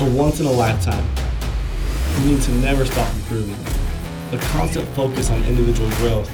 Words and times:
a 0.00 0.10
once 0.12 0.40
in 0.40 0.46
a 0.46 0.50
lifetime. 0.50 1.06
It 1.18 2.24
means 2.24 2.46
to 2.46 2.52
never 2.52 2.86
stop 2.86 3.14
improving. 3.16 3.54
A 4.32 4.38
constant 4.44 4.88
focus 4.96 5.28
on 5.28 5.44
individual 5.44 5.90
growth. 5.96 6.26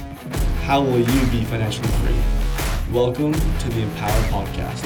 How 0.63 0.81
will 0.81 0.99
you 0.99 1.31
be 1.31 1.43
financially 1.43 1.89
free? 1.89 2.93
Welcome 2.93 3.33
to 3.33 3.69
the 3.69 3.81
Empower 3.81 4.21
Podcast. 4.29 4.85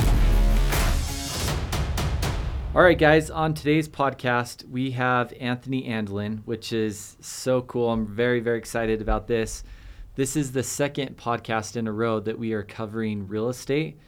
All 2.73 2.81
right, 2.81 2.97
guys, 2.97 3.29
on 3.29 3.53
today's 3.53 3.87
podcast, 3.87 4.67
we 4.67 4.89
have 4.91 5.31
Anthony 5.39 5.85
Andeline, 5.85 6.41
which 6.45 6.73
is 6.73 7.17
so 7.21 7.61
cool. 7.61 7.91
I'm 7.91 8.07
very, 8.07 8.39
very 8.39 8.57
excited 8.57 8.99
about 8.99 9.27
this. 9.27 9.63
This 10.15 10.35
is 10.35 10.53
the 10.53 10.63
second 10.63 11.17
podcast 11.17 11.75
in 11.75 11.85
a 11.85 11.91
row 11.91 12.19
that 12.19 12.39
we 12.39 12.53
are 12.53 12.63
covering 12.63 13.27
real 13.27 13.49
estate. 13.49 13.99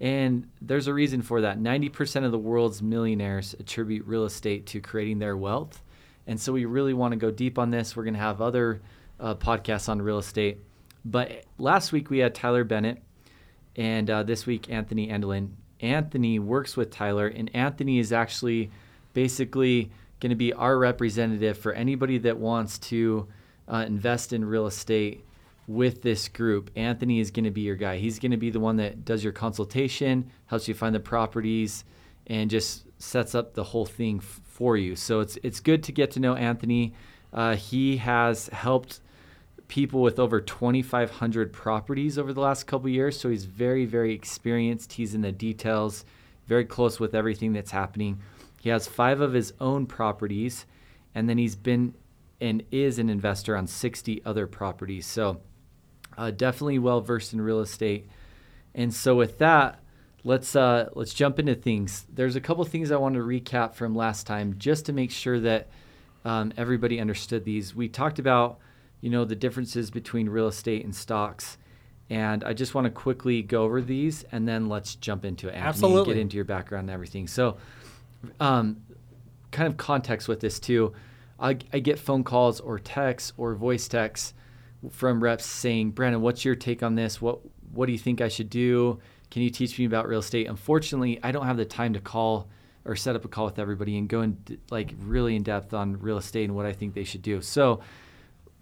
And 0.00 0.48
there's 0.62 0.86
a 0.86 0.94
reason 0.94 1.20
for 1.20 1.42
that. 1.42 1.58
90% 1.58 2.24
of 2.24 2.32
the 2.32 2.38
world's 2.38 2.80
millionaires 2.80 3.54
attribute 3.58 4.06
real 4.06 4.24
estate 4.24 4.66
to 4.66 4.80
creating 4.80 5.18
their 5.18 5.36
wealth. 5.36 5.82
And 6.26 6.40
so 6.40 6.52
we 6.52 6.64
really 6.64 6.94
want 6.94 7.12
to 7.12 7.16
go 7.16 7.30
deep 7.30 7.58
on 7.58 7.70
this. 7.70 7.94
We're 7.94 8.04
going 8.04 8.14
to 8.14 8.20
have 8.20 8.40
other 8.40 8.80
uh, 9.18 9.34
podcasts 9.34 9.88
on 9.88 10.00
real 10.00 10.18
estate. 10.18 10.58
But 11.04 11.44
last 11.58 11.92
week 11.92 12.10
we 12.10 12.18
had 12.18 12.34
Tyler 12.34 12.64
Bennett, 12.64 13.02
and 13.76 14.08
uh, 14.08 14.22
this 14.22 14.46
week 14.46 14.70
Anthony 14.70 15.10
Andeline. 15.10 15.56
Anthony 15.80 16.38
works 16.38 16.76
with 16.76 16.90
Tyler, 16.90 17.26
and 17.26 17.54
Anthony 17.54 17.98
is 17.98 18.12
actually 18.12 18.70
basically 19.14 19.90
going 20.20 20.30
to 20.30 20.36
be 20.36 20.52
our 20.52 20.78
representative 20.78 21.56
for 21.56 21.72
anybody 21.72 22.18
that 22.18 22.36
wants 22.36 22.78
to 22.78 23.26
uh, 23.66 23.84
invest 23.86 24.32
in 24.32 24.44
real 24.44 24.66
estate 24.66 25.24
with 25.70 26.02
this 26.02 26.26
group. 26.26 26.68
Anthony 26.74 27.20
is 27.20 27.30
going 27.30 27.44
to 27.44 27.50
be 27.52 27.60
your 27.60 27.76
guy. 27.76 27.96
He's 27.96 28.18
going 28.18 28.32
to 28.32 28.36
be 28.36 28.50
the 28.50 28.58
one 28.58 28.76
that 28.76 29.04
does 29.04 29.22
your 29.22 29.32
consultation, 29.32 30.28
helps 30.46 30.66
you 30.66 30.74
find 30.74 30.92
the 30.92 31.00
properties, 31.00 31.84
and 32.26 32.50
just 32.50 32.86
sets 32.98 33.36
up 33.36 33.54
the 33.54 33.62
whole 33.62 33.86
thing 33.86 34.18
f- 34.18 34.40
for 34.44 34.76
you. 34.76 34.96
So 34.96 35.20
it's 35.20 35.38
it's 35.44 35.60
good 35.60 35.84
to 35.84 35.92
get 35.92 36.10
to 36.12 36.20
know 36.20 36.34
Anthony. 36.34 36.94
Uh, 37.32 37.54
he 37.54 37.98
has 37.98 38.48
helped 38.48 39.00
people 39.68 40.02
with 40.02 40.18
over 40.18 40.40
2,500 40.40 41.52
properties 41.52 42.18
over 42.18 42.32
the 42.32 42.40
last 42.40 42.66
couple 42.66 42.88
years. 42.88 43.18
So 43.20 43.28
he's 43.28 43.44
very, 43.44 43.84
very 43.84 44.12
experienced. 44.12 44.94
He's 44.94 45.14
in 45.14 45.20
the 45.20 45.30
details, 45.30 46.04
very 46.48 46.64
close 46.64 46.98
with 46.98 47.14
everything 47.14 47.52
that's 47.52 47.70
happening. 47.70 48.18
He 48.60 48.70
has 48.70 48.88
five 48.88 49.20
of 49.20 49.34
his 49.34 49.52
own 49.60 49.86
properties, 49.86 50.66
and 51.14 51.28
then 51.28 51.38
he's 51.38 51.54
been 51.54 51.94
and 52.40 52.64
is 52.72 52.98
an 52.98 53.08
investor 53.08 53.56
on 53.56 53.68
60 53.68 54.22
other 54.24 54.48
properties. 54.48 55.06
So 55.06 55.40
uh, 56.20 56.30
definitely 56.30 56.78
well 56.78 57.00
versed 57.00 57.32
in 57.32 57.40
real 57.40 57.60
estate. 57.60 58.08
And 58.74 58.94
so 58.94 59.14
with 59.14 59.38
that, 59.38 59.80
let's 60.22 60.54
uh, 60.54 60.90
let's 60.94 61.14
jump 61.14 61.38
into 61.38 61.54
things. 61.54 62.06
There's 62.12 62.36
a 62.36 62.40
couple 62.40 62.64
things 62.64 62.90
I 62.90 62.96
want 62.96 63.14
to 63.14 63.20
recap 63.20 63.74
from 63.74 63.94
last 63.94 64.26
time 64.26 64.56
just 64.58 64.86
to 64.86 64.92
make 64.92 65.10
sure 65.10 65.40
that 65.40 65.68
um, 66.24 66.52
everybody 66.56 67.00
understood 67.00 67.44
these. 67.44 67.74
We 67.74 67.88
talked 67.88 68.18
about 68.18 68.60
you 69.00 69.10
know, 69.10 69.24
the 69.24 69.36
differences 69.36 69.90
between 69.90 70.28
real 70.28 70.48
estate 70.48 70.84
and 70.84 70.94
stocks. 70.94 71.56
And 72.08 72.42
I 72.44 72.52
just 72.52 72.74
want 72.74 72.86
to 72.86 72.90
quickly 72.90 73.42
go 73.42 73.62
over 73.62 73.80
these 73.80 74.24
and 74.32 74.46
then 74.46 74.68
let's 74.68 74.96
jump 74.96 75.24
into 75.24 75.48
it. 75.48 75.52
Anthony, 75.52 75.68
Absolutely. 75.68 76.14
Get 76.14 76.20
into 76.20 76.36
your 76.36 76.44
background 76.44 76.88
and 76.88 76.94
everything. 76.94 77.26
So, 77.28 77.56
um, 78.40 78.82
kind 79.52 79.68
of 79.68 79.76
context 79.76 80.28
with 80.28 80.40
this 80.40 80.58
too. 80.58 80.92
I, 81.38 81.56
I 81.72 81.78
get 81.78 81.98
phone 81.98 82.24
calls 82.24 82.60
or 82.60 82.78
texts 82.78 83.32
or 83.36 83.54
voice 83.54 83.88
texts 83.88 84.34
from 84.90 85.22
reps 85.22 85.44
saying, 85.44 85.90
Brandon, 85.90 86.22
what's 86.22 86.44
your 86.44 86.54
take 86.54 86.82
on 86.82 86.94
this? 86.94 87.20
What 87.20 87.40
What 87.72 87.86
do 87.86 87.92
you 87.92 87.98
think 87.98 88.20
I 88.20 88.28
should 88.28 88.50
do? 88.50 88.98
Can 89.30 89.42
you 89.42 89.50
teach 89.50 89.78
me 89.78 89.84
about 89.84 90.08
real 90.08 90.20
estate? 90.20 90.48
Unfortunately, 90.48 91.20
I 91.22 91.32
don't 91.32 91.46
have 91.46 91.56
the 91.56 91.64
time 91.64 91.92
to 91.92 92.00
call 92.00 92.48
or 92.84 92.96
set 92.96 93.14
up 93.14 93.24
a 93.24 93.28
call 93.28 93.44
with 93.44 93.58
everybody 93.58 93.96
and 93.98 94.08
go 94.08 94.22
in 94.22 94.38
like 94.70 94.94
really 95.00 95.36
in 95.36 95.42
depth 95.42 95.74
on 95.74 96.00
real 96.00 96.16
estate 96.16 96.44
and 96.44 96.56
what 96.56 96.66
I 96.66 96.72
think 96.72 96.94
they 96.94 97.04
should 97.04 97.22
do. 97.22 97.40
So, 97.42 97.80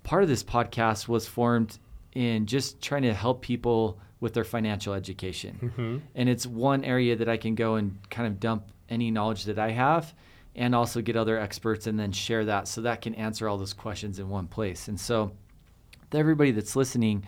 part 0.03 0.23
of 0.23 0.29
this 0.29 0.43
podcast 0.43 1.09
was 1.09 1.27
formed 1.27 1.79
in 2.15 2.47
just 2.47 2.83
trying 2.83 3.03
to 3.03 3.15
help 3.15 3.43
people 3.43 3.99
with 4.21 4.35
their 4.35 4.45
financial 4.45 4.95
education. 4.95 5.59
Mm-hmm. 5.63 5.99
And 6.15 6.29
it's 6.29 6.47
one 6.47 6.85
area 6.85 7.15
that 7.17 7.29
I 7.29 7.37
can 7.37 7.55
go 7.55 7.77
and 7.77 7.99
kind 8.11 8.27
of 8.27 8.41
dump 8.41 8.65
any 8.89 9.11
knowledge 9.11 9.45
that 9.45 9.59
I 9.59 9.71
have 9.71 10.13
and 10.57 10.75
also 10.75 11.01
get 11.01 11.17
other 11.17 11.39
experts 11.39 11.87
and 11.87 11.99
then 11.99 12.11
share 12.11 12.45
that 12.47 12.67
so 12.67 12.81
that 12.81 13.01
can 13.01 13.15
answer 13.15 13.49
all 13.49 13.59
those 13.59 13.73
questions 13.73 14.19
in 14.19 14.29
one 14.29 14.49
place. 14.49 14.89
And 14.89 14.99
so, 14.99 15.33
to 16.11 16.19
everybody 16.19 16.51
that's 16.51 16.77
listening, 16.77 17.25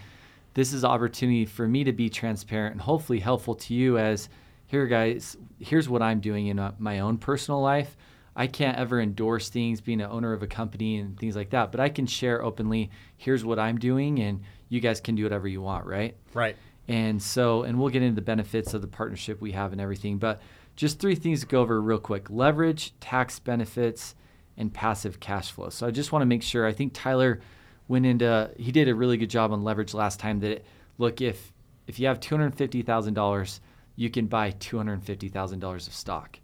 this 0.54 0.72
is 0.72 0.84
an 0.84 0.90
opportunity 0.90 1.44
for 1.44 1.66
me 1.68 1.84
to 1.84 1.92
be 1.92 2.08
transparent 2.08 2.72
and 2.72 2.80
hopefully 2.80 3.20
helpful 3.20 3.54
to 3.54 3.74
you 3.74 3.98
as 3.98 4.28
here 4.66 4.86
guys, 4.86 5.36
here's 5.58 5.88
what 5.88 6.02
I'm 6.02 6.20
doing 6.20 6.46
in 6.46 6.58
a, 6.58 6.66
uh, 6.66 6.72
my 6.78 7.00
own 7.00 7.18
personal 7.18 7.60
life 7.60 7.96
I 8.36 8.46
can't 8.46 8.78
ever 8.78 9.00
endorse 9.00 9.48
things, 9.48 9.80
being 9.80 10.00
an 10.00 10.10
owner 10.10 10.32
of 10.32 10.42
a 10.42 10.46
company 10.46 10.98
and 10.98 11.18
things 11.18 11.36
like 11.36 11.50
that, 11.50 11.72
but 11.72 11.80
I 11.80 11.88
can 11.88 12.06
share 12.06 12.42
openly, 12.42 12.90
here's 13.16 13.44
what 13.44 13.58
I'm 13.58 13.78
doing, 13.78 14.20
and 14.20 14.40
you 14.68 14.80
guys 14.80 15.00
can 15.00 15.14
do 15.14 15.24
whatever 15.24 15.48
you 15.48 15.60
want, 15.60 15.84
right? 15.86 16.16
Right. 16.32 16.56
And 16.88 17.22
so, 17.22 17.64
and 17.64 17.78
we'll 17.78 17.90
get 17.90 18.02
into 18.02 18.14
the 18.14 18.22
benefits 18.22 18.72
of 18.72 18.82
the 18.82 18.88
partnership 18.88 19.40
we 19.40 19.52
have 19.52 19.72
and 19.72 19.80
everything, 19.80 20.18
but 20.18 20.40
just 20.76 21.00
three 21.00 21.16
things 21.16 21.40
to 21.40 21.46
go 21.46 21.60
over 21.60 21.80
real 21.80 21.98
quick 21.98 22.30
leverage, 22.30 22.98
tax 23.00 23.38
benefits, 23.38 24.14
and 24.56 24.72
passive 24.72 25.20
cash 25.20 25.50
flow. 25.50 25.68
So 25.68 25.86
I 25.86 25.90
just 25.90 26.12
want 26.12 26.22
to 26.22 26.26
make 26.26 26.42
sure, 26.42 26.66
I 26.66 26.72
think 26.72 26.92
Tyler 26.94 27.40
went 27.90 28.06
into, 28.06 28.50
he 28.56 28.72
did 28.72 28.88
a 28.88 28.94
really 28.94 29.16
good 29.18 29.30
job 29.30 29.52
on 29.52 29.62
leverage 29.62 29.92
last 29.92 30.18
time 30.18 30.40
that, 30.40 30.64
look, 30.96 31.20
if, 31.20 31.52
if 31.86 31.98
you 31.98 32.06
have 32.06 32.20
$250,000, 32.20 33.60
you 33.96 34.08
can 34.08 34.26
buy 34.26 34.52
$250,000 34.52 35.74
of 35.74 35.94
stock 35.94 36.38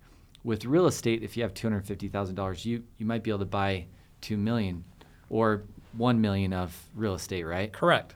with 0.46 0.64
real 0.64 0.86
estate, 0.86 1.24
if 1.24 1.36
you 1.36 1.42
have 1.42 1.52
two 1.52 1.66
hundred 1.66 1.84
fifty 1.84 2.06
thousand 2.06 2.36
dollars, 2.36 2.64
you 2.64 2.84
you 2.98 3.04
might 3.04 3.24
be 3.24 3.30
able 3.30 3.40
to 3.40 3.44
buy 3.44 3.84
two 4.20 4.36
million 4.36 4.84
or 5.28 5.64
one 5.92 6.20
million 6.20 6.52
of 6.52 6.72
real 6.94 7.14
estate, 7.14 7.42
right? 7.42 7.72
Correct. 7.72 8.14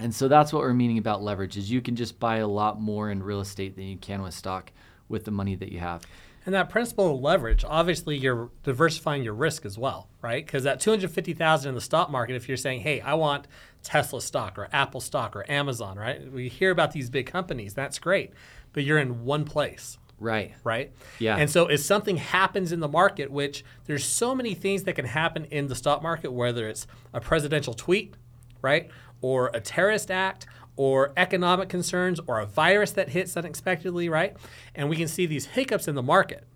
And 0.00 0.12
so 0.12 0.26
that's 0.26 0.52
what 0.52 0.62
we're 0.62 0.74
meaning 0.74 0.98
about 0.98 1.22
leverage 1.22 1.56
is 1.56 1.70
you 1.70 1.80
can 1.80 1.94
just 1.94 2.18
buy 2.18 2.38
a 2.38 2.46
lot 2.46 2.80
more 2.80 3.10
in 3.10 3.22
real 3.22 3.40
estate 3.40 3.76
than 3.76 3.84
you 3.84 3.98
can 3.98 4.20
with 4.20 4.34
stock 4.34 4.72
with 5.08 5.24
the 5.24 5.30
money 5.30 5.54
that 5.54 5.70
you 5.70 5.78
have. 5.78 6.02
And 6.50 6.54
that 6.56 6.68
principle 6.68 7.14
of 7.14 7.20
leverage, 7.20 7.64
obviously, 7.64 8.16
you're 8.16 8.50
diversifying 8.64 9.22
your 9.22 9.34
risk 9.34 9.64
as 9.64 9.78
well, 9.78 10.08
right? 10.20 10.44
Because 10.44 10.64
that 10.64 10.80
250,000 10.80 11.68
in 11.68 11.76
the 11.76 11.80
stock 11.80 12.10
market, 12.10 12.34
if 12.34 12.48
you're 12.48 12.56
saying, 12.56 12.80
"Hey, 12.80 13.00
I 13.00 13.14
want 13.14 13.46
Tesla 13.84 14.20
stock 14.20 14.58
or 14.58 14.68
Apple 14.72 15.00
stock 15.00 15.36
or 15.36 15.48
Amazon," 15.48 15.96
right? 15.96 16.28
We 16.32 16.48
hear 16.48 16.72
about 16.72 16.90
these 16.90 17.08
big 17.08 17.26
companies, 17.26 17.72
that's 17.72 18.00
great, 18.00 18.32
but 18.72 18.82
you're 18.82 18.98
in 18.98 19.24
one 19.24 19.44
place. 19.44 19.96
Right. 20.18 20.52
Right. 20.64 20.90
Yeah. 21.20 21.36
And 21.36 21.48
so 21.48 21.68
if 21.68 21.78
something 21.82 22.16
happens 22.16 22.72
in 22.72 22.80
the 22.80 22.88
market, 22.88 23.30
which 23.30 23.64
there's 23.84 24.04
so 24.04 24.34
many 24.34 24.54
things 24.54 24.82
that 24.82 24.94
can 24.94 25.04
happen 25.04 25.44
in 25.52 25.68
the 25.68 25.76
stock 25.76 26.02
market, 26.02 26.32
whether 26.32 26.68
it's 26.68 26.88
a 27.14 27.20
presidential 27.20 27.74
tweet, 27.74 28.14
right, 28.60 28.90
or 29.20 29.52
a 29.54 29.60
terrorist 29.60 30.10
act, 30.10 30.46
or 30.76 31.12
economic 31.16 31.68
concerns, 31.68 32.20
or 32.26 32.40
a 32.40 32.46
virus 32.46 32.92
that 32.92 33.10
hits 33.10 33.36
unexpectedly, 33.36 34.08
right, 34.08 34.36
and 34.74 34.88
we 34.88 34.96
can 34.96 35.08
see 35.08 35.26
these 35.26 35.46
hiccups 35.46 35.88
in 35.88 35.94
the 35.94 36.02
market. 36.02 36.46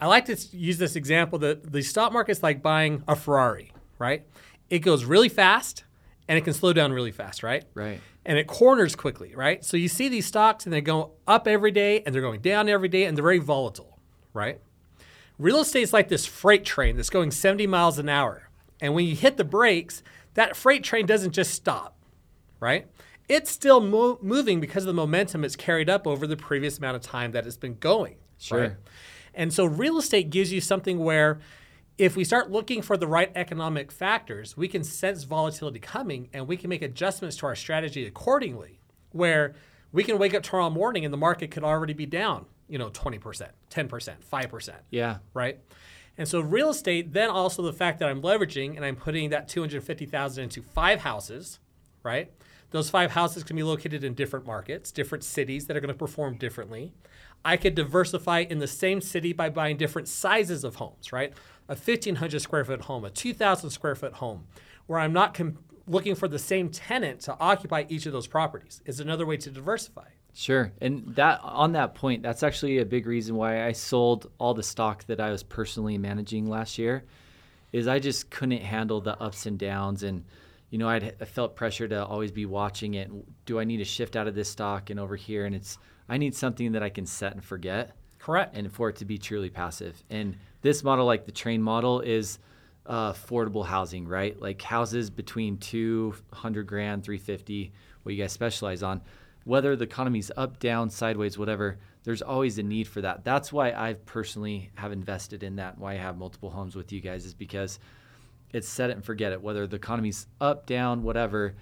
I 0.00 0.06
like 0.06 0.26
to 0.26 0.36
use 0.52 0.78
this 0.78 0.96
example 0.96 1.38
that 1.40 1.72
the 1.72 1.82
stock 1.82 2.12
market's 2.12 2.42
like 2.42 2.62
buying 2.62 3.02
a 3.08 3.16
Ferrari, 3.16 3.72
right? 3.98 4.26
It 4.70 4.80
goes 4.80 5.04
really 5.04 5.28
fast 5.28 5.84
and 6.28 6.38
it 6.38 6.42
can 6.42 6.54
slow 6.54 6.72
down 6.72 6.92
really 6.92 7.10
fast, 7.10 7.42
right? 7.42 7.64
Right 7.74 8.00
and 8.28 8.36
it 8.36 8.46
corners 8.46 8.94
quickly, 8.94 9.34
right? 9.34 9.64
So 9.64 9.78
you 9.78 9.88
see 9.88 10.10
these 10.10 10.26
stocks 10.26 10.66
and 10.66 10.72
they 10.72 10.82
go 10.82 11.12
up 11.26 11.48
every 11.48 11.70
day 11.70 12.02
and 12.04 12.14
they're 12.14 12.22
going 12.22 12.42
down 12.42 12.68
every 12.68 12.90
day 12.90 13.04
and 13.04 13.16
they're 13.16 13.22
very 13.22 13.38
volatile, 13.38 13.98
right? 14.34 14.60
Real 15.38 15.60
estate 15.60 15.82
is 15.82 15.94
like 15.94 16.08
this 16.08 16.26
freight 16.26 16.66
train 16.66 16.96
that's 16.96 17.08
going 17.08 17.30
70 17.30 17.66
miles 17.66 17.98
an 17.98 18.10
hour. 18.10 18.50
And 18.82 18.92
when 18.92 19.06
you 19.06 19.16
hit 19.16 19.38
the 19.38 19.44
brakes, 19.44 20.02
that 20.34 20.56
freight 20.56 20.84
train 20.84 21.06
doesn't 21.06 21.32
just 21.32 21.54
stop, 21.54 21.96
right? 22.60 22.86
It's 23.28 23.50
still 23.50 23.80
mo- 23.80 24.18
moving 24.22 24.60
because 24.60 24.84
of 24.84 24.86
the 24.86 24.94
momentum 24.94 25.44
it's 25.44 25.56
carried 25.56 25.90
up 25.90 26.06
over 26.06 26.26
the 26.26 26.36
previous 26.36 26.78
amount 26.78 26.96
of 26.96 27.02
time 27.02 27.32
that 27.32 27.46
it's 27.46 27.56
been 27.56 27.76
going. 27.78 28.16
Sure. 28.38 28.60
Right? 28.60 28.72
And 29.34 29.52
so 29.52 29.64
real 29.66 29.98
estate 29.98 30.30
gives 30.30 30.52
you 30.52 30.60
something 30.60 30.98
where 30.98 31.38
if 31.98 32.16
we 32.16 32.24
start 32.24 32.50
looking 32.50 32.80
for 32.80 32.96
the 32.96 33.06
right 33.06 33.30
economic 33.34 33.90
factors, 33.90 34.56
we 34.56 34.68
can 34.68 34.84
sense 34.84 35.24
volatility 35.24 35.80
coming 35.80 36.28
and 36.32 36.46
we 36.46 36.56
can 36.56 36.70
make 36.70 36.80
adjustments 36.82 37.36
to 37.36 37.46
our 37.46 37.56
strategy 37.56 38.06
accordingly, 38.06 38.78
where 39.10 39.54
we 39.92 40.04
can 40.04 40.18
wake 40.18 40.32
up 40.32 40.42
tomorrow 40.42 40.70
morning 40.70 41.04
and 41.04 41.12
the 41.12 41.18
market 41.18 41.50
could 41.50 41.64
already 41.64 41.92
be 41.92 42.06
down, 42.06 42.46
you 42.68 42.78
know, 42.78 42.88
20%, 42.90 43.20
10%, 43.70 44.16
5%. 44.32 44.74
Yeah. 44.90 45.18
Right? 45.34 45.58
And 46.16 46.26
so 46.26 46.40
real 46.40 46.70
estate, 46.70 47.12
then 47.12 47.30
also 47.30 47.62
the 47.62 47.72
fact 47.72 47.98
that 48.00 48.08
I'm 48.08 48.22
leveraging 48.22 48.76
and 48.76 48.84
I'm 48.84 48.96
putting 48.96 49.30
that 49.30 49.48
250,000 49.48 50.44
into 50.44 50.62
five 50.62 51.00
houses, 51.00 51.58
right? 52.02 52.32
Those 52.70 52.90
five 52.90 53.12
houses 53.12 53.44
can 53.44 53.56
be 53.56 53.62
located 53.62 54.04
in 54.04 54.14
different 54.14 54.46
markets, 54.46 54.92
different 54.92 55.24
cities 55.24 55.66
that 55.66 55.76
are 55.76 55.80
going 55.80 55.88
to 55.88 55.98
perform 55.98 56.36
differently. 56.36 56.92
I 57.44 57.56
could 57.56 57.74
diversify 57.74 58.40
in 58.40 58.58
the 58.58 58.66
same 58.66 59.00
city 59.00 59.32
by 59.32 59.48
buying 59.48 59.76
different 59.76 60.08
sizes 60.08 60.64
of 60.64 60.76
homes, 60.76 61.12
right? 61.12 61.32
a 61.68 61.76
1,500 61.76 62.40
square 62.40 62.64
foot 62.64 62.82
home, 62.82 63.04
a 63.04 63.10
2,000 63.10 63.70
square 63.70 63.94
foot 63.94 64.14
home, 64.14 64.46
where 64.86 64.98
I'm 64.98 65.12
not 65.12 65.34
com- 65.34 65.58
looking 65.86 66.14
for 66.14 66.26
the 66.26 66.38
same 66.38 66.70
tenant 66.70 67.20
to 67.20 67.36
occupy 67.38 67.84
each 67.88 68.06
of 68.06 68.12
those 68.12 68.26
properties. 68.26 68.80
Is 68.86 69.00
another 69.00 69.26
way 69.26 69.36
to 69.38 69.50
diversify. 69.50 70.08
Sure. 70.34 70.72
And 70.80 71.14
that 71.16 71.40
on 71.42 71.72
that 71.72 71.94
point, 71.94 72.22
that's 72.22 72.42
actually 72.42 72.78
a 72.78 72.84
big 72.84 73.06
reason 73.06 73.36
why 73.36 73.66
I 73.66 73.72
sold 73.72 74.30
all 74.38 74.54
the 74.54 74.62
stock 74.62 75.04
that 75.06 75.20
I 75.20 75.30
was 75.30 75.42
personally 75.42 75.98
managing 75.98 76.48
last 76.48 76.78
year 76.78 77.04
is 77.72 77.86
I 77.86 77.98
just 77.98 78.30
couldn't 78.30 78.62
handle 78.62 79.00
the 79.00 79.20
ups 79.20 79.46
and 79.46 79.58
downs 79.58 80.02
and 80.02 80.24
you 80.70 80.78
know, 80.78 80.88
I'd, 80.88 81.16
I 81.20 81.24
felt 81.24 81.56
pressure 81.56 81.88
to 81.88 82.04
always 82.04 82.30
be 82.30 82.46
watching 82.46 82.94
it. 82.94 83.10
Do 83.46 83.58
I 83.58 83.64
need 83.64 83.78
to 83.78 83.84
shift 83.84 84.16
out 84.16 84.26
of 84.26 84.34
this 84.34 84.50
stock 84.50 84.90
and 84.90 85.00
over 85.00 85.16
here? 85.16 85.46
And 85.46 85.54
it's, 85.54 85.78
I 86.08 86.18
need 86.18 86.34
something 86.34 86.72
that 86.72 86.82
I 86.82 86.90
can 86.90 87.06
set 87.06 87.32
and 87.32 87.44
forget. 87.44 87.92
Correct. 88.18 88.56
And 88.56 88.70
for 88.70 88.88
it 88.88 88.96
to 88.96 89.04
be 89.04 89.16
truly 89.18 89.48
passive. 89.50 90.02
And 90.10 90.36
this 90.60 90.84
model, 90.84 91.06
like 91.06 91.24
the 91.24 91.32
train 91.32 91.62
model, 91.62 92.00
is 92.00 92.38
uh, 92.84 93.12
affordable 93.12 93.64
housing, 93.64 94.06
right? 94.06 94.38
Like 94.40 94.60
houses 94.60 95.08
between 95.10 95.58
200 95.58 96.66
grand, 96.66 97.04
350, 97.04 97.72
what 98.02 98.14
you 98.14 98.22
guys 98.22 98.32
specialize 98.32 98.82
on. 98.82 99.00
Whether 99.44 99.76
the 99.76 99.84
economy's 99.84 100.30
up, 100.36 100.58
down, 100.58 100.90
sideways, 100.90 101.38
whatever, 101.38 101.78
there's 102.04 102.22
always 102.22 102.58
a 102.58 102.62
need 102.62 102.88
for 102.88 103.00
that. 103.00 103.24
That's 103.24 103.52
why 103.52 103.72
I 103.72 103.94
personally 103.94 104.70
have 104.74 104.92
invested 104.92 105.42
in 105.42 105.56
that. 105.56 105.78
Why 105.78 105.92
I 105.92 105.96
have 105.96 106.18
multiple 106.18 106.50
homes 106.50 106.76
with 106.76 106.92
you 106.92 107.00
guys 107.00 107.24
is 107.24 107.34
because 107.34 107.78
it's 108.52 108.68
set 108.68 108.90
it 108.90 108.94
and 108.94 109.04
forget 109.04 109.32
it. 109.32 109.42
Whether 109.42 109.66
the 109.66 109.76
economy's 109.76 110.26
up, 110.40 110.66
down, 110.66 111.02
whatever, 111.02 111.54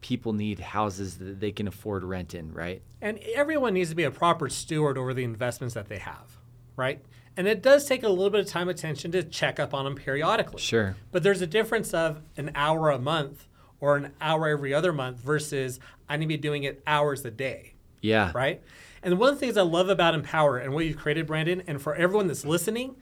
people 0.00 0.32
need 0.32 0.58
houses 0.58 1.18
that 1.18 1.40
they 1.40 1.52
can 1.52 1.68
afford 1.68 2.04
rent 2.04 2.34
in, 2.34 2.52
right? 2.52 2.82
And 3.00 3.18
everyone 3.34 3.74
needs 3.74 3.90
to 3.90 3.96
be 3.96 4.04
a 4.04 4.10
proper 4.10 4.48
steward 4.48 4.98
over 4.98 5.14
the 5.14 5.24
investments 5.24 5.74
that 5.74 5.88
they 5.88 5.98
have, 5.98 6.38
right? 6.76 7.00
And 7.36 7.48
it 7.48 7.62
does 7.62 7.86
take 7.86 8.02
a 8.02 8.08
little 8.08 8.30
bit 8.30 8.40
of 8.40 8.46
time 8.46 8.68
attention 8.68 9.12
to 9.12 9.22
check 9.22 9.58
up 9.58 9.72
on 9.72 9.84
them 9.84 9.94
periodically. 9.94 10.60
Sure. 10.60 10.96
But 11.10 11.22
there's 11.22 11.40
a 11.40 11.46
difference 11.46 11.94
of 11.94 12.20
an 12.36 12.50
hour 12.54 12.90
a 12.90 12.98
month 12.98 13.48
or 13.80 13.96
an 13.96 14.12
hour 14.20 14.48
every 14.48 14.74
other 14.74 14.92
month 14.92 15.18
versus 15.18 15.80
I 16.08 16.16
need 16.16 16.26
to 16.26 16.28
be 16.28 16.36
doing 16.36 16.64
it 16.64 16.82
hours 16.86 17.24
a 17.24 17.30
day. 17.30 17.74
Yeah. 18.00 18.32
Right? 18.34 18.62
And 19.02 19.18
one 19.18 19.30
of 19.30 19.36
the 19.36 19.40
things 19.40 19.56
I 19.56 19.62
love 19.62 19.88
about 19.88 20.14
Empower 20.14 20.58
and 20.58 20.74
what 20.74 20.84
you've 20.84 20.98
created, 20.98 21.26
Brandon, 21.26 21.62
and 21.66 21.80
for 21.80 21.94
everyone 21.94 22.26
that's 22.26 22.44
listening, 22.44 22.96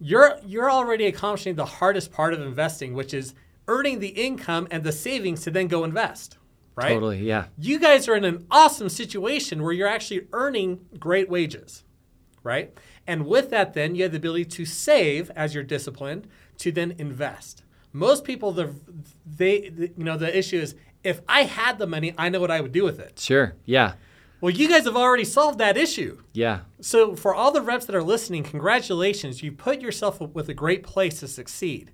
you're 0.00 0.38
you're 0.44 0.70
already 0.70 1.06
accomplishing 1.06 1.54
the 1.54 1.66
hardest 1.66 2.10
part 2.10 2.32
of 2.32 2.40
investing, 2.40 2.94
which 2.94 3.14
is 3.14 3.34
earning 3.68 4.00
the 4.00 4.08
income 4.08 4.66
and 4.70 4.82
the 4.82 4.92
savings 4.92 5.42
to 5.44 5.50
then 5.50 5.68
go 5.68 5.84
invest. 5.84 6.38
Right? 6.74 6.88
Totally. 6.88 7.18
Yeah. 7.18 7.46
You 7.58 7.78
guys 7.78 8.08
are 8.08 8.16
in 8.16 8.24
an 8.24 8.46
awesome 8.50 8.88
situation 8.88 9.62
where 9.62 9.72
you're 9.72 9.88
actually 9.88 10.26
earning 10.32 10.80
great 10.98 11.28
wages. 11.28 11.84
Right? 12.42 12.72
And 13.06 13.26
with 13.26 13.50
that, 13.50 13.74
then 13.74 13.94
you 13.94 14.04
have 14.04 14.12
the 14.12 14.18
ability 14.18 14.46
to 14.46 14.64
save 14.64 15.30
as 15.36 15.54
you're 15.54 15.64
disciplined 15.64 16.26
to 16.58 16.72
then 16.72 16.94
invest. 16.98 17.62
Most 17.92 18.24
people, 18.24 18.52
the 18.52 18.74
they, 19.26 19.68
the, 19.68 19.92
you 19.96 20.04
know, 20.04 20.16
the 20.16 20.36
issue 20.36 20.58
is 20.58 20.74
if 21.04 21.20
I 21.28 21.42
had 21.42 21.78
the 21.78 21.86
money, 21.86 22.14
I 22.16 22.28
know 22.28 22.40
what 22.40 22.50
I 22.50 22.60
would 22.60 22.72
do 22.72 22.84
with 22.84 22.98
it. 22.98 23.18
Sure. 23.18 23.54
Yeah. 23.64 23.94
Well, 24.40 24.50
you 24.50 24.68
guys 24.68 24.84
have 24.84 24.96
already 24.96 25.24
solved 25.24 25.58
that 25.58 25.76
issue. 25.76 26.22
Yeah. 26.32 26.60
So, 26.80 27.14
for 27.14 27.34
all 27.34 27.52
the 27.52 27.60
reps 27.60 27.84
that 27.86 27.94
are 27.94 28.02
listening, 28.02 28.42
congratulations. 28.42 29.42
You 29.42 29.52
put 29.52 29.80
yourself 29.80 30.20
with 30.20 30.48
a 30.48 30.54
great 30.54 30.82
place 30.82 31.20
to 31.20 31.28
succeed. 31.28 31.92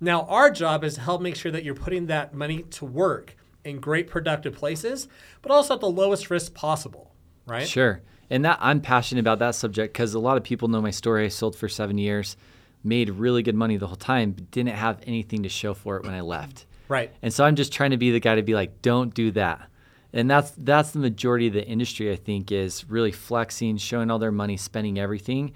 Now, 0.00 0.22
our 0.22 0.50
job 0.50 0.84
is 0.84 0.94
to 0.94 1.00
help 1.02 1.20
make 1.20 1.36
sure 1.36 1.52
that 1.52 1.64
you're 1.64 1.74
putting 1.74 2.06
that 2.06 2.34
money 2.34 2.62
to 2.62 2.84
work 2.84 3.36
in 3.64 3.78
great 3.78 4.08
productive 4.08 4.54
places, 4.54 5.06
but 5.42 5.52
also 5.52 5.74
at 5.74 5.80
the 5.80 5.88
lowest 5.88 6.30
risk 6.30 6.54
possible, 6.54 7.14
right? 7.46 7.68
Sure. 7.68 8.00
And 8.30 8.44
that 8.44 8.58
I'm 8.60 8.80
passionate 8.80 9.20
about 9.20 9.38
that 9.40 9.54
subject 9.54 9.92
because 9.92 10.14
a 10.14 10.18
lot 10.18 10.36
of 10.36 10.42
people 10.42 10.68
know 10.68 10.80
my 10.80 10.90
story. 10.90 11.26
I 11.26 11.28
sold 11.28 11.54
for 11.54 11.68
seven 11.68 11.98
years, 11.98 12.36
made 12.82 13.10
really 13.10 13.42
good 13.42 13.54
money 13.54 13.76
the 13.76 13.86
whole 13.86 13.96
time, 13.96 14.32
but 14.32 14.50
didn't 14.50 14.74
have 14.74 15.00
anything 15.06 15.42
to 15.42 15.48
show 15.48 15.74
for 15.74 15.96
it 15.98 16.04
when 16.04 16.14
I 16.14 16.22
left. 16.22 16.66
Right. 16.88 17.12
And 17.22 17.32
so 17.32 17.44
I'm 17.44 17.56
just 17.56 17.72
trying 17.72 17.90
to 17.90 17.96
be 17.96 18.10
the 18.10 18.20
guy 18.20 18.34
to 18.34 18.42
be 18.42 18.54
like, 18.54 18.82
don't 18.82 19.14
do 19.14 19.30
that. 19.32 19.68
And 20.12 20.30
that's 20.30 20.52
that's 20.58 20.90
the 20.90 20.98
majority 20.98 21.46
of 21.46 21.54
the 21.54 21.66
industry 21.66 22.12
I 22.12 22.16
think 22.16 22.52
is 22.52 22.88
really 22.88 23.12
flexing, 23.12 23.78
showing 23.78 24.10
all 24.10 24.18
their 24.18 24.32
money, 24.32 24.56
spending 24.56 24.98
everything. 24.98 25.52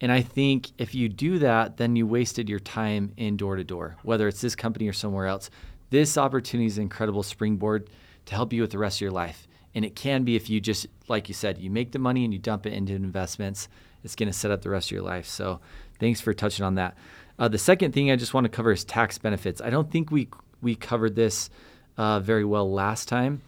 And 0.00 0.10
I 0.10 0.20
think 0.20 0.72
if 0.78 0.94
you 0.94 1.08
do 1.08 1.38
that, 1.38 1.76
then 1.76 1.94
you 1.94 2.06
wasted 2.06 2.48
your 2.48 2.58
time 2.58 3.12
in 3.16 3.36
door 3.36 3.54
to 3.54 3.62
door, 3.62 3.96
whether 4.02 4.26
it's 4.26 4.40
this 4.40 4.56
company 4.56 4.88
or 4.88 4.92
somewhere 4.92 5.26
else. 5.26 5.48
This 5.90 6.18
opportunity 6.18 6.66
is 6.66 6.78
an 6.78 6.82
incredible 6.82 7.22
springboard 7.22 7.88
to 8.26 8.34
help 8.34 8.52
you 8.52 8.62
with 8.62 8.72
the 8.72 8.78
rest 8.78 8.96
of 8.96 9.02
your 9.02 9.12
life. 9.12 9.46
And 9.74 9.84
it 9.84 9.94
can 9.94 10.24
be 10.24 10.34
if 10.34 10.50
you 10.50 10.60
just, 10.60 10.86
like 11.08 11.28
you 11.28 11.34
said, 11.34 11.58
you 11.58 11.70
make 11.70 11.92
the 11.92 11.98
money 11.98 12.24
and 12.24 12.32
you 12.32 12.40
dump 12.40 12.66
it 12.66 12.72
into 12.72 12.94
investments, 12.94 13.68
it's 14.02 14.16
going 14.16 14.28
to 14.28 14.32
set 14.32 14.50
up 14.50 14.62
the 14.62 14.70
rest 14.70 14.88
of 14.88 14.92
your 14.92 15.02
life. 15.02 15.26
So 15.26 15.60
thanks 16.00 16.20
for 16.20 16.34
touching 16.34 16.64
on 16.64 16.74
that. 16.74 16.96
Uh, 17.38 17.48
the 17.48 17.58
second 17.58 17.92
thing 17.92 18.10
I 18.10 18.16
just 18.16 18.34
want 18.34 18.44
to 18.44 18.48
cover 18.48 18.72
is 18.72 18.84
tax 18.84 19.18
benefits. 19.18 19.60
I 19.60 19.70
don't 19.70 19.90
think 19.90 20.10
we 20.10 20.28
we 20.60 20.74
covered 20.74 21.16
this 21.16 21.50
uh, 21.96 22.20
very 22.20 22.44
well 22.44 22.70
last 22.70 23.08
time. 23.08 23.42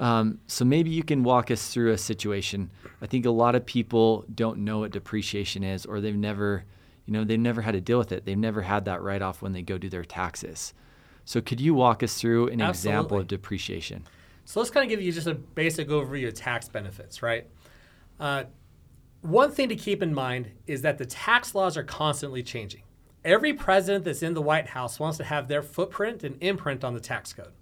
Um, 0.00 0.40
so 0.46 0.64
maybe 0.64 0.88
you 0.88 1.02
can 1.02 1.22
walk 1.22 1.50
us 1.50 1.68
through 1.68 1.92
a 1.92 1.98
situation. 1.98 2.70
I 3.02 3.06
think 3.06 3.26
a 3.26 3.30
lot 3.30 3.54
of 3.54 3.66
people 3.66 4.24
don't 4.34 4.60
know 4.60 4.78
what 4.78 4.92
depreciation 4.92 5.62
is, 5.62 5.84
or 5.84 6.00
they've 6.00 6.16
never, 6.16 6.64
you 7.04 7.12
know, 7.12 7.22
they've 7.22 7.38
never 7.38 7.60
had 7.60 7.72
to 7.72 7.82
deal 7.82 7.98
with 7.98 8.10
it. 8.10 8.24
They've 8.24 8.36
never 8.36 8.62
had 8.62 8.86
that 8.86 9.02
write 9.02 9.20
off 9.20 9.42
when 9.42 9.52
they 9.52 9.60
go 9.60 9.76
do 9.76 9.90
their 9.90 10.04
taxes. 10.04 10.72
So 11.26 11.42
could 11.42 11.60
you 11.60 11.74
walk 11.74 12.02
us 12.02 12.18
through 12.18 12.48
an 12.48 12.62
Absolutely. 12.62 12.98
example 12.98 13.18
of 13.18 13.28
depreciation? 13.28 14.04
So 14.46 14.58
let's 14.58 14.70
kind 14.70 14.84
of 14.84 14.88
give 14.88 15.02
you 15.02 15.12
just 15.12 15.26
a 15.26 15.34
basic 15.34 15.88
overview 15.88 16.28
of 16.28 16.34
tax 16.34 16.66
benefits, 16.66 17.22
right? 17.22 17.46
Uh, 18.18 18.44
one 19.20 19.52
thing 19.52 19.68
to 19.68 19.76
keep 19.76 20.02
in 20.02 20.14
mind 20.14 20.50
is 20.66 20.80
that 20.80 20.96
the 20.96 21.04
tax 21.04 21.54
laws 21.54 21.76
are 21.76 21.84
constantly 21.84 22.42
changing. 22.42 22.82
Every 23.22 23.52
president 23.52 24.06
that's 24.06 24.22
in 24.22 24.32
the 24.32 24.40
White 24.40 24.68
House 24.68 24.98
wants 24.98 25.18
to 25.18 25.24
have 25.24 25.46
their 25.46 25.62
footprint 25.62 26.24
and 26.24 26.42
imprint 26.42 26.84
on 26.84 26.94
the 26.94 27.00
tax 27.00 27.34
code. 27.34 27.52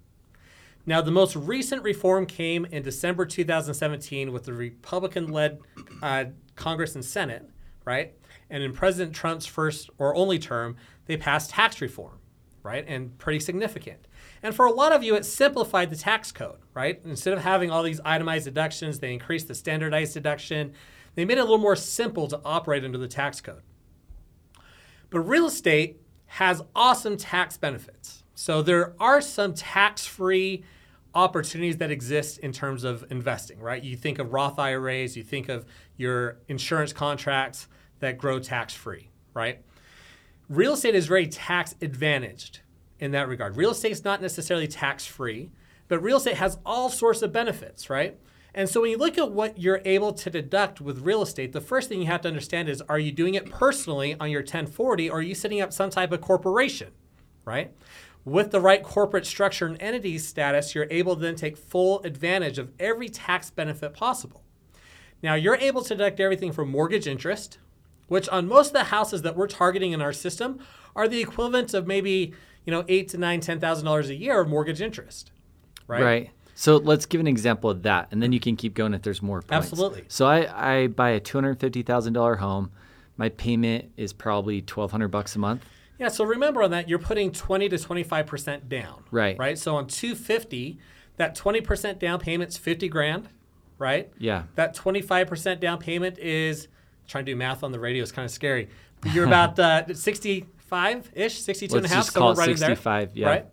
Now, 0.89 1.01
the 1.01 1.11
most 1.11 1.35
recent 1.35 1.83
reform 1.83 2.25
came 2.25 2.65
in 2.65 2.81
December 2.81 3.23
2017 3.23 4.33
with 4.33 4.45
the 4.45 4.53
Republican 4.53 5.31
led 5.31 5.59
uh, 6.01 6.25
Congress 6.55 6.95
and 6.95 7.05
Senate, 7.05 7.47
right? 7.85 8.15
And 8.49 8.63
in 8.63 8.73
President 8.73 9.15
Trump's 9.15 9.45
first 9.45 9.91
or 9.99 10.15
only 10.15 10.39
term, 10.39 10.77
they 11.05 11.15
passed 11.15 11.51
tax 11.51 11.79
reform, 11.79 12.17
right? 12.63 12.83
And 12.87 13.15
pretty 13.19 13.39
significant. 13.39 14.07
And 14.41 14.55
for 14.55 14.65
a 14.65 14.71
lot 14.71 14.91
of 14.91 15.03
you, 15.03 15.13
it 15.13 15.25
simplified 15.25 15.91
the 15.91 15.95
tax 15.95 16.31
code, 16.31 16.57
right? 16.73 16.99
Instead 17.05 17.33
of 17.33 17.43
having 17.43 17.69
all 17.69 17.83
these 17.83 18.01
itemized 18.03 18.45
deductions, 18.45 18.97
they 18.97 19.13
increased 19.13 19.47
the 19.47 19.53
standardized 19.53 20.15
deduction. 20.15 20.73
They 21.13 21.23
made 21.23 21.37
it 21.37 21.41
a 21.41 21.43
little 21.43 21.59
more 21.59 21.75
simple 21.75 22.27
to 22.29 22.41
operate 22.43 22.83
under 22.83 22.97
the 22.97 23.07
tax 23.07 23.41
code. 23.41 23.61
But 25.11 25.19
real 25.19 25.45
estate 25.45 26.01
has 26.25 26.63
awesome 26.75 27.15
tax 27.15 27.57
benefits. 27.57 28.23
So 28.33 28.63
there 28.63 28.95
are 28.99 29.21
some 29.21 29.53
tax 29.53 30.07
free 30.07 30.63
opportunities 31.13 31.77
that 31.77 31.91
exist 31.91 32.39
in 32.39 32.51
terms 32.51 32.83
of 32.83 33.05
investing, 33.09 33.59
right? 33.59 33.83
You 33.83 33.95
think 33.95 34.19
of 34.19 34.33
Roth 34.33 34.59
IRAs, 34.59 35.17
you 35.17 35.23
think 35.23 35.49
of 35.49 35.65
your 35.97 36.37
insurance 36.47 36.93
contracts 36.93 37.67
that 37.99 38.17
grow 38.17 38.39
tax 38.39 38.73
free, 38.73 39.09
right? 39.33 39.61
Real 40.47 40.73
estate 40.73 40.95
is 40.95 41.07
very 41.07 41.27
tax 41.27 41.75
advantaged 41.81 42.61
in 42.99 43.11
that 43.11 43.27
regard. 43.27 43.57
Real 43.57 43.71
estate 43.71 43.91
is 43.91 44.03
not 44.03 44.21
necessarily 44.21 44.67
tax 44.67 45.05
free, 45.05 45.51
but 45.87 46.01
real 46.01 46.17
estate 46.17 46.37
has 46.37 46.57
all 46.65 46.89
sorts 46.89 47.21
of 47.21 47.31
benefits, 47.31 47.89
right? 47.89 48.17
And 48.53 48.67
so 48.67 48.81
when 48.81 48.89
you 48.89 48.97
look 48.97 49.17
at 49.17 49.31
what 49.31 49.59
you're 49.59 49.81
able 49.85 50.11
to 50.13 50.29
deduct 50.29 50.81
with 50.81 50.99
real 50.99 51.21
estate, 51.21 51.53
the 51.53 51.61
first 51.61 51.87
thing 51.87 52.01
you 52.01 52.07
have 52.07 52.21
to 52.21 52.27
understand 52.27 52.67
is 52.67 52.81
are 52.89 52.99
you 52.99 53.11
doing 53.11 53.35
it 53.35 53.49
personally 53.49 54.15
on 54.19 54.31
your 54.31 54.41
1040 54.41 55.09
or 55.09 55.19
are 55.19 55.21
you 55.21 55.35
setting 55.35 55.61
up 55.61 55.71
some 55.71 55.89
type 55.89 56.11
of 56.11 56.21
corporation, 56.21 56.91
right? 57.45 57.71
With 58.25 58.51
the 58.51 58.59
right 58.59 58.83
corporate 58.83 59.25
structure 59.25 59.65
and 59.65 59.81
entity 59.81 60.17
status, 60.17 60.75
you're 60.75 60.87
able 60.91 61.15
to 61.15 61.21
then 61.21 61.35
take 61.35 61.57
full 61.57 62.01
advantage 62.03 62.59
of 62.59 62.71
every 62.79 63.09
tax 63.09 63.49
benefit 63.49 63.93
possible. 63.93 64.43
Now, 65.23 65.35
you're 65.35 65.55
able 65.55 65.81
to 65.83 65.95
deduct 65.95 66.19
everything 66.19 66.51
from 66.51 66.69
mortgage 66.69 67.07
interest, 67.07 67.57
which 68.07 68.29
on 68.29 68.47
most 68.47 68.67
of 68.67 68.73
the 68.73 68.83
houses 68.85 69.21
that 69.23 69.35
we're 69.35 69.47
targeting 69.47 69.93
in 69.93 70.01
our 70.01 70.13
system 70.13 70.59
are 70.95 71.07
the 71.07 71.21
equivalent 71.21 71.73
of 71.73 71.87
maybe, 71.87 72.33
you 72.65 72.71
know, 72.71 72.83
eight 72.87 73.07
to 73.09 73.17
nine, 73.17 73.39
ten 73.39 73.59
thousand 73.59 73.85
dollars 73.85 74.09
a 74.09 74.15
year 74.15 74.41
of 74.41 74.47
mortgage 74.47 74.81
interest. 74.81 75.31
Right. 75.87 76.03
Right. 76.03 76.29
So 76.55 76.75
let's 76.77 77.05
give 77.05 77.21
an 77.21 77.27
example 77.27 77.69
of 77.69 77.83
that, 77.83 78.09
and 78.11 78.21
then 78.21 78.33
you 78.33 78.39
can 78.39 78.57
keep 78.57 78.73
going 78.73 78.93
if 78.93 79.01
there's 79.01 79.21
more 79.21 79.41
points. 79.41 79.71
Absolutely. 79.71 80.03
So 80.09 80.25
I, 80.27 80.81
I 80.81 80.87
buy 80.87 81.11
a 81.11 81.19
two 81.19 81.37
hundred 81.37 81.59
fifty 81.59 81.83
thousand 81.83 82.13
dollar 82.13 82.35
home. 82.35 82.71
My 83.15 83.29
payment 83.29 83.91
is 83.95 84.11
probably 84.11 84.61
twelve 84.61 84.91
hundred 84.91 85.07
bucks 85.07 85.35
a 85.37 85.39
month. 85.39 85.63
Yeah, 85.99 86.07
so 86.07 86.23
remember 86.23 86.63
on 86.63 86.71
that, 86.71 86.87
you're 86.87 86.97
putting 86.99 87.31
20 87.31 87.69
to 87.69 87.75
25% 87.75 88.69
down. 88.69 89.03
Right. 89.11 89.37
Right. 89.37 89.57
So 89.57 89.75
on 89.75 89.87
250, 89.87 90.79
that 91.17 91.35
20% 91.35 91.99
down 91.99 92.19
payment's 92.19 92.57
50 92.57 92.87
grand, 92.87 93.29
right? 93.77 94.09
Yeah. 94.17 94.43
That 94.55 94.75
25% 94.75 95.59
down 95.59 95.77
payment 95.79 96.17
is 96.17 96.69
trying 97.07 97.25
to 97.25 97.31
do 97.33 97.35
math 97.35 97.63
on 97.63 97.71
the 97.73 97.79
radio 97.79 98.01
is 98.01 98.11
kind 98.11 98.25
of 98.25 98.31
scary. 98.31 98.69
But 99.01 99.13
you're 99.13 99.25
about 99.25 99.59
uh, 99.59 99.93
65 99.93 101.11
ish, 101.13 101.41
62 101.41 101.75
and 101.75 101.79
a 101.79 101.81
Let's 101.83 101.93
half, 101.93 102.05
just 102.05 102.15
call 102.15 102.33
right 102.35 102.49
in 102.49 102.55
there, 102.55 102.69
65, 102.69 103.11
yeah. 103.15 103.27
Right. 103.27 103.45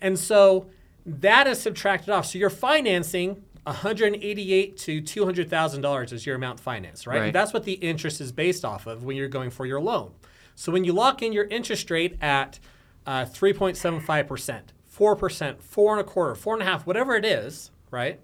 And 0.00 0.18
so 0.18 0.70
that 1.04 1.46
is 1.46 1.60
subtracted 1.60 2.08
off. 2.10 2.26
So 2.26 2.38
you're 2.38 2.50
financing 2.50 3.42
188 3.64 4.76
to 4.76 5.00
200 5.00 5.48
thousand 5.48 5.80
dollars 5.80 6.12
is 6.12 6.26
your 6.26 6.36
amount 6.36 6.60
financed, 6.60 7.06
right? 7.06 7.20
Right. 7.20 7.32
That's 7.32 7.52
what 7.52 7.64
the 7.64 7.72
interest 7.72 8.20
is 8.20 8.30
based 8.32 8.64
off 8.64 8.86
of 8.86 9.04
when 9.04 9.16
you're 9.16 9.28
going 9.28 9.50
for 9.50 9.64
your 9.66 9.80
loan. 9.80 10.12
So 10.54 10.72
when 10.72 10.84
you 10.84 10.92
lock 10.92 11.22
in 11.22 11.32
your 11.32 11.44
interest 11.44 11.90
rate 11.90 12.16
at 12.22 12.58
uh, 13.06 13.24
3.75 13.24 14.26
percent, 14.26 14.72
four 14.86 15.16
percent, 15.16 15.62
four 15.62 15.92
and 15.92 16.00
a 16.00 16.04
quarter, 16.04 16.34
four 16.34 16.54
and 16.54 16.62
a 16.62 16.66
half, 16.66 16.86
whatever 16.86 17.16
it 17.16 17.24
is, 17.24 17.70
right? 17.90 18.20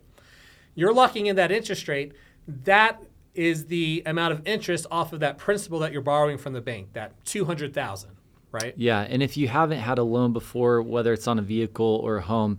you're 0.74 0.92
locking 0.94 1.26
in 1.26 1.36
that 1.36 1.52
interest 1.52 1.88
rate. 1.88 2.12
That 2.46 3.02
is 3.34 3.66
the 3.66 4.02
amount 4.06 4.32
of 4.32 4.46
interest 4.46 4.86
off 4.90 5.12
of 5.12 5.20
that 5.20 5.38
principal 5.38 5.78
that 5.80 5.92
you're 5.92 6.02
borrowing 6.02 6.38
from 6.38 6.52
the 6.52 6.60
bank, 6.60 6.94
that 6.94 7.24
200,000, 7.24 8.10
right? 8.50 8.74
Yeah, 8.76 9.00
and 9.00 9.22
if 9.22 9.36
you 9.36 9.48
haven't 9.48 9.78
had 9.78 9.98
a 9.98 10.02
loan 10.02 10.32
before, 10.32 10.82
whether 10.82 11.12
it's 11.12 11.28
on 11.28 11.38
a 11.38 11.42
vehicle 11.42 12.00
or 12.02 12.16
a 12.16 12.22
home, 12.22 12.58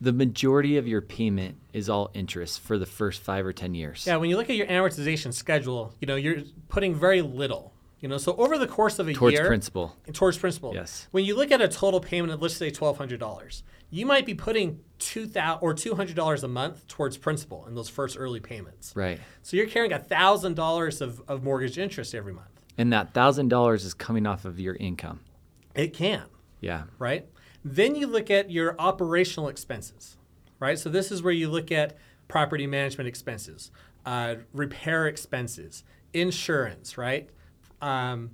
the 0.00 0.12
majority 0.12 0.76
of 0.76 0.86
your 0.86 1.00
payment 1.02 1.56
is 1.72 1.88
all 1.88 2.10
interest 2.14 2.60
for 2.60 2.78
the 2.78 2.86
first 2.86 3.20
five 3.20 3.44
or 3.44 3.52
ten 3.52 3.74
years. 3.74 4.06
Yeah, 4.06 4.16
when 4.16 4.30
you 4.30 4.36
look 4.36 4.48
at 4.48 4.56
your 4.56 4.66
amortization 4.66 5.34
schedule, 5.34 5.92
you 6.00 6.06
know, 6.06 6.16
you're 6.16 6.42
putting 6.68 6.94
very 6.94 7.20
little. 7.20 7.72
You 8.00 8.08
know, 8.08 8.18
so 8.18 8.34
over 8.36 8.58
the 8.58 8.66
course 8.68 8.98
of 9.00 9.08
a 9.08 9.12
towards 9.12 9.32
year, 9.32 9.42
towards 9.42 9.48
principal. 9.48 9.96
towards 10.12 10.38
principal. 10.38 10.72
Yes. 10.74 11.08
When 11.10 11.24
you 11.24 11.34
look 11.36 11.50
at 11.50 11.60
a 11.60 11.66
total 11.68 11.98
payment 12.00 12.32
of 12.32 12.40
let's 12.40 12.54
say 12.56 12.70
twelve 12.70 12.96
hundred 12.96 13.18
dollars, 13.18 13.64
you 13.90 14.06
might 14.06 14.24
be 14.24 14.34
putting 14.34 14.80
two 14.98 15.26
thousand 15.26 15.62
or 15.62 15.74
two 15.74 15.94
hundred 15.96 16.14
dollars 16.14 16.44
a 16.44 16.48
month 16.48 16.86
towards 16.86 17.16
principal 17.16 17.66
in 17.66 17.74
those 17.74 17.88
first 17.88 18.16
early 18.18 18.38
payments. 18.40 18.92
Right. 18.94 19.18
So 19.42 19.56
you're 19.56 19.66
carrying 19.66 19.92
thousand 19.98 20.54
dollars 20.54 21.00
of 21.00 21.20
of 21.26 21.42
mortgage 21.42 21.76
interest 21.76 22.14
every 22.14 22.32
month. 22.32 22.48
And 22.76 22.92
that 22.92 23.12
thousand 23.14 23.48
dollars 23.48 23.84
is 23.84 23.94
coming 23.94 24.26
off 24.26 24.44
of 24.44 24.60
your 24.60 24.76
income. 24.76 25.20
It 25.74 25.92
can, 25.92 26.24
Yeah. 26.60 26.84
right? 26.98 27.26
Then 27.64 27.96
you 27.96 28.06
look 28.06 28.30
at 28.30 28.50
your 28.52 28.76
operational 28.78 29.48
expenses, 29.48 30.16
right? 30.60 30.78
So 30.78 30.88
this 30.88 31.10
is 31.10 31.20
where 31.22 31.32
you 31.32 31.48
look 31.48 31.72
at 31.72 31.96
property 32.28 32.66
management 32.68 33.08
expenses, 33.08 33.72
uh, 34.06 34.36
repair 34.52 35.08
expenses, 35.08 35.82
insurance, 36.12 36.96
right? 36.96 37.30
Um, 37.80 38.30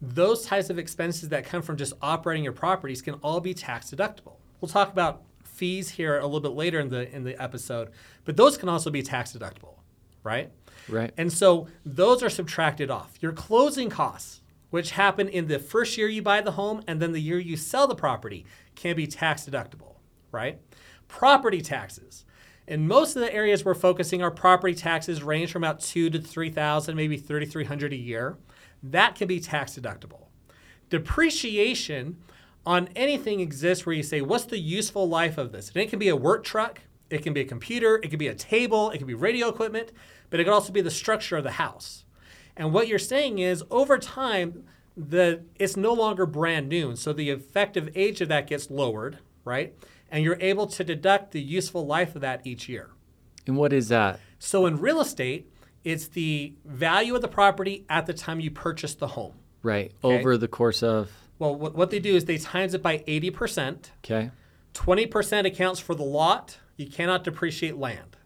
those 0.00 0.44
types 0.44 0.70
of 0.70 0.78
expenses 0.78 1.30
that 1.30 1.44
come 1.44 1.62
from 1.62 1.76
just 1.76 1.94
operating 2.02 2.44
your 2.44 2.52
properties 2.52 3.02
can 3.02 3.14
all 3.14 3.40
be 3.40 3.54
tax 3.54 3.90
deductible. 3.90 4.36
We'll 4.60 4.68
talk 4.68 4.92
about 4.92 5.22
fees 5.44 5.90
here 5.90 6.18
a 6.18 6.24
little 6.24 6.40
bit 6.40 6.52
later 6.52 6.78
in 6.78 6.90
the 6.90 7.10
in 7.14 7.24
the 7.24 7.40
episode, 7.42 7.90
but 8.24 8.36
those 8.36 8.58
can 8.58 8.68
also 8.68 8.90
be 8.90 9.02
tax 9.02 9.32
deductible, 9.32 9.76
right? 10.22 10.50
Right. 10.88 11.12
And 11.16 11.32
so 11.32 11.66
those 11.84 12.22
are 12.22 12.28
subtracted 12.28 12.90
off. 12.90 13.16
Your 13.20 13.32
closing 13.32 13.88
costs, 13.88 14.42
which 14.70 14.90
happen 14.92 15.28
in 15.28 15.46
the 15.46 15.58
first 15.58 15.96
year 15.96 16.08
you 16.08 16.22
buy 16.22 16.42
the 16.42 16.52
home 16.52 16.82
and 16.86 17.00
then 17.00 17.12
the 17.12 17.20
year 17.20 17.38
you 17.38 17.56
sell 17.56 17.88
the 17.88 17.94
property, 17.94 18.44
can 18.74 18.94
be 18.94 19.06
tax 19.06 19.46
deductible, 19.46 19.96
right? 20.30 20.60
Property 21.08 21.62
taxes. 21.62 22.24
In 22.68 22.86
most 22.86 23.16
of 23.16 23.22
the 23.22 23.32
areas 23.32 23.64
we're 23.64 23.74
focusing, 23.74 24.22
our 24.22 24.30
property 24.30 24.74
taxes 24.74 25.22
range 25.22 25.52
from 25.52 25.64
about 25.64 25.80
two 25.80 26.10
to 26.10 26.20
three 26.20 26.50
thousand, 26.50 26.96
maybe 26.96 27.16
thirty-three 27.16 27.64
hundred 27.64 27.92
a 27.92 27.96
year. 27.96 28.36
That 28.90 29.14
can 29.14 29.28
be 29.28 29.40
tax 29.40 29.78
deductible. 29.78 30.26
Depreciation 30.90 32.18
on 32.64 32.88
anything 32.96 33.40
exists 33.40 33.86
where 33.86 33.94
you 33.94 34.02
say, 34.02 34.20
what's 34.20 34.44
the 34.44 34.58
useful 34.58 35.08
life 35.08 35.38
of 35.38 35.52
this? 35.52 35.68
And 35.68 35.76
it 35.76 35.90
can 35.90 35.98
be 35.98 36.08
a 36.08 36.16
work 36.16 36.44
truck, 36.44 36.80
it 37.10 37.22
can 37.22 37.32
be 37.32 37.40
a 37.40 37.44
computer, 37.44 37.96
it 38.02 38.10
can 38.10 38.18
be 38.18 38.28
a 38.28 38.34
table, 38.34 38.90
it 38.90 38.98
can 38.98 39.06
be 39.06 39.14
radio 39.14 39.48
equipment, 39.48 39.92
but 40.30 40.40
it 40.40 40.44
could 40.44 40.52
also 40.52 40.72
be 40.72 40.80
the 40.80 40.90
structure 40.90 41.36
of 41.36 41.44
the 41.44 41.52
house. 41.52 42.04
And 42.56 42.72
what 42.72 42.88
you're 42.88 42.98
saying 42.98 43.38
is 43.38 43.62
over 43.70 43.98
time, 43.98 44.64
the 44.96 45.42
it's 45.56 45.76
no 45.76 45.92
longer 45.92 46.24
brand 46.24 46.68
new. 46.68 46.88
And 46.88 46.98
so 46.98 47.12
the 47.12 47.30
effective 47.30 47.90
age 47.94 48.20
of 48.20 48.28
that 48.28 48.46
gets 48.46 48.70
lowered, 48.70 49.18
right? 49.44 49.74
And 50.10 50.24
you're 50.24 50.38
able 50.40 50.66
to 50.68 50.82
deduct 50.82 51.32
the 51.32 51.42
useful 51.42 51.86
life 51.86 52.14
of 52.14 52.22
that 52.22 52.46
each 52.46 52.68
year. 52.68 52.90
And 53.46 53.56
what 53.56 53.72
is 53.72 53.88
that? 53.88 54.20
So 54.38 54.66
in 54.66 54.78
real 54.78 55.00
estate, 55.00 55.50
it's 55.86 56.08
the 56.08 56.52
value 56.64 57.14
of 57.14 57.22
the 57.22 57.28
property 57.28 57.84
at 57.88 58.06
the 58.06 58.12
time 58.12 58.40
you 58.40 58.50
purchase 58.50 58.96
the 58.96 59.06
home. 59.06 59.34
Right. 59.62 59.92
Okay. 60.02 60.18
Over 60.18 60.36
the 60.36 60.48
course 60.48 60.82
of 60.82 61.12
Well, 61.38 61.54
what, 61.54 61.76
what 61.76 61.90
they 61.90 62.00
do 62.00 62.16
is 62.16 62.24
they 62.24 62.38
times 62.38 62.74
it 62.74 62.82
by 62.82 62.98
80%. 62.98 63.90
okay. 64.04 64.32
20% 64.74 65.46
accounts 65.46 65.78
for 65.78 65.94
the 65.94 66.02
lot. 66.02 66.58
You 66.76 66.88
cannot 66.88 67.22
depreciate 67.22 67.76
land, 67.76 68.16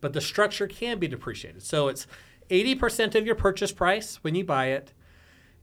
but 0.00 0.12
the 0.12 0.20
structure 0.20 0.68
can 0.68 1.00
be 1.00 1.08
depreciated. 1.08 1.62
So 1.64 1.88
it's 1.88 2.06
80% 2.50 3.16
of 3.16 3.26
your 3.26 3.34
purchase 3.34 3.72
price 3.72 4.22
when 4.22 4.36
you 4.36 4.44
buy 4.44 4.66
it, 4.66 4.92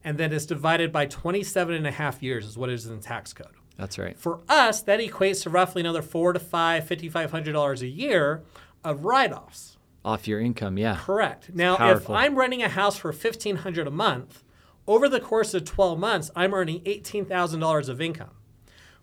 and 0.04 0.18
then 0.18 0.34
it's 0.34 0.46
divided 0.46 0.92
by 0.92 1.06
27 1.06 1.74
and 1.74 1.88
a 1.88 1.92
half 1.92 2.22
years, 2.22 2.46
is 2.46 2.58
what 2.58 2.70
it 2.70 2.74
is 2.74 2.86
in 2.86 2.98
the 2.98 3.02
tax 3.02 3.32
code. 3.32 3.48
That's 3.78 3.98
right. 3.98 4.20
For 4.20 4.42
us, 4.50 4.82
that 4.82 5.00
equates 5.00 5.44
to 5.44 5.50
roughly 5.50 5.80
another 5.80 6.02
four 6.02 6.34
to 6.34 6.40
five, 6.40 6.84
$5,500 6.84 7.82
a 7.82 7.88
year 7.88 8.44
of 8.84 9.06
write 9.06 9.32
offs. 9.32 9.73
Off 10.06 10.28
your 10.28 10.40
income, 10.40 10.78
yeah. 10.78 10.98
Correct. 11.00 11.52
Now, 11.54 11.78
Powerful. 11.78 12.16
if 12.16 12.22
I'm 12.22 12.36
renting 12.38 12.62
a 12.62 12.70
house 12.70 12.98
for 12.98 13.12
1500 13.12 13.88
a 13.88 13.92
month, 13.92 14.44
over 14.86 15.08
the 15.08 15.20
course 15.22 15.54
of 15.54 15.64
12 15.64 15.98
months, 15.98 16.30
I'm 16.36 16.54
earning 16.54 16.82
$18,000 16.82 17.90
of 17.90 18.02
income. 18.02 18.32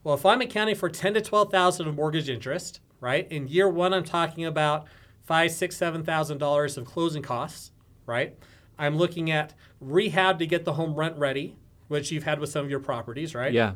Well, 0.05 0.15
if 0.15 0.27
I'm 0.27 0.41
accounting 0.43 0.75
for 0.77 0.89
10 0.91 1.15
to 1.15 1.21
12,000 1.21 1.89
of 1.89 1.95
mortgage 1.95 2.29
interest, 2.29 2.81
right? 3.01 3.31
In 3.33 3.49
year 3.49 3.69
one, 3.69 3.95
I'm 3.95 4.05
talking 4.05 4.45
about 4.45 4.87
five, 5.23 5.53
six, 5.53 5.77
seven 5.77 6.03
thousand 6.03 6.39
dollars 6.39 6.77
of 6.77 6.85
closing 6.85 7.23
costs, 7.23 7.71
right? 8.07 8.37
I'm 8.79 8.97
looking 8.97 9.31
at 9.31 9.55
rehab 9.81 10.39
to 10.39 10.47
get 10.47 10.65
the 10.65 10.73
home 10.75 10.95
rent 10.95 11.17
ready, 11.19 11.57
which 11.89 12.11
you've 12.11 12.25
had 12.25 12.41
with 12.41 12.51
some 12.51 12.65
of 12.65 12.71
your 12.71 12.81
properties, 12.81 13.35
right? 13.35 13.53
Yeah. 13.53 13.75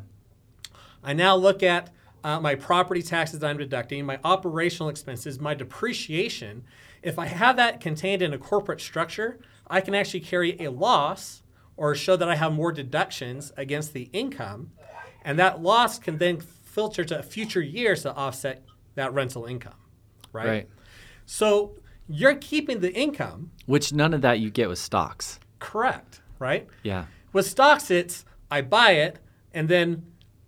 I 1.03 1.13
now 1.13 1.37
look 1.37 1.63
at 1.63 1.91
uh, 2.25 2.41
my 2.41 2.55
property 2.55 3.03
taxes 3.03 3.45
I'm 3.45 3.59
deducting, 3.59 4.07
my 4.07 4.19
operational 4.25 4.89
expenses, 4.89 5.39
my 5.39 5.55
depreciation. 5.55 6.65
If 7.03 7.19
I 7.19 7.27
have 7.27 7.57
that 7.57 7.81
contained 7.81 8.23
in 8.23 8.33
a 8.33 8.39
corporate 8.39 8.81
structure, 8.81 9.39
I 9.69 9.83
can 9.83 9.95
actually 9.95 10.21
carry 10.21 10.59
a 10.59 10.71
loss 10.71 11.43
or 11.77 11.95
show 11.95 12.17
that 12.17 12.29
I 12.29 12.37
have 12.37 12.53
more 12.53 12.73
deductions 12.73 13.53
against 13.59 13.93
the 13.93 14.09
income. 14.13 14.71
And 15.23 15.39
that 15.39 15.63
loss 15.63 15.99
can 15.99 16.19
then 16.19 16.41
filter 16.41 17.05
to 17.05 17.23
future 17.23 17.63
years 17.63 18.03
to 18.03 18.15
offset 18.15 18.65
that 18.95 19.13
rental 19.13 19.45
income, 19.45 19.75
right? 20.33 20.47
Right. 20.49 20.69
So 21.27 21.77
you're 22.09 22.37
keeping 22.37 22.81
the 22.81 22.93
income 22.93 23.51
Which 23.67 23.93
none 23.93 24.15
of 24.15 24.23
that 24.23 24.41
you 24.41 24.51
get 24.51 24.69
with 24.69 24.79
stocks. 24.79 25.39
correct, 25.59 26.21
right? 26.39 26.67
Yeah. 26.83 27.05
With 27.33 27.47
stocks, 27.47 27.91
it's 27.91 28.25
I 28.51 28.63
buy 28.63 28.93
it 28.93 29.19
and 29.53 29.69
then 29.69 30.05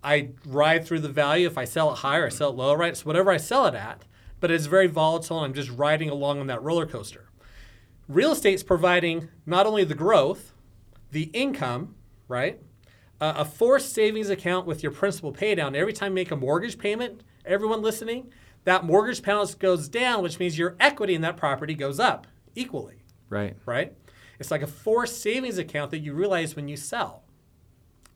I 0.07 0.31
ride 0.47 0.87
through 0.87 1.01
the 1.01 1.09
value. 1.09 1.49
If 1.49 1.59
I 1.59 1.65
sell 1.65 1.93
it 1.93 1.97
higher, 1.97 2.27
I 2.27 2.29
sell 2.29 2.51
it 2.51 2.57
lower, 2.57 2.77
right? 2.79 2.91
It's 2.93 3.05
whatever 3.05 3.33
I 3.33 3.39
sell 3.39 3.67
it 3.67 3.75
at, 3.75 4.05
but 4.39 4.53
it's 4.53 4.67
very 4.67 4.87
volatile 4.87 5.39
and 5.39 5.47
I'm 5.47 5.53
just 5.55 5.71
riding 5.77 6.09
along 6.09 6.39
on 6.39 6.47
that 6.47 6.63
roller 6.63 6.87
coaster. 6.87 7.29
Real 8.09 8.31
estate's 8.31 8.63
providing 8.63 9.29
not 9.45 9.67
only 9.67 9.83
the 9.83 9.97
growth, 9.97 10.55
the 11.11 11.25
income, 11.33 11.97
right? 12.29 12.61
Uh, 13.21 13.35
a 13.39 13.45
forced 13.45 13.93
savings 13.93 14.31
account 14.31 14.65
with 14.65 14.81
your 14.81 14.93
principal 14.93 15.33
pay 15.33 15.57
down. 15.57 15.75
Every 15.75 15.93
time 15.93 16.13
you 16.13 16.17
make 16.17 16.31
a 16.31 16.37
mortgage 16.37 16.79
payment, 16.79 17.25
everyone 17.45 17.83
listening, 17.83 18.31
that 18.63 18.85
mortgage 18.85 19.23
balance 19.23 19.57
goes 19.57 19.89
down, 19.89 20.23
which 20.23 20.39
means 20.39 20.57
your 20.57 20.77
equity 20.79 21.17
in 21.17 21.23
that 21.23 21.37
property 21.37 21.75
goes 21.75 21.99
up 21.99 22.29
equally 22.55 23.03
Right. 23.29 23.57
right? 23.67 23.93
It's 24.39 24.53
like 24.53 24.63
a 24.63 24.69
forced 24.69 25.21
savings 25.21 25.59
account 25.59 25.91
that 25.91 25.99
you 25.99 26.15
realize 26.15 26.55
when 26.55 26.69
you 26.69 26.77
sell. 26.77 27.25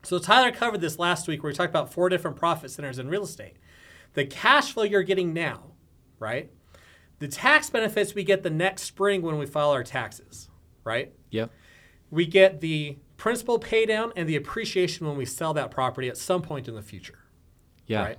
So 0.03 0.19
Tyler 0.19 0.51
covered 0.51 0.81
this 0.81 0.99
last 0.99 1.27
week 1.27 1.43
where 1.43 1.51
we 1.51 1.55
talked 1.55 1.69
about 1.69 1.93
four 1.93 2.09
different 2.09 2.37
profit 2.37 2.71
centers 2.71 2.99
in 2.99 3.07
real 3.07 3.23
estate. 3.23 3.57
The 4.13 4.25
cash 4.25 4.73
flow 4.73 4.83
you're 4.83 5.03
getting 5.03 5.33
now, 5.33 5.71
right? 6.19 6.51
The 7.19 7.27
tax 7.27 7.69
benefits 7.69 8.15
we 8.15 8.23
get 8.23 8.43
the 8.43 8.49
next 8.49 8.83
spring 8.83 9.21
when 9.21 9.37
we 9.37 9.45
file 9.45 9.69
our 9.69 9.83
taxes, 9.83 10.49
right? 10.83 11.13
Yep. 11.29 11.51
We 12.09 12.25
get 12.25 12.61
the 12.61 12.97
principal 13.17 13.59
pay 13.59 13.85
down 13.85 14.11
and 14.15 14.27
the 14.27 14.35
appreciation 14.35 15.05
when 15.05 15.15
we 15.15 15.25
sell 15.25 15.53
that 15.53 15.69
property 15.69 16.09
at 16.09 16.17
some 16.17 16.41
point 16.41 16.67
in 16.67 16.75
the 16.75 16.81
future. 16.81 17.19
Yeah. 17.85 18.01
Right. 18.03 18.17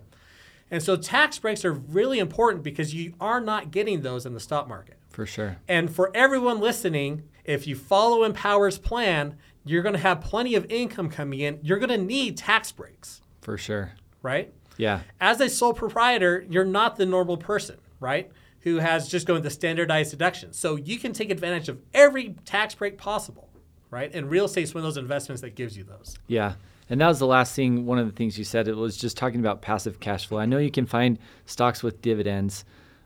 And 0.71 0.83
so 0.83 0.97
tax 0.97 1.39
breaks 1.39 1.65
are 1.65 1.73
really 1.73 2.19
important 2.19 2.63
because 2.63 2.95
you 2.95 3.15
are 3.21 3.41
not 3.41 3.71
getting 3.71 4.03
those 4.03 4.25
in 4.25 4.33
the 4.33 4.41
stock 4.41 4.69
market. 4.69 4.99
For 5.11 5.27
sure. 5.27 5.59
And 5.69 5.95
for 5.95 6.11
everyone 6.15 6.61
listening, 6.61 7.25
if 7.45 7.67
you 7.67 7.77
follow 7.77 8.27
Empower's 8.27 8.79
plan, 8.79 9.37
you're 9.65 9.83
going 9.83 9.95
to 9.95 10.01
have 10.01 10.21
plenty 10.21 10.55
of 10.55 10.67
income 10.71 11.09
coming 11.09 11.41
in. 11.41 11.59
You're 11.63 11.79
going 11.79 11.91
to 11.91 11.99
need 11.99 12.37
tax 12.37 12.73
breaks, 12.73 13.21
For 13.41 13.57
sure. 13.57 13.93
right? 14.23 14.53
Yeah. 14.77 15.01
As 15.21 15.41
a 15.41 15.49
sole 15.49 15.73
proprietor, 15.75 16.45
you're 16.49 16.65
not 16.65 16.97
the 16.97 17.07
normal 17.07 17.37
person, 17.37 17.77
right? 18.01 18.31
Who 18.61 18.79
has 18.79 19.09
just 19.09 19.27
going 19.27 19.43
the 19.43 19.51
standardized 19.51 20.11
deductions. 20.11 20.59
So 20.59 20.77
you 20.77 20.99
can 20.99 21.13
take 21.13 21.31
advantage 21.31 21.69
of 21.69 21.81
every 21.93 22.35
tax 22.45 22.75
break 22.75 22.97
possible, 22.99 23.49
right? 23.91 24.11
And 24.15 24.31
real 24.31 24.47
estate's 24.47 24.75
one 24.75 24.81
of 24.81 24.85
those 24.85 24.97
investments 24.97 25.43
that 25.43 25.55
gives 25.55 25.77
you 25.77 25.85
those. 25.85 26.17
Yeah. 26.27 26.55
And 26.91 27.01
that 27.01 27.09
was 27.09 27.19
the 27.21 27.27
last 27.27 27.55
thing, 27.55 27.87
one 27.87 27.99
of 27.99 28.07
the 28.07 28.13
things 28.13 28.37
you 28.39 28.45
said. 28.45 28.69
It 28.69 28.77
was 28.77 28.97
just 28.97 29.17
talking 29.17 29.41
about 29.41 29.63
passive 29.63 30.01
cash 30.01 30.27
flow. 30.27 30.39
I 30.39 30.47
know 30.47 30.59
you 30.59 30.71
can 30.71 30.87
find 30.87 31.19
stocks 31.47 31.83
with 31.83 32.03
dividends, 32.03 32.65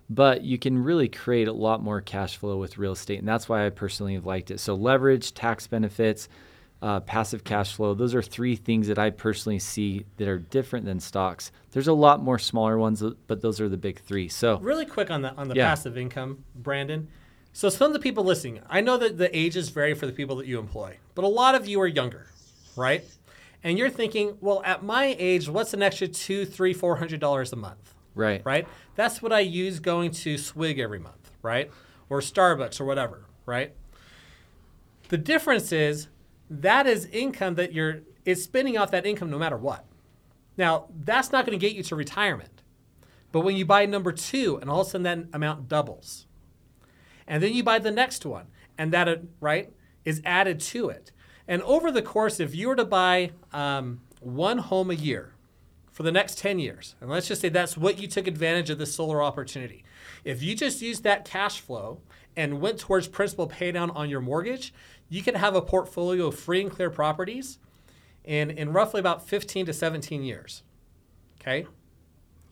but 0.08 0.42
you 0.42 0.58
can 0.58 0.82
really 0.82 1.08
create 1.08 1.48
a 1.48 1.52
lot 1.52 1.82
more 1.82 2.00
cash 2.00 2.36
flow 2.36 2.56
with 2.58 2.78
real 2.78 2.92
estate. 2.92 3.18
And 3.18 3.28
that's 3.28 3.48
why 3.48 3.66
I 3.66 3.70
personally 3.70 4.14
have 4.14 4.26
liked 4.26 4.50
it. 4.50 4.60
So, 4.60 4.74
leverage, 4.74 5.34
tax 5.34 5.66
benefits, 5.66 6.28
uh, 6.82 7.00
passive 7.00 7.42
cash 7.42 7.74
flow, 7.74 7.94
those 7.94 8.14
are 8.14 8.22
three 8.22 8.54
things 8.56 8.88
that 8.88 8.98
I 8.98 9.10
personally 9.10 9.58
see 9.58 10.04
that 10.18 10.28
are 10.28 10.38
different 10.38 10.84
than 10.84 11.00
stocks. 11.00 11.50
There's 11.72 11.88
a 11.88 11.92
lot 11.92 12.22
more 12.22 12.38
smaller 12.38 12.78
ones, 12.78 13.02
but 13.26 13.40
those 13.40 13.60
are 13.60 13.68
the 13.68 13.76
big 13.78 14.00
three. 14.00 14.28
So, 14.28 14.58
Really 14.58 14.86
quick 14.86 15.10
on 15.10 15.22
the 15.22 15.34
on 15.34 15.48
the 15.48 15.54
Yeah. 15.54 15.68
passive 15.68 15.96
income, 15.96 16.44
Brandon. 16.54 17.08
So 17.52 17.70
some 17.70 17.86
of 17.86 17.92
the 17.94 17.98
people 17.98 18.22
listening, 18.22 18.60
I 18.68 18.82
know 18.82 18.98
that 18.98 19.16
the 19.16 19.34
ages 19.36 19.70
vary 19.70 19.94
for 19.94 20.04
the 20.04 20.12
people 20.12 20.36
that 20.36 20.46
you 20.46 20.58
employ, 20.58 20.98
but 21.14 21.24
a 21.24 21.28
lot 21.28 21.54
of 21.54 21.66
you 21.66 21.80
are 21.80 21.86
younger, 21.86 22.26
right? 22.76 23.02
And 23.64 23.78
you're 23.78 23.88
thinking, 23.88 24.36
well, 24.42 24.60
at 24.64 24.84
my 24.84 25.16
age, 25.18 25.48
what's 25.48 25.72
an 25.72 25.82
extra 25.82 26.06
two, 26.06 26.44
three, 26.44 26.74
four 26.74 26.96
hundred 26.96 27.20
dollars 27.20 27.54
a 27.54 27.56
month, 27.56 27.94
right. 28.14 28.42
right? 28.44 28.68
That's 28.94 29.22
what 29.22 29.32
I 29.32 29.40
use 29.40 29.80
going 29.80 30.10
to 30.10 30.36
Swig 30.36 30.78
every 30.78 30.98
month, 30.98 31.30
right? 31.40 31.70
Or 32.10 32.20
Starbucks 32.20 32.78
or 32.78 32.84
whatever, 32.84 33.24
right? 33.46 33.72
The 35.08 35.16
difference 35.16 35.72
is 35.72 36.08
that 36.50 36.86
is 36.86 37.06
income 37.06 37.54
that 37.56 37.72
you're 37.72 38.02
it's 38.24 38.42
spinning 38.42 38.76
off 38.76 38.90
that 38.90 39.06
income 39.06 39.30
no 39.30 39.38
matter 39.38 39.56
what. 39.56 39.86
Now, 40.56 40.86
that's 41.04 41.32
not 41.32 41.46
going 41.46 41.58
to 41.58 41.64
get 41.64 41.76
you 41.76 41.82
to 41.84 41.96
retirement. 41.96 42.62
But 43.30 43.40
when 43.40 43.56
you 43.56 43.64
buy 43.64 43.86
number 43.86 44.12
2 44.12 44.58
and 44.60 44.70
all 44.70 44.80
of 44.80 44.86
a 44.86 44.90
sudden 44.90 45.02
that 45.04 45.28
amount 45.32 45.68
doubles. 45.68 46.26
And 47.26 47.42
then 47.42 47.52
you 47.52 47.62
buy 47.62 47.78
the 47.78 47.90
next 47.90 48.24
one 48.24 48.46
and 48.78 48.92
that 48.92 49.20
right 49.40 49.72
is 50.04 50.22
added 50.24 50.60
to 50.60 50.88
it. 50.88 51.12
And 51.46 51.62
over 51.62 51.92
the 51.92 52.02
course 52.02 52.40
if 52.40 52.54
you 52.54 52.68
were 52.68 52.76
to 52.76 52.84
buy 52.84 53.32
um, 53.52 54.00
one 54.20 54.58
home 54.58 54.90
a 54.90 54.94
year 54.94 55.34
for 55.92 56.02
the 56.02 56.12
next 56.12 56.38
10 56.38 56.58
years, 56.58 56.94
and 57.00 57.10
let's 57.10 57.28
just 57.28 57.40
say 57.40 57.48
that's 57.48 57.76
what 57.76 57.98
you 57.98 58.08
took 58.08 58.26
advantage 58.26 58.70
of 58.70 58.78
this 58.78 58.94
solar 58.94 59.22
opportunity. 59.22 59.84
If 60.24 60.42
you 60.42 60.54
just 60.54 60.82
use 60.82 61.00
that 61.00 61.24
cash 61.24 61.60
flow 61.60 62.00
and 62.36 62.60
went 62.60 62.78
towards 62.78 63.08
principal 63.08 63.48
paydown 63.48 63.94
on 63.96 64.08
your 64.10 64.20
mortgage, 64.20 64.72
you 65.08 65.22
can 65.22 65.34
have 65.36 65.54
a 65.54 65.62
portfolio 65.62 66.26
of 66.26 66.38
free 66.38 66.60
and 66.60 66.70
clear 66.70 66.90
properties 66.90 67.58
in, 68.24 68.50
in 68.50 68.72
roughly 68.72 69.00
about 69.00 69.26
15 69.26 69.66
to 69.66 69.72
17 69.72 70.22
years. 70.22 70.62
Okay? 71.40 71.66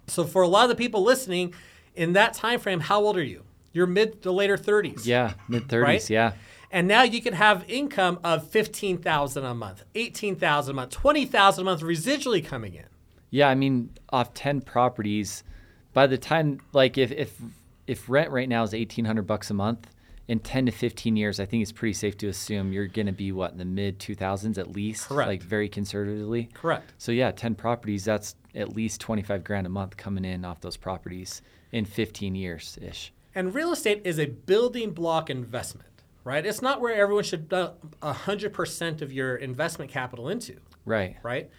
So 0.06 0.24
for 0.24 0.42
a 0.42 0.48
lot 0.48 0.64
of 0.64 0.68
the 0.70 0.76
people 0.76 1.02
listening, 1.02 1.54
in 1.94 2.12
that 2.14 2.34
time 2.34 2.60
frame, 2.60 2.80
how 2.80 3.00
old 3.00 3.16
are 3.16 3.22
you? 3.22 3.42
You're 3.72 3.86
mid 3.86 4.22
to 4.22 4.30
later 4.32 4.56
30s. 4.56 5.04
Yeah, 5.04 5.34
mid 5.48 5.68
30s, 5.68 5.82
Right? 5.82 6.10
yeah. 6.10 6.32
And 6.70 6.88
now 6.88 7.02
you 7.02 7.20
can 7.22 7.34
have 7.34 7.64
income 7.68 8.18
of 8.24 8.48
15,000 8.48 9.44
a 9.44 9.54
month, 9.54 9.84
18,000 9.94 10.70
a 10.72 10.74
month, 10.74 10.90
20,000 10.90 11.62
a 11.62 11.64
month 11.64 11.82
residually 11.82 12.44
coming 12.44 12.74
in. 12.74 12.86
Yeah, 13.30 13.48
I 13.48 13.54
mean, 13.54 13.90
off 14.10 14.34
10 14.34 14.60
properties, 14.60 15.44
by 15.92 16.06
the 16.06 16.18
time 16.18 16.60
like 16.72 16.98
if 16.98 17.10
if 17.12 17.40
if 17.86 18.08
rent 18.08 18.30
right 18.30 18.48
now 18.48 18.62
is 18.62 18.72
1800 18.72 19.22
bucks 19.26 19.50
a 19.50 19.54
month, 19.54 19.88
in 20.26 20.38
10 20.38 20.66
to 20.66 20.72
15 20.72 21.16
years, 21.16 21.38
I 21.38 21.44
think 21.44 21.60
it's 21.62 21.72
pretty 21.72 21.92
safe 21.92 22.16
to 22.18 22.28
assume 22.28 22.72
you're 22.72 22.86
going 22.86 23.06
to 23.06 23.12
be 23.12 23.30
what 23.30 23.52
in 23.52 23.58
the 23.58 23.64
mid 23.66 23.98
2000s 23.98 24.56
at 24.56 24.72
least, 24.72 25.08
Correct. 25.08 25.28
like 25.28 25.42
very 25.42 25.68
conservatively. 25.68 26.48
Correct. 26.54 26.94
So 26.96 27.12
yeah, 27.12 27.30
10 27.30 27.54
properties, 27.56 28.06
that's 28.06 28.34
at 28.54 28.74
least 28.74 29.02
25 29.02 29.44
grand 29.44 29.66
a 29.66 29.70
month 29.70 29.98
coming 29.98 30.24
in 30.24 30.44
off 30.46 30.60
those 30.62 30.78
properties 30.78 31.42
in 31.72 31.84
15 31.84 32.34
years 32.34 32.78
ish. 32.80 33.12
And 33.34 33.54
real 33.54 33.72
estate 33.72 34.00
is 34.04 34.18
a 34.18 34.26
building 34.26 34.92
block 34.92 35.28
investment, 35.28 35.90
right? 36.22 36.46
It's 36.46 36.62
not 36.62 36.80
where 36.80 36.94
everyone 36.94 37.24
should 37.24 37.50
put 37.50 37.74
100% 38.00 39.02
of 39.02 39.12
your 39.12 39.36
investment 39.36 39.90
capital 39.90 40.28
into, 40.30 40.56
Right. 40.86 41.16
right? 41.22 41.50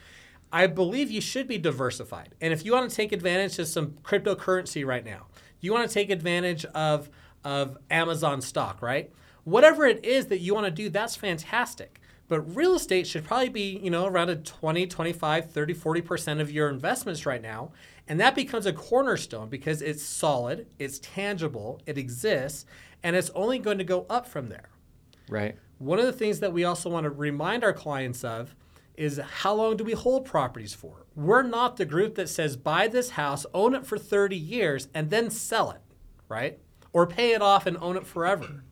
I 0.52 0.68
believe 0.68 1.12
you 1.12 1.22
should 1.22 1.48
be 1.48 1.58
diversified. 1.58 2.34
And 2.42 2.54
if 2.54 2.66
you 2.66 2.72
want 2.72 2.90
to 2.90 2.96
take 2.96 3.12
advantage 3.12 3.60
of 3.60 3.68
some 3.68 3.92
cryptocurrency 4.04 4.86
right 4.86 5.04
now, 5.06 5.28
you 5.66 5.74
want 5.74 5.88
to 5.90 5.94
take 5.94 6.10
advantage 6.10 6.66
of, 6.66 7.10
of 7.44 7.78
Amazon 7.90 8.42
stock, 8.42 8.82
right? 8.82 9.12
Whatever 9.44 9.86
it 9.86 10.06
is 10.06 10.28
that 10.28 10.40
you 10.40 10.54
want 10.54 10.66
to 10.66 10.72
do, 10.72 10.90
that's 10.90 11.16
fantastic. 11.16 12.00
But 12.28 12.56
real 12.56 12.74
estate 12.74 13.06
should 13.06 13.24
probably 13.24 13.50
be, 13.50 13.80
you 13.84 13.92
know, 13.92 14.08
around 14.08 14.30
a 14.30 14.36
20, 14.38 14.88
25, 14.88 15.52
30, 15.52 15.74
40% 15.74 16.42
of 16.42 16.52
your 16.52 16.70
investments 16.70 17.26
right 17.26 17.42
now. 17.42 17.72
And 18.08 18.20
that 18.20 18.36
becomes 18.36 18.66
a 18.66 18.74
cornerstone 18.74 19.50
because 19.50 19.82
it's 19.82 20.04
solid, 20.04 20.68
it's 20.80 21.00
tangible, 21.00 21.82
it 21.86 21.98
exists, 21.98 22.66
and 23.04 23.16
it's 23.16 23.30
only 23.36 23.60
going 23.60 23.78
to 23.78 23.84
go 23.84 24.06
up 24.10 24.28
from 24.28 24.50
there. 24.50 24.70
Right. 25.30 25.56
One 25.78 26.00
of 26.00 26.06
the 26.06 26.14
things 26.14 26.40
that 26.40 26.54
we 26.54 26.64
also 26.64 26.90
want 26.90 27.04
to 27.04 27.10
remind 27.10 27.64
our 27.64 27.74
clients 27.74 28.24
of 28.24 28.56
is 28.98 29.18
how 29.18 29.54
long 29.54 29.78
do 29.78 29.84
we 29.84 29.94
hold 29.94 30.26
properties 30.26 30.74
for? 30.74 31.06
We're 31.16 31.44
not 31.44 31.78
the 31.78 31.86
group 31.86 32.16
that 32.16 32.30
says 32.30 32.56
buy 32.56 32.88
this 32.88 33.12
house, 33.12 33.46
own 33.54 33.76
it 33.76 33.86
for 33.86 33.98
30 33.98 34.36
years, 34.36 34.88
and 34.94 35.10
then 35.10 35.30
sell 35.30 35.72
it, 35.72 35.82
right? 36.28 36.60
Or 36.94 37.08
pay 37.08 37.34
it 37.34 37.42
off 37.42 37.66
and 37.66 37.78
own 37.78 37.98
it 37.98 38.06
forever. 38.06 38.64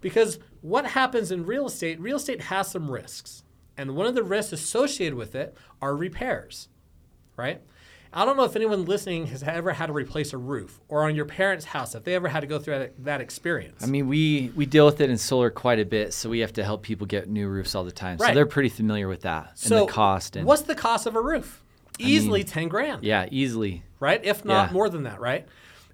Because 0.00 0.38
what 0.60 0.86
happens 0.86 1.30
in 1.30 1.46
real 1.46 1.66
estate, 1.66 2.00
real 2.00 2.16
estate 2.16 2.42
has 2.42 2.70
some 2.70 2.90
risks. 2.90 3.42
And 3.76 3.94
one 3.94 4.06
of 4.06 4.14
the 4.14 4.22
risks 4.22 4.52
associated 4.52 5.14
with 5.14 5.34
it 5.34 5.56
are 5.80 5.96
repairs, 5.96 6.68
right? 7.36 7.62
I 8.18 8.24
don't 8.24 8.36
know 8.36 8.42
if 8.42 8.56
anyone 8.56 8.84
listening 8.84 9.26
has 9.26 9.44
ever 9.44 9.72
had 9.72 9.86
to 9.86 9.92
replace 9.92 10.32
a 10.32 10.38
roof 10.38 10.80
or 10.88 11.04
on 11.04 11.14
your 11.14 11.24
parents' 11.24 11.64
house, 11.64 11.94
if 11.94 12.02
they 12.02 12.16
ever 12.16 12.26
had 12.26 12.40
to 12.40 12.48
go 12.48 12.58
through 12.58 12.76
that, 12.80 13.04
that 13.04 13.20
experience. 13.20 13.80
I 13.84 13.86
mean, 13.86 14.08
we 14.08 14.50
we 14.56 14.66
deal 14.66 14.86
with 14.86 15.00
it 15.00 15.08
in 15.08 15.16
solar 15.18 15.50
quite 15.50 15.78
a 15.78 15.84
bit, 15.84 16.12
so 16.12 16.28
we 16.28 16.40
have 16.40 16.52
to 16.54 16.64
help 16.64 16.82
people 16.82 17.06
get 17.06 17.28
new 17.28 17.46
roofs 17.46 17.76
all 17.76 17.84
the 17.84 17.92
time. 17.92 18.18
So 18.18 18.34
they're 18.34 18.44
pretty 18.44 18.70
familiar 18.70 19.06
with 19.06 19.20
that 19.20 19.56
so 19.56 19.76
and 19.76 19.88
the 19.88 19.92
cost 19.92 20.34
and 20.34 20.44
what's 20.44 20.62
the 20.62 20.74
cost 20.74 21.06
of 21.06 21.14
a 21.14 21.20
roof? 21.22 21.62
Easily 22.00 22.42
10 22.42 22.66
grand. 22.66 23.04
yeah, 23.04 23.26
easily. 23.30 23.84
right? 24.00 24.20
If 24.24 24.44
not 24.44 24.70
Yeah. 24.70 24.72
more 24.72 24.88
than 24.88 25.04
that, 25.04 25.20
right? 25.20 25.46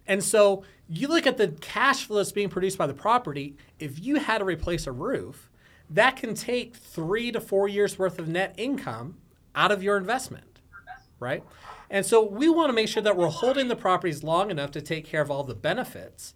And 0.07 0.25
so 0.25 0.65
you 0.89 1.09
look 1.09 1.27
at 1.27 1.37
the 1.37 1.49
cash 1.49 2.07
flow 2.07 2.17
that's 2.17 2.33
being 2.33 2.49
produced 2.49 2.79
by 2.79 2.87
the 2.87 2.95
property. 2.95 3.57
If 3.79 4.03
you 4.03 4.17
had 4.17 4.39
to 4.39 4.45
replace 4.47 4.87
a 4.87 4.93
roof, 4.93 5.51
that 5.91 6.17
can 6.17 6.35
take 6.35 6.75
three 6.75 7.31
to 7.33 7.41
four 7.41 7.69
years 7.69 7.99
worth 7.99 8.19
of 8.19 8.29
net 8.29 8.55
income 8.57 9.19
out 9.55 9.71
of 9.71 9.83
your 9.83 9.99
investment, 9.99 10.54
right? 11.21 11.43
And 11.91 12.05
so 12.05 12.23
we 12.25 12.49
want 12.49 12.69
to 12.71 12.73
make 12.73 12.89
sure 12.89 13.03
that 13.03 13.17
we're 13.17 13.29
holding 13.29 13.69
the 13.69 13.77
properties 13.77 14.23
long 14.23 14.51
enough 14.51 14.71
to 14.73 14.81
take 14.81 15.05
care 15.05 15.21
of 15.23 15.31
all 15.31 15.45
the 15.45 15.55
benefits. 15.55 16.35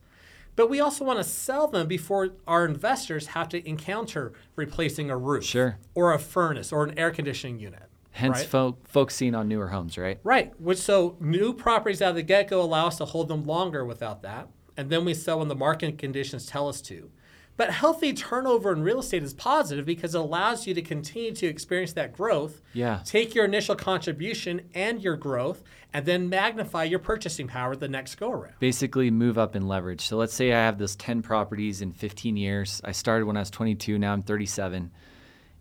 But 0.57 0.69
we 0.69 0.81
also 0.81 1.05
want 1.05 1.19
to 1.19 1.25
sell 1.25 1.69
them 1.69 1.87
before 1.87 2.31
our 2.47 2.65
investors 2.65 3.29
have 3.29 3.49
to 3.51 3.69
encounter 3.69 4.33
replacing 4.57 5.09
a 5.11 5.17
roof 5.17 5.45
Sure. 5.45 5.79
or 5.95 6.13
a 6.13 6.19
furnace 6.19 6.73
or 6.73 6.83
an 6.85 6.99
air 6.99 7.11
conditioning 7.11 7.61
unit. 7.61 7.85
Hence, 8.11 8.39
right? 8.39 8.47
fo- 8.49 8.79
focusing 8.83 9.37
on 9.37 9.47
newer 9.47 9.69
homes, 9.69 9.97
right? 9.97 10.19
Right. 10.25 10.53
Which 10.61 10.79
so 10.79 11.17
new 11.21 11.53
properties 11.53 12.03
out 12.03 12.11
of 12.11 12.17
the 12.17 12.23
get 12.23 12.49
go 12.49 12.61
allow 12.61 12.89
us 12.89 12.99
to 12.99 13.05
hold 13.05 13.29
them 13.29 13.45
longer 13.45 13.85
without 13.85 14.23
that. 14.23 14.49
And 14.77 14.91
then 14.91 15.05
we 15.05 15.15
sell 15.15 15.39
when 15.39 15.47
the 15.49 15.55
market 15.55 15.97
conditions 15.99 16.47
tell 16.47 16.69
us 16.69 16.81
to. 16.83 17.11
But 17.59 17.73
healthy 17.73 18.13
turnover 18.13 18.73
in 18.73 18.83
real 18.83 19.01
estate 19.01 19.25
is 19.25 19.35
positive 19.35 19.85
because 19.85 20.15
it 20.15 20.19
allows 20.19 20.67
you 20.69 20.75
to 20.75 20.81
continue 20.81 21.35
to 21.35 21.47
experience 21.47 21.93
that 21.95 22.13
growth. 22.13 22.63
Yeah. 22.73 23.01
Take 23.05 23.35
your 23.35 23.45
initial 23.45 23.75
contribution 23.75 24.63
and 24.75 25.03
your 25.03 25.17
growth 25.17 25.65
and 25.93 26.07
then 26.07 26.29
magnify 26.29 26.85
your 26.85 27.01
purchasing 27.01 27.49
power 27.49 27.75
the 27.75 27.89
next 27.89 28.15
go 28.15 28.31
around. 28.31 28.55
Basically, 28.61 29.11
move 29.11 29.39
up 29.39 29.57
in 29.57 29.67
leverage. 29.67 30.03
So 30.03 30.17
let's 30.17 30.35
say 30.35 30.53
I 30.53 30.59
have 30.59 30.79
those 30.79 30.95
10 30.95 31.21
properties 31.21 31.83
in 31.83 31.93
15 31.93 32.37
years. 32.37 32.81
I 32.85 32.93
started 32.93 33.27
when 33.27 33.37
I 33.37 33.41
was 33.41 33.51
22. 33.51 33.99
Now 33.99 34.13
I'm 34.13 34.23
37. 34.23 34.93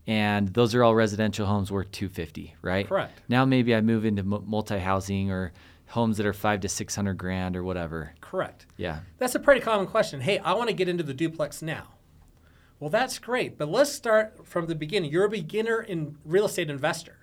And 0.06 0.50
those 0.50 0.76
are 0.76 0.84
all 0.84 0.94
residential 0.94 1.48
homes 1.48 1.72
worth 1.72 1.92
250, 1.92 2.56
right? 2.62 2.88
Correct. 2.88 3.20
Now 3.28 3.44
maybe 3.44 3.74
I 3.74 3.82
move 3.82 4.06
into 4.06 4.22
multi-housing 4.24 5.32
or 5.32 5.52
homes 5.88 6.18
that 6.18 6.28
are 6.28 6.34
five 6.34 6.60
to 6.60 6.70
600 6.70 7.18
grand 7.18 7.58
or 7.58 7.64
whatever. 7.64 8.14
Correct. 8.30 8.66
Yeah. 8.76 9.00
That's 9.20 9.36
a 9.36 9.40
pretty 9.40 9.62
common 9.62 9.88
question. 9.88 10.20
Hey, 10.20 10.40
I 10.40 10.54
want 10.54 10.70
to 10.70 10.76
get 10.76 10.90
into 10.90 11.04
the 11.04 11.14
duplex 11.14 11.62
now. 11.62 11.94
Well, 12.78 12.90
that's 12.90 13.20
great, 13.20 13.58
but 13.58 13.70
let's 13.70 13.92
start 13.92 14.46
from 14.46 14.68
the 14.68 14.76
beginning. 14.76 15.12
You're 15.12 15.26
a 15.26 15.30
beginner 15.30 15.82
in 15.82 16.18
real 16.26 16.46
estate 16.46 16.70
investor. 16.70 17.20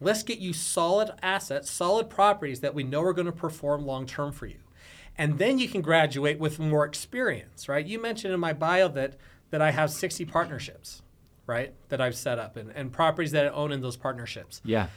Let's 0.00 0.24
get 0.24 0.38
you 0.38 0.52
solid 0.52 1.12
assets, 1.22 1.70
solid 1.70 2.10
properties 2.10 2.60
that 2.60 2.74
we 2.74 2.82
know 2.82 3.02
are 3.02 3.12
going 3.12 3.26
to 3.26 3.32
perform 3.32 3.86
long 3.86 4.04
term 4.04 4.32
for 4.32 4.46
you. 4.46 4.58
And 5.16 5.38
then 5.38 5.58
you 5.60 5.68
can 5.68 5.80
graduate 5.80 6.40
with 6.40 6.58
more 6.58 6.84
experience, 6.84 7.68
right? 7.68 7.86
You 7.86 8.02
mentioned 8.02 8.34
in 8.34 8.40
my 8.40 8.52
bio 8.52 8.88
that 8.88 9.16
that 9.50 9.62
I 9.62 9.70
have 9.70 9.90
60 9.90 10.24
partnerships, 10.24 11.02
right? 11.46 11.72
That 11.88 12.00
I've 12.00 12.16
set 12.16 12.38
up 12.38 12.56
and, 12.56 12.70
and 12.70 12.92
properties 12.92 13.30
that 13.30 13.46
I 13.46 13.48
own 13.50 13.72
in 13.72 13.80
those 13.80 13.96
partnerships. 13.96 14.60
Yeah. 14.64 14.88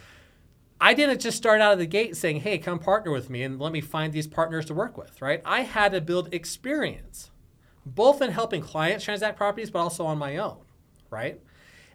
I 0.84 0.96
didn't 0.96 1.22
just 1.22 1.38
start 1.38 1.62
out 1.62 1.74
of 1.74 1.80
the 1.80 1.86
gate 1.86 2.17
saying, 2.17 2.39
hey, 2.39 2.58
come 2.58 2.80
partner 2.80 3.12
with 3.12 3.30
me 3.30 3.44
and 3.44 3.60
let 3.60 3.72
me 3.72 3.82
find 3.82 4.12
these 4.12 4.26
partners 4.26 4.65
to 4.65 4.74
work 4.74 4.98
with, 4.98 5.22
right? 5.22 5.39
I 5.46 5.62
had 5.62 5.91
to 5.91 6.02
build 6.02 6.34
experience, 6.34 7.30
both 7.86 8.20
in 8.20 8.32
helping 8.32 8.63
clients 8.63 9.06
transact 9.06 9.38
properties, 9.38 9.70
but 9.70 9.78
also 9.78 10.08
on 10.08 10.17
my 10.17 10.38
own, 10.38 10.58
right? 11.12 11.39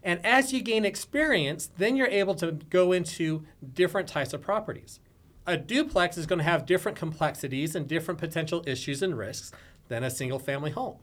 And 0.04 0.24
as 0.24 0.52
you 0.52 0.62
gain 0.62 0.84
experience, 0.84 1.68
then 1.76 1.96
you're 1.96 2.06
able 2.06 2.36
to 2.36 2.52
go 2.52 2.92
into 2.92 3.44
different 3.74 4.08
types 4.08 4.32
of 4.32 4.40
properties. 4.40 5.00
A 5.48 5.56
duplex 5.56 6.16
is 6.16 6.26
going 6.26 6.38
to 6.38 6.44
have 6.44 6.64
different 6.64 6.96
complexities 6.96 7.74
and 7.74 7.88
different 7.88 8.20
potential 8.20 8.62
issues 8.68 9.02
and 9.02 9.18
risks 9.18 9.50
than 9.88 10.04
a 10.04 10.10
single 10.10 10.38
family 10.38 10.70
home, 10.70 10.98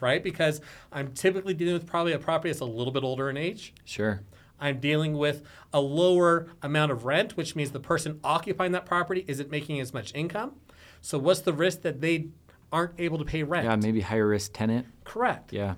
right? 0.00 0.22
Because 0.22 0.60
I'm 0.92 1.12
typically 1.12 1.54
dealing 1.54 1.74
with 1.74 1.86
probably 1.86 2.12
a 2.12 2.20
property 2.20 2.50
that's 2.50 2.60
a 2.60 2.64
little 2.64 2.92
bit 2.92 3.02
older 3.02 3.28
in 3.28 3.36
age. 3.36 3.74
Sure. 3.84 4.20
I'm 4.60 4.80
dealing 4.80 5.16
with 5.16 5.42
a 5.72 5.80
lower 5.80 6.48
amount 6.62 6.92
of 6.92 7.04
rent, 7.04 7.36
which 7.36 7.54
means 7.54 7.72
the 7.72 7.80
person 7.80 8.20
occupying 8.24 8.72
that 8.72 8.86
property 8.86 9.24
isn't 9.28 9.50
making 9.50 9.80
as 9.80 9.92
much 9.92 10.14
income. 10.14 10.52
So, 11.00 11.18
what's 11.18 11.40
the 11.40 11.52
risk 11.52 11.82
that 11.82 12.00
they 12.00 12.28
aren't 12.72 12.98
able 12.98 13.18
to 13.18 13.24
pay 13.24 13.42
rent? 13.42 13.64
Yeah, 13.66 13.76
maybe 13.76 14.00
higher 14.00 14.26
risk 14.26 14.52
tenant. 14.54 14.86
Correct. 15.04 15.52
Yeah. 15.52 15.74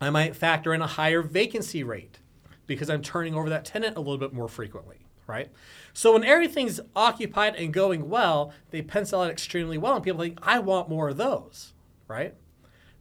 I 0.00 0.10
might 0.10 0.36
factor 0.36 0.74
in 0.74 0.82
a 0.82 0.86
higher 0.86 1.22
vacancy 1.22 1.82
rate 1.82 2.18
because 2.66 2.90
I'm 2.90 3.02
turning 3.02 3.34
over 3.34 3.48
that 3.48 3.64
tenant 3.64 3.96
a 3.96 4.00
little 4.00 4.18
bit 4.18 4.32
more 4.32 4.48
frequently, 4.48 5.06
right? 5.26 5.50
So, 5.92 6.12
when 6.12 6.24
everything's 6.24 6.80
occupied 6.94 7.54
and 7.56 7.72
going 7.72 8.08
well, 8.08 8.52
they 8.70 8.82
pencil 8.82 9.20
out 9.22 9.30
extremely 9.30 9.78
well, 9.78 9.96
and 9.96 10.04
people 10.04 10.20
think, 10.20 10.38
I 10.42 10.58
want 10.58 10.88
more 10.88 11.08
of 11.08 11.16
those, 11.16 11.72
right? 12.08 12.34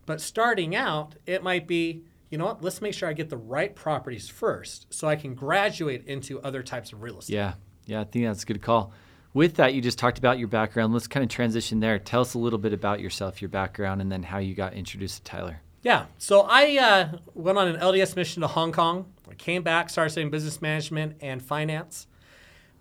But 0.06 0.22
starting 0.22 0.76
out, 0.76 1.16
it 1.26 1.44
might 1.44 1.68
be, 1.68 2.04
you 2.32 2.38
know 2.38 2.46
what, 2.46 2.64
let's 2.64 2.82
make 2.82 2.94
sure 2.94 3.08
I 3.08 3.14
get 3.14 3.30
the 3.30 3.38
right 3.38 3.76
properties 3.76 4.30
first 4.30 4.92
so 4.92 5.08
I 5.08 5.18
can 5.18 5.36
graduate 5.36 6.08
into 6.08 6.42
other 6.42 6.64
types 6.64 6.94
of 6.94 7.04
real 7.04 7.20
estate. 7.20 7.36
Yeah, 7.36 7.54
yeah, 7.86 8.02
I 8.02 8.06
think 8.06 8.26
that's 8.26 8.44
a 8.44 8.46
good 8.46 8.62
call. 8.62 8.94
with 9.34 9.56
that, 9.56 9.74
you 9.74 9.82
just 9.82 10.00
talked 10.00 10.18
about 10.18 10.40
your 10.40 10.48
background. 10.48 10.94
Let's 10.94 11.08
kind 11.08 11.24
of 11.24 11.30
transition 11.30 11.82
there. 11.82 12.00
Tell 12.00 12.22
us 12.22 12.34
a 12.34 12.40
little 12.40 12.58
bit 12.58 12.74
about 12.74 13.02
yourself, 13.02 13.42
your 13.42 13.50
background, 13.50 14.02
and 14.02 14.12
then 14.12 14.24
how 14.24 14.38
you 14.40 14.56
got 14.56 14.74
introduced 14.74 15.18
to 15.18 15.24
Tyler. 15.24 15.62
Yeah. 15.84 16.06
So 16.18 16.42
I 16.42 16.78
uh, 16.78 17.18
went 17.34 17.58
on 17.58 17.68
an 17.68 17.78
LDS 17.78 18.16
mission 18.16 18.42
to 18.42 18.48
Hong 18.48 18.72
Kong. 18.72 19.12
I 19.30 19.34
came 19.34 19.64
back, 19.64 19.90
started 19.90 20.12
studying 20.12 20.32
business 20.32 20.62
management 20.62 21.18
and 21.22 21.42
finance. 21.42 22.08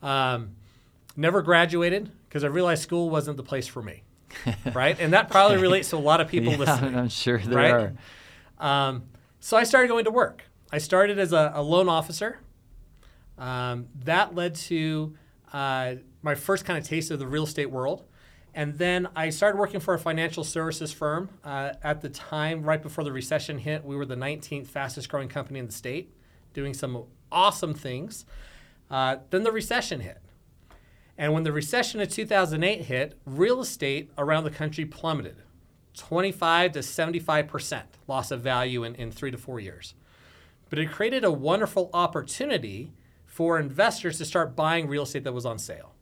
Um, 0.02 0.56
never 1.16 1.42
graduated 1.42 2.10
because 2.28 2.44
I 2.44 2.48
realized 2.48 2.82
school 2.82 3.10
wasn't 3.10 3.36
the 3.36 3.42
place 3.42 3.66
for 3.66 3.82
me. 3.82 4.02
right. 4.74 4.96
And 5.00 5.12
that 5.12 5.28
probably 5.28 5.56
relates 5.56 5.90
to 5.90 5.96
a 5.96 5.98
lot 5.98 6.20
of 6.20 6.28
people 6.28 6.52
yeah, 6.52 6.58
listening. 6.58 6.94
I'm 6.94 7.08
sure 7.08 7.38
there 7.38 7.56
right? 7.56 7.92
are. 8.60 8.88
Um, 8.88 9.04
so 9.40 9.56
I 9.56 9.64
started 9.64 9.88
going 9.88 10.04
to 10.04 10.10
work. 10.10 10.44
I 10.70 10.78
started 10.78 11.18
as 11.18 11.32
a, 11.32 11.52
a 11.54 11.62
loan 11.62 11.88
officer. 11.88 12.38
Um, 13.38 13.88
that 14.04 14.34
led 14.34 14.54
to 14.56 15.16
uh, 15.52 15.94
my 16.22 16.34
first 16.34 16.66
kind 16.66 16.78
of 16.78 16.84
taste 16.84 17.10
of 17.10 17.18
the 17.18 17.26
real 17.26 17.44
estate 17.44 17.70
world. 17.70 18.04
And 18.54 18.76
then 18.76 19.08
I 19.16 19.30
started 19.30 19.58
working 19.58 19.80
for 19.80 19.94
a 19.94 19.98
financial 19.98 20.44
services 20.44 20.92
firm. 20.92 21.30
Uh, 21.42 21.72
at 21.82 22.02
the 22.02 22.08
time, 22.10 22.62
right 22.62 22.82
before 22.82 23.02
the 23.02 23.12
recession 23.12 23.58
hit, 23.58 23.84
we 23.84 23.96
were 23.96 24.04
the 24.04 24.16
19th 24.16 24.66
fastest 24.66 25.08
growing 25.08 25.28
company 25.28 25.58
in 25.58 25.66
the 25.66 25.72
state, 25.72 26.12
doing 26.52 26.74
some 26.74 27.04
awesome 27.32 27.74
things. 27.74 28.26
Uh, 28.90 29.16
then 29.30 29.44
the 29.44 29.52
recession 29.52 30.00
hit. 30.00 30.18
And 31.16 31.32
when 31.32 31.44
the 31.44 31.52
recession 31.52 32.00
of 32.00 32.10
2008 32.10 32.82
hit, 32.82 33.18
real 33.24 33.60
estate 33.60 34.10
around 34.18 34.44
the 34.44 34.50
country 34.50 34.84
plummeted 34.84 35.36
25 36.00 36.72
to 36.72 36.78
75% 36.78 37.82
loss 38.08 38.30
of 38.30 38.40
value 38.40 38.84
in, 38.84 38.94
in 38.94 39.12
three 39.12 39.30
to 39.30 39.36
four 39.36 39.60
years. 39.60 39.94
But 40.70 40.78
it 40.78 40.90
created 40.90 41.24
a 41.24 41.30
wonderful 41.30 41.90
opportunity 41.92 42.92
for 43.26 43.58
investors 43.58 44.16
to 44.18 44.24
start 44.24 44.56
buying 44.56 44.88
real 44.88 45.02
estate 45.02 45.24
that 45.24 45.34
was 45.34 45.44
on 45.44 45.58
sale. 45.58 45.92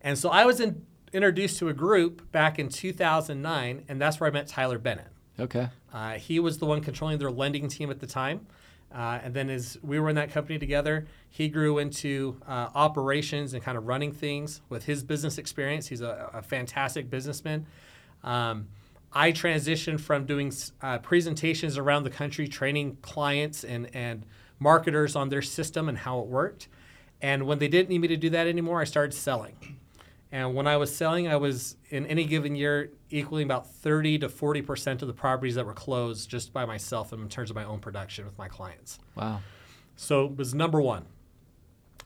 And 0.00 0.16
so 0.16 0.30
I 0.30 0.46
was 0.46 0.60
in, 0.60 0.86
introduced 1.12 1.58
to 1.58 1.68
a 1.68 1.74
group 1.74 2.32
back 2.32 2.58
in 2.58 2.70
2009, 2.70 3.84
and 3.86 4.00
that's 4.00 4.18
where 4.18 4.30
I 4.30 4.32
met 4.32 4.46
Tyler 4.46 4.78
Bennett. 4.78 5.08
Okay. 5.38 5.68
Uh, 5.92 6.14
he 6.14 6.40
was 6.40 6.58
the 6.58 6.66
one 6.66 6.80
controlling 6.80 7.18
their 7.18 7.30
lending 7.30 7.68
team 7.68 7.90
at 7.90 8.00
the 8.00 8.06
time. 8.06 8.46
Uh, 8.90 9.18
and 9.22 9.34
then 9.34 9.50
as 9.50 9.76
we 9.82 10.00
were 10.00 10.08
in 10.08 10.16
that 10.16 10.30
company 10.30 10.58
together, 10.58 11.06
he 11.28 11.48
grew 11.48 11.76
into 11.76 12.40
uh, 12.48 12.70
operations 12.74 13.52
and 13.52 13.62
kind 13.62 13.76
of 13.76 13.86
running 13.86 14.12
things 14.12 14.62
with 14.70 14.86
his 14.86 15.02
business 15.02 15.36
experience. 15.36 15.88
He's 15.88 16.00
a, 16.00 16.30
a 16.32 16.40
fantastic 16.40 17.10
businessman. 17.10 17.66
Um, 18.28 18.68
I 19.10 19.32
transitioned 19.32 20.00
from 20.00 20.26
doing 20.26 20.52
uh, 20.82 20.98
presentations 20.98 21.78
around 21.78 22.04
the 22.04 22.10
country, 22.10 22.46
training 22.46 22.98
clients 23.00 23.64
and, 23.64 23.88
and 23.94 24.26
marketers 24.58 25.16
on 25.16 25.30
their 25.30 25.40
system 25.40 25.88
and 25.88 25.96
how 25.96 26.20
it 26.20 26.26
worked. 26.26 26.68
And 27.22 27.46
when 27.46 27.58
they 27.58 27.68
didn't 27.68 27.88
need 27.88 28.00
me 28.00 28.08
to 28.08 28.18
do 28.18 28.30
that 28.30 28.46
anymore, 28.46 28.82
I 28.82 28.84
started 28.84 29.14
selling. 29.14 29.56
And 30.30 30.54
when 30.54 30.66
I 30.66 30.76
was 30.76 30.94
selling, 30.94 31.26
I 31.26 31.36
was 31.36 31.76
in 31.88 32.04
any 32.06 32.26
given 32.26 32.54
year 32.54 32.90
equaling 33.08 33.44
about 33.44 33.66
30 33.66 34.18
to 34.18 34.28
40% 34.28 35.00
of 35.00 35.08
the 35.08 35.14
properties 35.14 35.54
that 35.54 35.64
were 35.64 35.72
closed 35.72 36.28
just 36.28 36.52
by 36.52 36.66
myself 36.66 37.14
in 37.14 37.28
terms 37.30 37.48
of 37.48 37.56
my 37.56 37.64
own 37.64 37.78
production 37.80 38.26
with 38.26 38.36
my 38.36 38.46
clients. 38.46 38.98
Wow. 39.14 39.40
So 39.96 40.26
it 40.26 40.36
was 40.36 40.54
number 40.54 40.82
one. 40.82 41.06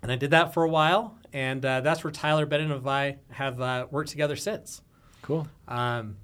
And 0.02 0.12
I 0.12 0.16
did 0.16 0.30
that 0.30 0.54
for 0.54 0.62
a 0.62 0.68
while. 0.68 1.18
And 1.32 1.64
uh, 1.64 1.80
that's 1.80 2.04
where 2.04 2.12
Tyler 2.12 2.46
Bennett 2.46 2.70
and 2.70 2.88
I 2.88 3.18
have 3.30 3.61
uh, 3.61 3.87
worked 3.90 4.11
together 4.11 4.37
since. 4.37 4.82
Cool. 5.22 5.48
Um, 5.68 6.16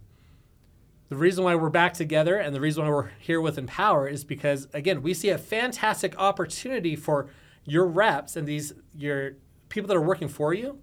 the 1.08 1.16
reason 1.16 1.44
why 1.44 1.54
we're 1.54 1.70
back 1.70 1.94
together 1.94 2.36
and 2.36 2.54
the 2.54 2.60
reason 2.60 2.84
why 2.84 2.90
we're 2.90 3.10
here 3.18 3.40
with 3.40 3.56
Empower 3.56 4.06
is 4.06 4.24
because, 4.24 4.68
again, 4.74 5.02
we 5.02 5.14
see 5.14 5.30
a 5.30 5.38
fantastic 5.38 6.18
opportunity 6.18 6.96
for 6.96 7.30
your 7.64 7.86
reps 7.86 8.36
and 8.36 8.46
these 8.46 8.72
your 8.94 9.32
people 9.68 9.88
that 9.88 9.96
are 9.96 10.02
working 10.02 10.28
for 10.28 10.52
you 10.52 10.78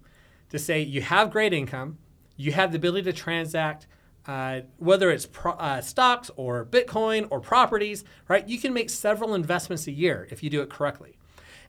to 0.50 0.58
say 0.58 0.80
you 0.80 1.02
have 1.02 1.30
great 1.30 1.52
income, 1.52 1.98
you 2.36 2.52
have 2.52 2.72
the 2.72 2.76
ability 2.76 3.02
to 3.04 3.12
transact, 3.12 3.86
uh, 4.26 4.60
whether 4.78 5.10
it's 5.10 5.26
pro- 5.26 5.52
uh, 5.52 5.80
stocks 5.80 6.30
or 6.36 6.64
Bitcoin 6.64 7.26
or 7.30 7.40
properties, 7.40 8.04
right? 8.28 8.48
You 8.48 8.58
can 8.58 8.72
make 8.72 8.90
several 8.90 9.34
investments 9.34 9.86
a 9.86 9.92
year 9.92 10.26
if 10.30 10.42
you 10.42 10.50
do 10.50 10.60
it 10.60 10.70
correctly. 10.70 11.18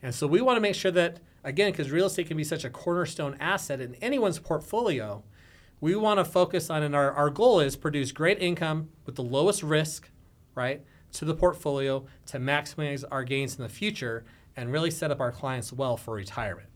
And 0.01 0.13
so 0.13 0.27
we 0.27 0.41
want 0.41 0.57
to 0.57 0.61
make 0.61 0.75
sure 0.75 0.91
that, 0.91 1.19
again, 1.43 1.71
because 1.71 1.91
real 1.91 2.05
estate 2.05 2.27
can 2.27 2.37
be 2.37 2.43
such 2.43 2.63
a 2.63 2.69
cornerstone 2.69 3.35
asset 3.39 3.81
in 3.81 3.95
anyone's 3.95 4.39
portfolio, 4.39 5.23
we 5.79 5.95
want 5.95 6.19
to 6.19 6.25
focus 6.25 6.69
on, 6.69 6.83
and 6.83 6.95
our, 6.95 7.11
our 7.11 7.29
goal 7.29 7.59
is 7.59 7.75
produce 7.75 8.11
great 8.11 8.41
income 8.41 8.89
with 9.05 9.15
the 9.15 9.23
lowest 9.23 9.63
risk, 9.63 10.09
right, 10.55 10.83
to 11.13 11.25
the 11.25 11.33
portfolio 11.33 12.05
to 12.27 12.39
maximize 12.39 13.03
our 13.11 13.23
gains 13.23 13.55
in 13.57 13.63
the 13.63 13.69
future 13.69 14.25
and 14.55 14.71
really 14.71 14.91
set 14.91 15.11
up 15.11 15.19
our 15.19 15.31
clients 15.31 15.71
well 15.71 15.95
for 15.97 16.15
retirement. 16.15 16.67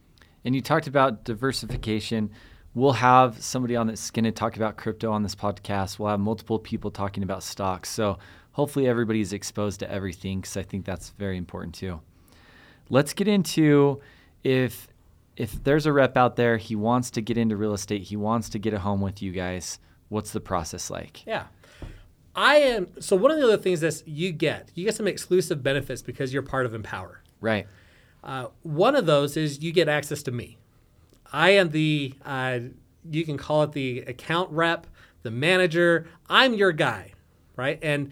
And 0.46 0.56
you 0.56 0.62
talked 0.62 0.88
about 0.88 1.24
diversification. 1.24 2.30
We'll 2.74 2.94
have 2.94 3.42
somebody 3.42 3.76
on 3.76 3.88
that's 3.88 4.12
going 4.12 4.26
to 4.26 4.32
talk 4.32 4.56
about 4.56 4.78
crypto 4.78 5.12
on 5.12 5.24
this 5.24 5.36
podcast. 5.36 6.00
We'll 6.00 6.10
have 6.10 6.20
multiple 6.20 6.60
people 6.60 6.92
talking 6.92 7.24
about 7.24 7.44
stocks. 7.44 7.90
So 7.90 8.18
hopefully 8.52 8.88
everybody's 8.88 9.34
exposed 9.34 9.80
to 9.82 9.92
everything 9.92 10.42
because 10.42 10.58
I 10.58 10.64
think 10.64 10.86
that's 10.86 11.10
very 11.10 11.38
important 11.38 11.76
too. 11.76 12.02
Let's 12.90 13.14
get 13.14 13.28
into 13.28 14.00
if 14.44 14.88
if 15.42 15.64
there's 15.64 15.88
a 15.88 15.92
rep 15.92 16.18
out 16.18 16.36
there, 16.36 16.58
he 16.58 16.76
wants 16.76 17.10
to 17.10 17.20
get 17.20 17.36
into 17.36 17.58
real 17.58 17.74
estate, 17.74 18.04
he 18.04 18.16
wants 18.16 18.48
to 18.50 18.60
get 18.60 18.76
a 18.76 18.80
home 18.80 19.02
with 19.02 19.24
you 19.24 19.32
guys. 19.32 19.80
What's 20.10 20.34
the 20.34 20.40
process 20.40 20.92
like? 20.92 21.26
Yeah. 21.26 21.46
I 22.36 22.58
am 22.58 23.02
so 23.02 23.16
one 23.16 23.32
of 23.32 23.38
the 23.38 23.44
other 23.44 23.58
things 23.58 23.80
that 23.80 24.04
you 24.06 24.32
get, 24.34 24.70
you 24.76 24.86
get 24.86 24.94
some 24.94 25.08
exclusive 25.08 25.64
benefits 25.64 26.04
because 26.04 26.32
you're 26.32 26.44
part 26.44 26.68
of 26.68 26.76
Empower. 26.76 27.24
Right. 27.42 27.66
Uh, 28.24 28.50
one 28.62 28.96
of 28.96 29.08
those 29.08 29.36
is 29.36 29.64
you 29.64 29.72
get 29.72 29.90
access 29.90 30.22
to 30.24 30.32
me. 30.32 30.60
I 31.34 31.52
am 31.52 31.72
the, 31.72 32.14
uh, 32.24 32.60
you 33.10 33.26
can 33.26 33.38
call 33.38 33.64
it 33.64 33.72
the 33.72 34.02
account 34.02 34.52
rep, 34.52 34.86
the 35.24 35.32
manager. 35.32 36.08
I'm 36.30 36.54
your 36.54 36.72
guy, 36.72 37.14
right? 37.56 37.80
And 37.82 38.12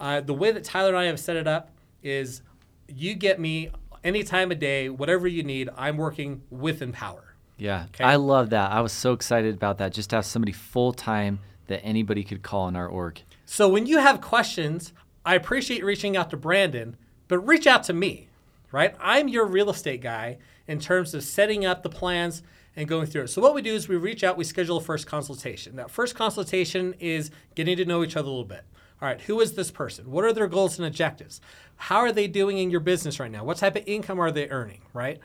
uh, 0.00 0.22
the 0.22 0.32
way 0.32 0.50
that 0.50 0.64
Tyler 0.64 0.88
and 0.88 0.98
I 0.98 1.04
have 1.04 1.20
set 1.20 1.36
it 1.36 1.46
up 1.46 1.72
is 2.02 2.40
you 2.88 3.14
get 3.14 3.38
me 3.38 3.70
any 4.04 4.22
time 4.22 4.52
of 4.52 4.58
day, 4.58 4.88
whatever 4.88 5.26
you 5.26 5.42
need. 5.42 5.68
I'm 5.76 5.96
working 5.96 6.42
with 6.50 6.82
Empower. 6.82 7.34
Yeah, 7.56 7.86
okay? 7.86 8.04
I 8.04 8.16
love 8.16 8.50
that. 8.50 8.70
I 8.70 8.80
was 8.80 8.92
so 8.92 9.12
excited 9.12 9.54
about 9.54 9.78
that. 9.78 9.92
Just 9.92 10.10
to 10.10 10.16
have 10.16 10.26
somebody 10.26 10.52
full 10.52 10.92
time 10.92 11.40
that 11.66 11.80
anybody 11.82 12.22
could 12.22 12.42
call 12.42 12.68
in 12.68 12.76
our 12.76 12.86
org. 12.86 13.22
So 13.46 13.68
when 13.68 13.86
you 13.86 13.98
have 13.98 14.20
questions, 14.20 14.92
I 15.24 15.34
appreciate 15.34 15.84
reaching 15.84 16.16
out 16.16 16.30
to 16.30 16.36
Brandon, 16.36 16.96
but 17.26 17.38
reach 17.38 17.66
out 17.66 17.84
to 17.84 17.92
me 17.92 18.28
right? 18.74 18.96
I'm 19.00 19.28
your 19.28 19.46
real 19.46 19.70
estate 19.70 20.00
guy 20.00 20.38
in 20.66 20.80
terms 20.80 21.14
of 21.14 21.22
setting 21.22 21.64
up 21.64 21.84
the 21.84 21.88
plans 21.88 22.42
and 22.74 22.88
going 22.88 23.06
through 23.06 23.22
it. 23.22 23.28
So 23.28 23.40
what 23.40 23.54
we 23.54 23.62
do 23.62 23.72
is 23.72 23.86
we 23.86 23.94
reach 23.94 24.24
out, 24.24 24.36
we 24.36 24.42
schedule 24.42 24.78
a 24.78 24.80
first 24.80 25.06
consultation. 25.06 25.76
That 25.76 25.92
first 25.92 26.16
consultation 26.16 26.92
is 26.98 27.30
getting 27.54 27.76
to 27.76 27.84
know 27.84 28.02
each 28.02 28.16
other 28.16 28.26
a 28.26 28.30
little 28.30 28.44
bit. 28.44 28.64
All 29.04 29.10
right, 29.10 29.20
who 29.20 29.42
is 29.42 29.52
this 29.52 29.70
person? 29.70 30.10
What 30.10 30.24
are 30.24 30.32
their 30.32 30.46
goals 30.46 30.78
and 30.78 30.86
objectives? 30.86 31.42
How 31.76 31.98
are 31.98 32.10
they 32.10 32.26
doing 32.26 32.56
in 32.56 32.70
your 32.70 32.80
business 32.80 33.20
right 33.20 33.30
now? 33.30 33.44
What 33.44 33.58
type 33.58 33.76
of 33.76 33.82
income 33.84 34.18
are 34.18 34.30
they 34.30 34.48
earning, 34.48 34.80
right? 34.94 35.18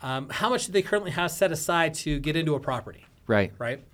Um, 0.00 0.30
how 0.30 0.48
much 0.48 0.64
do 0.64 0.72
they 0.72 0.80
currently 0.80 1.10
have 1.10 1.30
set 1.30 1.52
aside 1.52 1.92
to 1.96 2.18
get 2.18 2.34
into 2.34 2.54
a 2.54 2.60
property? 2.60 3.04
Right. 3.26 3.52
Right. 3.58 3.84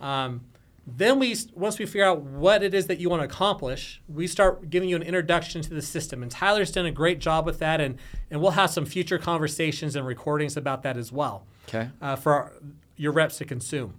Um, 0.00 0.40
then 0.86 1.18
we 1.18 1.36
once 1.52 1.78
we 1.78 1.84
figure 1.84 2.06
out 2.06 2.22
what 2.22 2.62
it 2.62 2.72
is 2.72 2.86
that 2.86 2.98
you 2.98 3.10
want 3.10 3.20
to 3.20 3.26
accomplish, 3.26 4.00
we 4.08 4.26
start 4.26 4.70
giving 4.70 4.88
you 4.88 4.96
an 4.96 5.02
introduction 5.02 5.60
to 5.60 5.74
the 5.74 5.82
system. 5.82 6.22
And 6.22 6.30
Tyler's 6.30 6.72
done 6.72 6.86
a 6.86 6.90
great 6.90 7.18
job 7.18 7.44
with 7.44 7.58
that, 7.58 7.82
and 7.82 7.98
and 8.30 8.40
we'll 8.40 8.52
have 8.52 8.70
some 8.70 8.86
future 8.86 9.18
conversations 9.18 9.96
and 9.96 10.06
recordings 10.06 10.56
about 10.56 10.82
that 10.84 10.96
as 10.96 11.12
well. 11.12 11.44
Okay. 11.68 11.90
Uh, 12.00 12.16
for 12.16 12.32
our, 12.32 12.52
your 12.96 13.12
reps 13.12 13.36
to 13.36 13.44
consume. 13.44 13.96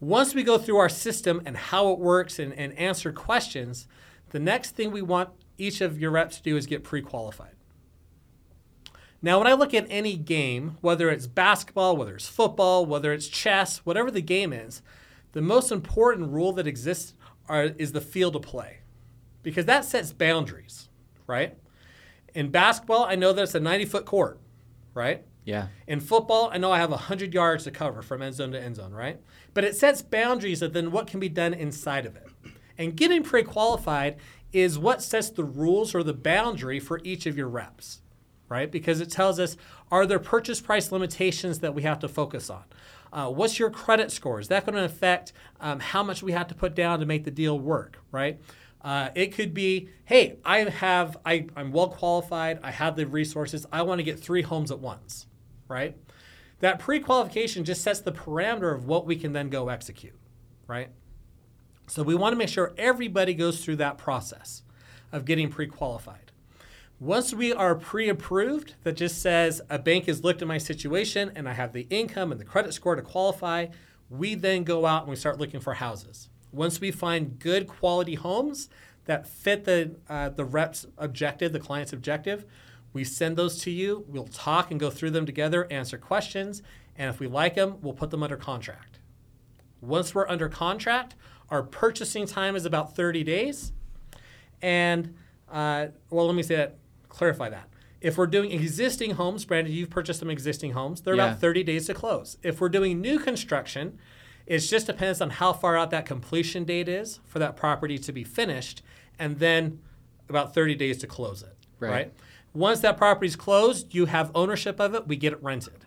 Once 0.00 0.34
we 0.34 0.42
go 0.42 0.58
through 0.58 0.78
our 0.78 0.88
system 0.88 1.40
and 1.46 1.56
how 1.56 1.92
it 1.92 1.98
works 2.00 2.40
and, 2.40 2.52
and 2.54 2.76
answer 2.76 3.12
questions, 3.12 3.86
the 4.36 4.40
next 4.40 4.72
thing 4.72 4.90
we 4.90 5.00
want 5.00 5.30
each 5.56 5.80
of 5.80 5.98
your 5.98 6.10
reps 6.10 6.36
to 6.36 6.42
do 6.42 6.58
is 6.58 6.66
get 6.66 6.84
pre-qualified. 6.84 7.54
Now, 9.22 9.38
when 9.38 9.46
I 9.46 9.54
look 9.54 9.72
at 9.72 9.86
any 9.88 10.14
game, 10.14 10.76
whether 10.82 11.08
it's 11.08 11.26
basketball, 11.26 11.96
whether 11.96 12.14
it's 12.14 12.28
football, 12.28 12.84
whether 12.84 13.14
it's 13.14 13.28
chess, 13.28 13.78
whatever 13.78 14.10
the 14.10 14.20
game 14.20 14.52
is, 14.52 14.82
the 15.32 15.40
most 15.40 15.72
important 15.72 16.32
rule 16.32 16.52
that 16.52 16.66
exists 16.66 17.14
are, 17.48 17.64
is 17.78 17.92
the 17.92 18.02
field 18.02 18.36
of 18.36 18.42
play 18.42 18.80
because 19.42 19.64
that 19.64 19.86
sets 19.86 20.12
boundaries, 20.12 20.90
right? 21.26 21.56
In 22.34 22.50
basketball, 22.50 23.04
I 23.04 23.14
know 23.14 23.32
that 23.32 23.42
it's 23.42 23.54
a 23.54 23.60
90 23.60 23.86
foot 23.86 24.04
court, 24.04 24.38
right? 24.92 25.24
Yeah. 25.46 25.68
In 25.86 26.00
football, 26.00 26.50
I 26.52 26.58
know 26.58 26.72
I 26.72 26.78
have 26.78 26.90
100 26.90 27.32
yards 27.32 27.64
to 27.64 27.70
cover 27.70 28.02
from 28.02 28.20
end 28.20 28.34
zone 28.34 28.52
to 28.52 28.62
end 28.62 28.76
zone, 28.76 28.92
right? 28.92 29.18
But 29.54 29.64
it 29.64 29.76
sets 29.76 30.02
boundaries 30.02 30.60
of 30.60 30.74
then 30.74 30.92
what 30.92 31.06
can 31.06 31.20
be 31.20 31.30
done 31.30 31.54
inside 31.54 32.04
of 32.04 32.16
it. 32.16 32.26
And 32.78 32.96
getting 32.96 33.22
pre 33.22 33.42
qualified 33.42 34.16
is 34.52 34.78
what 34.78 35.02
sets 35.02 35.30
the 35.30 35.44
rules 35.44 35.94
or 35.94 36.02
the 36.02 36.14
boundary 36.14 36.80
for 36.80 37.00
each 37.04 37.26
of 37.26 37.36
your 37.36 37.48
reps, 37.48 38.00
right? 38.48 38.70
Because 38.70 39.00
it 39.00 39.10
tells 39.10 39.38
us 39.38 39.56
are 39.90 40.06
there 40.06 40.18
purchase 40.18 40.60
price 40.60 40.90
limitations 40.90 41.60
that 41.60 41.74
we 41.74 41.82
have 41.82 41.98
to 42.00 42.08
focus 42.08 42.50
on? 42.50 42.64
Uh, 43.12 43.30
what's 43.30 43.58
your 43.58 43.70
credit 43.70 44.10
score? 44.10 44.40
Is 44.40 44.48
that 44.48 44.66
going 44.66 44.76
to 44.76 44.84
affect 44.84 45.32
um, 45.60 45.80
how 45.80 46.02
much 46.02 46.22
we 46.22 46.32
have 46.32 46.48
to 46.48 46.54
put 46.54 46.74
down 46.74 47.00
to 47.00 47.06
make 47.06 47.24
the 47.24 47.30
deal 47.30 47.58
work, 47.58 47.98
right? 48.10 48.40
Uh, 48.82 49.10
it 49.14 49.32
could 49.32 49.54
be, 49.54 49.88
hey, 50.04 50.36
I 50.44 50.58
have, 50.58 51.16
I, 51.24 51.46
I'm 51.56 51.72
well 51.72 51.88
qualified, 51.88 52.60
I 52.62 52.70
have 52.70 52.94
the 52.94 53.06
resources, 53.06 53.66
I 53.72 53.82
want 53.82 53.98
to 53.98 54.02
get 54.02 54.20
three 54.20 54.42
homes 54.42 54.70
at 54.70 54.78
once, 54.78 55.26
right? 55.68 55.96
That 56.60 56.78
pre 56.78 57.00
qualification 57.00 57.64
just 57.64 57.82
sets 57.82 58.00
the 58.00 58.12
parameter 58.12 58.74
of 58.74 58.86
what 58.86 59.06
we 59.06 59.16
can 59.16 59.32
then 59.32 59.50
go 59.50 59.68
execute, 59.68 60.18
right? 60.66 60.90
So 61.86 62.02
we 62.02 62.14
want 62.14 62.32
to 62.32 62.36
make 62.36 62.48
sure 62.48 62.74
everybody 62.76 63.34
goes 63.34 63.64
through 63.64 63.76
that 63.76 63.98
process 63.98 64.62
of 65.12 65.24
getting 65.24 65.50
pre 65.50 65.66
qualified. 65.66 66.32
Once 66.98 67.34
we 67.34 67.52
are 67.52 67.74
pre 67.74 68.08
approved, 68.08 68.74
that 68.82 68.96
just 68.96 69.20
says 69.20 69.60
a 69.68 69.78
bank 69.78 70.06
has 70.06 70.24
looked 70.24 70.42
at 70.42 70.48
my 70.48 70.58
situation 70.58 71.30
and 71.36 71.48
I 71.48 71.52
have 71.52 71.72
the 71.72 71.86
income 71.90 72.32
and 72.32 72.40
the 72.40 72.44
credit 72.44 72.72
score 72.72 72.96
to 72.96 73.02
qualify, 73.02 73.66
we 74.08 74.34
then 74.34 74.64
go 74.64 74.86
out 74.86 75.02
and 75.02 75.10
we 75.10 75.16
start 75.16 75.38
looking 75.38 75.60
for 75.60 75.74
houses. 75.74 76.28
Once 76.52 76.80
we 76.80 76.90
find 76.90 77.38
good 77.38 77.66
quality 77.68 78.14
homes 78.14 78.68
that 79.04 79.28
fit 79.28 79.64
the, 79.64 79.94
uh, 80.08 80.30
the 80.30 80.44
rep's 80.44 80.86
objective, 80.98 81.52
the 81.52 81.60
client's 81.60 81.92
objective, 81.92 82.44
we 82.92 83.04
send 83.04 83.36
those 83.36 83.60
to 83.62 83.70
you. 83.70 84.04
We'll 84.08 84.28
talk 84.28 84.70
and 84.70 84.80
go 84.80 84.90
through 84.90 85.10
them 85.10 85.26
together, 85.26 85.70
answer 85.70 85.98
questions, 85.98 86.62
and 86.96 87.10
if 87.10 87.20
we 87.20 87.26
like 87.26 87.54
them, 87.54 87.76
we'll 87.82 87.92
put 87.92 88.10
them 88.10 88.22
under 88.22 88.36
contract. 88.36 89.00
Once 89.82 90.14
we're 90.14 90.28
under 90.28 90.48
contract, 90.48 91.14
our 91.50 91.62
purchasing 91.62 92.26
time 92.26 92.56
is 92.56 92.64
about 92.64 92.96
30 92.96 93.22
days. 93.24 93.72
And, 94.62 95.14
uh, 95.50 95.86
well, 96.10 96.26
let 96.26 96.34
me 96.34 96.42
say 96.42 96.56
that, 96.56 96.76
clarify 97.08 97.48
that. 97.50 97.68
If 98.00 98.18
we're 98.18 98.26
doing 98.26 98.52
existing 98.52 99.12
homes, 99.12 99.44
Brandon, 99.44 99.72
you've 99.72 99.90
purchased 99.90 100.20
some 100.20 100.30
existing 100.30 100.72
homes, 100.72 101.00
they're 101.00 101.14
Yeah. 101.14 101.28
about 101.28 101.40
30 101.40 101.62
days 101.62 101.86
to 101.86 101.94
close. 101.94 102.36
If 102.42 102.60
we're 102.60 102.68
doing 102.68 103.00
new 103.00 103.18
construction, 103.18 103.98
it 104.46 104.58
just 104.60 104.86
depends 104.86 105.20
on 105.20 105.30
how 105.30 105.52
far 105.52 105.76
out 105.76 105.90
that 105.90 106.06
completion 106.06 106.64
date 106.64 106.88
is 106.88 107.20
for 107.24 107.38
that 107.38 107.56
property 107.56 107.98
to 107.98 108.12
be 108.12 108.22
finished, 108.22 108.82
and 109.18 109.38
then 109.38 109.80
about 110.28 110.54
30 110.54 110.74
days 110.74 110.98
to 110.98 111.06
close 111.06 111.42
it. 111.42 111.56
Right. 111.80 111.90
right? 111.90 112.12
Once 112.54 112.80
that 112.80 112.96
property's 112.96 113.36
closed, 113.36 113.94
you 113.94 114.06
have 114.06 114.30
ownership 114.34 114.80
of 114.80 114.94
it, 114.94 115.06
we 115.06 115.16
get 115.16 115.32
it 115.32 115.42
rented. 115.42 115.84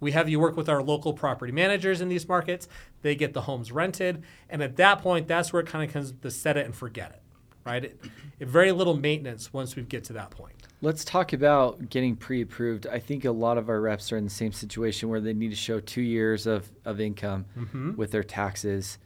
We 0.00 0.12
have 0.12 0.28
you 0.28 0.40
work 0.40 0.56
with 0.56 0.68
our 0.68 0.82
local 0.82 1.12
property 1.12 1.52
managers 1.52 2.00
in 2.00 2.08
these 2.08 2.26
markets. 2.26 2.68
They 3.02 3.14
get 3.14 3.34
the 3.34 3.42
homes 3.42 3.70
rented. 3.70 4.22
And 4.48 4.62
at 4.62 4.76
that 4.76 5.00
point, 5.02 5.28
that's 5.28 5.52
where 5.52 5.60
it 5.60 5.66
kind 5.68 5.84
of 5.86 5.92
comes 5.92 6.12
to 6.22 6.30
set 6.30 6.56
it 6.56 6.64
and 6.66 6.74
forget 6.74 7.10
it, 7.12 7.22
right? 7.64 7.84
It, 7.84 8.00
it- 8.38 8.48
very 8.48 8.72
little 8.72 8.96
maintenance 8.96 9.52
once 9.52 9.76
we 9.76 9.82
get 9.82 10.02
to 10.04 10.14
that 10.14 10.30
point. 10.30 10.54
Let's 10.80 11.04
talk 11.04 11.34
about 11.34 11.90
getting 11.90 12.16
pre-approved. 12.16 12.86
I 12.86 12.98
think 12.98 13.26
a 13.26 13.30
lot 13.30 13.58
of 13.58 13.68
our 13.68 13.78
reps 13.82 14.10
are 14.12 14.16
in 14.16 14.24
the 14.24 14.30
same 14.30 14.50
situation 14.52 15.10
where 15.10 15.20
they 15.20 15.34
need 15.34 15.50
to 15.50 15.56
show 15.56 15.78
two 15.78 16.00
years 16.00 16.46
of, 16.46 16.70
of 16.86 17.00
income 17.02 17.44
Mm-hmm. 17.58 17.96
with 17.96 18.12
their 18.12 18.24
taxes. 18.24 18.96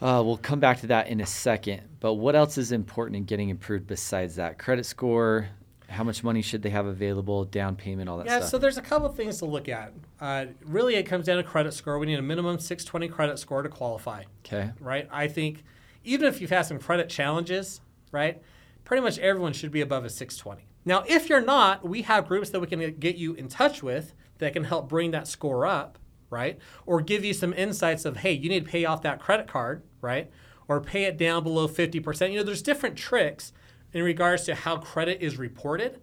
Uh, 0.00 0.22
we'll 0.24 0.38
come 0.38 0.60
back 0.60 0.80
to 0.80 0.86
that 0.86 1.08
in 1.08 1.20
a 1.20 1.26
second. 1.26 1.82
But 2.00 2.14
what 2.14 2.34
else 2.34 2.56
is 2.56 2.72
important 2.72 3.16
in 3.16 3.24
getting 3.24 3.50
approved 3.50 3.86
besides 3.86 4.36
that? 4.36 4.58
Credit 4.58 4.86
score, 4.86 5.48
how 5.90 6.04
much 6.04 6.22
money 6.22 6.40
should 6.40 6.62
they 6.62 6.70
have 6.70 6.86
available, 6.86 7.44
down 7.44 7.74
payment, 7.74 8.08
all 8.08 8.18
that 8.18 8.26
stuff? 8.26 8.32
Yeah, 8.32 8.38
stuff. 8.38 8.50
so 8.50 8.58
there's 8.58 8.78
a 8.78 8.82
couple 8.82 9.08
of 9.08 9.16
things 9.16 9.38
to 9.38 9.44
look 9.44 9.68
at. 9.68 9.92
Uh, 10.20 10.46
really, 10.64 10.94
it 10.94 11.02
comes 11.02 11.26
down 11.26 11.36
to 11.38 11.42
credit 11.42 11.74
score. 11.74 11.98
We 11.98 12.06
need 12.06 12.18
a 12.18 12.22
minimum 12.22 12.58
620 12.58 13.08
credit 13.08 13.38
score 13.38 13.62
to 13.62 13.68
qualify. 13.68 14.24
okay. 14.46 14.70
right? 14.80 15.08
I 15.10 15.26
think 15.26 15.64
even 16.04 16.26
if 16.26 16.40
you've 16.40 16.50
had 16.50 16.62
some 16.62 16.78
credit 16.78 17.08
challenges, 17.08 17.80
right, 18.12 18.40
pretty 18.84 19.02
much 19.02 19.18
everyone 19.18 19.52
should 19.52 19.72
be 19.72 19.80
above 19.80 20.04
a 20.04 20.10
620. 20.10 20.66
Now, 20.84 21.04
if 21.06 21.28
you're 21.28 21.44
not, 21.44 21.86
we 21.86 22.02
have 22.02 22.26
groups 22.26 22.50
that 22.50 22.60
we 22.60 22.66
can 22.66 22.94
get 22.98 23.16
you 23.16 23.34
in 23.34 23.48
touch 23.48 23.82
with 23.82 24.14
that 24.38 24.52
can 24.52 24.64
help 24.64 24.88
bring 24.88 25.10
that 25.10 25.26
score 25.26 25.66
up, 25.66 25.98
right? 26.30 26.58
Or 26.86 27.00
give 27.00 27.24
you 27.24 27.34
some 27.34 27.52
insights 27.52 28.04
of, 28.04 28.18
hey, 28.18 28.32
you 28.32 28.48
need 28.48 28.64
to 28.64 28.70
pay 28.70 28.84
off 28.84 29.02
that 29.02 29.20
credit 29.20 29.46
card, 29.46 29.82
right? 30.00 30.30
Or 30.68 30.80
pay 30.80 31.04
it 31.04 31.18
down 31.18 31.42
below 31.42 31.68
50%. 31.68 32.30
You 32.30 32.38
know, 32.38 32.44
there's 32.44 32.62
different 32.62 32.96
tricks 32.96 33.52
in 33.92 34.02
regards 34.02 34.44
to 34.44 34.54
how 34.54 34.78
credit 34.78 35.18
is 35.20 35.38
reported 35.38 36.00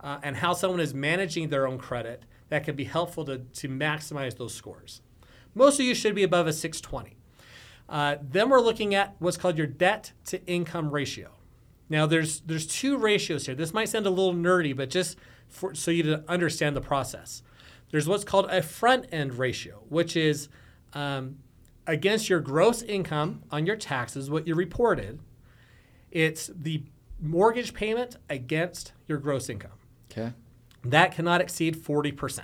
uh, 0.00 0.18
and 0.22 0.36
how 0.36 0.52
someone 0.52 0.80
is 0.80 0.94
managing 0.94 1.48
their 1.48 1.66
own 1.66 1.78
credit 1.78 2.24
that 2.48 2.64
can 2.64 2.76
be 2.76 2.84
helpful 2.84 3.24
to, 3.24 3.38
to 3.38 3.68
maximize 3.68 4.36
those 4.36 4.54
scores. 4.54 5.02
Most 5.54 5.78
of 5.78 5.86
you 5.86 5.94
should 5.94 6.14
be 6.14 6.22
above 6.22 6.46
a 6.46 6.52
620. 6.52 7.16
Uh, 7.88 8.16
then 8.22 8.48
we're 8.50 8.60
looking 8.60 8.94
at 8.94 9.16
what's 9.18 9.36
called 9.36 9.56
your 9.56 9.66
debt 9.66 10.12
to 10.26 10.44
income 10.46 10.90
ratio. 10.90 11.30
Now 11.88 12.06
there's 12.06 12.40
there's 12.40 12.66
two 12.66 12.98
ratios 12.98 13.46
here. 13.46 13.54
This 13.54 13.72
might 13.72 13.88
sound 13.88 14.06
a 14.06 14.10
little 14.10 14.34
nerdy, 14.34 14.76
but 14.76 14.90
just 14.90 15.16
for, 15.48 15.74
so 15.74 15.90
you 15.90 16.02
to 16.02 16.24
understand 16.28 16.76
the 16.76 16.82
process. 16.82 17.42
There's 17.90 18.06
what's 18.06 18.24
called 18.24 18.46
a 18.50 18.60
front 18.60 19.06
end 19.10 19.38
ratio, 19.38 19.82
which 19.88 20.16
is 20.16 20.48
um, 20.92 21.38
against 21.86 22.28
your 22.28 22.40
gross 22.40 22.82
income 22.82 23.42
on 23.50 23.64
your 23.64 23.76
taxes, 23.76 24.28
what 24.30 24.46
you 24.46 24.54
reported. 24.54 25.20
It's 26.10 26.50
the 26.54 26.82
mortgage 27.20 27.74
payment 27.74 28.16
against 28.28 28.92
your 29.06 29.18
gross 29.18 29.48
income 29.48 29.72
Okay. 30.10 30.32
that 30.84 31.12
cannot 31.12 31.40
exceed 31.40 31.76
40%. 31.76 32.40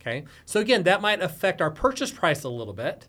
Okay, 0.00 0.24
so 0.44 0.58
again, 0.60 0.82
that 0.82 1.00
might 1.00 1.22
affect 1.22 1.60
our 1.60 1.70
purchase 1.70 2.10
price 2.10 2.42
a 2.42 2.48
little 2.48 2.74
bit. 2.74 3.06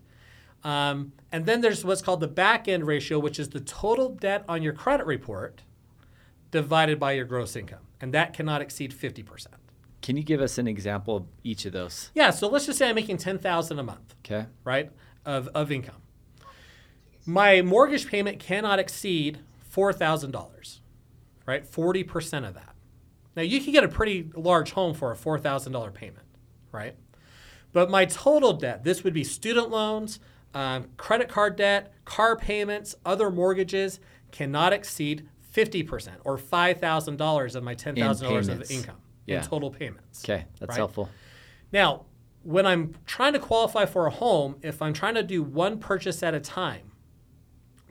Um, 0.62 1.12
and 1.32 1.44
then 1.44 1.60
there's 1.60 1.84
what's 1.84 2.00
called 2.00 2.20
the 2.20 2.28
back 2.28 2.68
end 2.68 2.86
ratio, 2.86 3.18
which 3.18 3.38
is 3.40 3.48
the 3.50 3.60
total 3.60 4.10
debt 4.10 4.44
on 4.48 4.62
your 4.62 4.72
credit 4.72 5.04
report 5.04 5.62
divided 6.52 7.00
by 7.00 7.12
your 7.12 7.24
gross 7.24 7.56
income. 7.56 7.80
And 8.00 8.14
that 8.14 8.32
cannot 8.32 8.62
exceed 8.62 8.92
50%. 8.94 9.46
Can 10.02 10.16
you 10.16 10.22
give 10.22 10.40
us 10.40 10.56
an 10.56 10.68
example 10.68 11.16
of 11.16 11.24
each 11.42 11.64
of 11.66 11.72
those? 11.72 12.10
Yeah, 12.14 12.30
so 12.30 12.48
let's 12.48 12.66
just 12.66 12.78
say 12.78 12.88
I'm 12.88 12.94
making 12.94 13.16
10000 13.16 13.78
a 13.78 13.82
month. 13.82 14.14
Okay. 14.24 14.46
right, 14.62 14.90
of, 15.26 15.48
of 15.48 15.72
income. 15.72 16.00
My 17.26 17.60
mortgage 17.62 18.06
payment 18.06 18.38
cannot 18.38 18.78
exceed 18.78 19.38
$4,000, 19.74 20.80
right? 21.46 21.70
40% 21.70 22.46
of 22.48 22.54
that. 22.54 22.74
Now, 23.36 23.42
you 23.42 23.60
can 23.60 23.72
get 23.72 23.82
a 23.84 23.88
pretty 23.88 24.30
large 24.34 24.72
home 24.72 24.94
for 24.94 25.10
a 25.12 25.16
$4,000 25.16 25.92
payment, 25.92 26.24
right? 26.72 26.94
But 27.72 27.90
my 27.90 28.04
total 28.04 28.52
debt, 28.52 28.84
this 28.84 29.02
would 29.02 29.12
be 29.14 29.24
student 29.24 29.70
loans, 29.70 30.20
um, 30.54 30.86
credit 30.96 31.28
card 31.28 31.56
debt, 31.56 31.92
car 32.04 32.36
payments, 32.36 32.94
other 33.04 33.30
mortgages, 33.30 33.98
cannot 34.30 34.72
exceed 34.72 35.28
50% 35.52 36.10
or 36.24 36.38
$5,000 36.38 37.54
of 37.56 37.64
my 37.64 37.74
$10,000 37.74 38.48
of 38.48 38.70
income 38.70 38.96
Yeah. 39.26 39.38
in 39.38 39.42
total 39.44 39.70
payments. 39.70 40.24
Okay. 40.24 40.44
That's 40.60 40.70
Right. 40.70 40.76
helpful. 40.76 41.08
Now, 41.72 42.06
when 42.44 42.66
I'm 42.66 42.94
trying 43.06 43.32
to 43.32 43.38
qualify 43.40 43.86
for 43.86 44.06
a 44.06 44.10
home, 44.10 44.56
if 44.62 44.80
I'm 44.82 44.92
trying 44.92 45.14
to 45.14 45.22
do 45.22 45.42
one 45.42 45.78
purchase 45.78 46.22
at 46.22 46.34
a 46.34 46.40
time, 46.40 46.92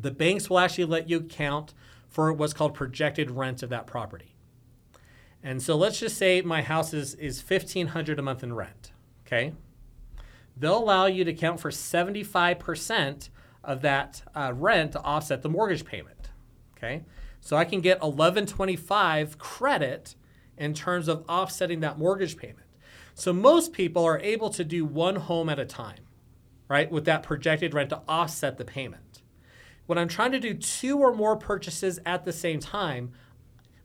the 0.04 0.12
banks 0.12 0.50
will 0.50 0.60
actually 0.60 0.86
let 0.86 1.10
you 1.10 1.22
count 1.22 1.74
for 2.08 2.32
what's 2.32 2.54
called 2.54 2.76
projected 2.76 3.32
rent 3.32 3.64
of 3.64 3.70
that 3.70 3.88
property. 3.88 4.36
And 5.42 5.62
so 5.62 5.76
let's 5.76 6.00
just 6.00 6.18
say 6.18 6.42
my 6.42 6.62
house 6.62 6.94
is, 6.94 7.16
is 7.16 7.42
1500 7.42 8.20
a 8.20 8.22
month 8.22 8.44
in 8.44 8.54
rent, 8.54 8.92
okay? 9.26 9.54
They'll 10.56 10.78
allow 10.78 11.08
you 11.08 11.24
to 11.26 11.34
count 11.34 11.60
for 11.60 11.72
75% 11.72 13.30
of 13.64 13.82
that 13.82 14.22
uh, 14.36 14.54
rent 14.56 14.92
to 14.92 15.02
offset 15.02 15.42
the 15.42 15.50
mortgage 15.50 15.86
payment, 15.86 16.30
okay? 16.78 17.04
So 17.42 17.58
I 17.58 17.66
can 17.66 17.82
get 17.82 18.02
1125 18.02 19.38
credit 19.38 20.16
in 20.58 20.74
terms 20.74 21.08
of 21.08 21.26
offsetting 21.28 21.80
that 21.80 21.98
mortgage 21.98 22.38
payment. 22.38 22.60
So 23.16 23.34
most 23.34 23.74
people 23.74 24.04
are 24.06 24.20
able 24.20 24.50
to 24.52 24.64
do 24.64 24.86
one 24.86 25.16
home 25.16 25.50
at 25.50 25.60
a 25.60 25.66
time, 25.66 26.00
right, 26.68 26.92
with 26.92 27.06
that 27.06 27.24
projected 27.24 27.74
rent 27.74 27.90
to 27.90 28.02
offset 28.08 28.58
the 28.58 28.66
payment. 28.66 29.13
When 29.86 29.98
I'm 29.98 30.08
trying 30.08 30.32
to 30.32 30.40
do 30.40 30.54
two 30.54 31.00
or 31.00 31.14
more 31.14 31.36
purchases 31.36 32.00
at 32.06 32.24
the 32.26 32.34
same 32.34 32.60
time, 32.60 33.12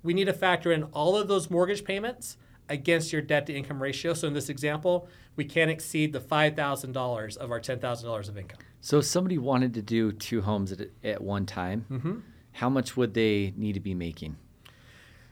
we 0.03 0.15
need 0.15 0.27
to 0.27 0.33
factor 0.33 0.71
in 0.73 0.85
all 0.85 1.17
of 1.17 1.29
those 1.29 1.51
mortgage 1.51 1.85
payments 1.85 2.37
against 2.69 3.13
your 3.13 3.23
debt 3.23 3.47
to 3.47 3.55
income 3.55 3.83
ratio. 3.83 4.15
So 4.15 4.29
in 4.29 4.35
this 4.35 4.49
example, 4.49 5.09
we 5.37 5.45
can't 5.45 5.71
exceed 5.71 6.13
the 6.13 6.21
$5,000 6.21 7.37
of 7.37 7.51
our 7.51 7.61
$10,000 7.61 8.29
of 8.29 8.39
income. 8.39 8.59
So 8.81 8.99
if 8.99 9.07
somebody 9.07 9.39
wanted 9.39 9.75
to 9.75 9.83
do 9.83 10.13
two 10.13 10.43
homes 10.43 10.71
at, 10.73 10.83
at 11.03 11.21
one 11.23 11.47
time, 11.47 11.85
Mm-hmm. 11.91 12.19
how 12.53 12.69
much 12.69 12.97
would 12.97 13.15
they 13.15 13.53
need 13.57 13.73
to 13.73 13.81
be 13.81 13.95
making? 13.95 14.37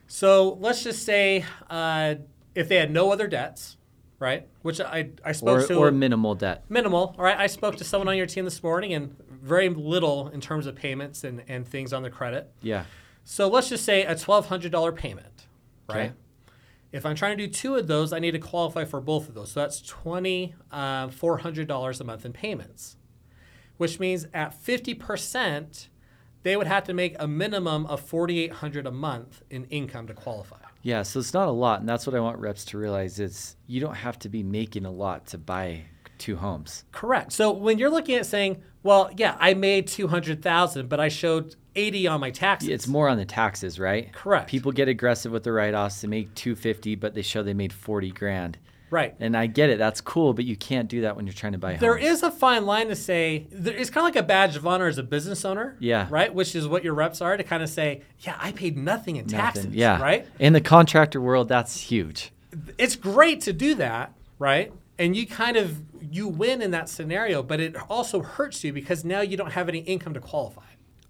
So 0.07 0.57
let's 0.59 0.83
just 0.83 1.03
say 1.03 1.45
uh, 1.69 2.15
if 2.55 2.67
they 2.69 2.75
had 2.77 2.91
no 2.91 3.11
other 3.11 3.27
debts, 3.27 3.77
right? 4.19 4.47
Which 4.63 4.79
I, 4.81 5.09
I 5.23 5.31
spoke 5.33 5.63
Or, 5.63 5.67
to. 5.67 5.75
or 5.75 5.91
minimal 5.91 6.35
debt? 6.35 6.63
minimal. 6.69 7.15
All 7.17 7.23
right. 7.23 7.37
I 7.37 7.47
spoke 7.47 7.75
to 7.77 7.83
someone 7.83 8.07
on 8.07 8.17
your 8.17 8.25
team 8.25 8.45
this 8.45 8.61
morning 8.63 8.93
and 8.93 9.15
very 9.41 9.69
little 9.69 10.27
in 10.29 10.41
terms 10.41 10.65
of 10.67 10.75
payments 10.75 11.23
and, 11.23 11.43
and 11.47 11.67
things 11.67 11.93
on 11.93 12.03
the 12.03 12.09
credit. 12.09 12.51
Yeah. 12.61 12.85
So 13.23 13.47
let's 13.47 13.69
just 13.69 13.83
say 13.83 14.03
a 14.03 14.15
$1,200 14.15 14.95
payment, 14.95 15.47
right? 15.89 15.97
Okay. 15.97 16.13
If 16.91 17.05
I'm 17.05 17.15
trying 17.15 17.37
to 17.37 17.45
do 17.45 17.51
two 17.51 17.75
of 17.75 17.87
those, 17.87 18.13
I 18.13 18.19
need 18.19 18.31
to 18.31 18.39
qualify 18.39 18.85
for 18.85 19.01
both 19.01 19.27
of 19.27 19.35
those. 19.35 19.51
So 19.51 19.59
that's 19.59 19.81
$2,400 19.81 21.69
uh, 21.69 22.03
a 22.03 22.03
month 22.05 22.25
in 22.25 22.31
payments, 22.31 22.95
which 23.75 23.99
means 23.99 24.27
at 24.33 24.55
50%, 24.59 25.89
they 26.43 26.55
would 26.55 26.67
have 26.67 26.85
to 26.85 26.93
make 26.93 27.15
a 27.19 27.27
minimum 27.27 27.85
of 27.87 28.09
$4,800 28.09 28.85
a 28.85 28.91
month 28.91 29.43
in 29.49 29.65
income 29.65 30.07
to 30.07 30.13
qualify. 30.13 30.57
Yeah, 30.81 31.03
so 31.03 31.19
it's 31.19 31.33
not 31.33 31.49
a 31.49 31.51
lot, 31.51 31.81
and 31.81 31.89
that's 31.89 32.07
what 32.07 32.15
I 32.15 32.21
want 32.21 32.39
reps 32.39 32.63
to 32.65 32.77
realize 32.77 33.19
is 33.19 33.57
you 33.67 33.81
don't 33.81 33.95
have 33.95 34.17
to 34.19 34.29
be 34.29 34.43
making 34.43 34.85
a 34.85 34.91
lot 34.91 35.25
to 35.27 35.37
buy 35.37 35.83
two 36.17 36.35
homes. 36.37 36.83
Correct. 36.91 37.31
So 37.31 37.51
when 37.51 37.77
you're 37.79 37.89
looking 37.89 38.15
at 38.15 38.25
saying, 38.25 38.61
well, 38.83 39.09
yeah, 39.17 39.35
I 39.39 39.53
made 39.53 39.87
200,000, 39.87 40.87
but 40.89 40.99
I 40.99 41.09
showed 41.09 41.55
80 41.75 42.07
on 42.07 42.19
my 42.19 42.31
taxes. 42.31 42.69
It's 42.69 42.87
more 42.87 43.09
on 43.09 43.17
the 43.17 43.25
taxes, 43.25 43.79
right? 43.79 44.11
Correct. 44.13 44.49
People 44.49 44.71
get 44.71 44.87
aggressive 44.87 45.31
with 45.31 45.43
the 45.43 45.51
write-offs. 45.51 46.01
They 46.01 46.07
make 46.07 46.33
250, 46.35 46.95
but 46.95 47.13
they 47.13 47.21
show 47.21 47.43
they 47.43 47.53
made 47.53 47.73
40 47.73 48.11
grand. 48.11 48.57
Right. 48.89 49.15
And 49.19 49.35
I 49.35 49.47
get 49.47 49.69
it. 49.69 49.77
That's 49.77 49.99
cool, 49.99 50.33
but 50.33 50.45
you 50.45 50.55
can't 50.55 50.87
do 50.87 51.01
that 51.01 51.17
when 51.17 51.27
you're 51.27 51.33
trying 51.33 51.51
to 51.51 51.57
buy 51.57 51.73
a 51.73 51.77
There 51.77 51.97
is 51.97 52.23
a 52.23 52.31
fine 52.31 52.65
line 52.65 52.87
to 52.87 52.95
say 52.95 53.47
there- 53.51 53.75
it's 53.75 53.89
kind 53.89 54.07
of 54.07 54.15
like 54.15 54.23
a 54.23 54.25
badge 54.25 54.55
of 54.55 54.65
honor 54.65 54.87
as 54.87 54.97
a 54.97 55.03
business 55.03 55.43
owner. 55.43 55.75
Yeah. 55.79 56.07
Right. 56.09 56.33
Which 56.33 56.55
is 56.55 56.67
what 56.69 56.85
your 56.85 56.93
reps 56.93 57.19
are 57.21 57.35
to 57.35 57.43
kind 57.43 57.61
of 57.61 57.69
say, 57.69 58.03
yeah, 58.21 58.37
I 58.39 58.53
paid 58.53 58.77
nothing 58.77 59.17
in 59.17 59.27
taxes. 59.27 59.65
Nothing. 59.65 59.77
Yeah. 59.79 60.01
Right. 60.01 60.25
In 60.39 60.53
the 60.53 60.61
contractor 60.61 61.19
world, 61.19 61.49
that's 61.49 61.81
huge. 61.81 62.31
It's 62.77 62.95
great 62.95 63.41
to 63.41 63.51
do 63.51 63.75
that. 63.75 64.13
Right. 64.39 64.71
And 64.97 65.15
you 65.17 65.27
kind 65.27 65.57
of 65.57 65.86
you 66.11 66.27
win 66.27 66.61
in 66.61 66.71
that 66.71 66.89
scenario, 66.89 67.41
but 67.43 67.59
it 67.59 67.75
also 67.89 68.21
hurts 68.21 68.63
you 68.63 68.73
because 68.73 69.03
now 69.03 69.21
you 69.21 69.37
don't 69.37 69.51
have 69.51 69.69
any 69.69 69.79
income 69.79 70.13
to 70.13 70.19
qualify. 70.19 70.61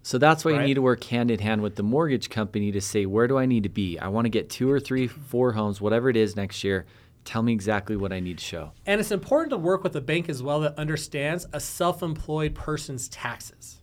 So 0.02 0.16
that's 0.16 0.44
why 0.44 0.52
Right. 0.52 0.60
you 0.60 0.66
need 0.68 0.74
to 0.74 0.82
work 0.82 1.04
hand 1.04 1.30
in 1.30 1.40
hand 1.40 1.60
with 1.62 1.76
the 1.76 1.82
mortgage 1.82 2.30
company 2.30 2.72
to 2.72 2.80
say, 2.80 3.04
where 3.04 3.26
do 3.26 3.36
I 3.36 3.46
need 3.46 3.64
to 3.64 3.68
be? 3.68 3.98
I 3.98 4.08
want 4.08 4.24
to 4.24 4.30
get 4.30 4.48
two 4.48 4.70
or 4.70 4.80
three, 4.80 5.06
four 5.06 5.52
homes, 5.52 5.80
whatever 5.80 6.08
it 6.08 6.16
is 6.16 6.34
next 6.36 6.64
year. 6.64 6.86
Tell 7.24 7.42
me 7.42 7.52
exactly 7.52 7.94
what 7.96 8.12
I 8.12 8.20
need 8.20 8.38
to 8.38 8.44
show. 8.44 8.72
And 8.86 9.00
it's 9.00 9.10
important 9.10 9.50
to 9.50 9.58
work 9.58 9.82
with 9.82 9.94
a 9.96 10.00
bank 10.00 10.28
as 10.30 10.42
well 10.42 10.60
that 10.60 10.78
understands 10.78 11.46
a 11.52 11.60
self-employed 11.60 12.54
person's 12.54 13.08
taxes. 13.08 13.82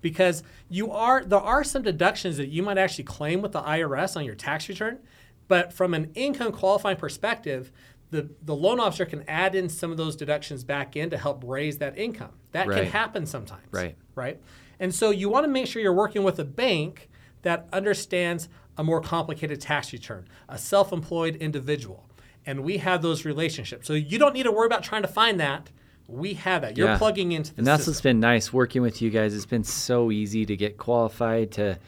Because 0.00 0.42
you 0.68 0.90
are 0.90 1.22
there 1.22 1.38
are 1.38 1.62
some 1.62 1.82
deductions 1.82 2.36
that 2.38 2.48
you 2.48 2.62
might 2.62 2.78
actually 2.78 3.04
claim 3.04 3.42
with 3.42 3.52
the 3.52 3.60
IRS 3.62 4.16
on 4.16 4.24
your 4.24 4.34
tax 4.34 4.68
return, 4.68 4.98
but 5.46 5.72
from 5.72 5.94
an 5.94 6.10
income 6.14 6.52
qualifying 6.52 6.96
perspective, 6.96 7.70
the, 8.10 8.28
the 8.42 8.54
loan 8.54 8.80
officer 8.80 9.04
can 9.04 9.24
add 9.28 9.54
in 9.54 9.68
some 9.68 9.90
of 9.90 9.96
those 9.96 10.16
deductions 10.16 10.64
back 10.64 10.96
in 10.96 11.10
to 11.10 11.16
help 11.18 11.42
raise 11.46 11.78
that 11.78 11.96
income. 11.98 12.32
That 12.52 12.66
Right. 12.66 12.82
can 12.82 12.86
happen 12.92 13.26
sometimes. 13.26 13.66
Right. 13.70 13.96
Right. 14.14 14.40
And 14.80 14.94
so 14.94 15.10
you 15.10 15.28
want 15.28 15.44
to 15.44 15.48
make 15.50 15.66
sure 15.66 15.80
you're 15.80 15.92
working 15.92 16.22
with 16.22 16.38
a 16.38 16.44
bank 16.44 17.08
that 17.42 17.68
understands 17.72 18.48
a 18.76 18.82
more 18.84 19.00
complicated 19.00 19.60
tax 19.60 19.92
return, 19.92 20.26
a 20.48 20.58
self-employed 20.58 21.36
individual. 21.36 22.06
And 22.46 22.64
we 22.64 22.78
have 22.78 23.02
those 23.02 23.24
relationships. 23.24 23.86
So 23.86 23.92
you 23.92 24.18
don't 24.18 24.32
need 24.34 24.44
to 24.44 24.52
worry 24.52 24.66
about 24.66 24.82
trying 24.82 25.02
to 25.02 25.08
find 25.08 25.38
that. 25.40 25.70
We 26.08 26.34
have 26.34 26.62
that. 26.62 26.76
You're 26.76 26.88
Yeah. 26.88 26.98
plugging 26.98 27.32
into 27.32 27.52
the 27.54 27.58
And 27.58 27.66
that's 27.66 27.80
system. 27.84 27.90
what's 27.92 28.00
been 28.00 28.20
nice 28.20 28.52
working 28.52 28.82
with 28.82 29.00
you 29.00 29.10
guys. 29.10 29.34
It's 29.34 29.46
been 29.46 29.62
so 29.64 30.10
easy 30.10 30.44
to 30.46 30.56
get 30.56 30.76
qualified, 30.78 31.52
to, 31.52 31.78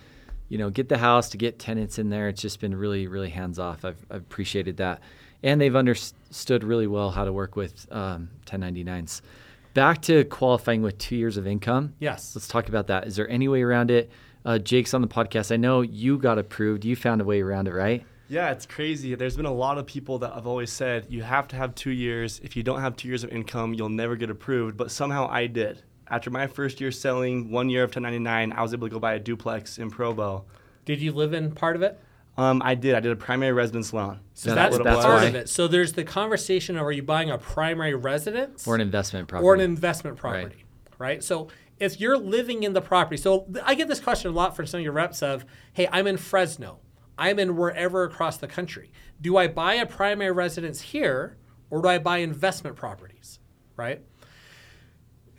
you 0.49 0.59
know, 0.59 0.71
get 0.71 0.89
the 0.89 0.99
house, 0.99 1.31
to 1.31 1.37
get 1.39 1.59
tenants 1.59 1.99
in 1.99 2.11
there. 2.11 2.29
It's 2.29 2.41
just 2.43 2.61
been 2.61 2.75
really, 2.77 3.07
really 3.09 3.31
hands 3.31 3.59
off. 3.59 3.85
I've, 3.85 4.05
I've 4.11 4.21
appreciated 4.21 4.77
that. 4.77 5.01
And 5.43 5.61
they've 5.61 5.75
understood 5.75 6.65
really 6.65 6.87
well 6.87 7.11
how 7.11 7.25
to 7.25 7.33
work 7.33 7.57
with 7.57 7.87
um, 7.91 8.31
1099s. 8.47 9.23
Back 9.75 10.03
to 10.03 10.25
qualifying 10.25 10.83
with 10.83 10.99
two 10.99 11.17
years 11.17 11.37
of 11.37 11.47
income. 11.47 11.95
Yes. 11.99 12.35
Let's 12.37 12.47
talk 12.47 12.69
about 12.69 12.89
that. 12.89 13.07
Is 13.07 13.17
there 13.17 13.29
any 13.29 13.49
way 13.49 13.63
around 13.63 13.91
it? 13.91 14.11
Uh, 14.45 14.59
Jake's 14.59 14.93
on 14.93 15.01
the 15.01 15.09
podcast. 15.09 15.53
I 15.53 15.57
know 15.57 15.81
you 15.81 16.19
got 16.19 16.39
approved. 16.39 16.85
You 16.85 16.95
found 16.95 17.21
a 17.21 17.25
way 17.25 17.41
around 17.41 17.69
it, 17.69 17.73
right? 17.73 18.05
Yeah, 18.29 18.51
it's 18.51 18.67
crazy. 18.67 19.15
There's 19.15 19.37
been 19.37 19.47
a 19.47 19.53
lot 19.53 19.79
of 19.79 19.87
people 19.87 20.19
that 20.21 20.33
have 20.35 20.47
always 20.47 20.71
said 20.71 21.07
you 21.09 21.23
have 21.23 21.49
to 21.49 21.57
have 21.57 21.75
two 21.75 21.91
years. 21.91 22.41
If 22.43 22.57
you 22.57 22.63
don't 22.63 22.81
have 22.81 22.97
two 22.97 23.09
years 23.09 23.25
of 23.25 23.31
income, 23.31 23.75
you'll 23.75 23.89
never 23.89 24.17
get 24.17 24.31
approved. 24.31 24.77
But 24.77 24.91
somehow 24.91 25.29
I 25.29 25.47
did. 25.47 25.83
After 26.09 26.31
my 26.31 26.47
first 26.47 26.81
year 26.81 26.91
selling, 26.91 27.51
one 27.51 27.71
year 27.71 27.85
of 27.85 27.89
1099, 27.89 28.53
I 28.53 28.63
was 28.63 28.75
able 28.75 28.89
to 28.89 28.93
go 28.93 28.99
buy 28.99 29.15
a 29.15 29.19
duplex 29.19 29.79
in 29.79 29.91
Provo. 29.91 30.45
Did 30.85 31.01
you 31.01 31.13
live 31.13 31.33
in 31.33 31.53
part 31.53 31.77
of 31.77 31.83
it? 31.83 31.99
Um, 32.37 32.63
I 32.65 32.75
did. 32.75 32.95
I 32.95 33.01
did 33.01 33.13
a 33.13 33.17
primary 33.17 33.53
residence 33.53 33.93
loan. 33.93 34.21
So 34.35 34.51
Yeah, 34.51 34.55
that's, 34.55 34.79
that's- 34.79 34.95
that's 34.97 35.07
part 35.07 35.21
why. 35.23 35.29
of 35.29 35.35
it. 35.35 35.49
So 35.49 35.69
there's 35.69 35.93
the 35.93 36.05
conversation 36.05 36.77
of 36.77 36.83
are 36.85 36.93
you 36.93 37.03
buying 37.03 37.31
a 37.31 37.37
primary 37.39 37.95
residence 37.95 38.67
Or 38.67 38.75
an 38.75 38.81
investment 38.81 39.29
property. 39.29 39.47
or 39.47 39.55
an 39.55 39.61
investment 39.61 40.17
property, 40.17 40.65
right? 40.99 41.23
So 41.23 41.49
if 41.79 42.01
you're 42.01 42.17
living 42.17 42.63
in 42.63 42.73
the 42.73 42.81
property, 42.81 43.17
so 43.19 43.47
I 43.65 43.75
get 43.75 43.89
this 43.89 44.01
question 44.01 44.31
a 44.31 44.35
lot 44.35 44.57
from 44.57 44.67
some 44.67 44.79
of 44.79 44.85
your 44.85 44.93
reps 44.95 45.23
of, 45.23 45.45
hey, 45.75 45.89
I'm 45.93 46.07
in 46.07 46.17
Fresno, 46.17 46.79
I'm 47.19 47.39
in 47.39 47.55
wherever 47.57 48.05
across 48.05 48.39
the 48.39 48.49
country. 48.49 48.93
Do 49.21 49.37
I 49.37 49.47
buy 49.49 49.75
a 49.75 49.85
primary 49.87 50.33
residence 50.33 50.81
here 50.81 51.37
or 51.71 51.83
do 51.83 51.89
I 51.89 51.99
buy 51.99 52.19
investment 52.19 52.77
properties, 52.77 53.41
right? 53.77 54.01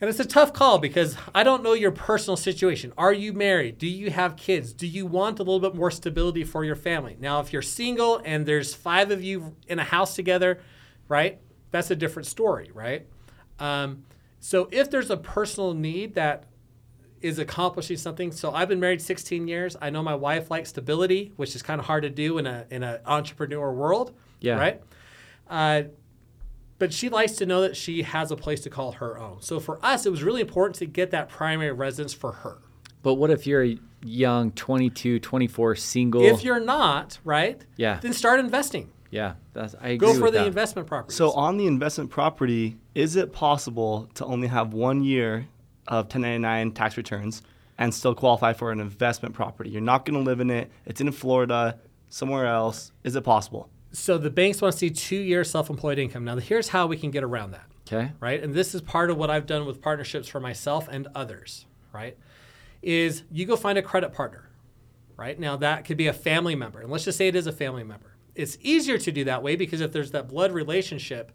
And 0.03 0.09
it's 0.09 0.19
a 0.19 0.25
tough 0.25 0.51
call 0.51 0.79
because 0.79 1.15
I 1.33 1.43
don't 1.43 1.63
know 1.63 1.71
your 1.71 1.91
personal 1.91 2.35
situation. 2.35 2.91
Are 2.97 3.13
you 3.13 3.31
married? 3.31 3.77
Do 3.77 3.87
you 3.87 4.11
have 4.11 4.35
kids? 4.35 4.73
Do 4.73 4.85
you 4.85 5.05
want 5.05 5.39
a 5.39 5.43
little 5.43 5.61
bit 5.61 5.75
more 5.75 5.89
stability 5.89 6.43
for 6.43 6.65
your 6.65 6.75
family? 6.75 7.15
Now, 7.21 7.39
if 7.39 7.53
you're 7.53 7.61
single 7.61 8.19
and 8.25 8.45
there's 8.45 8.73
five 8.73 9.11
of 9.11 9.23
you 9.23 9.55
in 9.69 9.79
a 9.79 9.85
house 9.85 10.13
together, 10.13 10.59
right? 11.07 11.39
That's 11.71 11.89
a 11.89 11.95
different 11.95 12.25
story, 12.27 12.69
right? 12.73 13.07
Um, 13.59 14.03
so 14.41 14.67
if 14.73 14.91
there's 14.91 15.09
a 15.09 15.15
personal 15.15 15.73
need 15.73 16.15
that 16.15 16.47
is 17.21 17.39
accomplishing 17.39 17.95
something, 17.95 18.33
so 18.33 18.51
I've 18.51 18.67
been 18.67 18.81
married 18.81 19.01
16 19.01 19.47
years. 19.47 19.77
I 19.81 19.89
know 19.89 20.03
my 20.03 20.15
wife 20.15 20.51
likes 20.51 20.67
stability, 20.67 21.31
which 21.37 21.55
is 21.55 21.63
kind 21.63 21.79
of 21.79 21.85
hard 21.87 22.03
to 22.03 22.09
do 22.09 22.39
in 22.39 22.45
a 22.45 22.65
in 22.69 22.83
an 22.83 22.99
entrepreneur 23.05 23.71
world, 23.71 24.13
Yeah. 24.41 24.55
right? 24.59 24.81
Uh, 25.49 25.83
but 26.83 26.91
she 26.91 27.07
likes 27.07 27.31
to 27.37 27.45
know 27.45 27.61
that 27.61 27.77
she 27.77 28.01
has 28.01 28.29
a 28.29 28.35
place 28.35 28.59
to 28.59 28.69
call 28.69 28.91
her 28.91 29.17
own. 29.17 29.41
So 29.41 29.61
for 29.61 29.79
us, 29.85 30.05
it 30.05 30.09
was 30.09 30.21
really 30.21 30.41
important 30.41 30.75
to 30.79 30.85
get 30.85 31.11
that 31.11 31.29
primary 31.29 31.71
residence 31.71 32.13
for 32.13 32.33
her. 32.33 32.57
But 33.03 33.13
what 33.13 33.31
if 33.31 33.47
you're 33.47 33.63
a 33.63 33.77
young 34.03 34.51
22, 34.51 35.19
24, 35.19 35.75
single? 35.77 36.25
If 36.25 36.43
you're 36.43 36.59
not, 36.59 37.19
right? 37.23 37.63
Yeah. 37.77 37.99
Then 38.01 38.11
start 38.11 38.41
investing. 38.41 38.91
yeah, 39.11 39.35
that's, 39.53 39.75
I 39.79 39.89
agree 39.91 40.09
Go 40.09 40.13
for 40.15 40.23
with 40.23 40.33
the 40.33 40.39
that. 40.39 40.47
investment 40.47 40.89
property. 40.89 41.13
So 41.15 41.31
on 41.31 41.55
the 41.55 41.67
investment 41.67 42.09
property, 42.09 42.75
is 42.95 43.15
it 43.15 43.31
possible 43.31 44.09
to 44.15 44.25
only 44.25 44.49
have 44.49 44.73
one 44.73 45.05
year 45.05 45.47
of 45.87 46.07
1099 46.07 46.71
tax 46.73 46.97
returns 46.97 47.43
and 47.77 47.93
still 47.93 48.13
qualify 48.13 48.51
for 48.51 48.73
an 48.73 48.81
investment 48.81 49.33
property? 49.35 49.69
You're 49.69 49.79
not 49.81 50.03
going 50.03 50.19
to 50.21 50.29
live 50.29 50.41
in 50.41 50.49
it. 50.49 50.69
It's 50.85 50.99
in 50.99 51.09
Florida, 51.13 51.79
somewhere 52.09 52.45
else. 52.45 52.91
Is 53.05 53.15
it 53.15 53.23
possible? 53.23 53.69
So 53.93 54.17
the 54.17 54.29
banks 54.29 54.61
want 54.61 54.73
to 54.73 54.77
see 54.77 54.89
two 54.89 55.15
years 55.15 55.49
self-employed 55.49 55.99
income. 55.99 56.25
Now 56.25 56.35
here's 56.37 56.69
how 56.69 56.87
we 56.87 56.97
can 56.97 57.11
get 57.11 57.23
around 57.23 57.51
that. 57.51 57.65
Okay. 57.87 58.11
right? 58.19 58.41
And 58.41 58.53
this 58.53 58.73
is 58.73 58.81
part 58.81 59.09
of 59.11 59.17
what 59.17 59.29
I've 59.29 59.45
done 59.45 59.65
with 59.65 59.81
partnerships 59.81 60.27
for 60.27 60.39
myself 60.39 60.87
and 60.89 61.07
others, 61.13 61.65
right? 61.91 62.17
Is 62.81 63.23
you 63.31 63.45
go 63.45 63.55
find 63.55 63.77
a 63.77 63.81
credit 63.81 64.13
partner, 64.13 64.49
right? 65.17 65.39
Now 65.39 65.57
that 65.57 65.85
could 65.85 65.97
be 65.97 66.07
a 66.07 66.13
family 66.13 66.55
member, 66.55 66.79
and 66.79 66.89
let's 66.89 67.05
just 67.05 67.17
say 67.17 67.27
it 67.27 67.35
is 67.35 67.47
a 67.47 67.51
family 67.51 67.83
member. 67.83 68.15
It's 68.35 68.57
easier 68.61 68.97
to 68.97 69.11
do 69.11 69.23
that 69.25 69.43
way 69.43 69.55
because 69.55 69.79
if 69.81 69.91
there's 69.91 70.11
that 70.11 70.27
blood 70.27 70.51
relationship, 70.51 71.31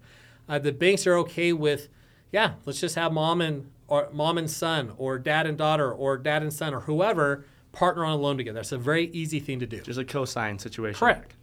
uh, 0.49 0.59
the 0.59 0.73
banks 0.73 1.07
are 1.07 1.17
okay 1.19 1.53
with, 1.53 1.89
yeah, 2.33 2.55
let's 2.65 2.81
just 2.81 2.97
have 2.97 3.13
mom 3.13 3.41
and 3.41 3.71
or 3.87 4.09
mom 4.13 4.37
and 4.37 4.51
son, 4.51 4.93
or 4.99 5.19
dad 5.19 5.47
and 5.47 5.57
daughter, 5.57 5.91
or 5.91 6.19
dad 6.19 6.43
and 6.43 6.53
son, 6.53 6.75
or 6.75 6.81
whoever 6.81 7.45
partner 7.73 8.05
on 8.05 8.13
a 8.13 8.17
loan 8.17 8.37
together. 8.37 8.57
That's 8.59 8.73
a 8.73 8.79
very 8.79 9.07
easy 9.11 9.41
thing 9.41 9.61
to 9.61 9.67
do. 9.67 9.81
Just 9.81 9.99
a 9.99 10.05
co-sign 10.05 10.59
situation. 10.59 10.99
Correct. 10.99 11.35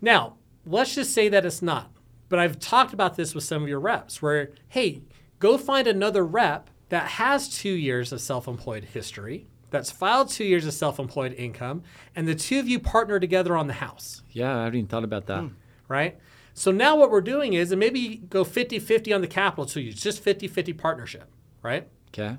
Now, 0.00 0.36
let's 0.66 0.94
just 0.94 1.12
say 1.12 1.28
that 1.28 1.44
it's 1.46 1.62
not. 1.62 1.90
But 2.28 2.38
I've 2.38 2.58
talked 2.58 2.92
about 2.92 3.16
this 3.16 3.34
with 3.34 3.44
some 3.44 3.62
of 3.62 3.68
your 3.68 3.78
reps 3.80 4.20
where, 4.22 4.50
hey, 4.68 5.02
go 5.38 5.56
find 5.58 5.86
another 5.86 6.24
rep 6.24 6.70
that 6.88 7.06
has 7.12 7.48
two 7.48 7.70
years 7.70 8.12
of 8.12 8.20
self 8.20 8.48
employed 8.48 8.84
history, 8.84 9.46
that's 9.70 9.90
filed 9.90 10.30
two 10.30 10.44
years 10.44 10.66
of 10.66 10.72
self 10.74 10.98
employed 10.98 11.32
income, 11.34 11.82
and 12.16 12.26
the 12.26 12.34
two 12.34 12.58
of 12.58 12.68
you 12.68 12.78
partner 12.80 13.18
together 13.20 13.56
on 13.56 13.66
the 13.66 13.74
house, 13.74 14.22
Yeah, 14.32 14.56
I 14.58 14.64
haven't 14.64 14.78
even 14.78 14.88
thought 14.88 15.04
about 15.04 15.26
that. 15.26 15.50
right? 15.88 16.18
So 16.54 16.70
now 16.70 16.96
what 16.96 17.10
we're 17.10 17.20
doing 17.20 17.52
is, 17.54 17.72
and 17.72 17.80
maybe 17.80 18.16
go 18.30 18.44
50 18.44 18.78
50 18.78 19.12
on 19.12 19.20
the 19.20 19.26
capital 19.26 19.66
two 19.66 19.80
years, 19.80 19.96
just 20.00 20.20
50 20.22 20.46
50 20.48 20.72
partnership, 20.72 21.28
right? 21.62 21.88
Okay. 22.08 22.36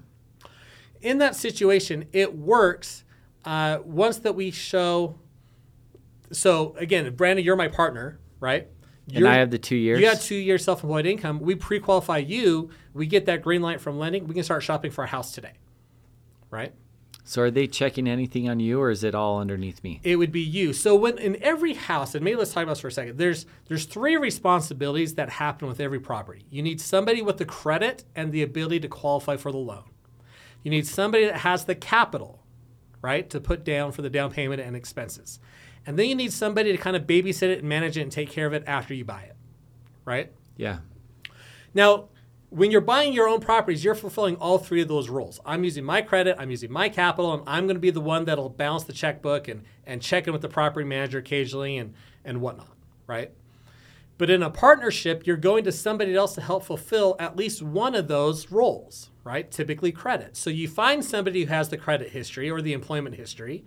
in 1.01 1.17
that 1.19 1.35
situation, 1.35 2.05
it 2.13 2.35
works 2.37 3.03
uh, 3.45 3.79
once 3.83 4.17
that 4.19 4.33
we 4.35 4.51
show. 4.51 5.15
So 6.31 6.75
again, 6.77 7.13
Brandon, 7.15 7.43
you're 7.45 7.55
my 7.55 7.67
partner, 7.67 8.19
right? 8.39 8.67
And 9.07 9.19
You're- 9.19 9.29
I 9.29 9.35
have 9.35 9.51
the 9.51 9.59
two 9.59 9.75
years. 9.75 9.99
You 9.99 10.05
got 10.05 10.19
two 10.21 10.35
years 10.35 10.63
self-employed 10.63 11.05
income. 11.05 11.39
We 11.39 11.55
pre-qualify 11.55 12.17
you. 12.19 12.69
We 12.93 13.05
get 13.05 13.27
that 13.27 13.43
green 13.43 13.61
light 13.61 13.79
from 13.79 13.99
lending. 13.99 14.27
We 14.27 14.33
can 14.33 14.43
start 14.43 14.63
shopping 14.63 14.91
for 14.91 15.03
a 15.03 15.07
house 15.07 15.33
today, 15.33 15.53
right? 16.49 16.73
So 17.27 17.41
are 17.41 17.51
they 17.51 17.65
checking 17.65 18.07
anything 18.07 18.47
on 18.49 18.59
you, 18.59 18.79
or 18.79 18.91
is 18.91 19.03
it 19.03 19.15
all 19.15 19.39
underneath 19.39 19.83
me? 19.83 19.99
It 20.03 20.17
would 20.17 20.31
be 20.31 20.41
you. 20.41 20.73
So 20.73 20.95
when 20.95 21.17
in 21.17 21.41
every 21.41 21.73
house, 21.73 22.13
and 22.13 22.23
maybe 22.23 22.37
let's 22.37 22.53
talk 22.53 22.63
about 22.63 22.73
this 22.73 22.81
for 22.81 22.87
a 22.87 22.91
second. 22.91 23.17
There's 23.17 23.47
there's 23.67 23.85
three 23.85 24.15
responsibilities 24.15 25.15
that 25.15 25.29
happen 25.31 25.67
with 25.67 25.79
every 25.79 25.99
property. 25.99 26.45
You 26.51 26.61
need 26.61 26.79
somebody 26.79 27.23
with 27.23 27.37
the 27.37 27.45
credit 27.45 28.03
and 28.15 28.31
the 28.31 28.43
ability 28.43 28.79
to 28.81 28.87
qualify 28.87 29.37
for 29.37 29.51
the 29.51 29.57
loan. 29.57 29.85
You 30.61 30.69
need 30.69 30.85
somebody 30.87 31.25
that 31.25 31.37
has 31.37 31.65
the 31.65 31.73
capital, 31.75 32.43
right, 33.01 33.27
to 33.31 33.39
put 33.39 33.63
down 33.63 33.91
for 33.91 34.03
the 34.03 34.09
down 34.09 34.31
payment 34.31 34.61
and 34.61 34.75
expenses. 34.75 35.39
And 35.85 35.99
then 35.99 36.07
you 36.07 36.15
need 36.15 36.33
somebody 36.33 36.71
to 36.71 36.77
kind 36.77 36.95
of 36.95 37.03
babysit 37.03 37.43
it 37.43 37.59
and 37.59 37.69
manage 37.69 37.97
it 37.97 38.01
and 38.01 38.11
take 38.11 38.29
care 38.29 38.47
of 38.47 38.53
it 38.53 38.63
after 38.65 38.93
you 38.93 39.05
buy 39.05 39.21
it, 39.21 39.35
right? 40.03 40.31
Yeah. 40.57 40.79
Now, 41.73 42.09
when 42.49 42.71
you're 42.71 42.81
buying 42.81 43.13
your 43.13 43.27
own 43.27 43.41
properties, 43.41 43.83
you're 43.83 43.95
fulfilling 43.95 44.37
all 44.37 44.57
three 44.57 44.81
of 44.81 44.87
those 44.87 45.09
roles. 45.09 45.39
I'm 45.45 45.63
using 45.63 45.83
my 45.83 46.01
credit, 46.01 46.37
I'm 46.39 46.49
using 46.49 46.71
my 46.71 46.89
capital, 46.89 47.33
and 47.33 47.43
I'm 47.45 47.65
going 47.65 47.75
to 47.75 47.81
be 47.81 47.91
the 47.91 48.01
one 48.01 48.25
that'll 48.25 48.49
balance 48.49 48.83
the 48.83 48.93
checkbook 48.93 49.47
and, 49.47 49.63
and 49.85 50.01
check 50.01 50.27
in 50.27 50.33
with 50.33 50.41
the 50.41 50.49
property 50.49 50.85
manager 50.85 51.17
occasionally 51.17 51.77
and, 51.77 51.93
and 52.23 52.41
whatnot, 52.41 52.69
right? 53.07 53.31
But 54.17 54.29
in 54.29 54.41
a 54.41 54.49
partnership, 54.49 55.27
you're 55.27 55.35
going 55.35 55.65
to 55.65 55.71
somebody 55.71 56.15
else 56.15 56.35
to 56.35 56.41
help 56.41 56.63
fulfill 56.63 57.17
at 57.19 57.35
least 57.35 57.61
one 57.61 57.95
of 57.95 58.07
those 58.07 58.49
roles, 58.49 59.09
right? 59.25 59.51
Typically 59.51 59.91
credit. 59.91 60.37
So 60.37 60.49
you 60.49 60.69
find 60.69 61.03
somebody 61.03 61.43
who 61.43 61.49
has 61.49 61.67
the 61.67 61.77
credit 61.77 62.11
history 62.11 62.49
or 62.49 62.61
the 62.61 62.73
employment 62.73 63.15
history. 63.15 63.65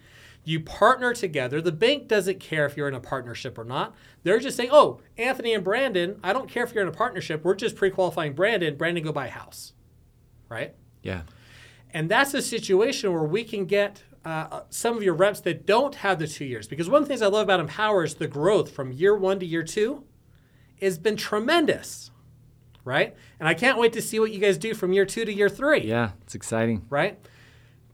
You 0.48 0.60
partner 0.60 1.12
together. 1.12 1.60
The 1.60 1.72
bank 1.72 2.08
doesn't 2.08 2.40
care 2.40 2.64
if 2.64 2.74
you're 2.74 2.88
in 2.88 2.94
a 2.94 3.00
partnership 3.00 3.58
or 3.58 3.64
not. 3.64 3.94
They're 4.22 4.38
just 4.38 4.56
saying, 4.56 4.70
oh, 4.72 5.00
Anthony 5.18 5.52
and 5.52 5.62
Brandon, 5.62 6.18
I 6.24 6.32
don't 6.32 6.48
care 6.48 6.64
if 6.64 6.72
you're 6.72 6.82
in 6.82 6.88
a 6.88 6.92
partnership. 6.92 7.44
We're 7.44 7.54
just 7.54 7.76
pre 7.76 7.90
qualifying 7.90 8.32
Brandon. 8.32 8.74
Brandon, 8.76 9.04
go 9.04 9.12
buy 9.12 9.26
a 9.26 9.30
house. 9.30 9.74
Right? 10.48 10.74
Yeah. 11.02 11.22
And 11.90 12.10
that's 12.10 12.32
a 12.32 12.40
situation 12.40 13.12
where 13.12 13.24
we 13.24 13.44
can 13.44 13.66
get 13.66 14.02
uh, 14.24 14.62
some 14.70 14.96
of 14.96 15.02
your 15.02 15.14
reps 15.14 15.40
that 15.40 15.66
don't 15.66 15.96
have 15.96 16.18
the 16.18 16.26
two 16.26 16.46
years. 16.46 16.66
Because 16.66 16.88
one 16.88 17.02
of 17.02 17.08
the 17.08 17.08
things 17.08 17.20
I 17.20 17.26
love 17.26 17.42
about 17.42 17.60
Empower 17.60 18.04
is 18.04 18.14
the 18.14 18.26
growth 18.26 18.70
from 18.70 18.90
year 18.90 19.14
one 19.14 19.38
to 19.40 19.46
year 19.46 19.62
two 19.62 20.04
has 20.80 20.98
been 20.98 21.16
tremendous. 21.16 22.10
Right? 22.84 23.14
And 23.38 23.46
I 23.46 23.52
can't 23.52 23.76
wait 23.78 23.92
to 23.92 24.00
see 24.00 24.18
what 24.18 24.32
you 24.32 24.38
guys 24.38 24.56
do 24.56 24.72
from 24.72 24.94
year 24.94 25.04
two 25.04 25.26
to 25.26 25.32
year 25.32 25.50
three 25.50 25.82
Yeah. 25.82 26.12
It's 26.22 26.34
exciting. 26.34 26.86
right? 26.88 27.18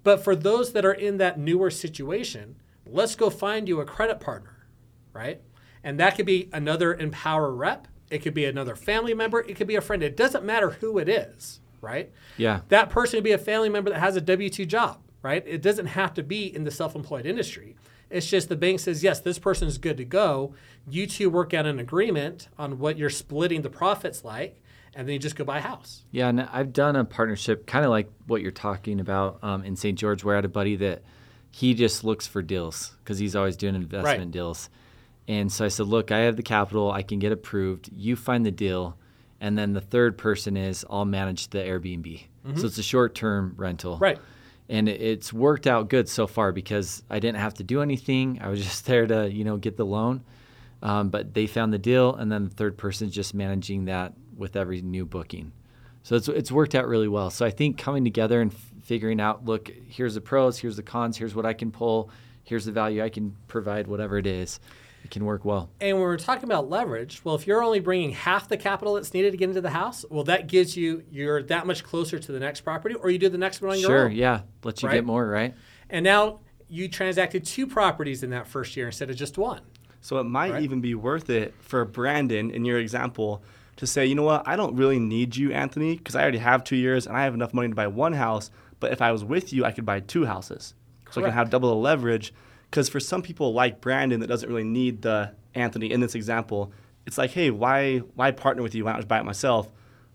But 0.04 0.22
for 0.22 0.36
those 0.36 0.72
that 0.72 0.84
are 0.84 0.92
in 0.92 1.16
that 1.16 1.38
newer 1.38 1.70
situation, 1.70 2.56
let's 2.86 3.16
go 3.16 3.30
find 3.30 3.66
you 3.66 3.80
a 3.80 3.84
credit 3.84 4.20
partner, 4.20 4.66
right? 5.12 5.40
And 5.82 5.98
that 5.98 6.16
could 6.16 6.26
be 6.26 6.48
another 6.52 6.94
Empower 6.94 7.52
rep, 7.52 7.88
it 8.10 8.18
could 8.18 8.34
be 8.34 8.44
another 8.44 8.76
family 8.76 9.14
member, 9.14 9.40
it 9.40 9.56
could 9.56 9.66
be 9.66 9.76
a 9.76 9.80
friend. 9.80 10.02
It 10.02 10.16
doesn't 10.16 10.44
matter 10.44 10.70
who 10.70 10.98
it 10.98 11.08
is, 11.08 11.60
right? 11.80 12.12
Yeah. 12.36 12.60
That 12.68 12.90
person 12.90 13.16
could 13.16 13.24
be 13.24 13.32
a 13.32 13.38
family 13.38 13.68
member 13.68 13.90
that 13.90 13.98
has 13.98 14.14
a 14.14 14.20
W 14.20 14.48
2 14.48 14.66
job, 14.66 15.00
right? 15.22 15.42
It 15.46 15.62
doesn't 15.62 15.86
have 15.86 16.14
to 16.14 16.22
be 16.22 16.54
in 16.54 16.64
the 16.64 16.70
self 16.70 16.94
employed 16.94 17.26
industry. 17.26 17.74
It's 18.10 18.28
just 18.28 18.48
the 18.48 18.56
bank 18.56 18.80
says, 18.80 19.02
yes, 19.02 19.20
this 19.20 19.38
person 19.38 19.66
is 19.66 19.78
good 19.78 19.96
to 19.96 20.04
go. 20.04 20.54
You 20.88 21.06
two 21.06 21.30
work 21.30 21.54
out 21.54 21.66
an 21.66 21.80
agreement 21.80 22.48
on 22.58 22.78
what 22.78 22.98
you're 22.98 23.10
splitting 23.10 23.62
the 23.62 23.70
profits 23.70 24.24
like, 24.24 24.60
and 24.96 25.06
then 25.08 25.12
you 25.14 25.18
just 25.18 25.36
go 25.36 25.44
buy 25.44 25.58
a 25.58 25.62
house. 25.62 26.02
Yeah, 26.10 26.28
and 26.28 26.40
I've 26.42 26.72
done 26.72 26.96
a 26.96 27.04
partnership, 27.04 27.66
kind 27.66 27.84
of 27.84 27.90
like 27.90 28.08
what 28.26 28.40
you're 28.42 28.50
talking 28.52 29.00
about 29.00 29.38
um, 29.42 29.64
in 29.64 29.76
St. 29.76 29.98
George, 29.98 30.24
where 30.24 30.34
I 30.34 30.38
had 30.38 30.44
a 30.44 30.48
buddy 30.48 30.76
that 30.76 31.02
he 31.50 31.74
just 31.74 32.04
looks 32.04 32.26
for 32.26 32.42
deals 32.42 32.92
because 33.02 33.18
he's 33.18 33.36
always 33.36 33.56
doing 33.56 33.74
investment 33.74 34.18
Right. 34.18 34.30
deals. 34.30 34.70
And 35.28 35.50
so 35.50 35.64
I 35.64 35.68
said, 35.68 35.86
look, 35.86 36.10
I 36.12 36.18
have 36.20 36.36
the 36.36 36.42
capital, 36.42 36.90
I 36.90 37.02
can 37.02 37.18
get 37.18 37.32
approved. 37.32 37.88
You 37.94 38.14
find 38.16 38.44
the 38.44 38.50
deal, 38.50 38.96
and 39.40 39.56
then 39.56 39.72
the 39.72 39.80
third 39.80 40.18
person 40.18 40.56
is 40.56 40.84
I'll 40.90 41.04
manage 41.04 41.48
the 41.48 41.58
Airbnb. 41.58 42.24
So 42.56 42.66
it's 42.66 42.76
a 42.76 42.82
short-term 42.82 43.54
rental. 43.56 43.96
Right. 43.96 44.18
And 44.68 44.86
it's 44.86 45.32
worked 45.32 45.66
out 45.66 45.88
good 45.88 46.10
so 46.10 46.26
far 46.26 46.52
because 46.52 47.02
I 47.08 47.18
didn't 47.18 47.38
have 47.38 47.54
to 47.54 47.62
do 47.64 47.80
anything. 47.80 48.38
I 48.42 48.48
was 48.48 48.62
just 48.64 48.84
there 48.84 49.06
to, 49.06 49.30
you 49.32 49.44
know, 49.44 49.56
get 49.56 49.76
the 49.78 49.86
loan. 49.86 50.22
Um, 50.82 51.08
but 51.08 51.32
they 51.32 51.46
found 51.46 51.72
the 51.72 51.78
deal, 51.78 52.14
and 52.14 52.30
then 52.30 52.44
the 52.44 52.50
third 52.50 52.76
person 52.76 53.08
is 53.08 53.14
just 53.14 53.32
managing 53.32 53.86
that 53.86 54.12
with 54.36 54.56
every 54.56 54.82
new 54.82 55.04
booking. 55.06 55.52
So 56.02 56.16
it's 56.16 56.28
it's 56.28 56.52
worked 56.52 56.74
out 56.74 56.86
really 56.86 57.08
well. 57.08 57.30
So 57.30 57.46
I 57.46 57.50
think 57.50 57.78
coming 57.78 58.04
together 58.04 58.40
and 58.40 58.52
f- 58.52 58.72
figuring 58.82 59.20
out, 59.20 59.44
look, 59.44 59.70
here's 59.88 60.14
the 60.14 60.20
pros, 60.20 60.58
here's 60.58 60.76
the 60.76 60.82
cons, 60.82 61.16
here's 61.16 61.34
what 61.34 61.46
I 61.46 61.54
can 61.54 61.70
pull, 61.70 62.10
here's 62.42 62.66
the 62.66 62.72
value 62.72 63.02
I 63.02 63.08
can 63.08 63.34
provide, 63.48 63.86
whatever 63.86 64.18
it 64.18 64.26
is, 64.26 64.60
it 65.02 65.10
can 65.10 65.24
work 65.24 65.46
well. 65.46 65.70
And 65.80 65.96
when 65.96 66.02
we're 66.02 66.18
talking 66.18 66.44
about 66.44 66.68
leverage, 66.68 67.24
well, 67.24 67.34
if 67.34 67.46
you're 67.46 67.62
only 67.62 67.80
bringing 67.80 68.10
half 68.12 68.48
the 68.48 68.58
capital 68.58 68.94
that's 68.94 69.14
needed 69.14 69.30
to 69.30 69.38
get 69.38 69.48
into 69.48 69.62
the 69.62 69.70
house, 69.70 70.04
well, 70.10 70.24
that 70.24 70.46
gives 70.46 70.76
you 70.76 71.04
you're 71.10 71.42
that 71.44 71.66
much 71.66 71.82
closer 71.84 72.18
to 72.18 72.32
the 72.32 72.40
next 72.40 72.60
property, 72.60 72.94
or 72.96 73.08
you 73.10 73.18
do 73.18 73.30
the 73.30 73.38
next 73.38 73.62
one 73.62 73.70
on 73.72 73.78
your 73.78 73.88
Sure, 73.88 74.04
own. 74.06 74.12
yeah, 74.12 74.42
let 74.62 74.82
you 74.82 74.88
Right? 74.88 74.96
get 74.96 75.06
more, 75.06 75.26
right? 75.26 75.54
And 75.88 76.04
now 76.04 76.40
you 76.68 76.88
transacted 76.88 77.44
two 77.46 77.66
properties 77.66 78.22
in 78.22 78.28
that 78.30 78.46
first 78.46 78.76
year 78.76 78.86
instead 78.86 79.08
of 79.08 79.16
just 79.16 79.38
one. 79.38 79.60
So 80.02 80.18
it 80.18 80.24
might 80.24 80.52
Right. 80.52 80.62
even 80.62 80.82
be 80.82 80.94
worth 80.94 81.30
it 81.30 81.54
for 81.60 81.82
Brandon, 81.86 82.50
in 82.50 82.66
your 82.66 82.78
example, 82.78 83.42
to 83.76 83.86
say, 83.86 84.06
you 84.06 84.14
know 84.14 84.22
what, 84.22 84.46
I 84.46 84.56
don't 84.56 84.76
really 84.76 84.98
need 84.98 85.36
you, 85.36 85.52
Anthony, 85.52 85.96
because 85.96 86.14
I 86.14 86.22
already 86.22 86.38
have 86.38 86.64
two 86.64 86.76
years 86.76 87.06
and 87.06 87.16
I 87.16 87.24
have 87.24 87.34
enough 87.34 87.52
money 87.54 87.68
to 87.68 87.74
buy 87.74 87.86
one 87.86 88.12
house. 88.12 88.50
But 88.80 88.92
if 88.92 89.00
I 89.02 89.12
was 89.12 89.24
with 89.24 89.52
you, 89.52 89.64
I 89.64 89.72
could 89.72 89.84
buy 89.86 90.00
two 90.00 90.24
houses. 90.26 90.74
So 91.10 91.20
I 91.20 91.24
can 91.24 91.32
have 91.32 91.50
double 91.50 91.68
the 91.70 91.76
leverage. 91.76 92.32
Because 92.70 92.88
for 92.88 92.98
some 93.00 93.22
people 93.22 93.52
like 93.52 93.80
Brandon 93.80 94.20
that 94.20 94.26
doesn't 94.26 94.48
really 94.48 94.64
need 94.64 95.02
the 95.02 95.32
Anthony 95.54 95.90
in 95.92 96.00
this 96.00 96.14
example, 96.14 96.72
it's 97.06 97.16
like, 97.18 97.30
hey, 97.30 97.50
why 97.50 97.98
why 98.14 98.30
partner 98.32 98.62
with 98.62 98.74
you? 98.74 98.84
Why 98.84 98.92
not 98.92 98.98
just 98.98 99.08
buy 99.08 99.20
it 99.20 99.24
myself? 99.24 99.70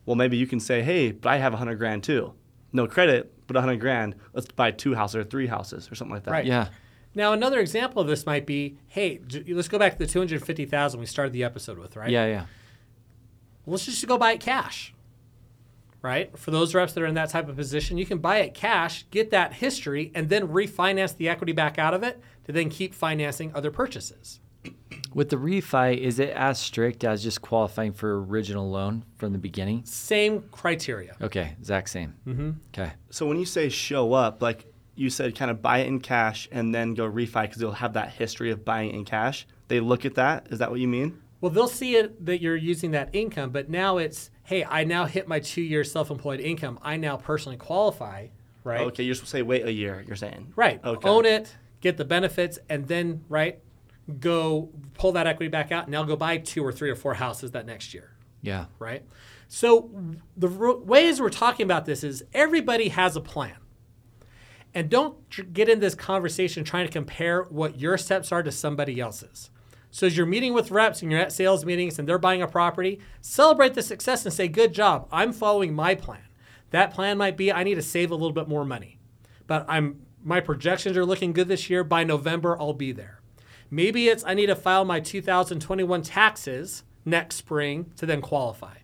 Well, 0.05 0.15
maybe 0.15 0.35
you 0.37 0.47
can 0.47 0.59
say, 0.59 0.81
hey, 0.81 1.11
but 1.11 1.29
I 1.29 1.37
have 1.37 1.53
a 1.53 1.57
hundred 1.57 1.75
grand 1.75 2.03
too. 2.03 2.33
No 2.73 2.85
credit, 2.87 3.31
but 3.47 3.55
a 3.55 3.61
hundred 3.61 3.79
grand. 3.79 4.15
Let's 4.33 4.47
buy 4.47 4.71
two 4.71 4.93
houses 4.95 5.15
or 5.15 5.23
three 5.23 5.47
houses 5.47 5.89
or 5.91 5.95
something 5.95 6.13
like 6.15 6.23
that. 6.25 6.31
Right. 6.31 6.45
Yeah, 6.45 6.67
Now, 7.15 7.31
another 7.33 7.59
example 7.59 8.01
of 8.01 8.07
this 8.07 8.25
might 8.25 8.45
be, 8.45 8.77
hey, 8.87 9.19
j- 9.25 9.43
let's 9.53 9.67
go 9.67 9.79
back 9.79 9.93
to 9.93 9.97
the 9.99 10.07
250,000 10.07 10.99
we 10.99 11.05
started 11.05 11.31
the 11.33 11.43
episode 11.43 11.77
with, 11.79 11.95
right? 11.95 12.09
yeah, 12.09 12.25
yeah. 12.25 12.45
Let's 13.65 13.85
just 13.85 14.05
go 14.07 14.17
buy 14.17 14.33
it 14.33 14.39
cash. 14.39 14.93
Right? 16.01 16.37
For 16.37 16.51
those 16.51 16.73
reps 16.73 16.93
that 16.93 17.03
are 17.03 17.07
in 17.07 17.15
that 17.15 17.29
type 17.29 17.49
of 17.49 17.57
position, 17.57 17.97
you 17.97 18.05
can 18.05 18.19
buy 18.19 18.37
it 18.37 18.53
cash, 18.53 19.05
get 19.11 19.31
that 19.31 19.53
history, 19.53 20.11
and 20.15 20.29
then 20.29 20.47
refinance 20.47 21.15
the 21.15 21.27
equity 21.27 21.51
back 21.51 21.77
out 21.77 21.93
of 21.93 22.03
it 22.03 22.21
to 22.45 22.53
then 22.53 22.69
keep 22.69 22.93
financing 22.93 23.51
other 23.53 23.69
purchases. 23.69 24.39
With 25.13 25.29
the 25.29 25.35
refi, 25.35 25.97
is 25.97 26.19
it 26.19 26.29
as 26.29 26.59
strict 26.59 27.03
as 27.03 27.23
just 27.23 27.41
qualifying 27.41 27.93
for 27.93 28.23
original 28.23 28.69
loan 28.69 29.03
from 29.17 29.33
the 29.33 29.39
beginning? 29.39 29.83
Same 29.85 30.43
criteria. 30.51 31.15
Okay, 31.21 31.55
exact 31.59 31.89
same. 31.89 32.15
Mm-hmm. 32.27 32.51
Okay. 32.73 32.93
So 33.09 33.25
when 33.25 33.37
you 33.37 33.45
say 33.45 33.69
show 33.69 34.13
up, 34.13 34.41
like 34.41 34.65
you 34.95 35.09
said, 35.09 35.35
kind 35.35 35.49
of 35.49 35.61
buy 35.61 35.79
it 35.79 35.87
in 35.87 35.99
cash 35.99 36.47
and 36.51 36.73
then 36.75 36.93
go 36.93 37.09
refi 37.09 37.43
because 37.43 37.57
they'll 37.57 37.71
have 37.71 37.93
that 37.93 38.11
history 38.11 38.51
of 38.51 38.63
buying 38.63 38.91
in 38.91 39.05
cash. 39.05 39.47
They 39.67 39.79
look 39.79 40.05
at 40.05 40.15
that. 40.15 40.47
Is 40.51 40.59
that 40.59 40.69
what 40.69 40.79
you 40.79 40.87
mean? 40.87 41.21
Well, 41.41 41.51
they'll 41.51 41.67
see 41.67 41.95
it 41.95 42.25
that 42.25 42.41
you're 42.41 42.55
using 42.55 42.91
that 42.91 43.09
income, 43.13 43.51
but 43.51 43.69
now 43.69 43.97
it's, 43.97 44.29
hey, 44.43 44.65
I 44.65 44.83
now 44.83 45.05
hit 45.05 45.27
my 45.27 45.39
two 45.39 45.61
year 45.61 45.83
self 45.83 46.11
employed 46.11 46.39
income. 46.39 46.79
I 46.81 46.97
now 46.97 47.15
personally 47.17 47.57
qualify, 47.57 48.27
right? 48.63 48.81
Okay, 48.81 49.03
you're 49.03 49.15
supposed 49.15 49.31
to 49.31 49.37
say 49.37 49.41
wait 49.41 49.65
a 49.65 49.71
year. 49.71 50.03
You're 50.05 50.17
saying 50.17 50.53
Right. 50.55 50.83
Okay. 50.83 51.07
Own 51.07 51.25
it, 51.25 51.55
get 51.81 51.97
the 51.97 52.05
benefits, 52.05 52.59
and 52.69 52.87
then, 52.87 53.23
right, 53.29 53.59
go 54.19 54.69
pull 54.95 55.11
that 55.13 55.27
equity 55.27 55.49
back 55.49 55.71
out 55.71 55.83
and 55.83 55.91
now 55.91 56.03
go 56.03 56.15
buy 56.15 56.37
two 56.37 56.65
or 56.65 56.71
three 56.71 56.89
or 56.89 56.95
four 56.95 57.13
houses 57.13 57.51
that 57.51 57.65
next 57.65 57.93
year. 57.93 58.11
Yeah. 58.41 58.65
right? 58.79 59.03
So 59.47 59.89
the 60.37 60.47
r- 60.49 60.77
ways 60.77 61.19
we're 61.19 61.29
talking 61.29 61.63
about 61.63 61.85
this 61.85 62.03
is 62.03 62.23
everybody 62.33 62.89
has 62.89 63.15
a 63.15 63.21
plan. 63.21 63.55
And 64.73 64.89
don't 64.89 65.29
tr- 65.31 65.41
get 65.43 65.67
in 65.67 65.79
this 65.79 65.95
conversation 65.95 66.63
trying 66.63 66.85
to 66.85 66.91
compare 66.91 67.43
what 67.43 67.79
your 67.79 67.97
steps 67.97 68.31
are 68.31 68.43
to 68.43 68.51
somebody 68.51 68.99
else's. 68.99 69.49
So 69.91 70.07
as 70.07 70.15
you're 70.15 70.25
meeting 70.25 70.53
with 70.53 70.71
reps 70.71 71.01
and 71.01 71.11
you're 71.11 71.19
at 71.19 71.31
sales 71.31 71.65
meetings 71.65 71.97
and 71.97 72.07
they're 72.07 72.17
buying 72.17 72.41
a 72.41 72.47
property, 72.47 72.99
celebrate 73.21 73.73
the 73.73 73.81
success 73.81 74.25
and 74.25 74.33
say, 74.33 74.47
"Good 74.47 74.73
job. 74.73 75.07
I'm 75.11 75.33
following 75.33 75.73
my 75.73 75.95
plan." 75.95 76.21
That 76.71 76.93
plan 76.93 77.17
might 77.17 77.37
be 77.37 77.51
I 77.51 77.63
need 77.63 77.75
to 77.75 77.81
save 77.81 78.11
a 78.11 78.15
little 78.15 78.31
bit 78.31 78.47
more 78.47 78.65
money. 78.65 78.99
But 79.47 79.65
I'm 79.67 80.01
my 80.23 80.39
projections 80.41 80.97
are 80.97 81.05
looking 81.05 81.33
good 81.33 81.47
this 81.47 81.69
year. 81.69 81.83
By 81.83 82.03
November, 82.03 82.59
I'll 82.59 82.73
be 82.73 82.91
there. 82.91 83.21
Maybe 83.71 84.07
it's 84.07 84.23
I 84.25 84.33
need 84.33 84.47
to 84.47 84.55
file 84.55 84.85
my 84.85 84.99
2021 84.99 86.01
taxes 86.01 86.83
next 87.05 87.35
spring 87.35 87.91
to 87.95 88.05
then 88.05 88.21
qualify. 88.21 88.77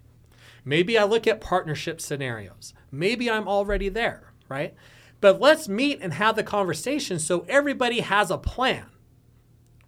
Maybe 0.64 0.97
I 0.97 1.03
look 1.03 1.28
at 1.28 1.41
partnership 1.41 2.01
scenarios. 2.01 2.74
Maybe 2.91 3.30
I'm 3.30 3.47
already 3.47 3.89
there, 3.89 4.34
right? 4.49 4.74
But 5.22 5.39
let's 5.39 5.68
meet 5.68 5.99
and 6.01 6.14
have 6.14 6.36
the 6.36 6.43
conversation 6.43 7.20
so 7.20 7.45
everybody 7.47 7.99
has 7.99 8.32
a 8.32 8.38
plan, 8.38 8.86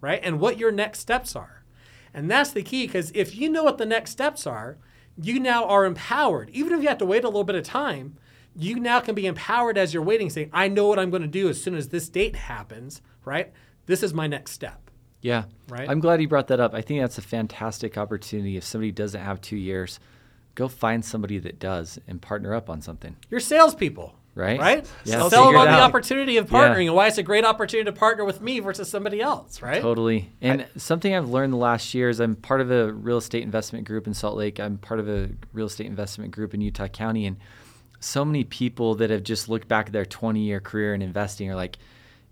right? 0.02 0.20
And 0.24 0.40
what 0.40 0.58
your 0.58 0.72
next 0.72 1.00
steps 1.00 1.36
are. 1.36 1.64
And 2.14 2.30
that's 2.30 2.52
the 2.52 2.64
key 2.64 2.88
because 2.88 3.12
if 3.14 3.36
you 3.36 3.50
know 3.50 3.64
what 3.64 3.78
the 3.78 3.86
next 3.86 4.12
steps 4.12 4.48
are, 4.48 4.78
you 5.22 5.40
now 5.40 5.66
are 5.66 5.86
empowered. 5.86 6.50
Even 6.52 6.74
if 6.74 6.82
you 6.82 6.88
have 6.88 6.98
to 7.00 7.06
wait 7.06 7.24
a 7.24 7.28
little 7.28 7.44
bit 7.44 7.56
of 7.56 7.64
time, 7.64 8.18
you 8.56 8.80
now 8.80 9.00
can 9.00 9.16
be 9.16 9.26
empowered 9.26 9.78
as 9.78 9.94
you're 9.94 10.04
waiting, 10.04 10.30
saying, 10.30 10.50
I 10.52 10.68
know 10.68 10.88
what 10.88 11.00
I'm 11.00 11.10
going 11.10 11.22
to 11.22 11.28
do 11.28 11.50
as 11.50 11.62
soon 11.62 11.76
as 11.76 11.90
this 11.90 12.10
date 12.10 12.36
happens, 12.36 13.02
right? 13.24 13.52
This 13.86 14.04
is 14.04 14.14
my 14.14 14.28
next 14.28 14.52
step. 14.52 14.90
Yeah. 15.22 15.46
Right. 15.68 15.90
I'm 15.90 16.00
glad 16.00 16.22
you 16.22 16.28
brought 16.28 16.48
that 16.48 16.60
up. 16.60 16.74
I 16.74 16.82
think 16.82 17.02
that's 17.02 17.18
a 17.18 17.24
fantastic 17.24 17.98
opportunity. 17.98 18.58
If 18.58 18.64
somebody 18.64 18.92
doesn't 18.92 19.22
have 19.22 19.42
two 19.42 19.58
years, 19.58 20.00
go 20.56 20.68
find 20.68 21.04
somebody 21.04 21.40
that 21.40 21.60
does 21.60 22.00
and 22.08 22.22
partner 22.22 22.54
up 22.54 22.70
on 22.70 22.82
something. 22.82 23.16
You're 23.30 23.40
salespeople. 23.40 24.16
Right? 24.38 24.60
Right? 24.60 24.90
Yeah, 25.04 25.28
Sell 25.28 25.30
figure 25.30 25.46
them 25.54 25.56
on 25.62 25.66
the 25.68 25.82
opportunity 25.82 26.38
of 26.38 26.52
Yeah. 26.52 26.60
partnering 26.60 26.86
and 26.86 26.96
why 26.96 27.08
it's 27.08 27.18
a 27.18 27.24
great 27.24 27.44
opportunity 27.44 27.86
to 27.90 27.98
partner 27.98 28.24
with 28.24 28.40
me 28.40 28.60
versus 28.60 28.88
somebody 28.88 29.20
else, 29.20 29.62
right? 29.64 29.82
Totally. 29.82 30.32
And 30.42 30.68
something 30.78 31.14
I've 31.16 31.30
learned 31.30 31.54
the 31.54 31.58
last 31.58 31.94
year 31.96 32.08
is 32.08 32.20
I'm 32.20 32.36
part 32.36 32.62
of 32.62 32.70
a 32.70 32.94
real 32.94 33.18
estate 33.18 33.42
investment 33.42 33.86
group 33.86 34.06
in 34.06 34.14
Salt 34.14 34.38
Lake. 34.38 34.60
I'm 34.60 34.78
part 34.78 35.00
of 35.00 35.10
a 35.10 35.30
real 35.54 35.66
estate 35.66 35.88
investment 35.88 36.32
group 36.32 36.54
in 36.54 36.62
Utah 36.62 36.88
County. 36.88 37.26
And 37.26 37.38
so 38.00 38.24
many 38.24 38.44
people 38.44 38.94
that 38.96 39.10
have 39.10 39.24
just 39.24 39.50
looked 39.50 39.68
back 39.68 39.88
at 39.88 39.94
their 39.94 40.06
20 40.06 40.40
year 40.40 40.60
career 40.60 40.94
in 40.94 41.02
investing 41.02 41.50
are 41.50 41.56
like, 41.56 41.80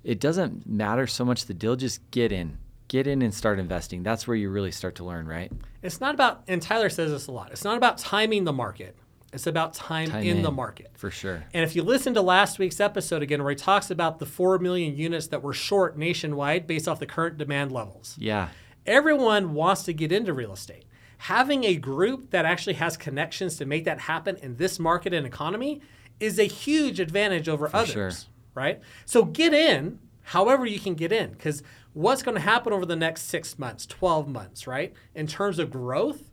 it 0.03 0.19
doesn't 0.19 0.67
matter 0.67 1.07
so 1.07 1.25
much 1.25 1.45
the 1.45 1.55
deal, 1.55 1.75
just 1.75 1.99
get 2.11 2.31
in. 2.31 2.59
Get 2.87 3.07
in 3.07 3.23
and 3.23 3.33
start 3.33 3.57
investing. 3.57 4.03
That's 4.03 4.27
where 4.27 4.37
you 4.37 4.51
really 4.51 4.69
start 4.71 4.93
to 4.95 5.03
learn, 5.03 5.25
right? 5.27 5.51
It's 5.81 5.99
not 5.99 6.13
about, 6.13 6.43
and 6.47 6.61
Tyler 6.61 6.89
says 6.89 7.09
this 7.09 7.25
a 7.25 7.31
lot, 7.31 7.49
it's 7.51 7.63
not 7.63 7.77
about 7.77 7.97
timing 7.97 8.43
the 8.43 8.53
market. 8.53 8.95
It's 9.35 9.47
about 9.47 9.73
time, 9.73 10.09
Time 10.09 10.23
in, 10.23 10.37
in. 10.37 10.43
the 10.43 10.51
market. 10.51 10.91
For 10.95 11.11
sure. 11.11 11.43
And 11.53 11.63
if 11.63 11.75
you 11.75 11.83
listen 11.83 12.13
to 12.15 12.21
last 12.21 12.57
week's 12.59 12.79
episode 12.79 13.21
again, 13.21 13.43
where 13.43 13.51
he 13.51 13.55
talks 13.55 13.91
about 13.91 14.19
the 14.19 14.25
4 14.25 14.57
million 14.59 14.95
units 14.95 15.27
that 15.27 15.43
were 15.43 15.53
short 15.53 15.97
nationwide 15.97 16.65
based 16.67 16.87
off 16.87 16.99
the 16.99 17.05
current 17.05 17.37
demand 17.37 17.71
levels, 17.71 18.15
Yeah. 18.17 18.49
everyone 18.85 19.53
wants 19.53 19.83
to 19.83 19.93
get 19.93 20.11
into 20.11 20.33
real 20.33 20.53
estate. 20.53 20.85
Having 21.19 21.63
a 21.63 21.75
group 21.75 22.31
that 22.31 22.45
actually 22.45 22.73
has 22.73 22.97
connections 22.97 23.57
to 23.57 23.65
make 23.65 23.85
that 23.85 24.01
happen 24.01 24.35
in 24.37 24.57
this 24.57 24.79
market 24.79 25.13
and 25.13 25.25
economy 25.25 25.81
is 26.19 26.39
a 26.39 26.43
huge 26.43 26.99
advantage 26.99 27.47
over 27.49 27.69
others, 27.73 27.91
sure. 27.91 28.11
right? 28.53 28.79
So 29.05 29.23
get 29.25 29.53
in, 29.53 29.99
however 30.23 30.65
you 30.65 30.79
can 30.79 30.93
get 30.95 31.11
in. 31.11 31.31
Because 31.31 31.63
what's 31.93 32.21
going 32.23 32.35
to 32.35 32.41
happen 32.41 32.73
over 32.73 32.85
the 32.85 32.95
next 32.95 33.23
six 33.23 33.57
months, 33.57 33.85
12 33.85 34.27
months, 34.27 34.67
right? 34.67 34.93
In 35.13 35.27
terms 35.27 35.57
of 35.59 35.69
growth, 35.71 36.29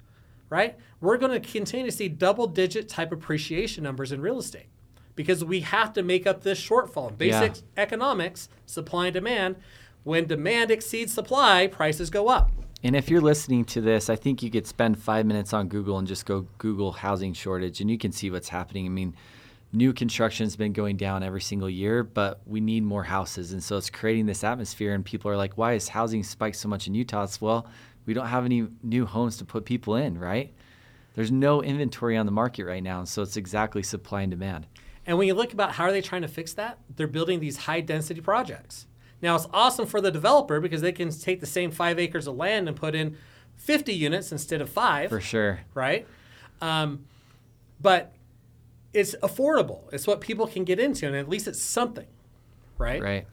right? 0.50 0.76
We're 1.02 1.16
going 1.16 1.32
to 1.32 1.40
continue 1.40 1.86
to 1.86 1.92
see 1.92 2.08
double 2.08 2.46
digit 2.46 2.88
type 2.88 3.10
appreciation 3.10 3.82
numbers 3.82 4.12
in 4.12 4.20
real 4.20 4.38
estate 4.38 4.68
because 5.16 5.44
we 5.44 5.60
have 5.60 5.92
to 5.94 6.02
make 6.02 6.28
up 6.28 6.44
this 6.44 6.64
shortfall. 6.64 7.10
In 7.10 7.16
basic 7.16 7.56
Yeah. 7.56 7.82
economics, 7.82 8.48
supply 8.66 9.06
and 9.06 9.14
demand, 9.14 9.56
when 10.04 10.26
demand 10.26 10.70
exceeds 10.70 11.12
supply, 11.12 11.66
prices 11.66 12.08
go 12.08 12.28
up. 12.28 12.52
And 12.84 12.94
if 12.94 13.10
you're 13.10 13.20
listening 13.20 13.64
to 13.66 13.80
this, 13.80 14.08
I 14.08 14.14
think 14.14 14.44
you 14.44 14.50
could 14.50 14.66
spend 14.66 14.96
five 14.96 15.26
minutes 15.26 15.52
on 15.52 15.66
Google 15.66 15.98
and 15.98 16.06
just 16.06 16.24
go 16.24 16.46
Google 16.58 16.92
housing 16.92 17.32
shortage, 17.32 17.80
and 17.80 17.90
you 17.90 17.98
can 17.98 18.12
see 18.12 18.30
what's 18.30 18.48
happening. 18.48 18.86
I 18.86 18.88
mean, 18.88 19.14
new 19.72 19.92
construction 19.92 20.46
has 20.46 20.54
been 20.54 20.72
going 20.72 20.96
down 20.96 21.24
every 21.24 21.40
single 21.40 21.70
year, 21.70 22.04
but 22.04 22.40
we 22.46 22.60
need 22.60 22.84
more 22.84 23.04
houses, 23.04 23.52
and 23.52 23.62
so 23.62 23.76
it's 23.76 23.90
creating 23.90 24.26
this 24.26 24.44
atmosphere. 24.44 24.94
And 24.94 25.04
people 25.04 25.30
are 25.32 25.36
like, 25.36 25.58
"Why 25.58 25.72
is 25.72 25.88
housing 25.88 26.22
spiked 26.22 26.56
so 26.56 26.68
much 26.68 26.86
in 26.86 26.94
Utah?" 26.94 27.24
It's 27.24 27.40
well, 27.40 27.66
we 28.06 28.14
don't 28.14 28.26
have 28.26 28.44
any 28.44 28.68
new 28.84 29.06
homes 29.06 29.36
to 29.38 29.44
put 29.44 29.64
people 29.64 29.96
in, 29.96 30.18
right? 30.18 30.52
There's 31.14 31.30
no 31.30 31.62
inventory 31.62 32.16
on 32.16 32.26
the 32.26 32.32
market 32.32 32.64
right 32.64 32.82
now, 32.82 32.98
and 32.98 33.08
so 33.08 33.22
it's 33.22 33.36
exactly 33.36 33.82
supply 33.82 34.22
and 34.22 34.30
demand. 34.30 34.66
And 35.06 35.18
when 35.18 35.26
you 35.26 35.34
look 35.34 35.52
about 35.52 35.72
how 35.72 35.84
are 35.84 35.92
they 35.92 36.00
trying 36.00 36.22
to 36.22 36.28
fix 36.28 36.54
that, 36.54 36.78
they're 36.94 37.06
building 37.06 37.40
these 37.40 37.56
high 37.58 37.80
density 37.80 38.20
projects. 38.20 38.86
Now 39.20 39.36
it's 39.36 39.46
awesome 39.52 39.86
for 39.86 40.00
the 40.00 40.10
developer 40.10 40.60
because 40.60 40.80
they 40.80 40.92
can 40.92 41.10
take 41.10 41.40
the 41.40 41.46
same 41.46 41.70
five 41.70 41.98
acres 41.98 42.26
of 42.26 42.36
land 42.36 42.68
and 42.68 42.76
put 42.76 42.94
in 42.94 43.16
50 43.56 43.92
units 43.92 44.32
instead 44.32 44.60
of 44.60 44.68
five, 44.70 45.10
For 45.10 45.20
sure. 45.20 45.60
right? 45.74 46.06
Um, 46.60 47.04
but 47.80 48.14
it's 48.92 49.14
affordable. 49.22 49.92
It's 49.92 50.06
what 50.06 50.20
people 50.20 50.46
can 50.46 50.64
get 50.64 50.78
into, 50.78 51.06
and 51.06 51.16
at 51.16 51.28
least 51.28 51.48
it's 51.48 51.62
something, 51.62 52.06
right? 52.78 53.02
Right. 53.02 53.26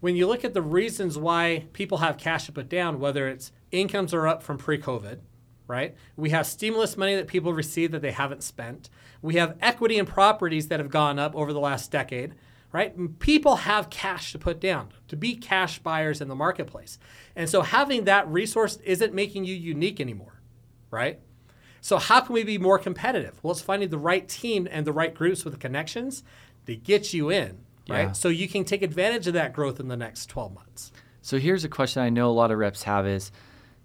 When 0.00 0.16
you 0.16 0.26
look 0.26 0.44
at 0.44 0.52
the 0.54 0.62
reasons 0.62 1.16
why 1.16 1.66
people 1.72 1.98
have 1.98 2.18
cash 2.18 2.46
to 2.46 2.52
put 2.52 2.68
down, 2.68 3.00
whether 3.00 3.26
it's 3.28 3.52
incomes 3.70 4.12
are 4.12 4.26
up 4.26 4.42
from 4.42 4.58
pre-COVID, 4.58 5.18
right? 5.66 5.94
We 6.16 6.30
have 6.30 6.46
stimulus 6.46 6.96
money 6.96 7.14
that 7.16 7.26
people 7.26 7.52
receive 7.52 7.92
that 7.92 8.02
they 8.02 8.12
haven't 8.12 8.42
spent. 8.42 8.90
We 9.22 9.36
have 9.36 9.56
equity 9.60 9.98
in 9.98 10.06
properties 10.06 10.68
that 10.68 10.80
have 10.80 10.90
gone 10.90 11.18
up 11.18 11.34
over 11.34 11.52
the 11.52 11.60
last 11.60 11.90
decade, 11.90 12.34
right? 12.72 13.18
People 13.18 13.56
have 13.56 13.90
cash 13.90 14.32
to 14.32 14.38
put 14.38 14.60
down, 14.60 14.88
to 15.08 15.16
be 15.16 15.36
cash 15.36 15.78
buyers 15.78 16.20
in 16.20 16.28
the 16.28 16.34
marketplace. 16.34 16.98
And 17.34 17.48
so 17.48 17.62
having 17.62 18.04
that 18.04 18.28
resource 18.28 18.76
isn't 18.84 19.14
making 19.14 19.44
you 19.44 19.54
unique 19.54 20.00
anymore, 20.00 20.40
right? 20.90 21.20
So 21.80 21.98
how 21.98 22.20
can 22.20 22.34
we 22.34 22.44
be 22.44 22.58
more 22.58 22.78
competitive? 22.78 23.38
Well, 23.42 23.52
it's 23.52 23.60
finding 23.60 23.90
the 23.90 23.98
right 23.98 24.28
team 24.28 24.66
and 24.70 24.86
the 24.86 24.92
right 24.92 25.14
groups 25.14 25.44
with 25.44 25.54
the 25.54 25.60
connections 25.60 26.22
to 26.66 26.76
get 26.76 27.12
you 27.12 27.30
in, 27.30 27.58
right? 27.88 28.06
Yeah. 28.06 28.12
So 28.12 28.28
you 28.28 28.48
can 28.48 28.64
take 28.64 28.82
advantage 28.82 29.26
of 29.26 29.34
that 29.34 29.52
growth 29.52 29.80
in 29.80 29.88
the 29.88 29.96
next 29.96 30.26
12 30.26 30.54
months. 30.54 30.92
So 31.20 31.38
here's 31.38 31.64
a 31.64 31.68
question 31.68 32.02
I 32.02 32.10
know 32.10 32.28
a 32.28 32.32
lot 32.32 32.50
of 32.50 32.58
reps 32.58 32.82
have 32.82 33.06
is 33.06 33.32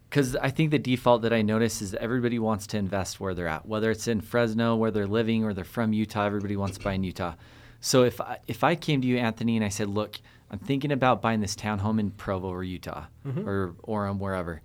because 0.09 0.35
I 0.35 0.49
think 0.49 0.71
the 0.71 0.79
default 0.79 1.21
that 1.21 1.33
I 1.33 1.41
notice 1.41 1.81
is 1.81 1.93
everybody 1.95 2.39
wants 2.39 2.67
to 2.67 2.77
invest 2.77 3.19
where 3.19 3.33
they're 3.33 3.47
at, 3.47 3.67
whether 3.67 3.91
it's 3.91 4.07
in 4.07 4.21
Fresno, 4.21 4.75
where 4.75 4.91
they're 4.91 5.07
living, 5.07 5.43
or 5.43 5.53
they're 5.53 5.63
from 5.63 5.93
Utah. 5.93 6.25
Everybody 6.25 6.57
wants 6.57 6.77
to 6.77 6.83
buy 6.83 6.93
in 6.93 7.03
Utah. 7.03 7.35
So 7.79 8.03
if 8.03 8.19
I, 8.19 8.39
if 8.47 8.63
I 8.63 8.75
came 8.75 9.01
to 9.01 9.07
you, 9.07 9.17
Anthony, 9.17 9.55
and 9.55 9.63
I 9.63 9.69
said, 9.69 9.87
"Look, 9.87 10.19
I'm 10.49 10.59
thinking 10.59 10.91
about 10.91 11.21
buying 11.21 11.41
this 11.41 11.55
townhome 11.55 11.99
in 11.99 12.11
Provo 12.11 12.49
or 12.49 12.63
Utah 12.63 13.05
mm-hmm. 13.25 13.47
or 13.47 13.75
Orem, 13.87 14.17
wherever," 14.17 14.61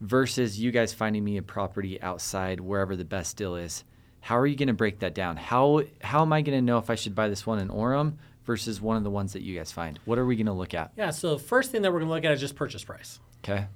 versus 0.00 0.58
you 0.58 0.70
guys 0.70 0.94
finding 0.94 1.22
me 1.24 1.36
a 1.36 1.42
property 1.42 2.00
outside 2.02 2.60
wherever 2.60 2.96
the 2.96 3.04
best 3.04 3.36
deal 3.36 3.56
is, 3.56 3.84
how 4.20 4.38
are 4.38 4.46
you 4.46 4.56
going 4.56 4.68
to 4.68 4.74
break 4.74 5.00
that 5.00 5.14
down? 5.14 5.36
How 5.36 5.82
how 6.00 6.22
am 6.22 6.32
I 6.32 6.42
going 6.42 6.56
to 6.58 6.62
know 6.62 6.78
if 6.78 6.90
I 6.90 6.94
should 6.94 7.14
buy 7.14 7.28
this 7.28 7.46
one 7.46 7.58
in 7.58 7.68
Orem 7.68 8.14
versus 8.44 8.80
one 8.80 8.96
of 8.96 9.04
the 9.04 9.10
ones 9.10 9.34
that 9.34 9.42
you 9.42 9.56
guys 9.56 9.72
find? 9.72 9.98
What 10.04 10.18
are 10.18 10.26
we 10.26 10.36
going 10.36 10.46
to 10.46 10.52
look 10.52 10.74
at? 10.74 10.92
Yeah, 10.96 11.10
so 11.10 11.38
first 11.38 11.70
thing 11.70 11.82
that 11.82 11.92
we're 11.92 12.00
going 12.00 12.08
to 12.08 12.14
look 12.14 12.24
at 12.24 12.32
is 12.32 12.40
just 12.40 12.56
purchase 12.56 12.84
price. 12.84 13.20
Okay. 13.44 13.66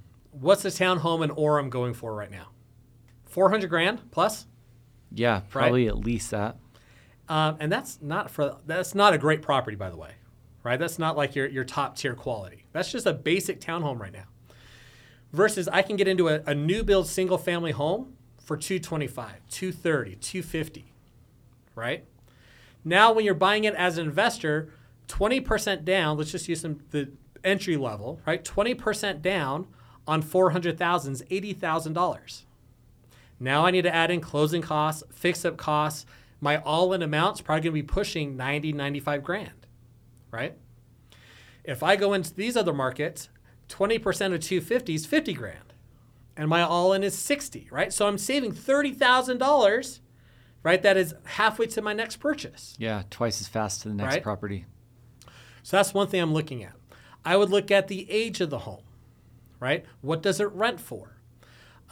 What's 0.40 0.62
the 0.62 0.68
townhome 0.68 1.22
in 1.22 1.30
Orem 1.30 1.70
going 1.70 1.94
for 1.94 2.14
right 2.14 2.30
now? 2.30 2.48
400 3.26 3.68
grand 3.68 4.10
plus? 4.10 4.46
Yeah, 5.12 5.42
probably 5.48 5.86
at 5.86 5.98
least 5.98 6.30
that. 6.32 6.56
Um, 7.28 7.56
and 7.60 7.70
that's 7.70 8.02
not 8.02 8.30
for 8.30 8.56
that's 8.66 8.94
not 8.94 9.14
a 9.14 9.18
great 9.18 9.42
property 9.42 9.76
by 9.76 9.90
the 9.90 9.96
way. 9.96 10.12
Right? 10.62 10.78
That's 10.78 10.98
not 10.98 11.16
like 11.16 11.34
your 11.34 11.46
your 11.46 11.64
top 11.64 11.96
tier 11.96 12.14
quality. 12.14 12.64
That's 12.72 12.90
just 12.90 13.06
a 13.06 13.12
basic 13.12 13.60
townhome 13.60 13.98
right 13.98 14.12
now. 14.12 14.24
Versus 15.32 15.68
I 15.68 15.82
can 15.82 15.96
get 15.96 16.08
into 16.08 16.28
a, 16.28 16.42
a 16.46 16.54
new 16.54 16.82
build 16.82 17.06
single 17.06 17.38
family 17.38 17.72
home 17.72 18.16
for 18.38 18.56
225, 18.56 19.40
230, 19.50 20.16
250. 20.16 20.92
Right? 21.74 22.04
Now 22.84 23.12
when 23.12 23.24
you're 23.24 23.34
buying 23.34 23.64
it 23.64 23.74
as 23.74 23.98
an 23.98 24.06
investor, 24.06 24.70
20% 25.08 25.84
down, 25.84 26.16
let's 26.18 26.30
just 26.32 26.48
use 26.48 26.60
some 26.60 26.80
the 26.90 27.10
entry 27.42 27.76
level, 27.76 28.20
right? 28.26 28.44
20% 28.44 29.22
down 29.22 29.66
on 30.06 30.22
400,000 30.22 31.12
is 31.12 31.22
$80,000. 31.30 32.42
Now 33.40 33.66
I 33.66 33.70
need 33.70 33.82
to 33.82 33.94
add 33.94 34.10
in 34.10 34.20
closing 34.20 34.62
costs, 34.62 35.02
fix 35.12 35.44
up 35.44 35.56
costs. 35.56 36.06
My 36.40 36.58
all 36.58 36.92
in 36.92 37.02
amount's 37.02 37.40
probably 37.40 37.62
going 37.62 37.74
to 37.76 37.82
be 37.82 37.86
pushing 37.86 38.36
90, 38.36 38.72
95 38.72 39.22
grand, 39.22 39.66
right? 40.30 40.56
If 41.64 41.82
I 41.82 41.96
go 41.96 42.12
into 42.12 42.34
these 42.34 42.56
other 42.56 42.74
markets, 42.74 43.28
20% 43.70 43.96
of 44.34 44.40
250 44.40 44.94
is 44.94 45.06
50 45.06 45.32
grand, 45.32 45.72
and 46.36 46.48
my 46.48 46.60
all 46.60 46.92
in 46.92 47.02
is 47.02 47.16
60, 47.16 47.68
right? 47.70 47.92
So 47.92 48.06
I'm 48.06 48.18
saving 48.18 48.52
$30,000, 48.52 50.00
right? 50.62 50.82
That 50.82 50.96
is 50.98 51.14
halfway 51.24 51.66
to 51.68 51.80
my 51.82 51.94
next 51.94 52.16
purchase. 52.16 52.74
Yeah, 52.78 53.04
twice 53.10 53.40
as 53.40 53.48
fast 53.48 53.82
to 53.82 53.88
the 53.88 53.94
next 53.94 54.14
Right. 54.16 54.22
property. 54.22 54.66
So 55.62 55.78
that's 55.78 55.94
one 55.94 56.08
thing 56.08 56.20
I'm 56.20 56.34
looking 56.34 56.62
at. 56.62 56.74
I 57.24 57.38
would 57.38 57.48
look 57.48 57.70
at 57.70 57.88
the 57.88 58.10
age 58.10 58.42
of 58.42 58.50
the 58.50 58.60
home, 58.60 58.82
right? 59.60 59.84
What 60.00 60.22
does 60.22 60.40
it 60.40 60.50
rent 60.52 60.80
for? 60.80 61.16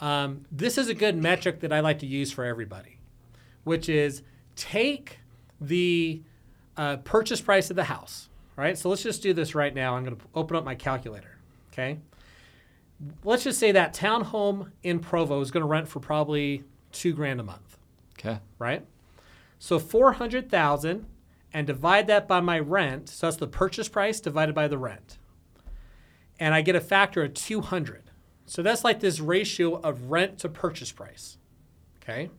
Um, 0.01 0.45
this 0.51 0.77
is 0.77 0.89
a 0.89 0.93
good 0.93 1.15
metric 1.15 1.59
that 1.61 1.71
I 1.71 1.79
like 1.79 1.99
to 1.99 2.05
use 2.05 2.31
for 2.31 2.43
everybody, 2.43 2.97
which 3.63 3.87
is 3.89 4.21
take 4.55 5.19
the 5.61 6.21
uh, 6.75 6.97
purchase 6.97 7.41
price 7.41 7.69
of 7.69 7.75
the 7.75 7.85
house, 7.85 8.29
right? 8.55 8.77
So 8.77 8.89
let's 8.89 9.03
just 9.03 9.21
do 9.21 9.33
this 9.33 9.55
right 9.55 9.73
now. 9.73 9.95
I'm 9.95 10.03
going 10.03 10.15
to 10.17 10.23
open 10.35 10.57
up 10.57 10.63
my 10.65 10.75
calculator, 10.75 11.37
okay? 11.71 11.99
Let's 13.23 13.43
just 13.43 13.59
say 13.59 13.71
that 13.73 13.93
townhome 13.93 14.71
in 14.83 14.99
Provo 14.99 15.41
is 15.41 15.51
going 15.51 15.61
to 15.61 15.67
rent 15.67 15.87
for 15.87 15.99
probably 15.99 16.63
two 16.91 17.13
grand 17.13 17.39
a 17.39 17.43
month 17.43 17.77
Okay. 18.19 18.39
right? 18.59 18.85
So 19.59 19.79
400,000 19.79 21.05
and 21.53 21.67
divide 21.67 22.07
that 22.07 22.27
by 22.27 22.39
my 22.39 22.59
rent. 22.59 23.09
So 23.09 23.27
that's 23.27 23.37
the 23.37 23.47
purchase 23.47 23.87
price 23.89 24.19
divided 24.19 24.55
by 24.55 24.67
the 24.67 24.77
rent. 24.77 25.17
And 26.43 26.53
I 26.53 26.61
get 26.61 26.75
a 26.75 26.81
factor 26.81 27.23
of 27.23 27.33
200. 27.35 28.03
So 28.45 28.61
that's 28.61 28.83
like 28.83 28.99
this 28.99 29.21
ratio 29.21 29.79
of 29.79 30.11
rent 30.11 30.39
to 30.39 30.49
purchase 30.49 30.91
price. 30.91 31.37
Okay? 32.03 32.31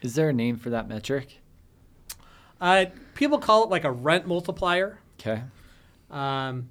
Is 0.00 0.14
there 0.14 0.30
a 0.30 0.32
name 0.32 0.56
for 0.56 0.70
that 0.70 0.88
metric? 0.88 1.42
Uh, 2.58 2.86
people 3.14 3.38
call 3.38 3.62
it 3.64 3.68
like 3.68 3.84
a 3.84 3.92
rent 3.92 4.26
multiplier. 4.26 4.98
Okay. 5.20 5.42
Um, 6.10 6.70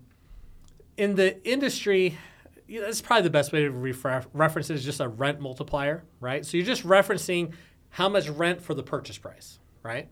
in 0.97 1.13
the 1.13 1.47
industry, 1.47 2.17
you 2.65 2.79
know, 2.79 2.87
that's 2.87 3.01
probably 3.01 3.21
the 3.21 3.29
best 3.29 3.51
way 3.51 3.61
to 3.61 3.69
refer- 3.69 4.25
reference 4.33 4.71
it 4.71 4.73
is 4.73 4.83
just 4.83 4.99
a 4.99 5.07
rent 5.07 5.39
multiplier, 5.39 6.03
right? 6.21 6.43
So 6.43 6.57
you're 6.57 6.65
just 6.65 6.87
referencing 6.87 7.53
how 7.89 8.09
much 8.09 8.27
rent 8.29 8.63
for 8.63 8.73
the 8.73 8.81
purchase 8.81 9.19
price, 9.19 9.59
right? 9.83 10.09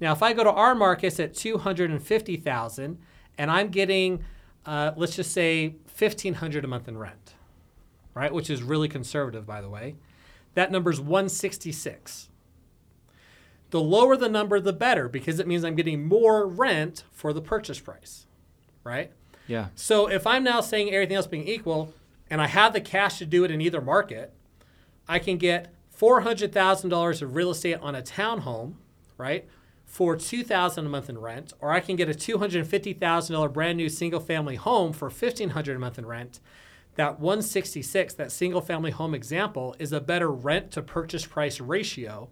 Now, 0.00 0.10
if 0.10 0.24
I 0.24 0.32
go 0.32 0.42
to 0.42 0.50
our 0.50 0.74
markets 0.74 1.20
at 1.20 1.34
250,000 1.34 2.98
and 3.38 3.48
I'm 3.48 3.68
getting, 3.68 4.24
uh, 4.66 4.92
let's 4.96 5.16
just 5.16 5.32
say 5.32 5.74
1,500 5.98 6.64
a 6.64 6.68
month 6.68 6.88
in 6.88 6.98
rent, 6.98 7.34
right? 8.14 8.32
Which 8.32 8.50
is 8.50 8.62
really 8.62 8.88
conservative, 8.88 9.46
by 9.46 9.60
the 9.60 9.68
way. 9.68 9.96
That 10.54 10.70
number's 10.70 11.00
166. 11.00 12.28
The 13.70 13.80
lower 13.80 14.16
the 14.16 14.28
number, 14.28 14.58
the 14.58 14.72
better, 14.72 15.08
because 15.08 15.38
it 15.38 15.46
means 15.46 15.64
I'm 15.64 15.76
getting 15.76 16.04
more 16.06 16.46
rent 16.46 17.04
for 17.12 17.32
the 17.32 17.40
purchase 17.40 17.78
price, 17.78 18.26
right? 18.82 19.12
Yeah. 19.46 19.68
So 19.74 20.08
if 20.08 20.26
I'm 20.26 20.42
now 20.42 20.60
saying 20.60 20.92
everything 20.92 21.16
else 21.16 21.26
being 21.26 21.46
equal, 21.46 21.94
and 22.28 22.40
I 22.40 22.46
have 22.46 22.72
the 22.72 22.80
cash 22.80 23.18
to 23.18 23.26
do 23.26 23.44
it 23.44 23.50
in 23.50 23.60
either 23.60 23.80
market, 23.80 24.32
I 25.08 25.18
can 25.18 25.38
get 25.38 25.72
four 25.90 26.20
hundred 26.20 26.52
thousand 26.52 26.90
dollars 26.90 27.22
of 27.22 27.34
real 27.34 27.50
estate 27.50 27.78
on 27.80 27.94
a 27.94 28.02
townhome, 28.02 28.74
right, 29.18 29.48
for 29.90 30.14
two 30.14 30.44
thousand 30.44 30.86
a 30.86 30.88
month 30.88 31.10
in 31.10 31.18
rent, 31.18 31.52
or 31.60 31.72
I 31.72 31.80
can 31.80 31.96
get 31.96 32.08
a 32.08 32.14
two 32.14 32.38
hundred 32.38 32.64
fifty 32.68 32.92
thousand 32.92 33.34
dollar 33.34 33.48
brand 33.48 33.76
new 33.76 33.88
single 33.88 34.20
family 34.20 34.54
home 34.54 34.92
for 34.92 35.10
fifteen 35.10 35.50
hundred 35.50 35.74
a 35.76 35.80
month 35.80 35.98
in 35.98 36.06
rent. 36.06 36.38
That 36.94 37.18
166, 37.20 38.14
that 38.14 38.30
single 38.32 38.60
family 38.60 38.90
home 38.90 39.14
example, 39.14 39.74
is 39.78 39.92
a 39.92 40.00
better 40.00 40.30
rent 40.30 40.70
to 40.72 40.82
purchase 40.82 41.24
price 41.24 41.60
ratio. 41.60 42.28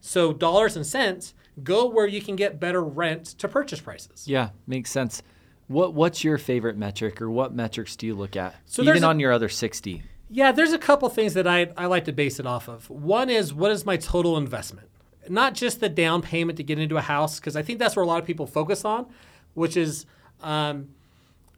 So 0.00 0.32
dollars 0.32 0.76
and 0.76 0.86
cents 0.86 1.32
go 1.62 1.86
where 1.86 2.06
you 2.06 2.20
can 2.20 2.34
get 2.36 2.60
better 2.60 2.82
rent 2.82 3.26
to 3.38 3.48
purchase 3.48 3.80
prices. 3.80 4.26
Yeah, 4.26 4.50
makes 4.66 4.90
sense. 4.90 5.22
What 5.68 5.94
What's 5.94 6.22
your 6.22 6.36
favorite 6.36 6.76
metric, 6.76 7.22
or 7.22 7.30
what 7.30 7.54
metrics 7.54 7.96
do 7.96 8.06
you 8.06 8.14
look 8.14 8.36
at? 8.36 8.56
So 8.66 8.82
Even 8.82 9.04
a- 9.04 9.08
on 9.08 9.20
your 9.20 9.32
other 9.32 9.48
sixty. 9.48 10.02
Yeah, 10.28 10.52
there's 10.52 10.72
a 10.72 10.78
couple 10.78 11.08
things 11.08 11.32
that 11.34 11.46
I, 11.48 11.72
I 11.76 11.86
like 11.86 12.04
to 12.04 12.12
base 12.12 12.38
it 12.38 12.46
off 12.46 12.68
of. 12.68 12.88
One 12.90 13.30
is 13.30 13.54
what 13.54 13.72
is 13.72 13.86
my 13.86 13.96
total 13.96 14.36
investment? 14.36 14.88
Not 15.30 15.54
just 15.54 15.80
the 15.80 15.88
down 15.88 16.22
payment 16.22 16.56
to 16.58 16.62
get 16.62 16.78
into 16.78 16.96
a 16.96 17.00
house, 17.02 17.38
because 17.38 17.56
I 17.56 17.62
think 17.62 17.78
that's 17.78 17.96
where 17.96 18.02
a 18.02 18.06
lot 18.06 18.20
of 18.20 18.26
people 18.26 18.46
focus 18.46 18.84
on, 18.84 19.06
which 19.54 19.76
is 19.76 20.06
um, 20.42 20.88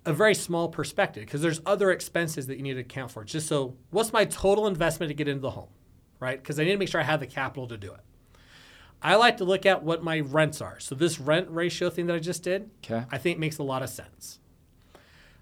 a 0.04 0.12
very 0.12 0.34
small 0.34 0.68
perspective 0.68 1.24
because 1.24 1.40
there's 1.40 1.60
other 1.64 1.90
expenses 1.90 2.46
that 2.48 2.56
you 2.56 2.62
need 2.62 2.74
to 2.74 2.80
account 2.80 3.10
for. 3.10 3.24
Just 3.24 3.48
so, 3.48 3.74
what's 3.90 4.12
my 4.12 4.24
total 4.24 4.66
investment 4.66 5.08
to 5.10 5.14
get 5.14 5.26
into 5.28 5.40
the 5.40 5.50
home, 5.50 5.68
right? 6.20 6.40
Because 6.40 6.60
I 6.60 6.64
need 6.64 6.72
to 6.72 6.76
make 6.78 6.88
sure 6.88 7.00
I 7.00 7.04
have 7.04 7.20
the 7.20 7.26
capital 7.26 7.66
to 7.68 7.76
do 7.76 7.92
it. 7.92 8.00
I 9.02 9.16
like 9.16 9.38
to 9.38 9.44
look 9.44 9.66
at 9.66 9.82
what 9.82 10.04
my 10.04 10.20
rents 10.20 10.60
are. 10.60 10.78
So 10.78 10.94
this 10.94 11.18
rent 11.18 11.48
ratio 11.50 11.90
thing 11.90 12.06
that 12.06 12.14
I 12.14 12.20
just 12.20 12.42
did, 12.42 12.70
Okay. 12.84 13.04
I 13.10 13.18
think 13.18 13.38
makes 13.38 13.58
a 13.58 13.62
lot 13.64 13.82
of 13.82 13.90
sense. 13.90 14.38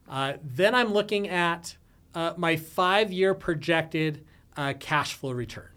Uh, 0.08 0.34
then 0.42 0.74
I'm 0.74 0.92
looking 0.92 1.28
at 1.28 1.76
uh, 2.14 2.32
my 2.36 2.56
five-year 2.56 3.34
projected 3.34 4.24
uh, 4.56 4.74
cash 4.80 5.14
flow 5.14 5.32
return. 5.32 5.69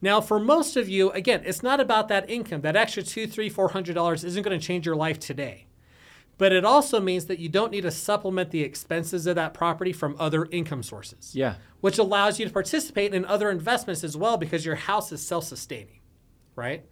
Now, 0.00 0.20
for 0.20 0.38
most 0.38 0.76
of 0.76 0.88
you, 0.88 1.10
again, 1.10 1.42
it's 1.44 1.62
not 1.62 1.80
about 1.80 2.08
that 2.08 2.28
income. 2.30 2.60
That 2.60 2.76
extra 2.76 3.02
two, 3.02 3.26
three, 3.26 3.48
four 3.48 3.68
hundred 3.70 3.94
dollars 3.94 4.24
isn't 4.24 4.42
going 4.42 4.58
to 4.58 4.64
change 4.64 4.86
your 4.86 4.96
life 4.96 5.18
today. 5.18 5.66
But 6.36 6.52
it 6.52 6.64
also 6.64 7.00
means 7.00 7.26
that 7.26 7.40
you 7.40 7.48
don't 7.48 7.72
need 7.72 7.80
to 7.80 7.90
supplement 7.90 8.52
the 8.52 8.62
expenses 8.62 9.26
of 9.26 9.34
that 9.34 9.54
property 9.54 9.92
from 9.92 10.14
other 10.20 10.46
income 10.52 10.84
sources, 10.84 11.34
Yeah. 11.34 11.54
which 11.80 11.98
allows 11.98 12.38
you 12.38 12.46
to 12.46 12.52
participate 12.52 13.12
in 13.12 13.24
other 13.24 13.50
investments 13.50 14.04
as 14.04 14.16
well 14.16 14.36
because 14.36 14.64
your 14.64 14.76
house 14.76 15.10
is 15.10 15.20
self-sustaining, 15.26 15.98
right? 16.54 16.84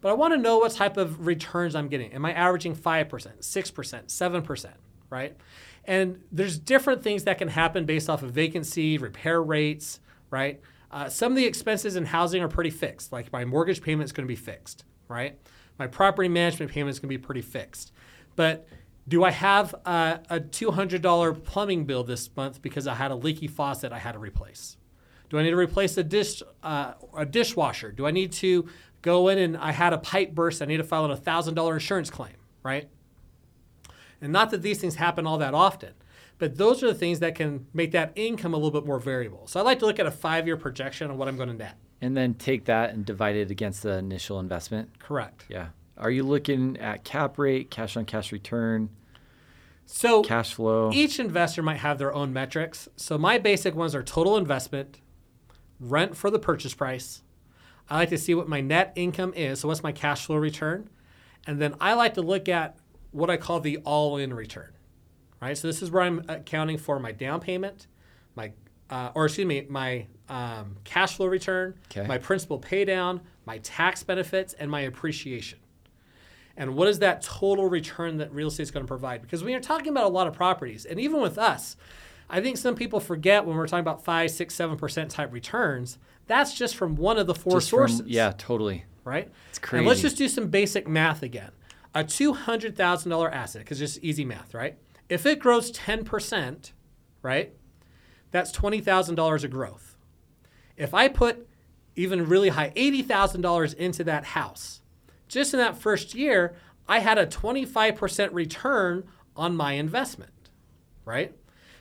But 0.00 0.10
I 0.10 0.12
want 0.12 0.34
to 0.34 0.38
know 0.38 0.58
what 0.58 0.70
type 0.72 0.96
of 0.96 1.26
returns 1.26 1.74
I'm 1.74 1.88
getting. 1.88 2.12
Am 2.12 2.24
I 2.24 2.32
averaging 2.32 2.76
5%, 2.76 3.08
6%, 3.40 4.06
7%, 4.06 4.66
right? 5.10 5.36
And 5.84 6.20
there's 6.30 6.56
different 6.56 7.02
things 7.02 7.24
that 7.24 7.38
can 7.38 7.48
happen 7.48 7.84
based 7.84 8.08
off 8.08 8.22
of 8.22 8.30
vacancy, 8.30 8.98
repair 8.98 9.42
rates, 9.42 9.98
right? 10.30 10.60
Uh, 10.92 11.08
some 11.08 11.32
of 11.32 11.36
the 11.36 11.46
expenses 11.46 11.96
in 11.96 12.04
housing 12.04 12.42
are 12.42 12.48
pretty 12.48 12.70
fixed. 12.70 13.12
Like 13.12 13.32
my 13.32 13.44
mortgage 13.44 13.82
payment 13.82 14.04
is 14.04 14.12
going 14.12 14.26
to 14.26 14.28
be 14.28 14.36
fixed, 14.36 14.84
right? 15.08 15.38
My 15.78 15.86
property 15.86 16.28
management 16.28 16.70
payment 16.70 16.90
is 16.90 16.98
going 16.98 17.08
to 17.08 17.18
be 17.18 17.22
pretty 17.22 17.40
fixed. 17.40 17.92
But 18.36 18.68
do 19.08 19.24
I 19.24 19.30
have 19.30 19.74
a, 19.86 20.20
a 20.30 20.40
$200 20.40 21.44
plumbing 21.44 21.84
bill 21.86 22.04
this 22.04 22.34
month 22.36 22.62
because 22.62 22.86
I 22.86 22.94
had 22.94 23.10
a 23.10 23.14
leaky 23.14 23.46
faucet 23.46 23.92
I 23.92 23.98
had 23.98 24.12
to 24.12 24.18
replace? 24.18 24.76
Do 25.30 25.38
I 25.38 25.42
need 25.42 25.50
to 25.50 25.56
replace 25.56 25.96
a 25.96 26.04
dish 26.04 26.42
uh, 26.62 26.92
a 27.16 27.24
dishwasher? 27.24 27.90
Do 27.90 28.06
I 28.06 28.10
need 28.10 28.32
to 28.32 28.68
go 29.00 29.28
in 29.28 29.38
and 29.38 29.56
I 29.56 29.72
had 29.72 29.94
a 29.94 29.98
pipe 29.98 30.34
burst? 30.34 30.60
I 30.60 30.66
need 30.66 30.76
to 30.76 30.84
file 30.84 31.06
a 31.06 31.16
thousand 31.16 31.54
dollar 31.54 31.74
insurance 31.74 32.10
claim, 32.10 32.36
right? 32.62 32.90
And 34.20 34.30
not 34.30 34.50
that 34.50 34.60
these 34.60 34.78
things 34.78 34.96
happen 34.96 35.26
all 35.26 35.38
that 35.38 35.54
often, 35.54 35.94
but 36.42 36.56
those 36.56 36.82
are 36.82 36.88
the 36.88 36.94
things 36.94 37.20
that 37.20 37.36
can 37.36 37.68
make 37.72 37.92
that 37.92 38.10
income 38.16 38.52
a 38.52 38.56
little 38.56 38.72
bit 38.72 38.84
more 38.84 38.98
variable. 38.98 39.46
So 39.46 39.60
I 39.60 39.62
like 39.62 39.78
to 39.78 39.86
look 39.86 40.00
at 40.00 40.06
a 40.06 40.10
five 40.10 40.44
year 40.44 40.56
projection 40.56 41.08
on 41.08 41.16
what 41.16 41.28
I'm 41.28 41.36
going 41.36 41.50
to 41.50 41.54
net. 41.54 41.76
And 42.00 42.16
then 42.16 42.34
take 42.34 42.64
that 42.64 42.92
and 42.92 43.04
divide 43.04 43.36
it 43.36 43.52
against 43.52 43.84
the 43.84 43.92
initial 43.92 44.40
investment. 44.40 44.98
Correct. 44.98 45.44
Yeah. 45.48 45.68
Are 45.96 46.10
you 46.10 46.24
looking 46.24 46.78
at 46.78 47.04
cap 47.04 47.38
rate, 47.38 47.70
cash 47.70 47.96
on 47.96 48.06
cash 48.06 48.32
return, 48.32 48.90
So 49.86 50.24
cash 50.24 50.54
flow? 50.54 50.90
each 50.92 51.20
investor 51.20 51.62
might 51.62 51.76
have 51.76 51.98
their 51.98 52.12
own 52.12 52.32
metrics. 52.32 52.88
So 52.96 53.16
my 53.16 53.38
basic 53.38 53.76
ones 53.76 53.94
are 53.94 54.02
total 54.02 54.36
investment, 54.36 54.98
rent 55.78 56.16
for 56.16 56.28
the 56.28 56.40
purchase 56.40 56.74
price. 56.74 57.22
I 57.88 57.98
like 57.98 58.10
to 58.10 58.18
see 58.18 58.34
what 58.34 58.48
my 58.48 58.60
net 58.60 58.92
income 58.96 59.32
is. 59.36 59.60
So 59.60 59.68
what's 59.68 59.84
my 59.84 59.92
cash 59.92 60.26
flow 60.26 60.38
return? 60.38 60.90
And 61.46 61.62
then 61.62 61.76
I 61.80 61.94
like 61.94 62.14
to 62.14 62.20
look 62.20 62.48
at 62.48 62.78
what 63.12 63.30
I 63.30 63.36
call 63.36 63.60
the 63.60 63.76
all-in 63.84 64.34
return. 64.34 64.72
Right? 65.42 65.58
So 65.58 65.66
this 65.66 65.82
is 65.82 65.90
where 65.90 66.02
I'm 66.04 66.24
accounting 66.28 66.78
for 66.78 67.00
my 67.00 67.10
down 67.10 67.40
payment, 67.40 67.88
my 68.36 68.52
uh, 68.88 69.10
or 69.14 69.24
excuse 69.26 69.46
me, 69.46 69.66
my 69.68 70.06
um, 70.28 70.76
cash 70.84 71.16
flow 71.16 71.26
return, 71.26 71.74
Okay. 71.90 72.06
my 72.06 72.16
principal 72.18 72.58
pay 72.58 72.84
down, 72.84 73.20
my 73.44 73.58
tax 73.58 74.02
benefits, 74.04 74.52
and 74.54 74.70
my 74.70 74.82
appreciation. 74.82 75.58
And 76.56 76.76
what 76.76 76.86
is 76.88 76.98
that 77.00 77.22
total 77.22 77.68
return 77.68 78.18
that 78.18 78.32
real 78.32 78.48
estate 78.48 78.64
is 78.64 78.70
going 78.70 78.84
to 78.84 78.88
provide? 78.88 79.20
Because 79.22 79.42
when 79.42 79.50
you're 79.52 79.60
talking 79.62 79.88
about 79.88 80.04
a 80.04 80.08
lot 80.08 80.26
of 80.28 80.34
properties, 80.34 80.84
and 80.84 81.00
even 81.00 81.20
with 81.20 81.38
us, 81.38 81.76
I 82.30 82.40
think 82.40 82.56
some 82.58 82.74
people 82.76 83.00
forget 83.00 83.44
when 83.44 83.56
we're 83.56 83.66
talking 83.66 83.80
about 83.80 84.04
five, 84.04 84.30
six, 84.30 84.54
seven 84.54 84.76
percent 84.76 85.10
type 85.10 85.32
returns. 85.32 85.98
That's 86.28 86.54
just 86.54 86.76
from 86.76 86.94
one 86.94 87.18
of 87.18 87.26
the 87.26 87.34
four 87.34 87.54
Just 87.58 87.70
from- 87.70 87.88
sources. 87.88 88.02
yeah, 88.06 88.32
totally. 88.38 88.84
Right. 89.04 89.28
It's 89.50 89.58
And 89.72 89.86
let's 89.86 90.02
just 90.02 90.16
do 90.16 90.28
some 90.28 90.46
basic 90.48 90.86
math 90.86 91.22
again. 91.24 91.50
A 91.94 92.04
two 92.04 92.32
hundred 92.32 92.76
thousand 92.76 93.10
dollar 93.10 93.28
asset, 93.30 93.62
because 93.62 93.78
just 93.80 93.98
easy 94.04 94.24
math, 94.24 94.54
right? 94.54 94.76
If 95.12 95.26
it 95.26 95.40
grows 95.40 95.70
ten 95.70 96.04
percent, 96.04 96.72
right, 97.20 97.52
that's 98.30 98.50
twenty 98.50 98.80
thousand 98.80 99.16
dollars 99.16 99.44
of 99.44 99.50
growth. 99.50 99.98
If 100.74 100.94
I 100.94 101.08
put 101.08 101.46
even 101.94 102.26
really 102.26 102.48
high 102.48 102.72
eighty 102.76 103.02
thousand 103.02 103.42
dollars 103.42 103.74
into 103.74 104.04
that 104.04 104.24
house, 104.24 104.80
just 105.28 105.52
in 105.52 105.58
that 105.60 105.76
first 105.76 106.14
year, 106.14 106.56
I 106.88 107.00
had 107.00 107.18
a 107.18 107.26
twenty 107.26 107.66
five 107.66 107.96
percent 107.96 108.32
return 108.32 109.04
on 109.36 109.54
my 109.54 109.72
investment, 109.72 110.48
right? 111.04 111.36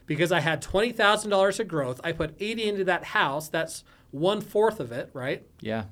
Because 0.05 0.33
I 0.33 0.41
had 0.41 0.61
twenty 0.61 0.91
thousand 0.91 1.29
dollars 1.29 1.57
of 1.61 1.69
growth, 1.69 2.01
I 2.03 2.11
put 2.11 2.35
eighty 2.41 2.67
into 2.67 2.83
that 2.83 3.05
house. 3.05 3.47
That's 3.47 3.85
one 4.11 4.41
fourth 4.41 4.81
of 4.81 4.91
it, 4.91 5.09
right? 5.13 5.47
Yeah. 5.61 5.85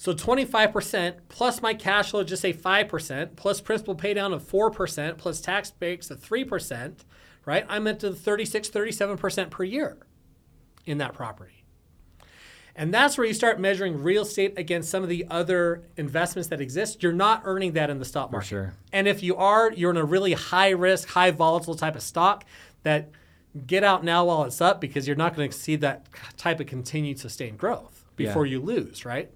So 0.00 0.14
25% 0.14 1.14
plus 1.28 1.60
my 1.60 1.74
cash 1.74 2.12
flow, 2.12 2.22
just 2.22 2.40
say 2.40 2.52
5%, 2.52 3.34
plus 3.34 3.60
principal 3.60 3.96
pay 3.96 4.14
down 4.14 4.32
of 4.32 4.42
4%, 4.44 5.18
plus 5.18 5.40
tax 5.40 5.72
breaks 5.72 6.08
of 6.10 6.20
3%, 6.20 6.94
right? 7.44 7.66
I'm 7.68 7.86
into 7.88 8.10
the 8.10 8.16
36, 8.16 8.70
37% 8.70 9.50
per 9.50 9.64
year 9.64 9.96
in 10.86 10.98
that 10.98 11.14
property. 11.14 11.64
And 12.76 12.94
that's 12.94 13.18
where 13.18 13.26
you 13.26 13.34
start 13.34 13.58
measuring 13.58 14.00
real 14.04 14.22
estate 14.22 14.54
against 14.56 14.88
some 14.88 15.02
of 15.02 15.08
the 15.08 15.26
other 15.28 15.82
investments 15.96 16.48
that 16.50 16.60
exist. 16.60 17.02
You're 17.02 17.12
not 17.12 17.42
earning 17.44 17.72
that 17.72 17.90
in 17.90 17.98
the 17.98 18.04
stock 18.04 18.30
market. 18.30 18.46
sure. 18.46 18.74
And 18.92 19.08
if 19.08 19.20
you 19.20 19.34
are, 19.34 19.72
you're 19.72 19.90
in 19.90 19.96
a 19.96 20.04
really 20.04 20.34
high 20.34 20.70
risk, 20.70 21.08
high 21.08 21.32
volatile 21.32 21.74
type 21.74 21.96
of 21.96 22.02
stock 22.02 22.44
that 22.84 23.10
get 23.66 23.82
out 23.82 24.04
now 24.04 24.26
while 24.26 24.44
it's 24.44 24.60
up 24.60 24.80
because 24.80 25.08
you're 25.08 25.16
not 25.16 25.34
going 25.34 25.50
to 25.50 25.58
see 25.58 25.74
that 25.74 26.06
type 26.36 26.60
of 26.60 26.66
continued 26.66 27.18
sustained 27.18 27.58
growth 27.58 28.04
Yeah. 28.16 28.28
before 28.28 28.46
you 28.46 28.60
lose, 28.60 29.04
right? 29.04 29.28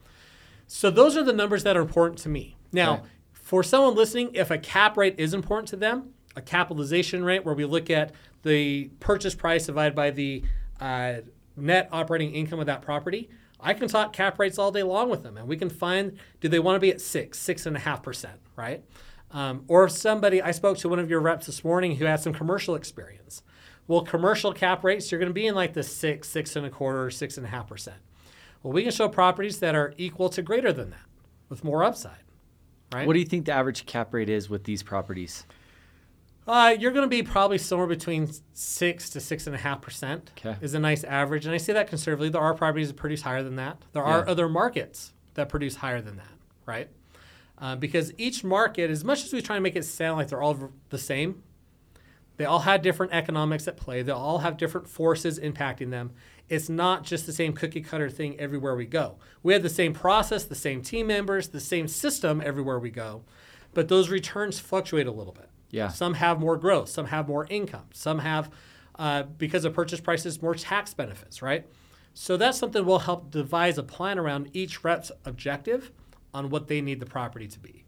So 0.74 0.90
those 0.90 1.18
are 1.18 1.22
the 1.22 1.34
numbers 1.34 1.64
that 1.64 1.76
are 1.76 1.82
important 1.82 2.18
to 2.20 2.30
me. 2.30 2.56
Now, 2.72 3.02
for 3.30 3.62
someone 3.62 3.94
listening, 3.94 4.30
if 4.32 4.50
a 4.50 4.56
cap 4.56 4.96
rate 4.96 5.16
is 5.18 5.34
important 5.34 5.68
to 5.68 5.76
them, 5.76 6.14
a 6.34 6.40
capitalization 6.40 7.22
rate 7.22 7.44
where 7.44 7.54
we 7.54 7.66
look 7.66 7.90
at 7.90 8.12
the 8.42 8.90
purchase 8.98 9.34
price 9.34 9.66
divided 9.66 9.94
by 9.94 10.10
the 10.10 10.42
uh, 10.80 11.16
net 11.56 11.90
operating 11.92 12.32
income 12.32 12.58
of 12.58 12.64
that 12.66 12.80
property, 12.80 13.28
I 13.60 13.74
can 13.74 13.86
talk 13.86 14.14
cap 14.14 14.38
rates 14.38 14.58
all 14.58 14.72
day 14.72 14.82
long 14.82 15.10
with 15.10 15.22
them, 15.22 15.36
and 15.36 15.46
we 15.46 15.58
can 15.58 15.68
find 15.68 16.18
do 16.40 16.48
they 16.48 16.58
want 16.58 16.76
to 16.76 16.80
be 16.80 16.90
at 16.90 17.02
six, 17.02 17.38
six 17.38 17.66
and 17.66 17.76
a 17.76 17.80
half 17.80 18.02
percent, 18.02 18.40
right? 18.56 18.82
Um, 19.30 19.64
or 19.68 19.90
somebody, 19.90 20.40
I 20.40 20.52
spoke 20.52 20.78
to 20.78 20.88
one 20.88 20.98
of 20.98 21.10
your 21.10 21.20
reps 21.20 21.46
this 21.46 21.62
morning 21.62 21.96
who 21.96 22.06
had 22.06 22.20
some 22.20 22.32
commercial 22.32 22.74
experience. 22.74 23.42
Well, 23.88 24.02
commercial 24.02 24.54
cap 24.54 24.84
rates, 24.84 25.12
you're 25.12 25.18
going 25.18 25.30
to 25.30 25.34
be 25.34 25.46
in 25.46 25.54
like 25.54 25.74
the 25.74 25.82
six, 25.82 26.30
six 26.30 26.56
and 26.56 26.64
a 26.64 26.70
quarter, 26.70 27.10
six 27.10 27.36
and 27.36 27.46
a 27.46 27.50
half 27.50 27.68
percent. 27.68 27.98
Well, 28.62 28.72
we 28.72 28.82
can 28.82 28.92
show 28.92 29.08
properties 29.08 29.58
that 29.60 29.74
are 29.74 29.94
equal 29.96 30.28
to 30.30 30.42
greater 30.42 30.72
than 30.72 30.90
that 30.90 31.00
with 31.48 31.64
more 31.64 31.82
upside, 31.82 32.22
right? 32.92 33.06
What 33.06 33.14
do 33.14 33.18
you 33.18 33.24
think 33.26 33.46
the 33.46 33.52
average 33.52 33.86
cap 33.86 34.14
rate 34.14 34.28
is 34.28 34.48
with 34.48 34.64
these 34.64 34.82
properties? 34.82 35.44
Uh, 36.46 36.74
you're 36.78 36.90
going 36.90 37.04
to 37.04 37.08
be 37.08 37.22
probably 37.22 37.58
somewhere 37.58 37.86
between 37.86 38.28
six 38.52 39.10
to 39.10 39.20
six 39.20 39.46
and 39.46 39.54
a 39.54 39.58
half 39.58 39.80
percent. 39.80 40.30
Is 40.60 40.74
a 40.74 40.78
nice 40.80 41.04
average, 41.04 41.46
and 41.46 41.54
I 41.54 41.58
say 41.58 41.72
that 41.72 41.86
conservatively. 41.88 42.30
There 42.30 42.40
are 42.40 42.54
properties 42.54 42.88
that 42.88 42.96
produce 42.96 43.22
higher 43.22 43.42
than 43.44 43.56
that. 43.56 43.78
There 43.92 44.02
are 44.02 44.24
Yeah. 44.24 44.30
other 44.30 44.48
markets 44.48 45.12
that 45.34 45.48
produce 45.48 45.76
higher 45.76 46.00
than 46.00 46.16
that, 46.16 46.32
right? 46.66 46.88
Uh, 47.58 47.76
because 47.76 48.12
each 48.18 48.42
market, 48.42 48.90
as 48.90 49.04
much 49.04 49.24
as 49.24 49.32
we 49.32 49.40
try 49.40 49.54
to 49.54 49.62
make 49.62 49.76
it 49.76 49.84
sound 49.84 50.18
like 50.18 50.28
they're 50.28 50.42
all 50.42 50.70
the 50.90 50.98
same, 50.98 51.44
they 52.38 52.44
all 52.44 52.60
have 52.60 52.82
different 52.82 53.12
economics 53.12 53.68
at 53.68 53.76
play. 53.76 54.02
They 54.02 54.10
all 54.10 54.38
have 54.38 54.56
different 54.56 54.88
forces 54.88 55.38
impacting 55.38 55.90
them. 55.90 56.10
It's 56.48 56.68
not 56.68 57.04
just 57.04 57.26
the 57.26 57.32
same 57.32 57.52
cookie 57.52 57.80
cutter 57.80 58.10
thing 58.10 58.38
everywhere 58.38 58.74
we 58.74 58.86
go. 58.86 59.16
We 59.42 59.52
have 59.54 59.62
the 59.62 59.68
same 59.70 59.94
process, 59.94 60.44
the 60.44 60.54
same 60.54 60.82
team 60.82 61.06
members, 61.06 61.48
the 61.48 61.60
same 61.60 61.88
system 61.88 62.42
everywhere 62.44 62.78
we 62.78 62.90
go, 62.90 63.22
but 63.74 63.88
those 63.88 64.10
returns 64.10 64.58
fluctuate 64.58 65.06
a 65.06 65.12
little 65.12 65.32
bit. 65.32 65.48
Yeah. 65.70 65.88
Some 65.88 66.14
have 66.14 66.38
more 66.38 66.56
growth, 66.56 66.90
some 66.90 67.06
have 67.06 67.28
more 67.28 67.46
income, 67.48 67.86
some 67.92 68.18
have, 68.18 68.50
uh, 68.98 69.22
because 69.22 69.64
of 69.64 69.72
purchase 69.72 70.00
prices, 70.00 70.42
more 70.42 70.54
tax 70.54 70.92
benefits, 70.92 71.40
right? 71.40 71.66
So 72.14 72.36
that's 72.36 72.58
something 72.58 72.84
we'll 72.84 73.00
help 73.00 73.30
devise 73.30 73.78
a 73.78 73.82
plan 73.82 74.18
around 74.18 74.50
each 74.52 74.84
rep's 74.84 75.10
objective 75.24 75.90
on 76.34 76.50
what 76.50 76.68
they 76.68 76.80
need 76.82 77.00
the 77.00 77.06
property 77.06 77.48
to 77.48 77.58
be. 77.58 77.84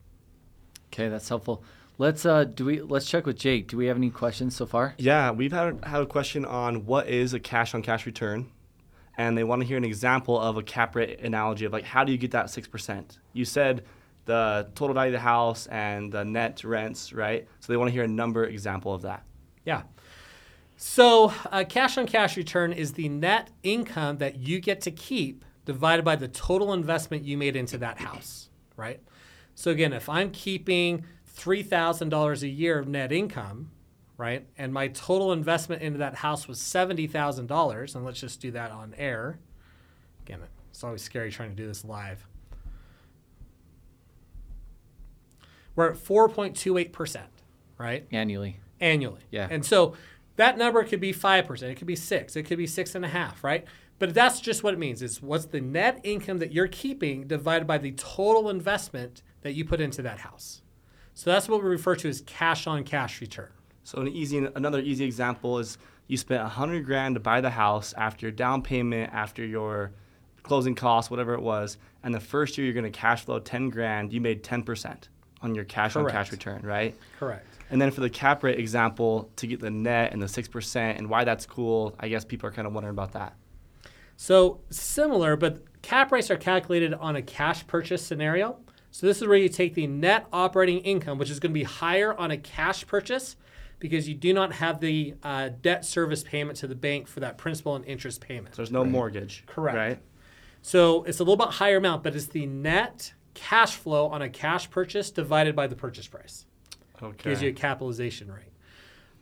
Okay, 0.92 1.08
that's 1.08 1.28
helpful. 1.28 1.62
Let's 1.96 2.26
uh 2.26 2.44
do 2.44 2.64
we 2.64 2.80
let's 2.80 3.08
check 3.08 3.26
with 3.26 3.38
Jake. 3.38 3.68
Do 3.68 3.76
we 3.76 3.86
have 3.86 3.96
any 3.96 4.10
questions 4.10 4.56
so 4.56 4.66
far? 4.66 4.94
Yeah, 4.98 5.30
we've 5.30 5.52
had, 5.52 5.84
had 5.84 6.02
a 6.02 6.06
question 6.06 6.44
on 6.44 6.86
what 6.86 7.08
is 7.08 7.34
a 7.34 7.40
cash 7.40 7.74
on 7.74 7.82
cash 7.82 8.06
return. 8.06 8.50
And 9.16 9.38
they 9.38 9.44
want 9.44 9.62
to 9.62 9.68
hear 9.68 9.76
an 9.76 9.84
example 9.84 10.40
of 10.40 10.56
a 10.56 10.62
cap 10.62 10.96
rate 10.96 11.20
analogy 11.20 11.64
of 11.64 11.72
like, 11.72 11.84
how 11.84 12.02
do 12.02 12.10
you 12.10 12.18
get 12.18 12.32
that 12.32 12.46
6%? 12.46 13.18
You 13.32 13.44
said 13.44 13.84
the 14.24 14.68
total 14.74 14.92
value 14.94 15.10
of 15.10 15.12
the 15.12 15.20
house 15.20 15.66
and 15.68 16.10
the 16.10 16.24
net 16.24 16.64
rents, 16.64 17.12
right? 17.12 17.46
So 17.60 17.72
they 17.72 17.76
want 17.76 17.88
to 17.88 17.92
hear 17.92 18.02
a 18.02 18.08
number 18.08 18.44
example 18.44 18.92
of 18.92 19.02
that. 19.02 19.22
Yeah. 19.64 19.82
So, 20.76 21.32
uh, 21.52 21.64
cash 21.68 21.96
on 21.96 22.06
cash 22.06 22.36
return 22.36 22.72
is 22.72 22.94
the 22.94 23.08
net 23.08 23.50
income 23.62 24.18
that 24.18 24.38
you 24.38 24.60
get 24.60 24.80
to 24.82 24.90
keep 24.90 25.44
divided 25.64 26.04
by 26.04 26.16
the 26.16 26.28
total 26.28 26.72
investment 26.72 27.24
you 27.24 27.38
made 27.38 27.54
into 27.54 27.78
that 27.78 27.98
house, 27.98 28.50
right? 28.76 29.00
So, 29.54 29.70
again, 29.70 29.92
if 29.92 30.08
I'm 30.08 30.30
keeping 30.32 31.04
$3,000 31.36 32.42
a 32.42 32.48
year 32.48 32.78
of 32.78 32.88
net 32.88 33.12
income, 33.12 33.70
right? 34.16 34.46
And 34.56 34.72
my 34.72 34.88
total 34.88 35.32
investment 35.32 35.82
into 35.82 35.98
that 35.98 36.16
house 36.16 36.46
was 36.46 36.58
$70,000. 36.60 37.94
And 37.94 38.04
let's 38.04 38.20
just 38.20 38.40
do 38.40 38.50
that 38.52 38.70
on 38.70 38.94
air. 38.96 39.38
Again, 40.24 40.40
it's 40.70 40.84
always 40.84 41.02
scary 41.02 41.30
trying 41.30 41.50
to 41.50 41.56
do 41.56 41.66
this 41.66 41.84
live. 41.84 42.26
We're 45.76 45.90
at 45.90 45.96
4.28%, 45.96 47.18
right? 47.78 48.06
Annually. 48.12 48.60
Annually. 48.80 49.20
Yeah. 49.30 49.48
And 49.50 49.64
so 49.64 49.94
that 50.36 50.56
number 50.56 50.84
could 50.84 51.00
be 51.00 51.12
5%, 51.12 51.62
it 51.62 51.74
could 51.76 51.86
be 51.86 51.96
6 51.96 52.36
it 52.36 52.42
could 52.44 52.58
be 52.58 52.66
six 52.66 52.94
and 52.94 53.04
a 53.04 53.08
half, 53.08 53.42
right? 53.42 53.64
But 53.98 54.14
that's 54.14 54.40
just 54.40 54.62
what 54.62 54.74
it 54.74 54.78
means. 54.78 55.02
It's 55.02 55.22
what's 55.22 55.46
the 55.46 55.60
net 55.60 56.00
income 56.02 56.38
that 56.38 56.52
you're 56.52 56.68
keeping 56.68 57.26
divided 57.26 57.66
by 57.66 57.78
the 57.78 57.92
total 57.92 58.50
investment 58.50 59.22
that 59.42 59.54
you 59.54 59.64
put 59.64 59.80
into 59.80 60.02
that 60.02 60.18
house. 60.18 60.62
So 61.14 61.30
that's 61.30 61.48
what 61.48 61.62
we 61.62 61.68
refer 61.68 61.94
to 61.96 62.08
as 62.08 62.22
cash 62.22 62.66
on 62.66 62.84
cash 62.84 63.20
return. 63.20 63.50
So 63.84 64.00
an 64.00 64.08
easy 64.08 64.46
another 64.54 64.80
easy 64.80 65.04
example 65.04 65.58
is 65.58 65.78
you 66.08 66.16
spent 66.16 66.42
a 66.42 66.48
hundred 66.48 66.84
grand 66.84 67.14
to 67.14 67.20
buy 67.20 67.40
the 67.40 67.50
house 67.50 67.94
after 67.96 68.26
your 68.26 68.32
down 68.32 68.62
payment, 68.62 69.12
after 69.12 69.44
your 69.44 69.92
closing 70.42 70.74
costs, 70.74 71.10
whatever 71.10 71.34
it 71.34 71.40
was, 71.40 71.78
and 72.02 72.14
the 72.14 72.20
first 72.20 72.58
year 72.58 72.66
you're 72.66 72.74
going 72.74 72.84
to 72.84 72.98
cash 72.98 73.24
flow 73.24 73.38
ten 73.38 73.70
grand. 73.70 74.12
You 74.12 74.20
made 74.20 74.42
ten 74.42 74.62
percent 74.62 75.08
on 75.40 75.54
your 75.54 75.64
cash 75.64 75.96
on 75.96 76.08
cash 76.10 76.32
return, 76.32 76.62
right? 76.62 76.94
Correct. 77.18 77.46
And 77.70 77.80
then 77.80 77.90
for 77.90 78.00
the 78.00 78.10
cap 78.10 78.42
rate 78.42 78.58
example, 78.58 79.30
to 79.36 79.46
get 79.46 79.60
the 79.60 79.70
net 79.70 80.12
and 80.12 80.20
the 80.20 80.28
six 80.28 80.48
percent 80.48 80.98
and 80.98 81.08
why 81.08 81.24
that's 81.24 81.46
cool, 81.46 81.94
I 82.00 82.08
guess 82.08 82.24
people 82.24 82.48
are 82.48 82.52
kind 82.52 82.66
of 82.66 82.74
wondering 82.74 82.94
about 82.94 83.12
that. 83.12 83.36
So 84.16 84.60
similar, 84.70 85.36
but 85.36 85.62
cap 85.82 86.12
rates 86.12 86.30
are 86.30 86.36
calculated 86.36 86.94
on 86.94 87.16
a 87.16 87.22
cash 87.22 87.66
purchase 87.66 88.04
scenario. 88.04 88.58
So 88.94 89.08
this 89.08 89.20
is 89.20 89.26
where 89.26 89.36
you 89.36 89.48
take 89.48 89.74
the 89.74 89.88
net 89.88 90.28
operating 90.32 90.78
income, 90.78 91.18
which 91.18 91.28
is 91.28 91.40
going 91.40 91.50
to 91.50 91.54
be 91.54 91.64
higher 91.64 92.14
on 92.16 92.30
a 92.30 92.36
cash 92.36 92.86
purchase 92.86 93.34
because 93.80 94.08
you 94.08 94.14
do 94.14 94.32
not 94.32 94.52
have 94.52 94.78
the 94.78 95.14
uh, 95.24 95.50
debt 95.62 95.84
service 95.84 96.22
payment 96.22 96.58
to 96.58 96.68
the 96.68 96.76
bank 96.76 97.08
for 97.08 97.18
that 97.18 97.36
principal 97.36 97.74
and 97.74 97.84
interest 97.86 98.20
payment. 98.20 98.54
So 98.54 98.62
there's 98.62 98.70
no 98.70 98.84
mortgage, 98.84 99.42
Correct. 99.48 99.76
Right? 99.76 99.98
So 100.62 101.02
it's 101.02 101.18
a 101.18 101.24
little 101.24 101.36
bit 101.36 101.54
higher 101.54 101.78
amount, 101.78 102.04
but 102.04 102.14
it's 102.14 102.28
the 102.28 102.46
net 102.46 103.12
cash 103.34 103.74
flow 103.74 104.06
on 104.06 104.22
a 104.22 104.28
cash 104.28 104.70
purchase 104.70 105.10
divided 105.10 105.56
by 105.56 105.66
the 105.66 105.74
purchase 105.74 106.06
price. 106.06 106.46
Okay. 107.02 107.30
Gives 107.30 107.42
you 107.42 107.48
a 107.48 107.52
capitalization 107.52 108.30
rate. 108.30 108.52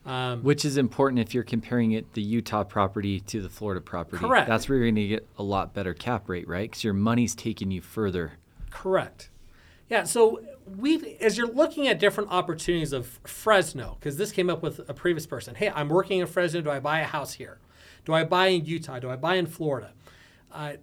Um, 0.04 0.42
Which 0.42 0.66
is 0.66 0.76
important 0.76 1.20
if 1.20 1.32
you're 1.32 1.44
comparing 1.44 1.92
it 1.92 2.12
the 2.12 2.20
Utah 2.20 2.64
property 2.64 3.20
to 3.20 3.40
the 3.40 3.48
Florida 3.48 3.80
property. 3.80 4.18
Correct. 4.18 4.48
That's 4.48 4.68
where 4.68 4.76
you're 4.76 4.88
going 4.88 4.96
to 4.96 5.08
get 5.08 5.26
a 5.38 5.42
lot 5.42 5.72
better 5.72 5.94
cap 5.94 6.28
rate, 6.28 6.46
right? 6.46 6.70
Because 6.70 6.84
your 6.84 6.92
money's 6.92 7.34
taking 7.34 7.70
you 7.70 7.80
further. 7.80 8.32
Correct. 8.68 9.30
Yeah. 9.92 10.04
So 10.04 10.40
we, 10.64 11.18
as 11.20 11.36
you're 11.36 11.52
looking 11.52 11.86
at 11.86 11.98
different 11.98 12.30
opportunities 12.30 12.94
of 12.94 13.20
Fresno, 13.24 13.98
because 14.00 14.16
this 14.16 14.32
came 14.32 14.48
up 14.48 14.62
with 14.62 14.80
a 14.88 14.94
previous 14.94 15.26
person. 15.26 15.54
Hey, 15.54 15.68
I'm 15.68 15.90
working 15.90 16.20
in 16.20 16.26
Fresno. 16.26 16.62
Do 16.62 16.70
I 16.70 16.80
buy 16.80 17.00
a 17.00 17.04
house 17.04 17.34
here? 17.34 17.60
Do 18.06 18.14
I 18.14 18.24
buy 18.24 18.46
in 18.46 18.64
Utah? 18.64 19.00
Do 19.00 19.10
I 19.10 19.16
buy 19.16 19.34
in 19.34 19.44
Florida? 19.44 19.92
Uh, 20.50 20.76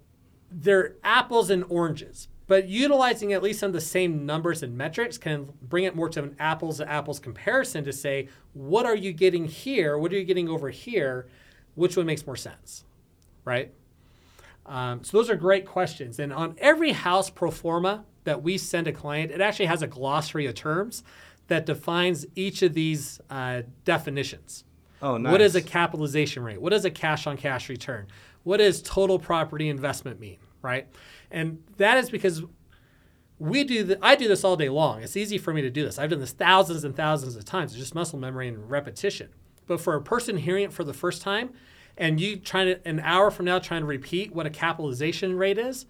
they're 0.51 0.97
apples 1.03 1.49
and 1.49 1.65
oranges, 1.69 2.27
but 2.45 2.67
utilizing 2.67 3.33
at 3.33 3.41
least 3.41 3.61
some 3.61 3.69
of 3.69 3.73
the 3.73 3.81
same 3.81 4.27
numbers 4.27 4.61
and 4.61 4.77
metrics 4.77 5.17
can 5.17 5.53
bring 5.59 5.85
it 5.85 5.95
more 5.95 6.09
to 6.09 6.21
an 6.21 6.35
apples 6.37 6.77
to 6.77 6.87
apples 6.87 7.19
comparison 7.19 7.83
to 7.85 7.91
say, 7.91 8.29
what 8.53 8.85
are 8.85 8.95
you 8.95 9.11
getting 9.11 9.45
here? 9.45 9.97
What 9.97 10.13
are 10.13 10.19
you 10.19 10.23
getting 10.23 10.47
over 10.47 10.69
here? 10.69 11.27
Which 11.73 11.97
one 11.97 12.05
makes 12.05 12.27
more 12.27 12.35
sense? 12.35 12.85
Right? 13.43 13.73
Um, 14.67 15.03
so 15.03 15.17
those 15.17 15.31
are 15.31 15.35
great 15.35 15.65
questions. 15.65 16.19
And 16.19 16.31
on 16.31 16.55
every 16.59 16.91
house 16.91 17.31
pro 17.31 17.49
forma 17.49 18.05
that 18.23 18.43
we 18.43 18.57
send 18.57 18.87
a 18.87 18.91
client, 18.91 19.31
it 19.31 19.41
actually 19.41 19.67
has 19.67 19.81
a 19.81 19.87
glossary 19.87 20.45
of 20.45 20.55
terms 20.55 21.03
that 21.47 21.65
defines 21.65 22.25
each 22.35 22.61
of 22.61 22.73
these 22.73 23.19
uh, 23.29 23.63
definitions. 23.83 24.63
Oh, 25.01 25.17
nice. 25.17 25.31
What 25.31 25.41
is 25.41 25.55
a 25.55 25.61
capitalization 25.61 26.43
rate? 26.43 26.61
What 26.61 26.71
does 26.71 26.85
a 26.85 26.91
cash 26.91 27.25
on 27.25 27.37
cash 27.37 27.69
return? 27.69 28.07
What 28.43 28.57
does 28.57 28.81
total 28.81 29.19
property 29.19 29.69
investment 29.69 30.19
mean? 30.19 30.37
Right? 30.61 30.87
And 31.31 31.63
that 31.77 31.97
is 31.97 32.09
because 32.09 32.43
we 33.39 33.63
do 33.63 33.83
the, 33.83 33.99
I 34.01 34.15
do 34.15 34.27
this 34.27 34.43
all 34.43 34.57
day 34.57 34.69
long. 34.69 35.01
It's 35.01 35.15
easy 35.15 35.37
for 35.37 35.53
me 35.53 35.61
to 35.61 35.69
do 35.69 35.85
this. 35.85 35.97
I've 35.97 36.09
done 36.09 36.19
this 36.19 36.33
thousands 36.33 36.83
and 36.83 36.95
thousands 36.95 37.35
of 37.35 37.45
times. 37.45 37.71
It's 37.71 37.79
just 37.79 37.95
muscle 37.95 38.19
memory 38.19 38.49
and 38.49 38.69
repetition. 38.69 39.29
But 39.65 39.79
for 39.79 39.95
a 39.95 40.01
person 40.01 40.37
hearing 40.37 40.65
it 40.65 40.73
for 40.73 40.83
the 40.83 40.93
first 40.93 41.21
time, 41.21 41.51
and 41.97 42.19
you 42.19 42.37
trying 42.37 42.67
to 42.67 42.87
an 42.87 42.99
hour 42.99 43.31
from 43.31 43.45
now 43.45 43.59
trying 43.59 43.81
to 43.81 43.87
repeat 43.87 44.33
what 44.33 44.45
a 44.45 44.49
capitalization 44.49 45.37
rate 45.37 45.57
is, 45.57 45.85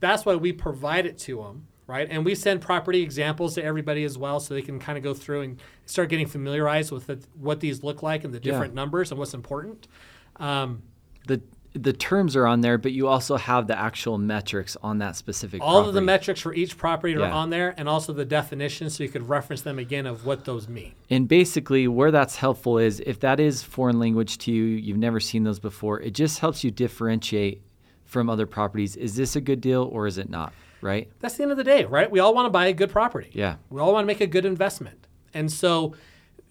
that's 0.00 0.24
why 0.24 0.34
we 0.34 0.52
provide 0.52 1.06
it 1.06 1.18
to 1.18 1.36
them, 1.42 1.66
right? 1.86 2.06
And 2.10 2.24
we 2.24 2.34
send 2.34 2.60
property 2.60 3.02
examples 3.02 3.54
to 3.54 3.64
everybody 3.64 4.04
as 4.04 4.16
well, 4.18 4.40
so 4.40 4.54
they 4.54 4.62
can 4.62 4.78
kind 4.78 4.98
of 4.98 5.04
go 5.04 5.14
through 5.14 5.42
and 5.42 5.58
start 5.86 6.08
getting 6.08 6.26
familiarized 6.26 6.92
with 6.92 7.06
the, 7.06 7.18
what 7.38 7.60
these 7.60 7.82
look 7.82 8.02
like 8.02 8.24
and 8.24 8.32
the 8.34 8.38
Yeah. 8.38 8.52
different 8.52 8.74
numbers 8.74 9.10
and 9.10 9.18
what's 9.18 9.34
important. 9.34 9.88
Um, 10.36 10.82
The 11.26 11.40
the 11.78 11.92
terms 11.92 12.34
are 12.36 12.46
on 12.46 12.62
there, 12.62 12.78
but 12.78 12.92
you 12.92 13.06
also 13.06 13.36
have 13.36 13.66
the 13.66 13.78
actual 13.78 14.16
metrics 14.16 14.78
on 14.82 14.96
that 14.96 15.14
specific 15.14 15.60
all 15.62 15.86
of 15.86 15.92
the 15.92 16.00
metrics 16.00 16.40
for 16.40 16.54
each 16.54 16.78
property 16.78 17.14
are 17.14 17.26
on 17.26 17.50
there, 17.50 17.74
and 17.76 17.86
also 17.86 18.14
the 18.14 18.24
definitions, 18.24 18.96
so 18.96 19.02
you 19.04 19.10
could 19.10 19.28
reference 19.28 19.60
them 19.60 19.78
again 19.78 20.06
of 20.06 20.24
what 20.24 20.46
those 20.46 20.68
mean. 20.68 20.94
And 21.10 21.28
basically, 21.28 21.86
where 21.86 22.10
that's 22.10 22.36
helpful 22.36 22.78
is 22.78 23.00
if 23.00 23.20
that 23.20 23.40
is 23.40 23.62
foreign 23.62 23.98
language 23.98 24.38
to 24.38 24.52
you, 24.52 24.64
you've 24.64 24.96
never 24.96 25.20
seen 25.20 25.44
those 25.44 25.58
before, 25.60 26.00
it 26.00 26.14
just 26.14 26.38
helps 26.38 26.64
you 26.64 26.70
differentiate 26.70 27.60
from 28.06 28.30
other 28.30 28.46
properties. 28.46 28.96
Is 28.96 29.16
this 29.16 29.36
a 29.36 29.40
good 29.40 29.60
deal 29.60 29.82
or 29.92 30.06
is 30.06 30.16
it 30.18 30.30
not? 30.30 30.52
Right? 30.80 31.10
That's 31.20 31.36
the 31.36 31.42
end 31.42 31.52
of 31.52 31.58
the 31.58 31.64
day, 31.64 31.84
right? 31.84 32.10
We 32.10 32.20
all 32.20 32.34
want 32.34 32.46
to 32.46 32.50
buy 32.50 32.66
a 32.66 32.72
good 32.72 32.90
property. 32.90 33.30
Yeah. 33.32 33.56
We 33.70 33.80
all 33.80 33.92
want 33.92 34.04
to 34.04 34.06
make 34.06 34.20
a 34.20 34.26
good 34.26 34.44
investment. 34.44 35.06
And 35.34 35.50
so, 35.50 35.94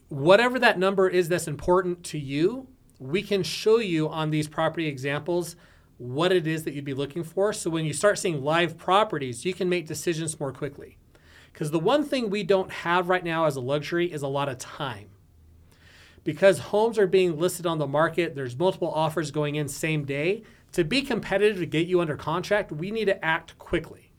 whatever 0.09 0.59
that 0.59 0.77
number 0.77 1.07
is 1.07 1.29
that's 1.29 1.47
important 1.47 2.03
to 2.05 2.19
you, 2.19 2.67
we 2.99 3.21
can 3.21 3.43
show 3.43 3.77
you 3.77 4.09
on 4.09 4.29
these 4.29 4.47
property 4.47 4.87
examples 4.87 5.55
what 5.97 6.31
it 6.31 6.45
is 6.45 6.63
that 6.63 6.73
you'd 6.73 6.85
be 6.85 6.93
looking 6.93 7.23
for. 7.23 7.53
So, 7.53 7.69
when 7.69 7.85
you 7.85 7.93
start 7.93 8.19
seeing 8.19 8.43
live 8.43 8.77
properties, 8.77 9.45
you 9.45 9.53
can 9.53 9.69
make 9.69 9.87
decisions 9.87 10.39
more 10.39 10.51
quickly. 10.51 10.97
Because 11.53 11.71
the 11.71 11.79
one 11.79 12.03
thing 12.03 12.29
we 12.29 12.43
don't 12.43 12.69
have 12.69 13.07
right 13.07 13.23
now 13.23 13.45
as 13.45 13.55
a 13.55 13.61
luxury 13.61 14.11
is 14.11 14.21
a 14.21 14.27
lot 14.27 14.49
of 14.49 14.57
time. 14.57 15.07
Because 16.25 16.59
homes 16.59 16.99
are 16.99 17.07
being 17.07 17.39
listed 17.39 17.65
on 17.65 17.77
the 17.77 17.87
market, 17.87 18.35
there's 18.35 18.57
multiple 18.57 18.91
offers 18.91 19.31
going 19.31 19.55
in 19.55 19.69
same 19.69 20.03
day. 20.03 20.43
To 20.75 20.83
be 20.83 21.03
competitive 21.03 21.59
to 21.59 21.65
get 21.65 21.87
you 21.87 22.01
under 22.01 22.17
contract, 22.17 22.69
we 22.69 22.91
need 22.91 23.05
to 23.05 23.23
act 23.23 23.57
quickly. 23.57 24.11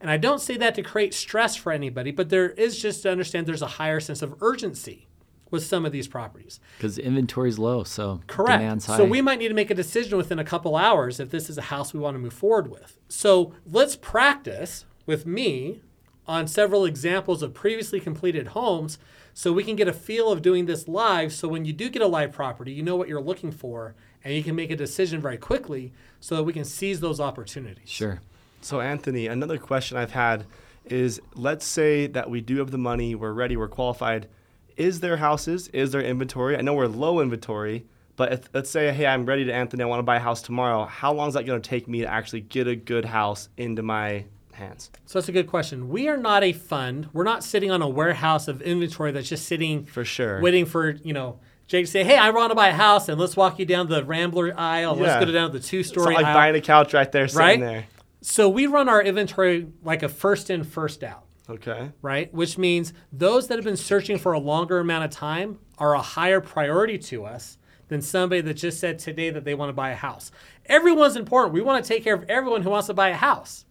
And 0.00 0.10
I 0.10 0.16
don't 0.16 0.40
say 0.40 0.56
that 0.56 0.74
to 0.74 0.82
create 0.82 1.14
stress 1.14 1.54
for 1.54 1.70
anybody, 1.70 2.10
but 2.10 2.28
there 2.28 2.50
is 2.50 2.76
just 2.76 3.04
to 3.04 3.10
understand 3.12 3.46
there's 3.46 3.62
a 3.62 3.68
higher 3.68 4.00
sense 4.00 4.20
of 4.20 4.34
urgency 4.42 5.06
with 5.48 5.62
some 5.62 5.86
of 5.86 5.92
these 5.92 6.08
properties. 6.08 6.58
Because 6.76 6.98
inventory 6.98 7.50
is 7.50 7.58
low, 7.60 7.84
so 7.84 8.20
Correct. 8.26 8.58
demand's 8.58 8.86
high. 8.86 8.96
So 8.96 9.04
we 9.04 9.20
might 9.20 9.38
need 9.38 9.46
to 9.46 9.54
make 9.54 9.70
a 9.70 9.74
decision 9.76 10.18
within 10.18 10.40
a 10.40 10.44
couple 10.44 10.74
hours 10.74 11.20
if 11.20 11.30
this 11.30 11.48
is 11.48 11.56
a 11.56 11.62
house 11.62 11.94
we 11.94 12.00
want 12.00 12.16
to 12.16 12.18
move 12.18 12.32
forward 12.32 12.68
with. 12.68 12.98
So 13.08 13.52
let's 13.64 13.94
practice 13.94 14.86
with 15.06 15.24
me 15.24 15.82
on 16.26 16.48
several 16.48 16.84
examples 16.84 17.44
of 17.44 17.54
previously 17.54 18.00
completed 18.00 18.48
homes 18.48 18.98
so 19.34 19.52
we 19.52 19.62
can 19.62 19.76
get 19.76 19.86
a 19.86 19.92
feel 19.92 20.32
of 20.32 20.42
doing 20.42 20.66
this 20.66 20.88
live. 20.88 21.32
So 21.32 21.46
when 21.46 21.64
you 21.64 21.72
do 21.72 21.88
get 21.88 22.02
a 22.02 22.08
live 22.08 22.32
property, 22.32 22.72
you 22.72 22.82
know 22.82 22.96
what 22.96 23.06
you're 23.06 23.20
looking 23.20 23.52
for 23.52 23.94
and 24.24 24.34
you 24.34 24.42
can 24.42 24.54
make 24.54 24.70
a 24.70 24.76
decision 24.76 25.20
very 25.20 25.38
quickly 25.38 25.92
so 26.20 26.36
that 26.36 26.42
we 26.42 26.52
can 26.52 26.64
seize 26.64 27.00
those 27.00 27.20
opportunities. 27.20 27.88
sure. 27.88 28.20
So, 28.62 28.82
Anthony, 28.82 29.26
another 29.26 29.56
question 29.56 29.96
I've 29.96 30.10
had 30.10 30.44
is 30.84 31.20
let's 31.34 31.64
say 31.64 32.06
that 32.08 32.28
we 32.28 32.42
do 32.42 32.58
have 32.58 32.70
the 32.70 32.78
money, 32.78 33.14
we're 33.14 33.32
ready, 33.32 33.56
we're 33.56 33.68
qualified. 33.68 34.28
Is 34.76 35.00
there 35.00 35.16
houses? 35.16 35.68
Is 35.68 35.92
there 35.92 36.02
inventory? 36.02 36.56
I 36.56 36.60
know 36.60 36.74
we're 36.74 36.86
low 36.86 37.20
inventory, 37.20 37.86
but 38.16 38.32
if, 38.32 38.50
let's 38.52 38.68
say, 38.68 38.92
hey, 38.92 39.06
I'm 39.06 39.24
ready 39.24 39.44
to 39.46 39.52
Anthony, 39.52 39.82
I 39.82 39.86
want 39.86 40.00
to 40.00 40.04
buy 40.04 40.16
a 40.16 40.20
house 40.20 40.42
tomorrow. 40.42 40.84
How 40.84 41.12
long 41.12 41.28
is 41.28 41.34
that 41.34 41.46
going 41.46 41.60
to 41.60 41.68
take 41.68 41.88
me 41.88 42.00
to 42.00 42.06
actually 42.06 42.42
get 42.42 42.66
a 42.66 42.76
good 42.76 43.06
house 43.06 43.48
into 43.56 43.82
my 43.82 44.26
hands? 44.52 44.90
So 45.06 45.18
that's 45.18 45.28
a 45.28 45.32
good 45.32 45.46
question. 45.46 45.88
We 45.88 46.08
are 46.08 46.18
not 46.18 46.42
a 46.44 46.52
fund. 46.52 47.08
We're 47.14 47.24
not 47.24 47.42
sitting 47.44 47.70
on 47.70 47.80
a 47.80 47.88
warehouse 47.88 48.46
of 48.46 48.60
inventory 48.60 49.10
that's 49.12 49.28
just 49.28 49.46
sitting 49.46 49.86
For 49.86 50.04
sure. 50.04 50.40
waiting 50.42 50.66
for, 50.66 50.90
you 50.90 51.14
know, 51.14 51.40
Jake 51.70 51.86
say, 51.86 52.02
hey, 52.02 52.16
I 52.16 52.30
want 52.30 52.50
to 52.50 52.56
buy 52.56 52.66
a 52.70 52.72
house 52.74 53.08
and 53.08 53.16
let's 53.20 53.36
walk 53.36 53.60
you 53.60 53.64
down 53.64 53.88
the 53.88 54.04
Rambler 54.04 54.52
aisle. 54.58 54.96
Let's 54.96 55.24
go 55.24 55.30
down 55.30 55.52
to 55.52 55.58
the 55.60 55.64
two-story 55.64 56.14
not 56.14 56.16
like 56.16 56.26
aisle. 56.26 56.34
buying 56.34 56.56
a 56.56 56.60
couch 56.60 56.92
right 56.92 57.10
there, 57.12 57.28
sitting 57.28 57.38
Right? 57.46 57.60
there. 57.60 57.84
so 58.22 58.48
we 58.48 58.66
run 58.66 58.88
our 58.88 59.00
inventory 59.00 59.68
like 59.84 60.02
a 60.02 60.08
first 60.08 60.50
in, 60.50 60.64
first 60.64 61.04
out, 61.04 61.22
Okay. 61.48 61.92
right? 62.02 62.34
Which 62.34 62.58
means 62.58 62.92
those 63.12 63.46
that 63.46 63.54
have 63.56 63.64
been 63.64 63.76
searching 63.76 64.18
for 64.18 64.32
a 64.32 64.40
longer 64.40 64.80
amount 64.80 65.04
of 65.04 65.10
time 65.12 65.60
are 65.78 65.94
a 65.94 66.02
higher 66.02 66.40
priority 66.40 66.98
to 66.98 67.24
us 67.24 67.56
than 67.86 68.02
somebody 68.02 68.40
that 68.40 68.54
just 68.54 68.80
said 68.80 68.98
today 68.98 69.30
that 69.30 69.44
they 69.44 69.54
want 69.54 69.68
to 69.68 69.72
buy 69.72 69.90
a 69.90 69.94
house. 69.96 70.32
Everyone's 70.66 71.14
important. 71.14 71.54
We 71.54 71.60
want 71.60 71.84
to 71.84 71.88
take 71.88 72.02
care 72.02 72.14
of 72.14 72.24
everyone 72.28 72.62
who 72.62 72.70
wants 72.70 72.88
to 72.88 72.94
buy 72.94 73.10
a 73.10 73.14
house. 73.16 73.64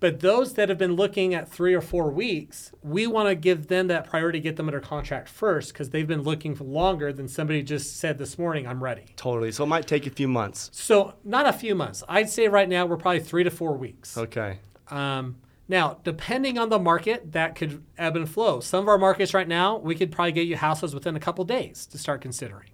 But 0.00 0.20
those 0.20 0.54
that 0.54 0.68
have 0.68 0.78
been 0.78 0.94
looking 0.94 1.34
at 1.34 1.48
three 1.48 1.74
or 1.74 1.80
four 1.80 2.10
weeks, 2.10 2.72
we 2.82 3.06
want 3.06 3.28
to 3.28 3.34
give 3.34 3.66
them 3.66 3.88
that 3.88 4.08
priority, 4.08 4.38
get 4.38 4.56
them 4.56 4.68
under 4.68 4.80
contract 4.80 5.28
first, 5.28 5.72
because 5.72 5.90
they've 5.90 6.06
been 6.06 6.22
looking 6.22 6.54
for 6.54 6.64
longer 6.64 7.12
than 7.12 7.26
somebody 7.26 7.62
just 7.62 7.96
said 7.96 8.18
this 8.18 8.38
morning, 8.38 8.66
I'm 8.66 8.82
ready. 8.82 9.06
Totally. 9.16 9.50
So 9.50 9.64
it 9.64 9.68
might 9.68 9.86
take 9.88 10.06
a 10.06 10.10
few 10.10 10.28
months. 10.28 10.70
So, 10.72 11.14
not 11.24 11.46
a 11.46 11.52
few 11.52 11.74
months. 11.74 12.04
I'd 12.08 12.30
say 12.30 12.46
right 12.48 12.68
now 12.68 12.86
we're 12.86 12.96
probably 12.96 13.20
three 13.20 13.42
to 13.44 13.50
four 13.50 13.76
weeks. 13.76 14.16
Okay. 14.16 14.58
Um, 14.88 15.36
Now, 15.70 15.98
depending 16.02 16.58
on 16.58 16.70
the 16.70 16.78
market, 16.78 17.32
that 17.32 17.54
could 17.54 17.82
ebb 17.98 18.16
and 18.16 18.28
flow. 18.28 18.60
Some 18.60 18.84
of 18.84 18.88
our 18.88 18.96
markets 18.98 19.34
right 19.34 19.46
now, 19.48 19.76
we 19.76 19.94
could 19.94 20.10
probably 20.10 20.32
get 20.32 20.46
you 20.46 20.56
houses 20.56 20.94
within 20.94 21.14
a 21.14 21.20
couple 21.20 21.44
days 21.44 21.84
to 21.86 21.98
start 21.98 22.22
considering. 22.22 22.70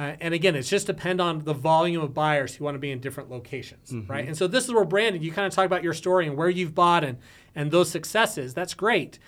Uh, 0.00 0.16
and 0.22 0.32
again, 0.32 0.56
it's 0.56 0.70
just 0.70 0.86
depend 0.86 1.20
on 1.20 1.40
the 1.44 1.52
volume 1.52 2.00
of 2.00 2.14
buyers 2.14 2.54
who 2.54 2.64
want 2.64 2.74
to 2.74 2.78
be 2.78 2.90
in 2.90 3.00
different 3.00 3.30
locations, 3.30 3.92
right? 4.08 4.26
And 4.26 4.34
so 4.34 4.46
this 4.46 4.64
is 4.64 4.72
where 4.72 4.86
Brandon, 4.86 5.22
you 5.22 5.30
kind 5.30 5.46
of 5.46 5.52
talk 5.52 5.66
about 5.66 5.84
your 5.84 5.92
story 5.92 6.26
and 6.26 6.38
where 6.38 6.48
you've 6.48 6.74
bought 6.74 7.04
and 7.04 7.18
and 7.54 7.70
those 7.70 7.90
successes. 7.90 8.54
That's 8.54 8.72
great. 8.72 9.18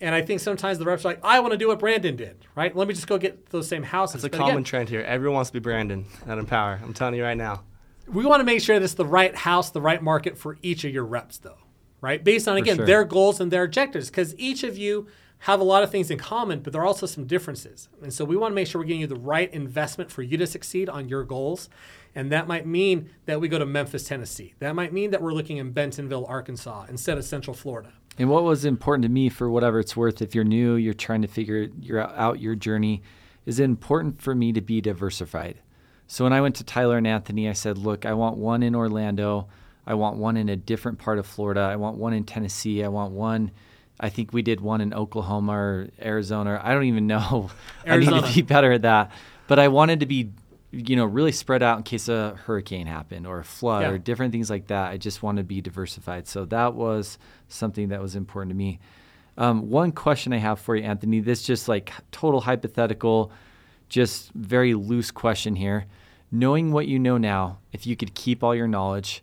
And 0.00 0.16
I 0.16 0.22
think 0.22 0.40
sometimes 0.40 0.78
the 0.78 0.84
reps 0.84 1.04
are 1.04 1.10
like, 1.10 1.20
I 1.22 1.38
want 1.38 1.52
to 1.52 1.56
do 1.56 1.68
what 1.68 1.78
Brandon 1.78 2.16
did, 2.16 2.44
right? 2.56 2.74
Let 2.74 2.88
me 2.88 2.94
just 2.94 3.06
go 3.06 3.18
get 3.18 3.50
those 3.50 3.68
same 3.68 3.84
houses. 3.84 4.16
It's 4.16 4.24
a 4.24 4.30
But 4.30 4.38
common 4.38 4.54
again, 4.54 4.64
trend 4.64 4.88
here. 4.88 5.02
Everyone 5.02 5.36
wants 5.36 5.50
to 5.50 5.54
be 5.54 5.60
Brandon 5.60 6.04
at 6.26 6.38
Empower. 6.38 6.80
I'm 6.82 6.92
telling 6.92 7.14
you 7.14 7.22
right 7.22 7.36
now. 7.36 7.62
we 8.08 8.26
want 8.26 8.40
to 8.40 8.44
make 8.44 8.60
sure 8.60 8.80
this 8.80 8.90
is 8.90 8.96
the 8.96 9.06
right 9.06 9.34
house, 9.34 9.70
the 9.70 9.80
right 9.80 10.02
market 10.02 10.36
for 10.36 10.58
each 10.60 10.84
of 10.84 10.92
your 10.92 11.04
reps, 11.04 11.38
though, 11.38 11.58
right? 12.00 12.22
Based 12.22 12.48
on, 12.48 12.56
again, 12.56 12.76
sure. 12.76 12.86
their 12.86 13.04
goals 13.04 13.40
and 13.40 13.50
their 13.52 13.62
objectives, 13.62 14.10
because 14.10 14.34
each 14.38 14.64
of 14.64 14.76
you 14.76 15.06
have 15.40 15.60
a 15.60 15.64
lot 15.64 15.82
of 15.82 15.90
things 15.90 16.10
in 16.10 16.18
common, 16.18 16.60
but 16.60 16.72
there 16.72 16.82
are 16.82 16.86
also 16.86 17.06
some 17.06 17.26
differences. 17.26 17.88
And 18.02 18.12
so 18.12 18.24
we 18.24 18.36
want 18.36 18.52
to 18.52 18.54
make 18.54 18.66
sure 18.66 18.80
we're 18.80 18.86
getting 18.86 19.02
you 19.02 19.06
the 19.06 19.16
right 19.16 19.52
investment 19.52 20.10
for 20.10 20.22
you 20.22 20.36
to 20.38 20.46
succeed 20.46 20.88
on 20.88 21.08
your 21.08 21.24
goals. 21.24 21.68
And 22.14 22.32
that 22.32 22.48
might 22.48 22.66
mean 22.66 23.10
that 23.26 23.40
we 23.40 23.48
go 23.48 23.58
to 23.58 23.66
Memphis, 23.66 24.04
Tennessee. 24.04 24.54
That 24.58 24.74
might 24.74 24.92
mean 24.92 25.10
that 25.10 25.20
we're 25.20 25.34
looking 25.34 25.58
in 25.58 25.72
Bentonville, 25.72 26.24
Arkansas, 26.26 26.86
instead 26.88 27.18
of 27.18 27.24
Central 27.24 27.54
Florida. 27.54 27.92
And 28.18 28.30
what 28.30 28.44
was 28.44 28.64
important 28.64 29.02
to 29.02 29.10
me 29.10 29.28
for 29.28 29.50
whatever 29.50 29.78
it's 29.78 29.94
worth, 29.94 30.22
if 30.22 30.34
you're 30.34 30.42
new, 30.42 30.76
you're 30.76 30.94
trying 30.94 31.20
to 31.20 31.28
figure 31.28 31.68
out 32.16 32.40
your 32.40 32.54
journey, 32.54 33.02
is 33.44 33.60
it 33.60 33.64
important 33.64 34.22
for 34.22 34.34
me 34.34 34.52
to 34.52 34.62
be 34.62 34.80
diversified? 34.80 35.60
So 36.06 36.24
when 36.24 36.32
I 36.32 36.40
went 36.40 36.54
to 36.56 36.64
Tyler 36.64 36.96
and 36.96 37.06
Anthony, 37.06 37.48
I 37.48 37.52
said, 37.52 37.76
look, 37.76 38.06
I 38.06 38.14
want 38.14 38.38
one 38.38 38.62
in 38.62 38.74
Orlando. 38.74 39.48
I 39.86 39.94
want 39.94 40.16
one 40.16 40.38
in 40.38 40.48
a 40.48 40.56
different 40.56 40.98
part 40.98 41.18
of 41.18 41.26
Florida. 41.26 41.60
I 41.60 41.76
want 41.76 41.98
one 41.98 42.14
in 42.14 42.24
Tennessee. 42.24 42.82
I 42.82 42.88
want 42.88 43.12
one. 43.12 43.50
I 43.98 44.08
think 44.10 44.32
we 44.32 44.42
did 44.42 44.60
one 44.60 44.80
in 44.80 44.92
Oklahoma 44.92 45.52
or 45.52 45.88
Arizona. 46.00 46.60
I 46.62 46.74
don't 46.74 46.84
even 46.84 47.06
know. 47.06 47.50
I 47.86 47.96
need 47.96 48.08
to 48.08 48.32
be 48.34 48.42
better 48.42 48.72
at 48.72 48.82
that. 48.82 49.10
But 49.46 49.58
I 49.58 49.68
wanted 49.68 50.00
to 50.00 50.06
be, 50.06 50.32
you 50.72 50.96
know, 50.96 51.04
really 51.06 51.32
spread 51.32 51.62
out 51.62 51.78
in 51.78 51.82
case 51.84 52.08
a 52.08 52.34
hurricane 52.44 52.86
happened 52.86 53.26
or 53.26 53.38
a 53.38 53.44
flood 53.44 53.82
Yeah. 53.82 53.90
or 53.90 53.98
different 53.98 54.32
things 54.32 54.50
like 54.50 54.66
that. 54.66 54.90
I 54.90 54.96
just 54.98 55.22
want 55.22 55.38
to 55.38 55.44
be 55.44 55.60
diversified. 55.60 56.26
So 56.28 56.44
that 56.46 56.74
was 56.74 57.18
something 57.48 57.88
that 57.88 58.02
was 58.02 58.16
important 58.16 58.50
to 58.50 58.56
me. 58.56 58.80
Um, 59.38 59.70
one 59.70 59.92
question 59.92 60.32
I 60.32 60.38
have 60.38 60.58
for 60.58 60.76
you, 60.76 60.82
Anthony. 60.82 61.20
This 61.20 61.42
just 61.42 61.68
like 61.68 61.92
total 62.10 62.40
hypothetical, 62.42 63.30
just 63.88 64.32
very 64.32 64.74
loose 64.74 65.10
question 65.10 65.56
here. 65.56 65.86
Knowing 66.32 66.72
what 66.72 66.88
you 66.88 66.98
know 66.98 67.16
now, 67.18 67.58
if 67.72 67.86
you 67.86 67.96
could 67.96 68.14
keep 68.14 68.42
all 68.42 68.54
your 68.54 68.66
knowledge, 68.66 69.22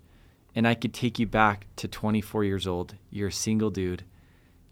and 0.56 0.68
I 0.68 0.74
could 0.76 0.94
take 0.94 1.18
you 1.20 1.26
back 1.28 1.66
to 1.78 1.88
24 1.88 2.44
years 2.46 2.66
old, 2.68 2.96
you're 3.10 3.28
a 3.30 3.32
single 3.32 3.70
dude, 3.72 4.04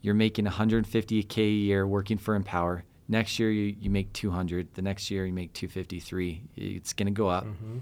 you're 0.02 0.14
making 0.14 0.44
150k 0.44 1.38
a 1.38 1.42
year 1.42 1.86
working 1.86 2.18
for 2.18 2.34
Empower. 2.34 2.84
Next 3.08 3.38
year 3.38 3.50
you, 3.50 3.74
you 3.80 3.90
make 3.90 4.12
200. 4.12 4.74
The 4.74 4.82
next 4.82 5.10
year 5.10 5.24
you 5.24 5.32
make 5.32 5.52
253. 5.54 6.42
It's 6.56 6.92
going 6.92 7.06
to 7.06 7.12
go 7.12 7.28
up. 7.28 7.46
Mm-hmm. 7.46 7.78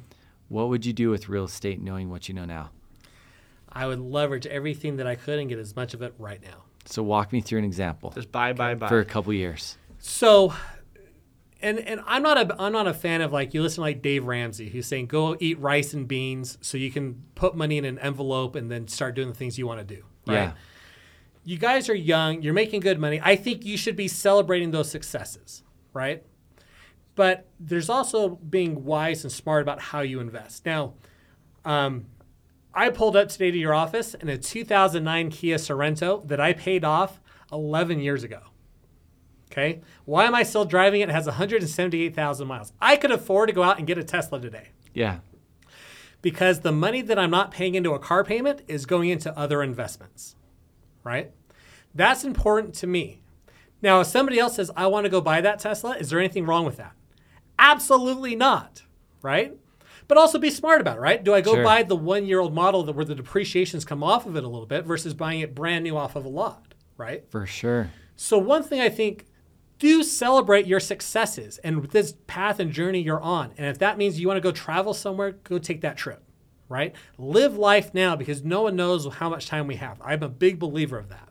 What 0.48 0.68
would 0.68 0.84
you 0.84 0.92
do 0.92 1.10
with 1.10 1.28
real 1.28 1.44
estate 1.44 1.80
knowing 1.80 2.10
what 2.10 2.28
you 2.28 2.34
know 2.34 2.44
now? 2.44 2.70
I 3.72 3.86
would 3.86 4.00
leverage 4.00 4.46
everything 4.46 4.96
that 4.96 5.06
I 5.06 5.14
could 5.14 5.38
and 5.38 5.48
get 5.48 5.58
as 5.58 5.74
much 5.76 5.94
of 5.94 6.02
it 6.02 6.14
right 6.18 6.42
now. 6.42 6.64
So 6.86 7.02
walk 7.02 7.32
me 7.32 7.40
through 7.40 7.60
an 7.60 7.64
example 7.64 8.10
Just 8.10 8.32
buy, 8.32 8.52
buy, 8.52 8.74
buy. 8.74 8.88
for 8.88 8.98
a 9.00 9.04
couple 9.04 9.32
years. 9.32 9.76
So, 9.98 10.52
and 11.60 11.78
and 11.78 12.00
I'm 12.06 12.22
not 12.22 12.38
a 12.38 12.60
I'm 12.60 12.72
not 12.72 12.86
a 12.86 12.94
fan 12.94 13.20
of 13.20 13.32
like 13.32 13.52
you 13.54 13.62
listen 13.62 13.76
to 13.76 13.82
like 13.82 14.02
Dave 14.02 14.24
Ramsey 14.24 14.70
who's 14.70 14.86
saying 14.86 15.06
go 15.06 15.36
eat 15.38 15.58
rice 15.60 15.92
and 15.92 16.08
beans 16.08 16.56
so 16.62 16.78
you 16.78 16.90
can 16.90 17.22
put 17.34 17.54
money 17.54 17.76
in 17.76 17.84
an 17.84 17.98
envelope 17.98 18.56
and 18.56 18.70
then 18.70 18.88
start 18.88 19.14
doing 19.14 19.28
the 19.28 19.34
things 19.34 19.58
you 19.58 19.66
want 19.66 19.86
to 19.86 19.94
do. 19.94 20.02
Right? 20.26 20.34
Yeah. 20.34 20.52
You 21.44 21.56
guys 21.58 21.88
are 21.88 21.94
young. 21.94 22.42
You're 22.42 22.54
making 22.54 22.80
good 22.80 22.98
money. 22.98 23.20
I 23.22 23.36
think 23.36 23.64
you 23.64 23.76
should 23.76 23.96
be 23.96 24.08
celebrating 24.08 24.70
those 24.70 24.90
successes, 24.90 25.62
right? 25.92 26.24
But 27.14 27.48
there's 27.58 27.88
also 27.88 28.28
being 28.36 28.84
wise 28.84 29.24
and 29.24 29.32
smart 29.32 29.62
about 29.62 29.80
how 29.80 30.00
you 30.00 30.20
invest. 30.20 30.64
Now, 30.66 30.94
um, 31.64 32.06
I 32.72 32.90
pulled 32.90 33.16
up 33.16 33.28
today 33.28 33.50
to 33.50 33.58
your 33.58 33.74
office 33.74 34.14
in 34.14 34.28
a 34.28 34.38
2009 34.38 35.30
Kia 35.30 35.56
Sorento 35.56 36.26
that 36.28 36.40
I 36.40 36.52
paid 36.52 36.84
off 36.84 37.20
11 37.52 38.00
years 38.00 38.22
ago. 38.22 38.40
Okay. 39.50 39.80
Why 40.04 40.26
am 40.26 40.34
I 40.34 40.44
still 40.44 40.64
driving 40.64 41.00
it? 41.00 41.08
It 41.08 41.12
has 41.12 41.26
178,000 41.26 42.46
miles. 42.46 42.72
I 42.80 42.96
could 42.96 43.10
afford 43.10 43.48
to 43.48 43.54
go 43.54 43.64
out 43.64 43.78
and 43.78 43.86
get 43.86 43.98
a 43.98 44.04
Tesla 44.04 44.40
today 44.40 44.68
Yeah. 44.94 45.18
because 46.22 46.60
the 46.60 46.70
money 46.70 47.02
that 47.02 47.18
I'm 47.18 47.30
not 47.32 47.50
paying 47.50 47.74
into 47.74 47.90
a 47.92 47.98
car 47.98 48.22
payment 48.22 48.62
is 48.68 48.86
going 48.86 49.08
into 49.10 49.36
other 49.36 49.60
investments, 49.64 50.36
right? 51.04 51.30
That's 51.94 52.24
important 52.24 52.74
to 52.76 52.86
me. 52.86 53.22
Now, 53.82 54.00
if 54.00 54.06
somebody 54.08 54.38
else 54.38 54.56
says, 54.56 54.70
I 54.76 54.86
want 54.86 55.04
to 55.04 55.10
go 55.10 55.20
buy 55.20 55.40
that 55.40 55.58
Tesla, 55.58 55.96
is 55.96 56.10
there 56.10 56.18
anything 56.18 56.44
wrong 56.46 56.64
with 56.64 56.76
that? 56.76 56.92
Absolutely 57.58 58.36
not, 58.36 58.82
right? 59.22 59.56
But 60.08 60.18
also 60.18 60.38
be 60.38 60.50
smart 60.50 60.80
about 60.80 60.96
it, 60.96 61.00
right? 61.00 61.22
Do 61.22 61.34
I 61.34 61.40
go 61.40 61.54
Sure. 61.54 61.64
buy 61.64 61.82
the 61.82 61.96
one 61.96 62.26
year 62.26 62.40
old 62.40 62.52
model 62.54 62.82
that 62.84 62.94
where 62.94 63.04
the 63.04 63.14
depreciations 63.14 63.84
come 63.84 64.02
off 64.02 64.26
of 64.26 64.36
it 64.36 64.44
a 64.44 64.48
little 64.48 64.66
bit 64.66 64.84
versus 64.84 65.14
buying 65.14 65.40
it 65.40 65.54
brand 65.54 65.84
new 65.84 65.96
off 65.96 66.16
of 66.16 66.24
a 66.24 66.28
lot, 66.28 66.74
right? 66.96 67.24
For 67.30 67.46
sure. 67.46 67.90
So 68.16 68.36
one 68.38 68.62
thing 68.62 68.80
I 68.80 68.88
think 68.88 69.26
do 69.78 70.02
celebrate 70.02 70.66
your 70.66 70.80
successes 70.80 71.58
and 71.58 71.84
this 71.90 72.14
path 72.26 72.60
and 72.60 72.70
journey 72.72 73.00
you're 73.00 73.20
on. 73.20 73.52
And 73.56 73.66
if 73.66 73.78
that 73.78 73.96
means 73.98 74.20
you 74.20 74.26
want 74.26 74.36
to 74.36 74.42
go 74.42 74.52
travel 74.52 74.92
somewhere, 74.92 75.32
go 75.32 75.58
take 75.58 75.80
that 75.82 75.96
trip, 75.96 76.22
right? 76.70 76.94
Live 77.18 77.58
life 77.58 77.92
now 77.92 78.16
because 78.16 78.42
no 78.42 78.62
one 78.62 78.76
knows 78.76 79.06
how 79.14 79.28
much 79.28 79.48
time 79.48 79.66
we 79.66 79.76
have. 79.76 80.00
I'm 80.02 80.22
a 80.22 80.28
big 80.28 80.58
believer 80.58 80.96
of 80.96 81.10
that. 81.10 81.28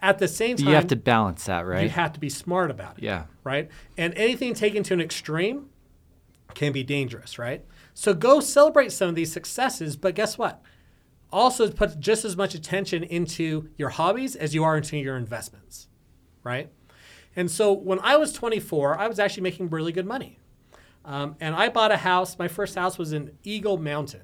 At 0.00 0.18
the 0.18 0.28
same 0.28 0.56
time, 0.56 0.68
you 0.68 0.74
have 0.74 0.86
to 0.86 0.96
balance 0.96 1.44
that, 1.44 1.66
right? 1.66 1.82
you 1.82 1.90
have 1.90 2.12
to 2.14 2.20
be 2.20 2.28
smart 2.28 2.70
about 2.70 2.98
it 2.98 3.04
yeah. 3.04 3.24
right? 3.44 3.68
And 3.98 4.14
anything 4.14 4.54
taken 4.54 4.82
to 4.84 4.94
an 4.94 5.00
extreme 5.00 5.68
can 6.54 6.72
be 6.72 6.82
dangerous, 6.82 7.38
right? 7.38 7.64
So 7.92 8.14
go 8.14 8.40
celebrate 8.40 8.92
some 8.92 9.08
of 9.08 9.14
these 9.14 9.32
successes, 9.32 9.96
but 9.96 10.14
guess 10.14 10.38
what? 10.38 10.62
Also 11.30 11.70
put 11.70 11.98
just 11.98 12.24
as 12.24 12.36
much 12.36 12.54
attention 12.54 13.02
into 13.04 13.68
your 13.76 13.90
hobbies 13.90 14.36
as 14.36 14.54
you 14.54 14.64
are 14.64 14.76
into 14.76 14.96
your 14.96 15.16
investments, 15.16 15.88
right? 16.42 16.70
And 17.34 17.50
so 17.50 17.72
when 17.72 17.98
I 18.00 18.16
was 18.16 18.32
24, 18.32 18.98
I 18.98 19.08
was 19.08 19.18
actually 19.18 19.42
making 19.42 19.70
really 19.70 19.92
good 19.92 20.06
money. 20.06 20.38
Um, 21.04 21.36
and 21.40 21.54
I 21.54 21.68
bought 21.68 21.90
a 21.90 21.96
house. 21.96 22.38
My 22.38 22.48
first 22.48 22.74
house 22.74 22.98
was 22.98 23.12
in 23.12 23.32
Eagle 23.42 23.78
Mountain. 23.78 24.22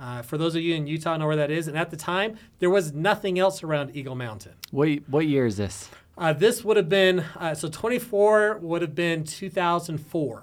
Uh, 0.00 0.22
for 0.22 0.38
those 0.38 0.54
of 0.54 0.62
you 0.62 0.74
in 0.74 0.86
Utah, 0.86 1.16
know 1.16 1.26
where 1.26 1.36
that 1.36 1.50
is. 1.50 1.66
And 1.68 1.76
at 1.76 1.90
the 1.90 1.96
time, 1.96 2.36
there 2.60 2.70
was 2.70 2.92
nothing 2.92 3.38
else 3.38 3.62
around 3.62 3.96
Eagle 3.96 4.14
Mountain. 4.14 4.52
What 4.70 4.88
what 5.08 5.26
year 5.26 5.46
is 5.46 5.56
this? 5.56 5.88
Uh, 6.16 6.32
this 6.32 6.64
would 6.64 6.76
have 6.76 6.88
been 6.88 7.20
uh, 7.36 7.54
so 7.54 7.68
24 7.68 8.58
would 8.58 8.82
have 8.82 8.94
been 8.94 9.22
2004, 9.24 10.42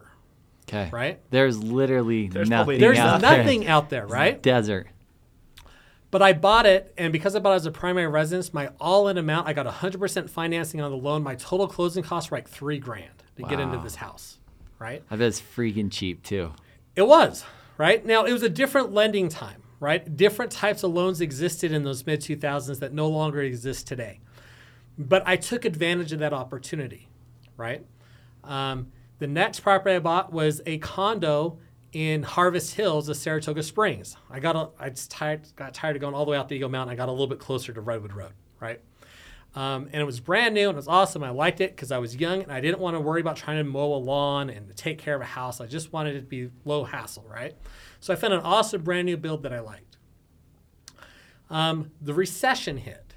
Okay. 0.67 0.89
right? 0.91 1.19
There's 1.31 1.61
literally 1.61 2.27
There's 2.27 2.49
nothing 2.49 2.79
There's 2.79 2.97
out 2.97 3.21
nothing 3.21 3.67
out 3.67 3.89
there, 3.89 4.01
there. 4.05 4.07
right? 4.07 4.41
Desert. 4.41 4.87
But 6.11 6.21
I 6.21 6.31
bought 6.31 6.65
it, 6.65 6.93
and 6.97 7.11
because 7.11 7.35
I 7.35 7.39
bought 7.39 7.53
it 7.53 7.55
as 7.57 7.65
a 7.65 7.71
primary 7.71 8.07
residence, 8.07 8.53
my 8.53 8.69
all-in 8.79 9.17
amount, 9.17 9.49
I 9.49 9.53
got 9.53 9.65
100% 9.65 10.29
financing 10.29 10.79
on 10.79 10.89
the 10.91 10.95
loan. 10.97 11.23
My 11.23 11.35
total 11.35 11.67
closing 11.67 12.03
costs 12.03 12.31
were 12.31 12.37
like 12.37 12.47
three 12.47 12.79
grand 12.79 13.11
to 13.35 13.43
get 13.43 13.59
into 13.59 13.77
this 13.79 13.95
house, 13.95 14.37
right? 14.79 15.03
I 15.11 15.17
bet 15.17 15.27
it's 15.27 15.41
freaking 15.41 15.91
cheap 15.91 16.23
too. 16.23 16.53
It 16.95 17.05
was, 17.05 17.43
right? 17.77 18.05
Now, 18.05 18.25
it 18.25 18.31
was 18.31 18.43
a 18.43 18.49
different 18.49 18.93
lending 18.93 19.29
time, 19.29 19.63
right? 19.79 20.15
Different 20.15 20.51
types 20.51 20.83
of 20.83 20.91
loans 20.91 21.21
existed 21.21 21.71
in 21.71 21.83
those 21.83 22.05
mid 22.05 22.21
2000s 22.21 22.79
that 22.79 22.93
no 22.93 23.07
longer 23.07 23.41
exist 23.41 23.87
today. 23.87 24.19
But 24.97 25.23
I 25.25 25.35
took 25.35 25.65
advantage 25.65 26.13
of 26.13 26.19
that 26.19 26.33
opportunity, 26.33 27.09
right? 27.57 27.85
Um, 28.43 28.91
the 29.19 29.27
next 29.27 29.61
property 29.61 29.95
I 29.95 29.99
bought 29.99 30.31
was 30.31 30.61
a 30.65 30.77
condo 30.77 31.59
in 31.91 32.23
Harvest 32.23 32.75
Hills 32.75 33.07
of 33.07 33.15
Saratoga 33.15 33.63
Springs. 33.63 34.17
I 34.29 34.39
got 34.39 34.55
a, 34.55 34.69
I 34.77 34.89
tired, 34.89 35.47
got 35.55 35.73
tired 35.73 35.95
of 35.95 36.01
going 36.01 36.13
all 36.13 36.25
the 36.25 36.31
way 36.31 36.37
out 36.37 36.49
the 36.49 36.55
Eagle 36.55 36.69
Mountain. 36.69 36.93
I 36.93 36.95
got 36.97 37.07
a 37.07 37.11
little 37.11 37.27
bit 37.27 37.39
closer 37.39 37.71
to 37.71 37.81
Redwood 37.81 38.13
Road, 38.13 38.33
right? 38.59 38.81
Um, 39.55 39.89
and 39.93 40.01
it 40.01 40.05
was 40.05 40.19
brand 40.19 40.53
new 40.53 40.67
and 40.67 40.75
it 40.75 40.75
was 40.75 40.87
awesome. 40.87 41.23
I 41.23 41.29
liked 41.29 41.61
it 41.61 41.75
because 41.75 41.91
I 41.91 41.97
was 41.97 42.17
young 42.17 42.43
and 42.43 42.51
I 42.51 42.59
didn't 42.59 42.79
want 42.79 42.95
to 42.95 42.99
worry 42.99 43.21
about 43.21 43.37
trying 43.37 43.57
to 43.57 43.63
mow 43.63 43.93
a 43.93 43.97
lawn 43.97 44.49
and 44.49 44.75
take 44.75 44.97
care 44.97 45.15
of 45.15 45.21
a 45.21 45.25
house. 45.25 45.61
I 45.61 45.65
just 45.65 45.93
wanted 45.93 46.17
it 46.17 46.21
to 46.21 46.25
be 46.25 46.49
low 46.65 46.83
hassle, 46.83 47.25
right? 47.29 47.55
So 48.01 48.11
I 48.11 48.17
found 48.17 48.33
an 48.33 48.41
awesome 48.41 48.83
brand 48.83 49.05
new 49.05 49.15
build 49.15 49.43
that 49.43 49.53
I 49.53 49.61
liked. 49.61 49.97
Um, 51.49 51.91
the 52.01 52.13
recession 52.13 52.77
hit. 52.77 53.15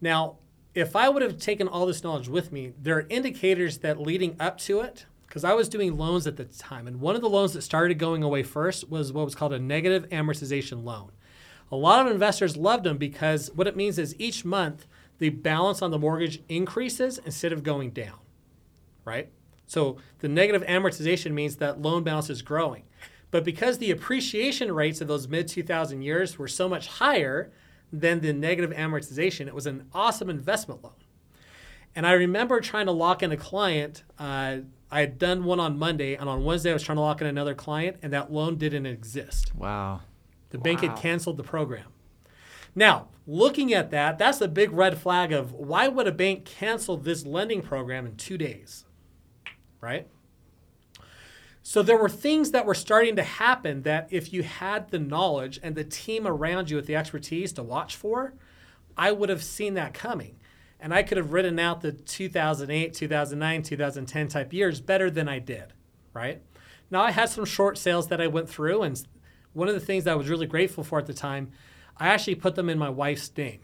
Now, 0.00 0.38
if 0.74 0.96
I 0.96 1.10
would 1.10 1.22
have 1.22 1.36
taken 1.38 1.68
all 1.68 1.84
this 1.84 2.02
knowledge 2.02 2.28
with 2.28 2.50
me, 2.50 2.72
there 2.80 2.96
are 2.96 3.06
indicators 3.10 3.78
that 3.78 4.00
leading 4.00 4.36
up 4.40 4.56
to 4.60 4.80
it, 4.80 5.04
because 5.32 5.44
I 5.44 5.54
was 5.54 5.70
doing 5.70 5.96
loans 5.96 6.26
at 6.26 6.36
the 6.36 6.44
time, 6.44 6.86
and 6.86 7.00
one 7.00 7.14
of 7.14 7.22
the 7.22 7.28
loans 7.28 7.54
that 7.54 7.62
started 7.62 7.98
going 7.98 8.22
away 8.22 8.42
first 8.42 8.90
was 8.90 9.14
what 9.14 9.24
was 9.24 9.34
called 9.34 9.54
a 9.54 9.58
negative 9.58 10.06
amortization 10.10 10.84
loan. 10.84 11.12
A 11.70 11.76
lot 11.76 12.04
of 12.04 12.12
investors 12.12 12.56
loved 12.56 12.84
them 12.84 12.98
because 12.98 13.50
what 13.54 13.66
it 13.66 13.74
means 13.74 13.98
is 13.98 14.14
each 14.18 14.44
month 14.44 14.86
the 15.22 15.30
balance 15.30 15.80
on 15.80 15.90
the 15.90 15.98
mortgage 15.98 16.42
increases 16.48 17.18
instead 17.24 17.52
of 17.52 17.62
going 17.62 17.90
down, 17.90 18.18
right? 19.04 19.30
So 19.66 19.96
the 20.18 20.28
negative 20.28 20.62
amortization 20.66 21.32
means 21.32 21.56
that 21.56 21.80
loan 21.80 22.02
balance 22.02 22.28
is 22.28 22.42
growing. 22.42 22.82
But 23.30 23.44
because 23.44 23.78
the 23.78 23.90
appreciation 23.90 24.72
rates 24.72 25.00
of 25.00 25.08
those 25.08 25.26
mid 25.26 25.48
2000 25.48 26.02
years 26.02 26.38
were 26.38 26.48
so 26.48 26.68
much 26.68 26.86
higher, 26.86 27.50
than 27.92 28.20
the 28.20 28.32
negative 28.32 28.70
amortization. 28.70 29.46
It 29.46 29.54
was 29.54 29.66
an 29.66 29.88
awesome 29.92 30.30
investment 30.30 30.82
loan. 30.82 30.94
And 31.94 32.06
I 32.06 32.12
remember 32.12 32.60
trying 32.60 32.86
to 32.86 32.92
lock 32.92 33.22
in 33.22 33.30
a 33.32 33.36
client. 33.36 34.02
Uh, 34.18 34.58
I 34.90 35.00
had 35.00 35.18
done 35.18 35.44
one 35.44 35.60
on 35.60 35.78
Monday, 35.78 36.14
and 36.14 36.28
on 36.28 36.42
Wednesday 36.42 36.70
I 36.70 36.72
was 36.72 36.82
trying 36.82 36.96
to 36.96 37.02
lock 37.02 37.20
in 37.20 37.26
another 37.26 37.54
client, 37.54 37.98
and 38.02 38.12
that 38.14 38.32
loan 38.32 38.56
didn't 38.56 38.86
exist. 38.86 39.54
Wow. 39.54 40.00
The 40.50 40.58
bank 40.58 40.80
had 40.80 40.96
canceled 40.96 41.36
the 41.36 41.42
program. 41.42 41.84
Now, 42.74 43.08
looking 43.26 43.72
at 43.72 43.90
that, 43.90 44.18
that's 44.18 44.40
a 44.40 44.48
big 44.48 44.72
red 44.72 44.98
flag 44.98 45.32
of 45.32 45.52
why 45.52 45.88
would 45.88 46.06
a 46.06 46.12
bank 46.12 46.44
cancel 46.44 46.96
this 46.96 47.26
lending 47.26 47.62
program 47.62 48.06
in 48.06 48.16
two 48.16 48.38
days? 48.38 48.84
Right? 49.80 50.08
So 51.62 51.82
there 51.82 51.96
were 51.96 52.08
things 52.08 52.50
that 52.50 52.66
were 52.66 52.74
starting 52.74 53.14
to 53.16 53.22
happen 53.22 53.82
that 53.82 54.08
if 54.10 54.32
you 54.32 54.42
had 54.42 54.90
the 54.90 54.98
knowledge 54.98 55.60
and 55.62 55.74
the 55.74 55.84
team 55.84 56.26
around 56.26 56.70
you 56.70 56.76
with 56.76 56.86
the 56.86 56.96
expertise 56.96 57.52
to 57.52 57.62
watch 57.62 57.94
for, 57.94 58.34
I 58.96 59.12
would 59.12 59.28
have 59.28 59.44
seen 59.44 59.74
that 59.74 59.94
coming. 59.94 60.36
And 60.80 60.92
I 60.92 61.04
could 61.04 61.16
have 61.16 61.32
written 61.32 61.60
out 61.60 61.80
the 61.80 61.92
2008, 61.92 62.92
2009, 62.92 63.62
2010 63.62 64.28
type 64.28 64.52
years 64.52 64.80
better 64.80 65.08
than 65.08 65.28
I 65.28 65.38
did, 65.38 65.72
right? 66.12 66.42
Now 66.90 67.02
I 67.02 67.12
had 67.12 67.28
some 67.28 67.44
short 67.44 67.78
sales 67.78 68.08
that 68.08 68.20
I 68.20 68.26
went 68.26 68.48
through 68.50 68.82
and 68.82 69.00
one 69.52 69.68
of 69.68 69.74
the 69.74 69.80
things 69.80 70.04
that 70.04 70.12
I 70.12 70.16
was 70.16 70.28
really 70.28 70.46
grateful 70.46 70.82
for 70.82 70.98
at 70.98 71.06
the 71.06 71.14
time, 71.14 71.52
I 71.96 72.08
actually 72.08 72.34
put 72.36 72.54
them 72.54 72.68
in 72.68 72.78
my 72.78 72.88
wife's 72.90 73.30
name 73.36 73.60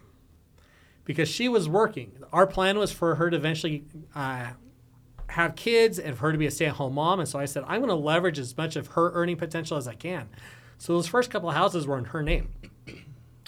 because 1.05 1.27
she 1.29 1.49
was 1.49 1.67
working. 1.67 2.11
Our 2.31 2.47
plan 2.47 2.77
was 2.77 2.91
for 2.91 3.15
her 3.15 3.29
to 3.29 3.35
eventually 3.37 3.83
uh, 4.15 4.51
have 5.27 5.55
kids 5.55 5.99
and 5.99 6.15
for 6.15 6.27
her 6.27 6.31
to 6.31 6.37
be 6.37 6.45
a 6.45 6.51
stay-at-home 6.51 6.93
mom. 6.93 7.19
And 7.19 7.27
so 7.27 7.39
I 7.39 7.45
said, 7.45 7.63
I'm 7.67 7.79
going 7.81 7.89
to 7.89 7.95
leverage 7.95 8.39
as 8.39 8.55
much 8.55 8.75
of 8.75 8.87
her 8.87 9.11
earning 9.13 9.37
potential 9.37 9.77
as 9.77 9.87
I 9.87 9.95
can. 9.95 10.29
So 10.77 10.93
those 10.93 11.07
first 11.07 11.29
couple 11.31 11.49
of 11.49 11.55
houses 11.55 11.85
were 11.87 11.97
in 11.97 12.05
her 12.05 12.23
name. 12.23 12.49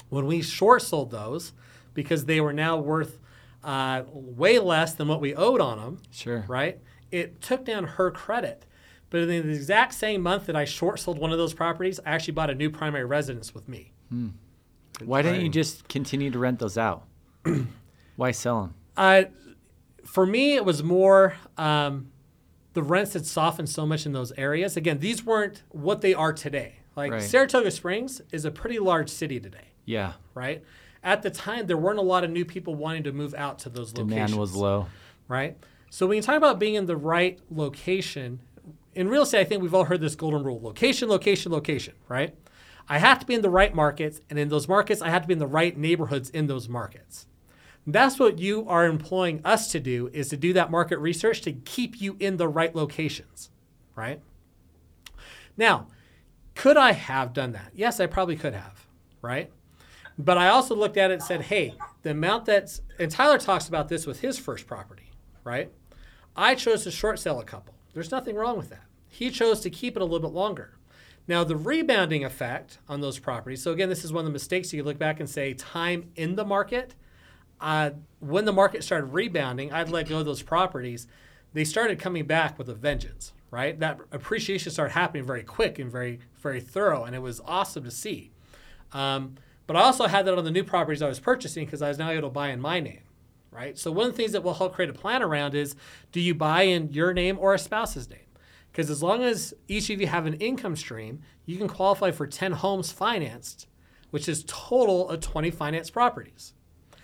When 0.09 0.25
we 0.27 0.41
short 0.41 0.81
sold 0.81 1.11
those, 1.11 1.53
because 1.93 2.25
they 2.25 2.41
were 2.41 2.53
now 2.53 2.77
worth 2.77 3.19
uh, 3.63 4.03
way 4.11 4.59
less 4.59 4.93
than 4.93 5.07
what 5.07 5.21
we 5.21 5.33
owed 5.35 5.61
on 5.61 5.77
them, 5.77 5.99
Sure. 6.11 6.43
right? 6.47 6.79
It 7.11 7.41
took 7.41 7.63
down 7.65 7.83
her 7.83 8.11
credit. 8.11 8.65
But 9.09 9.21
in 9.21 9.27
the 9.27 9.53
exact 9.53 9.93
same 9.93 10.21
month 10.21 10.45
that 10.47 10.55
I 10.55 10.65
short 10.65 10.99
sold 10.99 11.19
one 11.19 11.31
of 11.31 11.37
those 11.37 11.53
properties, 11.53 11.99
I 12.05 12.11
actually 12.11 12.33
bought 12.33 12.49
a 12.49 12.55
new 12.55 12.69
primary 12.69 13.05
residence 13.05 13.53
with 13.53 13.67
me. 13.69 13.91
Why 15.05 15.21
didn't 15.21 15.41
you 15.41 15.49
just 15.49 15.87
continue 15.87 16.31
to 16.31 16.39
rent 16.39 16.59
those 16.59 16.77
out? 16.77 17.03
Why 18.15 18.31
sell 18.31 18.61
them? 18.61 18.73
Uh, 18.97 19.23
for 20.05 20.25
me, 20.25 20.55
it 20.55 20.65
was 20.65 20.83
more 20.83 21.35
um, 21.57 22.11
the 22.73 22.83
rents 22.83 23.13
had 23.13 23.25
softened 23.25 23.69
so 23.69 23.85
much 23.85 24.05
in 24.05 24.11
those 24.13 24.31
areas. 24.33 24.77
Again, 24.77 24.99
these 24.99 25.25
weren't 25.25 25.63
what 25.69 26.01
they 26.01 26.13
are 26.13 26.33
today. 26.33 26.75
Like 26.95 27.11
Right. 27.11 27.21
Saratoga 27.21 27.71
Springs 27.71 28.21
is 28.31 28.43
a 28.45 28.51
pretty 28.51 28.79
large 28.79 29.09
city 29.09 29.39
today, 29.39 29.69
Yeah. 29.85 30.13
right? 30.33 30.63
At 31.03 31.21
the 31.23 31.29
time, 31.31 31.65
there 31.67 31.77
weren't 31.77 31.99
a 31.99 32.03
lot 32.03 32.23
of 32.23 32.29
new 32.29 32.45
people 32.45 32.75
wanting 32.75 33.03
to 33.03 33.11
move 33.11 33.33
out 33.33 33.59
to 33.59 33.69
those 33.69 33.91
Demand 33.93 34.11
locations. 34.11 34.31
Demand 34.31 34.39
was 34.41 34.55
low. 34.55 34.87
right? 35.27 35.57
So 35.89 36.05
when 36.05 36.17
you 36.17 36.21
talk 36.21 36.35
about 36.35 36.59
being 36.59 36.75
in 36.75 36.85
the 36.85 36.95
right 36.97 37.39
location, 37.49 38.39
in 38.93 39.07
real 39.07 39.23
estate, 39.23 39.39
I 39.39 39.43
think 39.45 39.61
we've 39.63 39.73
all 39.73 39.85
heard 39.85 40.01
this 40.01 40.15
golden 40.15 40.43
rule: 40.43 40.59
location, 40.61 41.07
location, 41.09 41.51
location, 41.51 41.93
right? 42.09 42.35
I 42.89 42.97
have 42.99 43.19
to 43.19 43.25
be 43.25 43.33
in 43.33 43.41
the 43.41 43.49
right 43.49 43.73
markets, 43.73 44.21
and 44.29 44.37
in 44.37 44.49
those 44.49 44.67
markets, 44.67 45.01
I 45.01 45.09
have 45.09 45.23
to 45.23 45.27
be 45.27 45.33
in 45.33 45.39
the 45.39 45.47
right 45.47 45.77
neighborhoods 45.77 46.29
in 46.29 46.47
those 46.47 46.67
markets. 46.67 47.27
That's 47.87 48.19
what 48.19 48.39
you 48.39 48.67
are 48.67 48.85
employing 48.85 49.41
us 49.43 49.71
to 49.71 49.79
do: 49.79 50.09
is 50.13 50.29
to 50.29 50.37
do 50.37 50.53
that 50.53 50.71
market 50.71 50.99
research 50.99 51.41
to 51.41 51.53
keep 51.53 51.99
you 51.99 52.17
in 52.19 52.37
the 52.37 52.47
right 52.47 52.75
locations, 52.75 53.49
right? 53.95 54.21
Now, 55.57 55.87
could 56.55 56.77
I 56.77 56.91
have 56.91 57.33
done 57.33 57.53
that? 57.53 57.71
Yes, 57.73 57.99
I 57.99 58.05
probably 58.07 58.35
could 58.35 58.53
have, 58.53 58.85
right? 59.21 59.51
But 60.17 60.37
I 60.37 60.49
also 60.49 60.75
looked 60.75 60.97
at 60.97 61.09
it 61.09 61.15
and 61.15 61.23
said, 61.23 61.43
hey, 61.43 61.73
the 62.03 62.11
amount 62.11 62.45
that's, 62.45 62.81
and 62.99 63.09
Tyler 63.09 63.37
talks 63.37 63.67
about 63.67 63.89
this 63.89 64.05
with 64.05 64.19
his 64.19 64.37
first 64.37 64.67
property, 64.67 65.09
right? 65.43 65.71
I 66.35 66.55
chose 66.55 66.83
to 66.83 66.91
short 66.91 67.19
sell 67.19 67.39
a 67.39 67.43
couple. 67.43 67.73
There's 67.93 68.11
nothing 68.11 68.35
wrong 68.35 68.57
with 68.57 68.69
that. 68.69 68.83
He 69.07 69.31
chose 69.31 69.61
to 69.61 69.69
keep 69.69 69.95
it 69.95 70.01
a 70.01 70.05
little 70.05 70.19
bit 70.19 70.35
longer. 70.35 70.77
Now, 71.31 71.45
the 71.45 71.55
rebounding 71.55 72.25
effect 72.25 72.79
on 72.89 72.99
those 72.99 73.17
properties, 73.17 73.63
so 73.63 73.71
again, 73.71 73.87
this 73.87 74.03
is 74.03 74.11
one 74.11 74.25
of 74.25 74.25
the 74.25 74.33
mistakes 74.33 74.73
you 74.73 74.83
look 74.83 74.99
back 74.99 75.21
and 75.21 75.29
say 75.29 75.53
time 75.53 76.11
in 76.17 76.35
the 76.35 76.43
market. 76.43 76.93
Uh, 77.61 77.91
when 78.19 78.43
the 78.43 78.51
market 78.51 78.83
started 78.83 79.13
rebounding, 79.13 79.71
I'd 79.71 79.87
let 79.87 80.09
go 80.09 80.19
of 80.19 80.25
those 80.25 80.41
properties. 80.41 81.07
They 81.53 81.63
started 81.63 81.99
coming 81.99 82.25
back 82.25 82.57
with 82.57 82.67
a 82.67 82.73
vengeance, 82.73 83.31
right? 83.49 83.79
That 83.79 84.01
appreciation 84.11 84.73
started 84.73 84.91
happening 84.91 85.23
very 85.23 85.43
quick 85.43 85.79
and 85.79 85.89
very, 85.89 86.19
very 86.41 86.59
thorough, 86.59 87.05
and 87.05 87.15
it 87.15 87.19
was 87.19 87.39
awesome 87.45 87.85
to 87.85 87.91
see. 87.91 88.31
Um, 88.91 89.35
but 89.67 89.77
I 89.77 89.83
also 89.83 90.07
had 90.07 90.25
that 90.25 90.37
on 90.37 90.43
the 90.43 90.51
new 90.51 90.65
properties 90.65 91.01
I 91.01 91.07
was 91.07 91.21
purchasing 91.21 91.63
because 91.63 91.81
I 91.81 91.87
was 91.87 91.97
now 91.97 92.09
able 92.09 92.27
to 92.27 92.33
buy 92.33 92.49
in 92.49 92.59
my 92.59 92.81
name, 92.81 93.03
right? 93.51 93.77
So 93.77 93.89
one 93.89 94.07
of 94.07 94.11
the 94.11 94.17
things 94.17 94.33
that 94.33 94.43
we'll 94.43 94.55
help 94.55 94.75
create 94.75 94.89
a 94.89 94.93
plan 94.93 95.23
around 95.23 95.55
is 95.55 95.77
do 96.11 96.19
you 96.19 96.35
buy 96.35 96.63
in 96.63 96.91
your 96.91 97.13
name 97.13 97.37
or 97.39 97.53
a 97.53 97.57
spouse's 97.57 98.09
name? 98.09 98.19
Because 98.71 98.89
as 98.89 99.03
long 99.03 99.23
as 99.23 99.53
each 99.67 99.89
of 99.89 99.99
you 99.99 100.07
have 100.07 100.25
an 100.25 100.35
income 100.35 100.75
stream, 100.75 101.21
you 101.45 101.57
can 101.57 101.67
qualify 101.67 102.11
for 102.11 102.25
10 102.25 102.53
homes 102.53 102.91
financed, 102.91 103.67
which 104.11 104.29
is 104.29 104.45
total 104.47 105.09
of 105.09 105.19
20 105.19 105.51
financed 105.51 105.91
properties. 105.93 106.53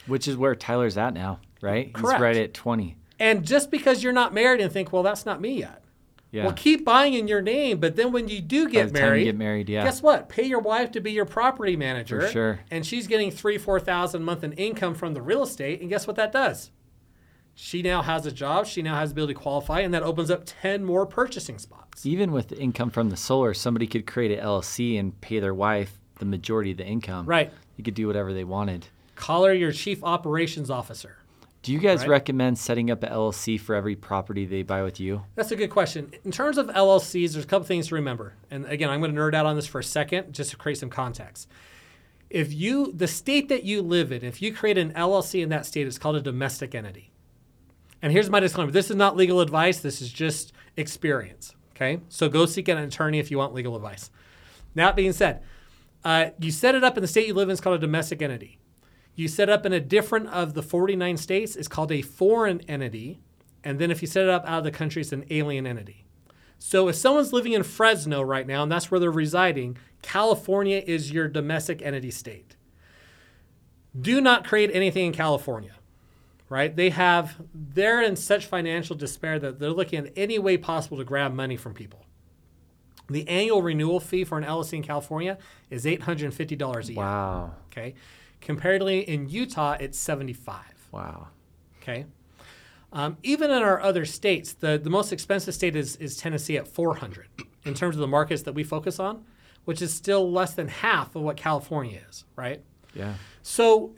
Which 0.05 0.27
is 0.27 0.37
where 0.37 0.55
Tyler's 0.55 0.97
at 0.97 1.13
now, 1.13 1.39
right? 1.61 1.93
Correct. 1.93 2.13
He's 2.13 2.21
right 2.21 2.37
at 2.37 2.53
20. 2.53 2.97
And 3.19 3.45
just 3.45 3.71
because 3.71 4.03
you're 4.03 4.13
not 4.13 4.33
married 4.33 4.61
and 4.61 4.71
think, 4.71 4.93
well, 4.93 5.03
that's 5.03 5.25
not 5.25 5.41
me 5.41 5.59
yet. 5.59 5.83
Yeah. 6.31 6.43
Well, 6.45 6.53
keep 6.53 6.83
buying 6.83 7.13
in 7.13 7.27
your 7.27 7.41
name, 7.41 7.79
but 7.79 7.95
then 7.95 8.11
when 8.11 8.27
you 8.27 8.41
do 8.41 8.69
get 8.69 8.91
the 8.91 8.99
time 8.99 9.03
you 9.03 9.09
married, 9.09 9.23
get 9.23 9.37
married, 9.37 9.69
yeah. 9.69 9.83
guess 9.83 10.01
what? 10.01 10.27
Pay 10.27 10.43
your 10.43 10.59
wife 10.59 10.91
to 10.91 10.99
be 10.99 11.11
your 11.11 11.25
property 11.25 11.75
manager. 11.75 12.21
For 12.21 12.27
sure. 12.27 12.59
And 12.69 12.85
she's 12.85 13.07
getting 13.07 13.31
three, 13.31 13.57
four 13.57 13.79
thousand 13.79 14.21
a 14.21 14.25
month 14.25 14.43
in 14.43 14.51
income 14.53 14.93
from 14.93 15.13
the 15.13 15.21
real 15.21 15.43
estate. 15.43 15.79
And 15.79 15.89
guess 15.89 16.05
what 16.05 16.17
that 16.17 16.33
does? 16.33 16.71
She 17.59 17.81
now 17.81 18.03
has 18.03 18.27
a 18.27 18.31
job. 18.31 18.67
She 18.67 18.83
now 18.83 18.93
has 18.95 19.09
the 19.09 19.13
ability 19.15 19.33
to 19.33 19.39
qualify, 19.39 19.79
and 19.79 19.91
that 19.95 20.03
opens 20.03 20.29
up 20.29 20.43
ten 20.45 20.83
more 20.83 21.07
purchasing 21.07 21.57
spots. 21.57 22.05
Even 22.05 22.31
with 22.31 22.49
the 22.49 22.57
income 22.59 22.91
from 22.91 23.09
the 23.09 23.17
solar, 23.17 23.55
somebody 23.55 23.87
could 23.87 24.05
create 24.05 24.37
an 24.37 24.45
LLC 24.45 24.99
and 24.99 25.19
pay 25.21 25.39
their 25.39 25.55
wife 25.55 25.99
the 26.19 26.25
majority 26.25 26.69
of 26.71 26.77
the 26.77 26.85
income. 26.85 27.25
Right. 27.25 27.51
You 27.75 27.83
could 27.83 27.95
do 27.95 28.05
whatever 28.05 28.31
they 28.31 28.43
wanted. 28.43 28.85
Call 29.15 29.43
her 29.45 29.53
your 29.55 29.71
chief 29.71 30.03
operations 30.03 30.69
officer. 30.69 31.17
Do 31.63 31.73
you 31.73 31.79
guys 31.79 32.01
Right. 32.01 32.09
recommend 32.09 32.59
setting 32.59 32.91
up 32.91 33.01
an 33.01 33.09
LLC 33.11 33.57
for 33.57 33.73
every 33.73 33.95
property 33.95 34.45
they 34.45 34.61
buy 34.61 34.83
with 34.83 34.99
you? 34.99 35.23
That's 35.33 35.49
a 35.51 35.55
good 35.55 35.71
question. 35.71 36.11
In 36.23 36.31
terms 36.31 36.59
of 36.59 36.67
LLCs, 36.69 37.33
there's 37.33 37.43
a 37.45 37.47
couple 37.47 37.65
things 37.65 37.87
to 37.87 37.95
remember. 37.95 38.35
And 38.51 38.65
again, 38.67 38.91
I'm 38.91 38.99
going 39.01 39.13
to 39.15 39.19
nerd 39.19 39.33
out 39.33 39.47
on 39.47 39.55
this 39.55 39.65
for 39.65 39.79
a 39.79 39.83
second 39.83 40.31
just 40.33 40.51
to 40.51 40.57
create 40.57 40.77
some 40.77 40.91
context. 40.91 41.47
If 42.29 42.53
you, 42.53 42.91
the 42.93 43.07
state 43.07 43.49
that 43.49 43.63
you 43.63 43.81
live 43.81 44.11
in, 44.11 44.23
if 44.23 44.43
you 44.43 44.53
create 44.53 44.77
an 44.77 44.91
LLC 44.93 45.41
in 45.41 45.49
that 45.49 45.65
state, 45.65 45.87
it's 45.87 45.97
called 45.97 46.15
a 46.15 46.21
domestic 46.21 46.75
entity. 46.75 47.11
And 48.01 48.11
here's 48.11 48.29
my 48.29 48.39
disclaimer 48.39 48.71
this 48.71 48.89
is 48.89 48.95
not 48.95 49.15
legal 49.15 49.41
advice, 49.41 49.79
this 49.79 50.01
is 50.01 50.11
just 50.11 50.53
experience. 50.75 51.55
Okay? 51.75 51.99
So 52.09 52.29
go 52.29 52.45
seek 52.45 52.67
an 52.67 52.77
attorney 52.77 53.19
if 53.19 53.29
you 53.29 53.37
want 53.37 53.53
legal 53.53 53.75
advice. 53.75 54.09
That 54.75 54.95
being 54.95 55.13
said, 55.13 55.41
uh, 56.03 56.31
you 56.39 56.51
set 56.51 56.75
it 56.75 56.83
up 56.83 56.97
in 56.97 57.01
the 57.01 57.07
state 57.07 57.27
you 57.27 57.33
live 57.33 57.49
in, 57.49 57.53
it's 57.53 57.61
called 57.61 57.75
a 57.75 57.79
domestic 57.79 58.21
entity. 58.21 58.59
You 59.15 59.27
set 59.27 59.49
up 59.49 59.65
in 59.65 59.73
a 59.73 59.79
different 59.79 60.27
of 60.27 60.53
the 60.53 60.61
49 60.61 61.17
states, 61.17 61.55
it's 61.55 61.67
called 61.67 61.91
a 61.91 62.01
foreign 62.01 62.61
entity. 62.61 63.19
And 63.63 63.79
then 63.79 63.89
if 63.89 64.01
you 64.01 64.07
set 64.07 64.23
it 64.23 64.29
up 64.29 64.45
out 64.45 64.59
of 64.59 64.63
the 64.63 64.71
country, 64.71 65.01
it's 65.01 65.11
an 65.11 65.25
alien 65.29 65.65
entity. 65.65 66.05
So 66.59 66.87
if 66.87 66.95
someone's 66.95 67.33
living 67.33 67.53
in 67.53 67.63
Fresno 67.63 68.21
right 68.21 68.47
now 68.47 68.63
and 68.63 68.71
that's 68.71 68.89
where 68.89 68.99
they're 68.99 69.11
residing, 69.11 69.77
California 70.01 70.83
is 70.85 71.11
your 71.11 71.27
domestic 71.27 71.81
entity 71.81 72.11
state. 72.11 72.55
Do 73.99 74.21
not 74.21 74.45
create 74.47 74.69
anything 74.73 75.07
in 75.07 75.13
California, 75.13 75.73
right? 76.49 76.75
They 76.75 76.89
have, 76.89 77.35
they're 77.53 78.01
in 78.01 78.15
such 78.15 78.45
financial 78.45 78.95
despair 78.95 79.39
that 79.39 79.59
they're 79.59 79.71
looking 79.71 80.07
at 80.07 80.13
any 80.15 80.39
way 80.39 80.57
possible 80.57 80.97
to 80.97 81.03
grab 81.03 81.33
money 81.33 81.57
from 81.57 81.73
people. 81.73 82.05
The 83.09 83.27
annual 83.27 83.61
renewal 83.61 83.99
fee 83.99 84.23
for 84.23 84.37
an 84.37 84.43
LLC 84.43 84.73
in 84.73 84.83
California 84.83 85.37
is 85.69 85.85
$850 85.85 86.89
a 86.89 86.93
year. 86.93 86.97
Wow. 86.97 87.53
Okay. 87.71 87.95
Comparatively, 88.41 88.99
in 88.99 89.29
Utah, 89.29 89.77
it's 89.79 89.97
75. 89.97 90.61
Wow. 90.91 91.29
Okay. 91.81 92.05
Um, 92.91 93.17
even 93.23 93.49
in 93.51 93.63
our 93.63 93.81
other 93.81 94.05
states, 94.05 94.53
the, 94.53 94.77
the 94.77 94.89
most 94.89 95.11
expensive 95.11 95.53
state 95.53 95.75
is, 95.75 95.95
is 95.97 96.17
Tennessee 96.17 96.57
at 96.57 96.67
400 96.67 97.27
in 97.65 97.73
terms 97.73 97.95
of 97.95 97.99
the 97.99 98.07
markets 98.07 98.43
that 98.43 98.53
we 98.53 98.63
focus 98.63 98.99
on, 98.99 99.25
which 99.65 99.81
is 99.81 99.93
still 99.93 100.31
less 100.31 100.53
than 100.53 100.67
half 100.67 101.15
of 101.15 101.21
what 101.21 101.37
California 101.37 102.01
is, 102.09 102.23
right? 102.35 102.61
Yeah. 102.93 103.15
So 103.41 103.93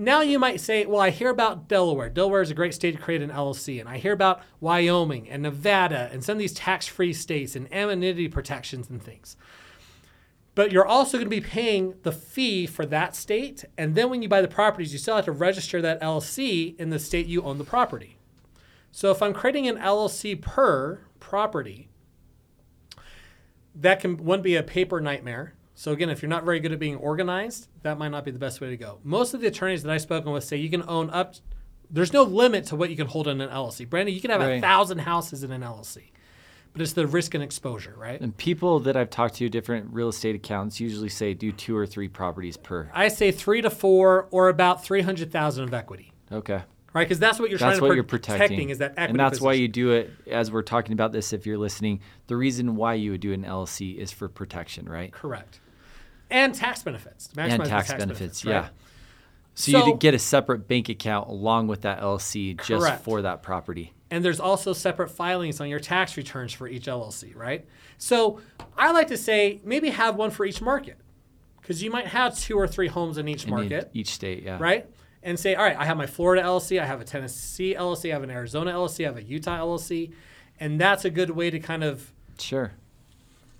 now 0.00 0.22
you 0.22 0.38
might 0.38 0.60
say, 0.60 0.86
well, 0.86 1.00
I 1.00 1.10
hear 1.10 1.28
about 1.28 1.68
Delaware. 1.68 2.08
Delaware 2.08 2.40
is 2.40 2.50
a 2.50 2.54
great 2.54 2.72
state 2.72 2.96
to 2.96 3.02
create 3.02 3.20
an 3.20 3.30
LLC. 3.30 3.78
And 3.78 3.88
I 3.88 3.98
hear 3.98 4.14
about 4.14 4.40
Wyoming 4.58 5.28
and 5.28 5.42
Nevada 5.42 6.08
and 6.10 6.24
some 6.24 6.32
of 6.32 6.38
these 6.38 6.54
tax 6.54 6.86
free 6.86 7.12
states 7.12 7.54
and 7.54 7.66
amenity 7.70 8.26
protections 8.26 8.88
and 8.88 9.02
things. 9.02 9.36
But 10.54 10.72
you're 10.72 10.86
also 10.86 11.18
going 11.18 11.26
to 11.26 11.30
be 11.30 11.40
paying 11.40 11.94
the 12.02 12.12
fee 12.12 12.66
for 12.66 12.86
that 12.86 13.14
state. 13.14 13.64
And 13.76 13.94
then 13.94 14.08
when 14.08 14.22
you 14.22 14.28
buy 14.28 14.40
the 14.40 14.48
properties, 14.48 14.92
you 14.92 14.98
still 14.98 15.16
have 15.16 15.26
to 15.26 15.32
register 15.32 15.82
that 15.82 16.00
LLC 16.00 16.78
in 16.80 16.88
the 16.88 16.98
state 16.98 17.26
you 17.26 17.42
own 17.42 17.58
the 17.58 17.64
property. 17.64 18.16
So 18.90 19.10
if 19.10 19.22
I'm 19.22 19.34
creating 19.34 19.68
an 19.68 19.76
LLC 19.76 20.40
per 20.40 21.02
property, 21.20 21.90
that 23.74 24.00
can 24.00 24.16
one 24.16 24.40
be 24.40 24.56
a 24.56 24.62
paper 24.62 24.98
nightmare. 24.98 25.54
So 25.80 25.92
again, 25.92 26.10
if 26.10 26.20
you're 26.20 26.28
not 26.28 26.44
very 26.44 26.60
good 26.60 26.72
at 26.72 26.78
being 26.78 26.96
organized, 26.96 27.68
that 27.84 27.96
might 27.96 28.10
not 28.10 28.22
be 28.22 28.30
the 28.30 28.38
best 28.38 28.60
way 28.60 28.68
to 28.68 28.76
go. 28.76 28.98
Most 29.02 29.32
of 29.32 29.40
the 29.40 29.46
attorneys 29.46 29.82
that 29.82 29.90
I've 29.90 30.02
spoken 30.02 30.30
with 30.30 30.44
say 30.44 30.58
you 30.58 30.68
can 30.68 30.84
own 30.86 31.08
up. 31.08 31.36
There's 31.90 32.12
no 32.12 32.22
limit 32.22 32.66
to 32.66 32.76
what 32.76 32.90
you 32.90 32.96
can 32.98 33.06
hold 33.06 33.26
in 33.28 33.40
an 33.40 33.48
LLC. 33.48 33.88
Brandon, 33.88 34.14
you 34.14 34.20
can 34.20 34.30
have 34.30 34.42
a 34.42 34.60
thousand 34.60 34.98
houses 34.98 35.42
in 35.42 35.50
an 35.52 35.62
LLC, 35.62 36.10
but 36.74 36.82
it's 36.82 36.92
the 36.92 37.06
risk 37.06 37.32
and 37.32 37.42
exposure, 37.42 37.94
right? 37.96 38.20
And 38.20 38.36
people 38.36 38.80
that 38.80 38.94
I've 38.94 39.08
talked 39.08 39.36
to, 39.36 39.48
different 39.48 39.88
real 39.90 40.10
estate 40.10 40.34
accountants, 40.34 40.80
usually 40.80 41.08
say 41.08 41.32
do 41.32 41.50
two 41.50 41.74
or 41.74 41.86
three 41.86 42.08
properties 42.08 42.58
per. 42.58 42.90
I 42.92 43.08
say 43.08 43.32
three 43.32 43.62
to 43.62 43.70
four, 43.70 44.28
or 44.32 44.50
about 44.50 44.84
three 44.84 45.00
hundred 45.00 45.32
thousand 45.32 45.64
of 45.64 45.72
equity, 45.72 46.12
Okay. 46.30 46.60
right? 46.92 47.08
Because 47.08 47.18
that's 47.18 47.40
what 47.40 47.48
you're 47.48 47.58
That's 47.58 47.78
trying 47.78 47.80
what 47.80 47.88
to 47.88 47.94
you're 47.94 48.04
pro- 48.04 48.18
protecting. 48.18 48.68
is 48.68 48.76
that 48.80 48.90
equity. 48.98 49.10
and 49.12 49.18
that's 49.18 49.40
why 49.40 49.54
you 49.54 49.66
do 49.66 49.92
it 49.92 50.10
as 50.30 50.50
we're 50.52 50.60
talking 50.60 50.92
about 50.92 51.12
this 51.12 51.32
if 51.32 51.46
you're 51.46 51.56
listening. 51.56 52.00
The 52.26 52.36
reason 52.36 52.76
why 52.76 52.92
you 52.94 53.12
would 53.12 53.22
do 53.22 53.32
an 53.32 53.44
LLC 53.44 53.96
is 53.96 54.12
for 54.12 54.28
protection, 54.28 54.86
right? 54.86 55.10
correct, 55.10 55.58
and 56.30 56.54
tax 56.54 56.82
benefits. 56.82 57.28
to 57.28 57.36
maximize 57.36 57.50
and 57.50 57.60
the 57.64 57.68
tax, 57.68 57.92
benefits, 57.94 58.44
right? 58.44 58.52
yeah. 58.52 58.68
So, 59.54 59.72
So- 59.72 59.86
you 59.86 59.96
get 59.96 60.14
a 60.14 60.18
separate 60.18 60.68
bank 60.68 60.88
account 60.88 61.28
along 61.28 61.66
with 61.66 61.82
that 61.82 62.00
LLC 62.00 62.54
just 62.54 62.68
Correct. 62.82 63.02
for 63.04 63.22
that 63.22 63.42
property. 63.42 63.92
And 64.10 64.24
there's 64.24 64.40
also 64.40 64.72
separate 64.72 65.08
filings 65.10 65.60
on 65.60 65.68
your 65.68 65.78
tax 65.78 66.16
returns 66.16 66.52
for 66.52 66.66
each 66.66 66.88
LLC, 66.88 67.32
right? 67.36 67.64
So 67.96 68.40
I 68.76 68.90
like 68.90 69.08
to 69.08 69.16
say 69.16 69.60
maybe 69.64 69.90
have 69.90 70.16
one 70.16 70.30
for 70.30 70.44
each 70.44 70.60
market 70.60 70.98
because 71.60 71.82
you 71.82 71.90
might 71.90 72.08
have 72.08 72.36
two 72.36 72.56
or 72.56 72.66
three 72.66 72.88
homes 72.88 73.18
in 73.18 73.28
each 73.28 73.44
in 73.44 73.50
market, 73.50 73.90
each 73.92 74.10
state, 74.10 74.42
yeah. 74.42 74.58
right? 74.58 74.88
And 75.22 75.38
say, 75.38 75.54
all 75.54 75.62
right, 75.62 75.76
I 75.76 75.84
have 75.84 75.96
my 75.96 76.06
Florida 76.06 76.42
LLC, 76.42 76.80
I 76.80 76.86
have 76.86 77.00
a 77.00 77.04
Tennessee 77.04 77.74
LLC, 77.74 78.10
I 78.10 78.14
have 78.14 78.22
an 78.24 78.30
Arizona 78.30 78.72
LLC, 78.72 79.04
I 79.04 79.08
have 79.08 79.16
a 79.18 79.22
Utah 79.22 79.58
LLC. 79.58 80.12
And 80.58 80.80
that's 80.80 81.04
a 81.04 81.10
good 81.10 81.30
way 81.30 81.50
to 81.50 81.60
kind 81.60 81.84
of 81.84 82.12
Sure. 82.38 82.72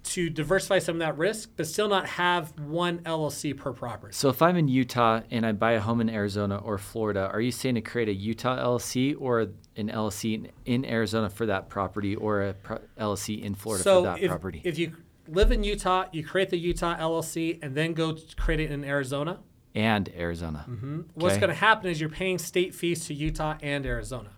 To 0.03 0.31
diversify 0.31 0.79
some 0.79 0.97
of 0.97 1.01
that 1.01 1.17
risk, 1.19 1.51
but 1.57 1.67
still 1.67 1.89
not 1.89 2.07
have 2.07 2.59
one 2.59 2.99
LLC 3.01 3.57
per 3.57 3.73
property. 3.73 4.15
So 4.15 4.29
if 4.29 4.43
I'm 4.43 4.57
in 4.57 4.69
Utah 4.69 5.21
and 5.31 5.45
I 5.45 5.53
buy 5.53 5.73
a 5.73 5.81
home 5.81 6.01
in 6.01 6.09
Arizona 6.09 6.57
or 6.57 6.79
Florida, 6.79 7.31
are 7.33 7.41
you 7.41 7.53
saying 7.53 7.75
to 7.77 7.81
create 7.81 8.09
a 8.09 8.15
Utah 8.15 8.57
LLC 8.57 9.15
or 9.19 9.41
an 9.41 9.89
LLC 9.89 10.51
in, 10.65 10.85
Arizona 10.85 11.29
for 11.29 11.47
that 11.47 11.69
property 11.69 12.17
or 12.17 12.43
a 12.43 12.55
pro- 12.55 12.81
LLC 12.99 13.43
in 13.43 13.55
Florida 13.55 13.85
so 13.85 14.01
for 14.01 14.07
that 14.07 14.23
if, 14.23 14.31
property? 14.31 14.63
if 14.65 14.79
you 14.79 14.97
live 15.29 15.53
in 15.53 15.63
Utah, 15.63 16.07
you 16.13 16.25
create 16.25 16.51
the 16.51 16.59
Utah 16.59 16.97
LLC 16.97 17.59
and 17.63 17.75
then 17.75 17.93
go 17.93 18.17
create 18.37 18.61
it 18.61 18.71
in 18.71 18.85
Arizona. 18.85 19.39
and 19.75 20.09
Arizona. 20.17 20.65
Mm-hmm. 20.69 21.01
What's 21.15 21.37
going 21.37 21.51
to 21.51 21.55
happen 21.55 21.91
is 21.91 22.01
you're 22.01 22.09
paying 22.11 22.39
state 22.39 22.75
fees 22.75 23.07
to 23.07 23.15
Utah 23.15 23.57
and 23.63 23.87
Arizona. 23.87 24.31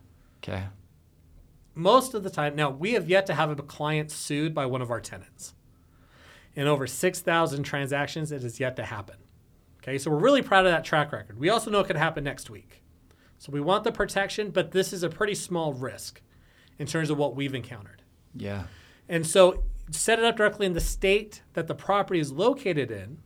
Okay. 0.43 0.65
Most 1.75 2.13
of 2.13 2.23
the 2.23 2.29
time, 2.29 2.55
now 2.55 2.69
we 2.69 2.93
have 2.93 3.09
yet 3.09 3.25
to 3.27 3.33
have 3.33 3.49
a 3.49 3.55
client 3.55 4.11
sued 4.11 4.53
by 4.53 4.65
one 4.65 4.81
of 4.81 4.91
our 4.91 5.01
tenants. 5.01 5.53
In 6.55 6.67
over 6.67 6.85
6,000 6.85 7.63
transactions, 7.63 8.31
it 8.31 8.43
has 8.43 8.59
yet 8.59 8.75
to 8.75 8.83
happen. 8.83 9.17
Okay, 9.81 9.97
so 9.97 10.11
we're 10.11 10.17
really 10.17 10.41
proud 10.41 10.65
of 10.65 10.71
that 10.71 10.85
track 10.85 11.11
record. 11.11 11.39
We 11.39 11.49
also 11.49 11.71
know 11.71 11.79
it 11.79 11.87
could 11.87 11.97
happen 11.97 12.23
next 12.23 12.49
week. 12.49 12.83
So 13.37 13.51
we 13.51 13.59
want 13.59 13.83
the 13.83 13.91
protection, 13.91 14.51
but 14.51 14.71
this 14.71 14.93
is 14.93 15.03
a 15.03 15.09
pretty 15.09 15.35
small 15.35 15.73
risk 15.73 16.21
in 16.79 16.87
terms 16.87 17.09
of 17.09 17.17
what 17.17 17.35
we've 17.35 17.55
encountered. 17.55 18.01
Yeah. 18.35 18.63
And 19.09 19.27
so 19.27 19.63
set 19.91 20.19
it 20.19 20.25
up 20.25 20.37
directly 20.37 20.65
in 20.65 20.73
the 20.73 20.79
state 20.79 21.41
that 21.53 21.67
the 21.67 21.75
property 21.75 22.19
is 22.19 22.31
located 22.31 22.91
in. 22.91 23.17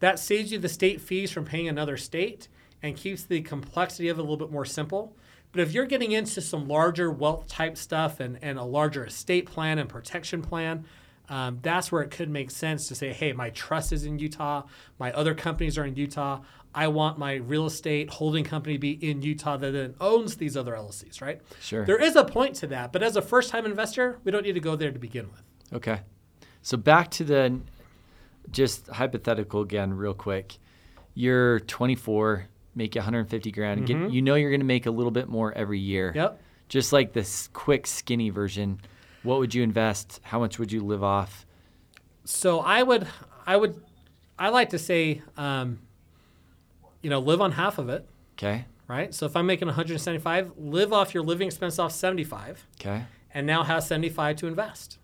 That 0.00 0.18
saves 0.18 0.50
you 0.50 0.58
the 0.58 0.68
state 0.68 1.00
fees 1.00 1.30
from 1.30 1.44
paying 1.44 1.68
another 1.68 1.96
state 1.96 2.48
and 2.82 2.96
keeps 2.96 3.22
the 3.22 3.42
complexity 3.42 4.08
of 4.08 4.18
it 4.18 4.20
a 4.20 4.22
little 4.22 4.36
bit 4.36 4.50
more 4.50 4.64
simple. 4.64 5.16
But 5.52 5.62
if 5.62 5.72
you're 5.72 5.86
getting 5.86 6.12
into 6.12 6.40
some 6.40 6.68
larger 6.68 7.10
wealth 7.10 7.48
type 7.48 7.76
stuff 7.76 8.20
and, 8.20 8.38
and 8.42 8.58
a 8.58 8.64
larger 8.64 9.04
estate 9.04 9.46
plan 9.46 9.78
and 9.78 9.88
protection 9.88 10.42
plan, 10.42 10.84
um, 11.28 11.58
that's 11.62 11.92
where 11.92 12.02
it 12.02 12.10
could 12.10 12.28
make 12.28 12.50
sense 12.50 12.88
to 12.88 12.94
say, 12.94 13.12
hey, 13.12 13.32
my 13.32 13.50
trust 13.50 13.92
is 13.92 14.04
in 14.04 14.18
Utah, 14.18 14.64
my 14.98 15.12
other 15.12 15.34
companies 15.34 15.78
are 15.78 15.84
in 15.84 15.94
Utah. 15.94 16.40
I 16.72 16.88
want 16.88 17.18
my 17.18 17.34
real 17.34 17.66
estate 17.66 18.10
holding 18.10 18.44
company 18.44 18.74
to 18.74 18.78
be 18.78 18.92
in 18.92 19.22
Utah 19.22 19.56
that 19.56 19.72
then 19.72 19.94
owns 20.00 20.36
these 20.36 20.56
other 20.56 20.72
LLCs, 20.72 21.20
right? 21.20 21.40
Sure. 21.60 21.84
There 21.84 22.00
is 22.00 22.14
a 22.14 22.24
point 22.24 22.54
to 22.56 22.68
that, 22.68 22.92
but 22.92 23.02
as 23.02 23.16
a 23.16 23.22
first 23.22 23.50
time 23.50 23.66
investor, 23.66 24.20
we 24.22 24.30
don't 24.30 24.44
need 24.44 24.52
to 24.52 24.60
go 24.60 24.76
there 24.76 24.92
to 24.92 24.98
begin 24.98 25.28
with. 25.30 25.42
Okay. 25.72 26.00
So 26.62 26.76
back 26.76 27.10
to 27.12 27.24
the 27.24 27.60
just 28.50 28.86
hypothetical 28.88 29.62
again, 29.62 29.94
real 29.94 30.14
quick. 30.14 30.58
You're 31.14 31.60
24, 31.60 32.46
make 32.74 32.94
150 32.94 33.50
grand. 33.50 33.86
Get, 33.86 34.10
you 34.10 34.22
know 34.22 34.34
you're 34.36 34.50
going 34.50 34.60
to 34.60 34.66
make 34.66 34.86
a 34.86 34.90
little 34.90 35.10
bit 35.10 35.28
more 35.28 35.52
every 35.52 35.78
year. 35.78 36.08
Mm-hmm. 36.10 36.18
Yep. 36.18 36.40
Just 36.68 36.92
like 36.92 37.12
this 37.12 37.48
quick, 37.52 37.86
skinny 37.86 38.30
version. 38.30 38.80
What 39.22 39.38
would 39.40 39.54
you 39.54 39.62
invest? 39.62 40.20
How 40.22 40.38
much 40.38 40.58
would 40.58 40.70
you 40.72 40.80
live 40.80 41.02
off? 41.02 41.44
So 42.24 42.60
I 42.60 42.82
would, 42.82 43.06
I 43.46 43.56
would, 43.56 43.82
I 44.38 44.50
like 44.50 44.70
to 44.70 44.78
say, 44.78 45.20
um, 45.36 45.80
you 47.02 47.10
know, 47.10 47.18
live 47.18 47.40
on 47.40 47.52
half 47.52 47.78
of 47.78 47.88
it, 47.88 48.08
Okay. 48.38 48.64
right? 48.86 49.12
So 49.12 49.26
if 49.26 49.34
I'm 49.36 49.46
making 49.46 49.66
175, 49.66 50.52
live 50.56 50.92
off 50.92 51.12
your 51.12 51.22
living 51.24 51.48
expense 51.48 51.78
off 51.78 51.92
75, 51.92 52.66
Okay. 52.80 53.04
and 53.34 53.46
now 53.46 53.62
have 53.64 53.82
75 53.82 54.36
to 54.36 54.46
invest. 54.46 54.98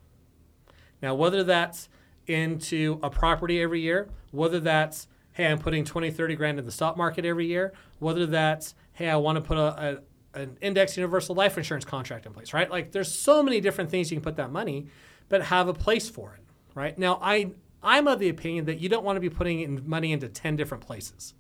Now, 1.02 1.14
whether 1.14 1.42
that's 1.44 1.88
into 2.26 2.98
a 3.02 3.10
property 3.10 3.60
every 3.60 3.80
year, 3.80 4.08
whether 4.30 4.60
that's 4.60 5.08
hey, 5.37 5.47
I'm 5.47 5.59
putting 5.59 5.84
20, 5.84 6.11
30 6.11 6.34
grand 6.34 6.59
in 6.59 6.64
the 6.64 6.72
stock 6.72 6.97
market 6.97 7.26
every 7.26 7.47
year, 7.47 7.74
whether 7.99 8.24
that's 8.24 8.74
hey, 8.95 9.11
I 9.11 9.16
want 9.16 9.37
to 9.37 9.43
put 9.43 9.59
a, 9.59 10.01
a 10.34 10.41
an 10.41 10.57
index 10.62 10.97
universal 10.97 11.34
life 11.34 11.59
insurance 11.59 11.84
contract 11.84 12.24
in 12.24 12.32
place, 12.32 12.55
right? 12.55 12.70
Like 12.70 12.93
there's 12.93 13.12
so 13.12 13.43
many 13.43 13.61
different 13.61 13.91
things 13.91 14.11
you 14.11 14.16
can 14.16 14.24
put 14.24 14.37
that 14.37 14.51
money, 14.51 14.87
but 15.28 15.43
have 15.43 15.68
a 15.68 15.74
place 15.74 16.09
for 16.09 16.32
it, 16.34 16.43
right? 16.74 16.99
Now, 16.99 17.18
I 17.22 17.53
I'm 17.82 18.09
of 18.09 18.18
the 18.18 18.30
opinion 18.30 18.64
that 18.64 18.80
you 18.80 18.89
don't 18.89 19.05
want 19.05 19.16
to 19.16 19.20
be 19.20 19.28
putting 19.28 19.61
in 19.61 19.87
money 19.87 20.12
into 20.12 20.28
10 20.28 20.57
different 20.57 20.84
places 20.87 21.34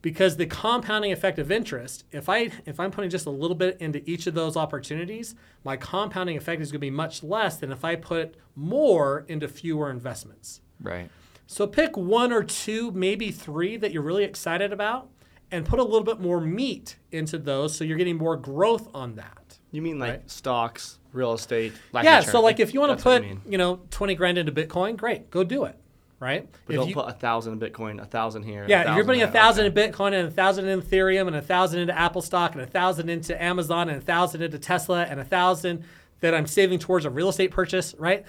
because 0.00 0.36
the 0.36 0.46
compounding 0.46 1.12
effect 1.12 1.38
of 1.38 1.50
interest 1.50 2.04
if 2.12 2.28
i 2.28 2.50
if 2.64 2.78
i'm 2.78 2.90
putting 2.90 3.10
just 3.10 3.26
a 3.26 3.30
little 3.30 3.56
bit 3.56 3.76
into 3.80 4.02
each 4.08 4.26
of 4.26 4.34
those 4.34 4.56
opportunities 4.56 5.34
my 5.64 5.76
compounding 5.76 6.36
effect 6.36 6.60
is 6.60 6.70
going 6.70 6.78
to 6.78 6.86
be 6.86 6.90
much 6.90 7.22
less 7.22 7.56
than 7.56 7.72
if 7.72 7.84
i 7.84 7.96
put 7.96 8.36
more 8.54 9.24
into 9.28 9.48
fewer 9.48 9.90
investments 9.90 10.60
Right. 10.80 11.10
So 11.46 11.66
pick 11.66 11.96
one 11.96 12.32
or 12.32 12.42
two 12.42 12.90
maybe 12.92 13.30
three 13.30 13.76
that 13.76 13.92
you're 13.92 14.02
really 14.02 14.24
excited 14.24 14.72
about 14.72 15.08
and 15.50 15.64
put 15.64 15.78
a 15.78 15.82
little 15.82 16.02
bit 16.04 16.20
more 16.20 16.40
meat 16.40 16.96
into 17.12 17.38
those 17.38 17.76
so 17.76 17.84
you're 17.84 17.98
getting 17.98 18.16
more 18.16 18.36
growth 18.36 18.88
on 18.94 19.14
that 19.16 19.58
You 19.70 19.82
mean 19.82 19.98
like 19.98 20.10
Right. 20.10 20.30
stocks, 20.30 20.98
real 21.12 21.32
estate, 21.32 21.72
life 21.92 22.04
yeah 22.04 22.20
so 22.20 22.40
like 22.40 22.58
if 22.60 22.74
you 22.74 22.80
want 22.80 22.98
to 22.98 23.04
what 23.08 23.14
I 23.16 23.18
put 23.20 23.28
mean. 23.28 23.40
you 23.48 23.58
know 23.58 23.80
20 23.90 24.14
grand 24.16 24.38
into 24.38 24.52
bitcoin 24.52 24.96
great 24.96 25.30
go 25.30 25.44
do 25.44 25.64
it 25.64 25.76
right 26.18 26.48
But 26.66 26.72
if 26.74 26.80
don't 26.80 26.88
you, 26.88 26.94
put 26.94 27.08
a 27.08 27.12
thousand 27.12 27.52
in 27.62 27.70
Bitcoin, 27.70 28.00
a 28.00 28.06
thousand 28.06 28.44
here. 28.44 28.64
Yeah, 28.66 28.90
if 28.90 28.96
you're 28.96 29.04
putting 29.04 29.20
a 29.22 29.30
thousand 29.30 29.66
Okay. 29.66 29.84
in 29.84 29.92
Bitcoin 29.92 30.14
and 30.14 30.26
a 30.28 30.30
thousand 30.30 30.66
in 30.66 30.80
Ethereum 30.80 31.26
and 31.26 31.36
a 31.36 31.42
thousand 31.42 31.80
into 31.80 31.96
Apple 31.96 32.22
stock 32.22 32.52
and 32.54 32.62
a 32.62 32.66
thousand 32.66 33.10
into 33.10 33.40
Amazon 33.40 33.90
and 33.90 33.98
a 33.98 34.00
thousand 34.00 34.40
into 34.40 34.58
Tesla 34.58 35.02
and 35.04 35.20
a 35.20 35.24
thousand 35.24 35.84
that 36.20 36.32
I'm 36.34 36.46
saving 36.46 36.78
towards 36.78 37.04
a 37.04 37.10
real 37.10 37.28
estate 37.28 37.50
purchase, 37.50 37.94
right? 37.98 38.24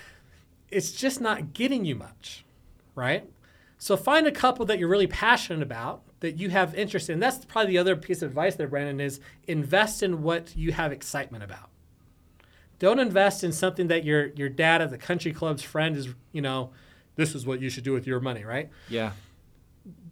It's 0.69 0.91
just 0.91 1.21
not 1.21 1.53
getting 1.53 1.85
you 1.85 1.95
much, 1.95 2.43
right? 2.97 3.29
So 3.77 3.95
find 3.95 4.25
a 4.27 4.31
couple 4.31 4.65
that 4.65 4.79
you're 4.79 4.89
really 4.89 5.07
passionate 5.07 5.61
about 5.61 6.01
that 6.19 6.39
you 6.39 6.49
have 6.49 6.73
interest 6.73 7.09
in. 7.09 7.19
That's 7.19 7.45
probably 7.45 7.71
the 7.71 7.77
other 7.77 7.95
piece 7.95 8.23
of 8.23 8.29
advice 8.29 8.55
there, 8.55 8.67
Brandon, 8.67 8.99
is 8.99 9.19
invest 9.47 10.01
in 10.01 10.23
what 10.23 10.57
you 10.57 10.71
have 10.71 10.91
excitement 10.91 11.43
about. 11.43 11.69
Don't 12.79 12.99
invest 12.99 13.43
in 13.43 13.51
something 13.51 13.87
that 13.87 14.03
your 14.03 14.27
your 14.35 14.49
dad 14.49 14.81
at 14.81 14.89
the 14.89 14.97
country 14.97 15.31
club's 15.31 15.61
friend 15.63 15.95
is, 15.95 16.09
you 16.31 16.41
know, 16.41 16.71
this 17.15 17.35
is 17.35 17.45
what 17.45 17.61
you 17.61 17.69
should 17.69 17.83
do 17.83 17.93
with 17.93 18.07
your 18.07 18.19
money, 18.19 18.43
right? 18.43 18.69
Yeah. 18.89 19.11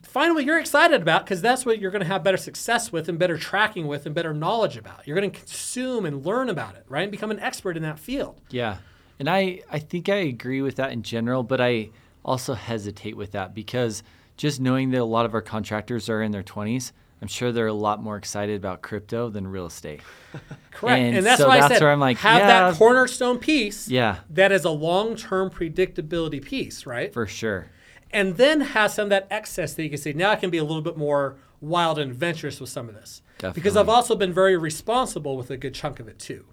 find 0.03 0.33
what 0.35 0.45
you're 0.45 0.59
excited 0.59 1.01
about 1.01 1.25
because 1.25 1.41
that's 1.41 1.65
what 1.65 1.79
you're 1.79 1.91
going 1.91 2.01
to 2.01 2.07
have 2.07 2.23
better 2.23 2.37
success 2.37 2.91
with 2.91 3.09
and 3.09 3.19
better 3.19 3.37
tracking 3.37 3.87
with 3.87 4.05
and 4.05 4.15
better 4.15 4.33
knowledge 4.33 4.77
about. 4.77 5.05
You're 5.05 5.19
going 5.19 5.29
to 5.29 5.37
consume 5.39 6.05
and 6.05 6.25
learn 6.25 6.49
about 6.49 6.75
it, 6.75 6.85
right? 6.87 7.01
And 7.03 7.11
become 7.11 7.31
an 7.31 7.39
expert 7.39 7.75
in 7.75 7.83
that 7.83 7.99
field. 7.99 8.39
Yeah. 8.49 8.77
And 9.19 9.29
I, 9.29 9.61
I 9.71 9.79
think 9.79 10.07
I 10.09 10.15
agree 10.15 10.61
with 10.61 10.75
that 10.75 10.91
in 10.91 11.03
general, 11.03 11.43
but 11.43 11.59
I 11.59 11.89
also 12.25 12.53
hesitate 12.55 13.15
with 13.15 13.31
that 13.31 13.53
because 13.53 14.03
just 14.35 14.59
knowing 14.59 14.91
that 14.91 14.99
a 15.01 15.05
lot 15.05 15.25
of 15.25 15.33
our 15.33 15.41
contractors 15.41 16.09
are 16.09 16.21
in 16.21 16.31
their 16.31 16.43
20s, 16.43 16.91
I'm 17.21 17.29
sure 17.29 17.51
they're 17.53 17.67
a 17.67 17.73
lot 17.73 18.03
more 18.03 18.17
excited 18.17 18.57
about 18.57 18.81
crypto 18.81 19.29
than 19.29 19.47
real 19.47 19.65
estate. 19.67 20.01
Correct. 20.71 20.99
And 20.99 21.17
And, 21.17 21.25
that's 21.25 21.39
so 21.39 21.47
why 21.47 21.57
I 21.57 21.59
that's 21.61 21.75
said 21.75 21.81
where 21.81 21.91
I'm 21.93 21.99
like, 22.01 22.17
have 22.17 22.39
yeah. 22.39 22.47
that 22.71 22.77
cornerstone 22.77 23.37
piece 23.39 23.87
Yeah, 23.87 24.17
that 24.31 24.51
is 24.51 24.65
a 24.65 24.69
long-term 24.71 25.51
predictability 25.51 26.43
piece, 26.43 26.85
right? 26.85 27.13
for 27.13 27.25
sure. 27.25 27.67
and 28.11 28.35
then 28.35 28.61
have 28.61 28.91
some 28.91 29.03
of 29.05 29.09
that 29.11 29.27
excess 29.31 29.73
that 29.75 29.83
you 29.83 29.89
can 29.89 29.97
say, 29.97 30.11
now 30.11 30.31
I 30.31 30.35
can 30.35 30.49
be 30.49 30.57
a 30.57 30.63
little 30.63 30.81
bit 30.81 30.97
more 30.97 31.37
wild 31.61 31.97
and 31.99 32.11
adventurous 32.11 32.59
with 32.59 32.69
some 32.69 32.89
of 32.89 32.95
this. 32.95 33.21
Because 33.53 33.77
I've 33.77 33.89
also 33.89 34.15
been 34.15 34.33
very 34.33 34.57
responsible 34.57 35.37
with 35.37 35.49
a 35.51 35.57
good 35.57 35.73
chunk 35.73 35.99
of 35.99 36.07
it 36.07 36.19
too. 36.19 36.45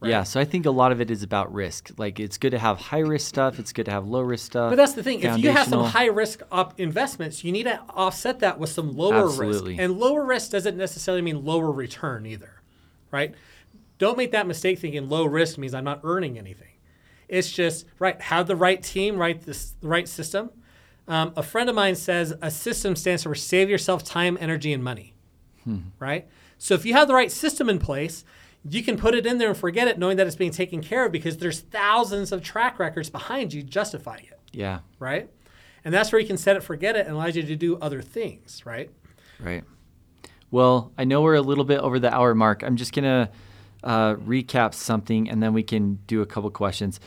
Yeah, 0.00 0.22
so 0.22 0.38
I 0.40 0.44
think 0.44 0.64
a 0.64 0.70
lot 0.70 0.92
of 0.92 1.00
it 1.00 1.10
is 1.10 1.22
about 1.24 1.52
risk. 1.52 1.90
Like 1.96 2.20
it's 2.20 2.38
good 2.38 2.50
to 2.50 2.58
have 2.58 2.78
high 2.78 3.00
risk 3.00 3.26
stuff, 3.26 3.58
it's 3.58 3.72
good 3.72 3.86
to 3.86 3.90
have 3.90 4.06
low 4.06 4.20
risk 4.20 4.46
stuff. 4.46 4.70
But 4.70 4.76
that's 4.76 4.92
the 4.92 5.02
thing. 5.02 5.20
If 5.20 5.38
you 5.38 5.50
have 5.50 5.66
some 5.66 5.84
high 5.84 6.06
risk 6.06 6.42
op- 6.52 6.78
investments, 6.78 7.42
you 7.42 7.50
need 7.50 7.64
to 7.64 7.80
offset 7.90 8.38
that 8.40 8.60
with 8.60 8.70
some 8.70 8.96
lower 8.96 9.26
Absolutely. 9.26 9.72
risk. 9.72 9.82
And 9.82 9.98
lower 9.98 10.24
risk 10.24 10.52
doesn't 10.52 10.76
necessarily 10.76 11.22
mean 11.22 11.44
lower 11.44 11.72
return 11.72 12.26
either, 12.26 12.60
right? 13.10 13.34
Don't 13.98 14.16
make 14.16 14.30
that 14.30 14.46
mistake 14.46 14.78
thinking 14.78 15.08
low 15.08 15.24
risk 15.24 15.58
means 15.58 15.74
I'm 15.74 15.84
not 15.84 16.00
earning 16.04 16.38
anything. 16.38 16.68
It's 17.28 17.50
just 17.50 17.84
right. 17.98 18.20
Have 18.20 18.46
the 18.46 18.56
right 18.56 18.80
team, 18.82 19.16
right? 19.18 19.40
This 19.40 19.74
the 19.80 19.88
right 19.88 20.08
system. 20.08 20.50
Um, 21.08 21.32
a 21.36 21.42
friend 21.42 21.68
of 21.68 21.74
mine 21.74 21.96
says 21.96 22.34
a 22.40 22.50
system 22.50 22.94
stands 22.94 23.24
for 23.24 23.34
save 23.34 23.68
yourself 23.68 24.04
time, 24.04 24.38
energy, 24.40 24.72
and 24.72 24.84
money. 24.84 25.14
Right? 25.98 26.28
So 26.56 26.74
if 26.74 26.86
you 26.86 26.94
have 26.94 27.08
the 27.08 27.14
right 27.14 27.30
system 27.30 27.68
in 27.68 27.78
place, 27.78 28.24
you 28.70 28.82
can 28.82 28.96
put 28.96 29.14
it 29.14 29.26
in 29.26 29.38
there 29.38 29.48
and 29.48 29.56
forget 29.56 29.88
it, 29.88 29.98
knowing 29.98 30.16
that 30.16 30.26
it's 30.26 30.36
being 30.36 30.50
taken 30.50 30.82
care 30.82 31.06
of 31.06 31.12
because 31.12 31.38
there's 31.38 31.60
thousands 31.60 32.32
of 32.32 32.42
track 32.42 32.78
records 32.78 33.10
behind 33.10 33.52
you 33.52 33.62
justifying 33.62 34.24
it. 34.24 34.38
Yeah. 34.52 34.80
Right? 34.98 35.30
And 35.84 35.94
that's 35.94 36.12
where 36.12 36.20
you 36.20 36.26
can 36.26 36.36
set 36.36 36.56
it, 36.56 36.62
forget 36.62 36.96
it, 36.96 37.06
and 37.06 37.14
allows 37.14 37.36
you 37.36 37.42
to 37.42 37.56
do 37.56 37.76
other 37.78 38.02
things. 38.02 38.64
Right? 38.64 38.90
Right. 39.40 39.64
Well, 40.50 40.92
I 40.96 41.04
know 41.04 41.20
we're 41.20 41.34
a 41.34 41.42
little 41.42 41.64
bit 41.64 41.80
over 41.80 41.98
the 41.98 42.12
hour 42.12 42.34
mark. 42.34 42.62
I'm 42.62 42.76
just 42.76 42.92
going 42.92 43.04
to 43.04 43.30
uh, 43.84 44.14
recap 44.16 44.74
something 44.74 45.28
and 45.28 45.42
then 45.42 45.52
we 45.52 45.62
can 45.62 45.98
do 46.06 46.22
a 46.22 46.26
couple 46.26 46.50
questions. 46.50 47.00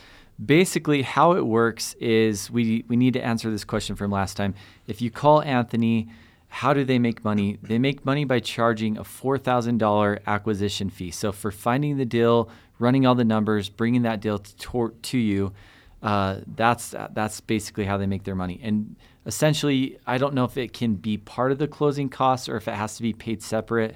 Basically, 0.43 1.01
how 1.01 1.33
it 1.33 1.45
works 1.45 1.93
is 1.99 2.49
we, 2.49 2.83
we 2.87 2.95
need 2.95 3.13
to 3.13 3.23
answer 3.23 3.51
this 3.51 3.63
question 3.63 3.95
from 3.95 4.11
last 4.11 4.37
time. 4.37 4.55
If 4.87 5.01
you 5.01 5.11
call 5.11 5.41
Anthony, 5.41 6.09
how 6.53 6.73
do 6.73 6.83
they 6.83 6.99
make 6.99 7.23
money? 7.23 7.57
They 7.63 7.79
make 7.79 8.05
money 8.05 8.25
by 8.25 8.41
charging 8.41 8.97
a 8.97 9.03
$4,000 9.03 10.19
acquisition 10.27 10.89
fee. 10.89 11.09
So, 11.09 11.31
for 11.31 11.49
finding 11.49 11.95
the 11.95 12.03
deal, 12.05 12.49
running 12.77 13.05
all 13.05 13.15
the 13.15 13.23
numbers, 13.23 13.69
bringing 13.69 14.01
that 14.01 14.19
deal 14.19 14.37
to, 14.37 14.93
to 15.01 15.17
you, 15.17 15.53
uh, 16.03 16.41
that's 16.55 16.93
that's 17.13 17.39
basically 17.39 17.85
how 17.85 17.95
they 17.97 18.05
make 18.05 18.25
their 18.25 18.35
money. 18.35 18.59
And 18.61 18.97
essentially, 19.25 19.97
I 20.05 20.17
don't 20.17 20.33
know 20.33 20.43
if 20.43 20.57
it 20.57 20.73
can 20.73 20.95
be 20.95 21.17
part 21.17 21.53
of 21.53 21.57
the 21.57 21.69
closing 21.69 22.09
costs 22.09 22.49
or 22.49 22.57
if 22.57 22.67
it 22.67 22.73
has 22.73 22.97
to 22.97 23.01
be 23.01 23.13
paid 23.13 23.41
separate. 23.41 23.95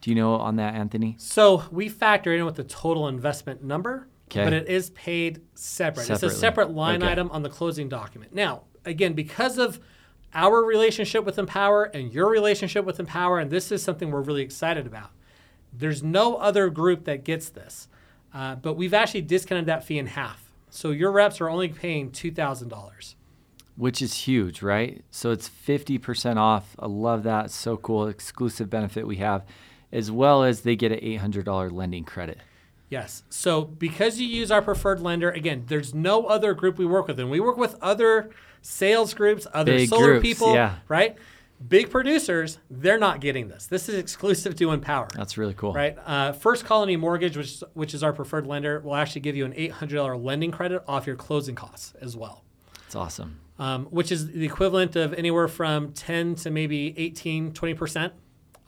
Do 0.00 0.10
you 0.10 0.14
know 0.14 0.34
on 0.34 0.56
that, 0.56 0.74
Anthony? 0.74 1.16
So 1.18 1.64
we 1.72 1.88
factor 1.88 2.32
in 2.32 2.44
with 2.44 2.54
the 2.54 2.62
total 2.64 3.08
investment 3.08 3.64
number, 3.64 4.06
Okay. 4.28 4.44
but 4.44 4.52
it 4.52 4.68
is 4.68 4.90
paid 4.90 5.40
separate. 5.54 6.08
It's 6.08 6.22
a 6.22 6.30
separate 6.30 6.70
line 6.70 7.02
Okay. 7.02 7.10
item 7.10 7.30
on 7.32 7.42
the 7.42 7.48
closing 7.50 7.88
document. 7.88 8.32
Now, 8.32 8.62
again, 8.84 9.14
because 9.14 9.58
of 9.58 9.80
our 10.34 10.62
relationship 10.64 11.24
with 11.24 11.38
Empower 11.38 11.84
and 11.84 12.12
your 12.12 12.28
relationship 12.28 12.84
with 12.84 13.00
Empower, 13.00 13.38
and 13.38 13.50
this 13.50 13.72
is 13.72 13.82
something 13.82 14.10
we're 14.10 14.20
really 14.20 14.42
excited 14.42 14.86
about. 14.86 15.10
There's 15.72 16.02
no 16.02 16.36
other 16.36 16.70
group 16.70 17.04
that 17.04 17.24
gets 17.24 17.48
this, 17.48 17.88
uh, 18.32 18.56
but 18.56 18.74
we've 18.74 18.94
actually 18.94 19.22
discounted 19.22 19.66
that 19.66 19.84
fee 19.84 19.98
in 19.98 20.06
half. 20.06 20.50
So 20.70 20.90
your 20.90 21.10
reps 21.10 21.40
are 21.40 21.48
only 21.48 21.68
paying 21.68 22.10
two 22.10 22.30
thousand 22.30 22.68
dollars. 22.68 23.16
Which 23.76 24.00
is 24.00 24.14
huge, 24.14 24.62
right? 24.62 25.04
So 25.10 25.32
it's 25.32 25.50
50% 25.50 26.38
off. 26.38 26.74
I 26.78 26.86
love 26.86 27.24
that. 27.24 27.50
So 27.50 27.76
cool. 27.76 28.08
Exclusive 28.08 28.70
benefit 28.70 29.06
we 29.06 29.16
have, 29.16 29.44
as 29.92 30.10
well 30.10 30.44
as 30.44 30.62
they 30.62 30.76
get 30.76 30.92
an 30.92 31.00
$800 31.00 31.70
lending 31.72 32.04
credit. 32.04 32.38
Yes. 32.88 33.24
So 33.30 33.64
because 33.64 34.20
you 34.20 34.26
use 34.26 34.50
our 34.50 34.62
preferred 34.62 35.00
lender, 35.00 35.30
again, 35.30 35.64
there's 35.66 35.94
no 35.94 36.26
other 36.26 36.54
group 36.54 36.78
we 36.78 36.86
work 36.86 37.08
with, 37.08 37.18
and 37.18 37.30
we 37.30 37.40
work 37.40 37.56
with 37.56 37.76
other 37.82 38.30
sales 38.62 39.12
groups, 39.14 39.46
other 39.52 39.72
Big 39.72 39.88
solar 39.88 40.06
groups, 40.12 40.22
people, 40.22 40.54
yeah. 40.54 40.76
right? 40.88 41.16
Big 41.68 41.90
producers, 41.90 42.58
they're 42.70 42.98
not 42.98 43.20
getting 43.20 43.48
this. 43.48 43.66
This 43.66 43.88
is 43.88 43.94
exclusive 43.94 44.54
to 44.56 44.72
Empower. 44.72 45.08
That's 45.14 45.38
really 45.38 45.54
cool. 45.54 45.72
Right. 45.72 45.96
Uh, 46.04 46.32
First 46.32 46.64
Colony 46.66 46.96
Mortgage, 46.96 47.36
which 47.36 47.62
which 47.72 47.94
is 47.94 48.02
our 48.02 48.12
preferred 48.12 48.46
lender, 48.46 48.80
will 48.80 48.94
actually 48.94 49.22
give 49.22 49.36
you 49.36 49.46
an 49.46 49.54
eight 49.56 49.72
hundred 49.72 49.96
dollar 49.96 50.16
lending 50.18 50.50
credit 50.50 50.82
off 50.86 51.06
your 51.06 51.16
closing 51.16 51.54
costs 51.54 51.94
as 52.02 52.14
well, 52.14 52.44
It's 52.84 52.94
awesome. 52.94 53.40
um, 53.58 53.86
which 53.86 54.12
is 54.12 54.30
the 54.32 54.44
equivalent 54.44 54.96
of 54.96 55.14
anywhere 55.14 55.48
from 55.48 55.92
ten 55.92 56.34
to 56.36 56.50
maybe 56.50 56.92
18, 56.98 57.52
20 57.54 57.74
percent 57.74 58.12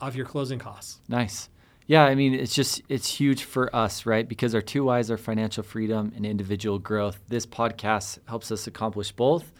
of 0.01 0.15
your 0.15 0.25
closing 0.25 0.57
costs. 0.57 0.99
Nice. 1.07 1.47
Yeah, 1.89 2.03
I 2.03 2.13
mean, 2.13 2.35
it's 2.35 2.53
just 2.53 2.83
it's 2.87 3.07
huge 3.07 3.45
for 3.45 3.75
us, 3.75 4.05
right? 4.05 4.29
Because 4.29 4.53
our 4.53 4.61
two 4.61 4.83
Y's 4.83 5.09
are 5.09 5.17
financial 5.17 5.63
freedom 5.63 6.13
and 6.15 6.23
individual 6.23 6.77
growth. 6.77 7.19
This 7.29 7.47
podcast 7.47 8.19
helps 8.27 8.51
us 8.51 8.67
accomplish 8.67 9.11
both, 9.11 9.51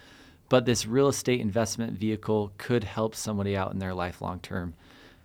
but 0.47 0.63
this 0.63 0.85
real 0.85 1.07
estate 1.07 1.41
investment 1.41 1.93
vehicle 1.93 2.51
could 2.59 2.83
help 2.83 3.15
somebody 3.15 3.57
out 3.57 3.73
in 3.73 3.79
their 3.79 3.95
life 3.95 4.21
long 4.21 4.39
term, 4.41 4.75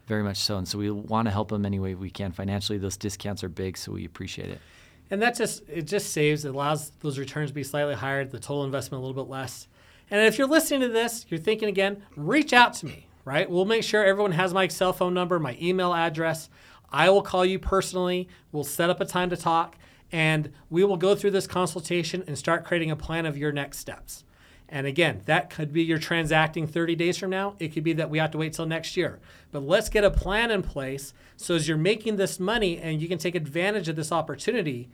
very 0.07 0.23
much 0.23 0.39
so. 0.39 0.57
And 0.57 0.67
so 0.67 0.79
we 0.79 0.91
want 0.91 1.27
to 1.27 1.31
help 1.31 1.51
them 1.51 1.67
any 1.67 1.79
way 1.79 1.95
we 1.95 2.09
can 2.09 2.33
financially. 2.33 2.79
Those 2.79 2.97
discounts 2.97 3.45
are 3.45 3.51
big, 3.51 3.77
so 3.77 3.93
we 3.93 4.07
appreciate 4.07 4.49
it. 4.49 4.61
And 5.11 5.21
that 5.21 5.37
just 5.37 5.63
it 5.69 5.83
just 5.83 6.11
saves, 6.11 6.47
it 6.47 6.55
allows 6.55 6.89
those 7.01 7.19
returns 7.19 7.51
to 7.51 7.55
be 7.55 7.65
slightly 7.65 7.97
higher, 7.97 8.25
the 8.25 8.41
total 8.41 8.65
investment 8.65 9.03
a 9.03 9.07
little 9.07 9.23
bit 9.23 9.31
less. 9.31 9.69
And 10.11 10.23
if 10.23 10.39
you're 10.39 10.49
listening 10.49 10.81
to 10.81 10.89
this, 10.89 11.27
you're 11.29 11.39
thinking 11.39 11.69
again, 11.69 12.03
reach 12.17 12.55
out 12.55 12.73
to 12.77 12.87
me, 12.87 13.09
right? 13.27 13.51
We'll 13.51 13.67
make 13.67 13.83
sure 13.83 14.03
everyone 14.03 14.33
has 14.33 14.55
my 14.55 14.69
cell 14.69 14.95
phone 14.95 15.13
number, 15.13 15.39
my 15.39 15.59
email 15.61 15.93
address. 15.93 16.49
I 16.95 17.11
will 17.11 17.23
call 17.23 17.45
you 17.45 17.59
personally. 17.59 18.29
We'll 18.53 18.63
set 18.63 18.89
up 18.89 19.01
a 19.01 19.05
time 19.05 19.29
to 19.31 19.37
talk 19.37 19.77
and 20.13 20.53
we 20.71 20.85
will 20.85 20.97
go 20.97 21.17
through 21.17 21.33
this 21.33 21.49
consultation 21.49 22.23
and 22.29 22.39
start 22.39 22.65
creating 22.65 22.93
a 22.93 22.97
plan 22.97 23.27
of 23.27 23.37
your 23.37 23.51
next 23.51 23.79
steps. 23.79 24.23
And 24.69 24.87
again, 24.87 25.21
that 25.27 25.51
could 25.51 25.73
be 25.73 25.83
you're 25.83 25.99
transacting 25.99 26.69
30 26.69 26.95
days 26.95 27.19
from 27.19 27.31
now. 27.31 27.57
It 27.59 27.73
could 27.73 27.83
be 27.83 27.95
that 27.95 28.11
we 28.11 28.19
have 28.19 28.31
to 28.31 28.39
wait 28.39 28.53
till 28.53 28.67
next 28.67 28.97
year. 28.97 29.19
But 29.51 29.65
let's 29.65 29.89
get 29.89 30.05
a 30.05 30.11
plan 30.11 30.53
in 30.53 30.63
place 30.63 31.13
so 31.37 31.57
as 31.57 31.67
you're 31.67 31.77
making 31.77 32.15
this 32.15 32.39
money 32.39 32.79
and 32.79 33.03
you 33.03 33.09
can 33.09 33.19
take 33.19 33.35
advantage 33.35 33.89
of 33.89 33.97
this 33.97 34.13
opportunity 34.13 34.89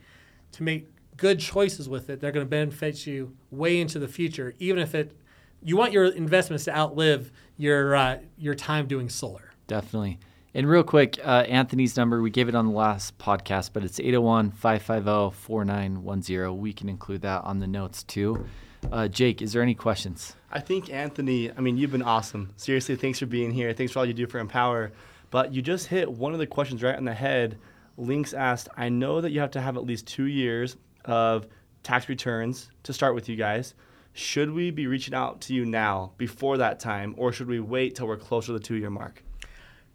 to 0.53 0.63
make 0.63 0.87
good 1.17 1.39
choices 1.39 1.87
with 1.87 2.09
it. 2.09 2.19
They're 2.19 2.31
going 2.31 2.47
to 2.47 2.49
benefit 2.49 3.05
you 3.05 3.37
way 3.51 3.79
into 3.79 3.99
the 3.99 4.07
future, 4.07 4.55
even 4.57 4.81
if 4.81 4.95
it 4.95 5.15
you 5.61 5.77
want 5.77 5.93
your 5.93 6.05
investments 6.05 6.63
to 6.65 6.75
outlive 6.75 7.31
your 7.57 7.95
uh, 7.95 8.17
your 8.39 8.55
time 8.55 8.87
doing 8.87 9.07
solar. 9.07 9.51
Definitely. 9.67 10.17
And 10.53 10.67
real 10.67 10.83
quick, 10.83 11.17
uh, 11.23 11.45
Anthony's 11.47 11.95
number, 11.95 12.21
we 12.21 12.29
gave 12.29 12.49
it 12.49 12.55
on 12.55 12.65
the 12.67 12.73
last 12.73 13.17
podcast, 13.17 13.69
but 13.71 13.85
it's 13.85 14.01
801 14.01 14.51
550 14.51 15.37
4910. 15.37 16.57
We 16.57 16.73
can 16.73 16.89
include 16.89 17.21
that 17.21 17.45
on 17.45 17.59
the 17.59 17.67
notes 17.67 18.03
too. 18.03 18.45
Uh, 18.91 19.07
Jake, 19.07 19.41
is 19.41 19.53
there 19.53 19.61
any 19.61 19.75
questions? 19.75 20.35
I 20.51 20.59
think 20.59 20.91
Anthony, 20.91 21.49
I 21.51 21.61
mean, 21.61 21.77
you've 21.77 21.91
been 21.93 22.01
awesome. 22.01 22.53
Seriously, 22.57 22.97
thanks 22.97 23.19
for 23.19 23.27
being 23.27 23.51
here. 23.51 23.71
Thanks 23.71 23.93
for 23.93 23.99
all 23.99 24.05
you 24.05 24.13
do 24.13 24.27
for 24.27 24.39
Empower. 24.39 24.91
But 25.29 25.53
you 25.53 25.61
just 25.61 25.87
hit 25.87 26.11
one 26.11 26.33
of 26.33 26.39
the 26.39 26.47
questions 26.47 26.83
right 26.83 26.97
on 26.97 27.05
the 27.05 27.13
head. 27.13 27.57
Links 27.95 28.33
asked, 28.33 28.67
I 28.75 28.89
know 28.89 29.21
that 29.21 29.31
you 29.31 29.39
have 29.39 29.51
to 29.51 29.61
have 29.61 29.77
at 29.77 29.85
least 29.85 30.05
two 30.05 30.25
years 30.25 30.75
of 31.05 31.47
tax 31.83 32.09
returns 32.09 32.69
to 32.83 32.91
start 32.91 33.15
with 33.15 33.29
you 33.29 33.37
guys. 33.37 33.73
Should 34.11 34.51
we 34.51 34.71
be 34.71 34.87
reaching 34.87 35.13
out 35.13 35.39
to 35.41 35.53
you 35.53 35.65
now 35.65 36.11
before 36.17 36.57
that 36.57 36.81
time, 36.81 37.15
or 37.17 37.31
should 37.31 37.47
we 37.47 37.61
wait 37.61 37.95
till 37.95 38.07
we're 38.07 38.17
closer 38.17 38.47
to 38.47 38.53
the 38.53 38.59
two 38.59 38.75
year 38.75 38.89
mark? 38.89 39.23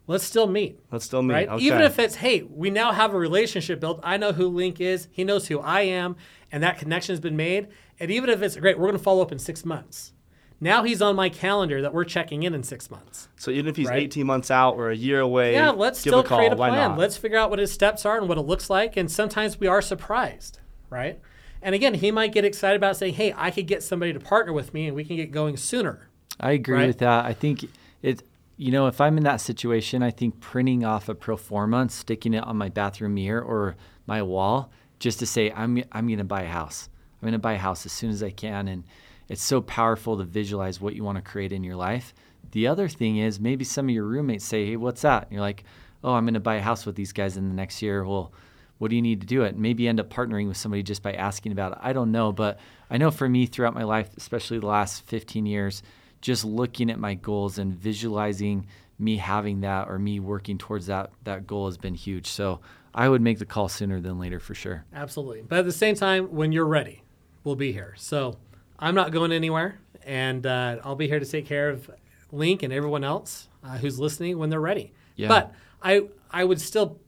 Let's 0.09 0.25
still 0.25 0.47
meet. 0.47 0.79
Let's 0.93 1.05
still 1.05 1.23
meet. 1.23 1.35
right? 1.35 1.49
Okay. 1.49 1.65
Even 1.65 1.83
if 1.83 1.99
it's, 1.99 2.17
hey, 2.17 2.43
we 2.43 2.71
now 2.71 2.93
have 2.93 3.13
a 3.13 3.19
relationship 3.19 3.81
built. 3.81 3.99
I 4.05 4.17
know 4.17 4.33
who 4.33 4.47
Link 4.49 4.81
is. 4.81 5.09
He 5.11 5.25
knows 5.25 5.49
who 5.49 5.59
I 5.61 5.81
am, 5.83 6.15
and 6.53 6.63
that 6.63 6.79
connection 6.79 7.13
has 7.13 7.21
been 7.21 7.37
made. 7.37 7.67
And 7.99 8.11
even 8.11 8.31
if 8.31 8.41
it's 8.43 8.57
great, 8.57 8.79
we're 8.79 8.87
going 8.87 8.99
to 8.99 9.03
follow 9.03 9.23
up 9.23 9.33
in 9.33 9.39
six 9.39 9.65
months. 9.65 10.13
Now 10.61 10.85
he's 10.85 11.03
on 11.03 11.17
my 11.17 11.29
calendar 11.29 11.83
that 11.83 11.93
we're 11.93 12.05
checking 12.05 12.43
in 12.45 12.55
in 12.55 12.63
six 12.63 12.91
months. 12.91 13.29
so 13.37 13.51
even 13.51 13.67
if 13.67 13.77
he's 13.77 13.89
right? 13.89 13.99
18 14.05 14.25
months 14.27 14.51
out 14.51 14.77
or 14.77 14.91
a 14.91 14.97
year 14.97 15.21
away, 15.21 15.53
Yeah, 15.53 15.69
let's 15.71 16.03
give 16.03 16.13
still 16.13 16.21
a 16.21 16.25
call. 16.25 16.39
create 16.39 16.53
a 16.53 16.57
Why 16.57 16.71
plan. 16.71 16.91
not? 16.91 16.99
Let's 16.99 17.17
figure 17.19 17.37
out 17.37 17.51
what 17.51 17.59
his 17.59 17.71
steps 17.73 18.07
are 18.07 18.17
and 18.17 18.27
what 18.29 18.39
it 18.39 18.43
looks 18.43 18.71
like. 18.71 18.97
And 18.97 19.11
sometimes 19.11 19.61
we 19.61 19.67
are 19.67 19.83
surprised, 19.83 20.61
right? 20.89 21.21
And 21.61 21.75
again, 21.75 21.93
he 21.95 22.11
might 22.11 22.33
get 22.33 22.45
excited 22.47 22.77
about 22.77 22.97
saying, 22.97 23.15
"Hey, 23.15 23.35
I 23.37 23.51
could 23.51 23.67
get 23.67 23.83
somebody 23.83 24.13
to 24.15 24.21
partner 24.21 24.53
with 24.55 24.73
me, 24.73 24.87
and 24.87 24.95
we 24.97 25.05
can 25.05 25.17
get 25.17 25.31
going 25.31 25.57
sooner." 25.59 26.09
I 26.41 26.53
agree 26.53 26.77
Right. 26.77 26.87
with 26.87 26.99
that. 26.99 27.25
I 27.27 27.35
think 27.35 27.65
it, 28.03 28.23
you 28.57 28.73
know, 28.73 28.87
if 28.87 29.01
I'm 29.01 29.19
in 29.19 29.25
that 29.25 29.41
situation, 29.41 30.03
I 30.03 30.11
think 30.11 30.41
printing 30.41 30.85
off 30.85 31.09
a 31.09 31.15
pro 31.15 31.37
forma 31.37 31.79
and 31.79 31.93
sticking 31.93 32.35
it 32.35 32.45
on 32.45 32.57
my 32.57 32.69
bathroom 32.69 33.15
mirror 33.15 33.43
or 33.43 33.77
my 34.07 34.23
wall 34.23 34.71
just 34.99 35.19
to 35.19 35.27
say, 35.27 35.51
I'm, 35.51 35.83
I'm 35.93 36.07
going 36.07 36.19
to 36.19 36.25
buy 36.25 36.43
a 36.43 36.49
house. 36.49 36.89
I'm 37.21 37.27
going 37.27 37.33
to 37.33 37.39
buy 37.39 37.55
a 37.55 37.59
house 37.59 37.85
as 37.85 37.93
soon 37.93 38.11
as 38.11 38.23
I 38.23 38.31
can. 38.31 38.69
And 38.69 38.85
it's 39.29 39.43
so 39.43 39.61
powerful 39.61 40.17
to 40.17 40.25
visualize 40.25 40.81
what 40.81 40.95
you 40.95 41.05
want 41.05 41.17
to 41.17 41.23
create 41.23 41.53
in 41.53 41.65
your 41.65 41.77
life. 41.77 42.15
The 42.53 42.67
other 42.67 42.89
thing 42.89 43.19
is 43.19 43.39
maybe 43.39 43.65
some 43.65 43.89
of 43.89 43.95
your 43.95 44.05
roommates 44.05 44.45
say, 44.45 44.65
Hey, 44.65 44.77
what's 44.77 45.03
that? 45.03 45.25
And 45.25 45.33
you're 45.33 45.41
like, 45.41 45.65
Oh, 46.03 46.15
I'm 46.15 46.25
going 46.25 46.35
to 46.35 46.41
buy 46.41 46.57
a 46.57 46.63
house 46.63 46.87
with 46.87 46.95
these 46.95 47.13
guys 47.13 47.37
in 47.37 47.49
the 47.49 47.55
next 47.55 47.83
year. 47.83 48.05
Well, 48.05 48.33
what 48.79 48.89
do 48.89 48.97
you 48.97 49.03
need 49.03 49.21
to 49.23 49.27
do 49.27 49.43
it? 49.43 49.57
Maybe 49.57 49.89
end 49.89 50.01
up 50.01 50.11
partnering 50.11 50.49
with 50.49 50.57
somebody 50.57 50.83
just 50.83 51.03
by 51.03 51.13
asking 51.13 51.53
about 51.53 51.73
it. 51.73 51.79
I 51.81 51.93
don't 51.93 52.13
know, 52.13 52.33
but 52.33 52.61
I 52.91 52.99
know 52.99 53.11
for 53.11 53.29
me 53.29 53.47
throughout 53.47 53.75
my 53.75 53.85
life, 53.85 54.11
especially 54.17 54.59
the 54.59 54.67
last 54.67 55.07
15 55.07 55.47
years, 55.47 55.83
just 56.21 56.45
looking 56.45 56.91
at 56.91 56.99
my 56.99 57.15
goals 57.15 57.59
and 57.59 57.75
visualizing 57.75 58.67
me 58.99 59.17
having 59.17 59.61
that 59.61 59.89
or 59.89 59.99
me 59.99 60.21
working 60.21 60.57
towards 60.57 60.87
that 60.87 61.11
that 61.25 61.47
goal 61.47 61.67
has 61.67 61.77
been 61.77 61.95
huge. 61.95 62.27
So 62.27 62.61
I 62.95 63.09
would 63.09 63.21
make 63.21 63.39
the 63.39 63.47
call 63.47 63.69
sooner 63.69 64.01
than 64.01 64.19
later 64.19 64.41
for 64.41 64.55
sure. 64.55 64.85
Absolutely. 64.95 65.43
But 65.43 65.59
at 65.59 65.65
the 65.67 65.73
same 65.73 65.95
time, 65.95 66.33
when 66.33 66.51
you're 66.51 66.67
ready, 66.67 67.03
we'll 67.45 67.57
be 67.57 67.73
here. 67.73 67.95
So 67.99 68.39
I'm 68.79 68.95
not 68.95 69.13
going 69.13 69.33
anywhere, 69.33 69.79
and 70.05 70.47
uh, 70.47 70.79
I'll 70.83 70.97
be 70.97 71.07
here 71.07 71.21
to 71.21 71.27
take 71.27 71.47
care 71.47 71.69
of 71.69 71.91
Link 72.33 72.63
and 72.63 72.73
everyone 72.73 73.05
else 73.05 73.49
uh, 73.63 73.79
who's 73.79 73.99
listening 73.99 74.39
when 74.39 74.51
they're 74.51 74.61
ready. 74.61 74.93
Yeah. 75.15 75.29
But 75.29 75.55
I 75.83 76.09
I 76.31 76.45
would 76.45 76.61
still, 76.61 76.99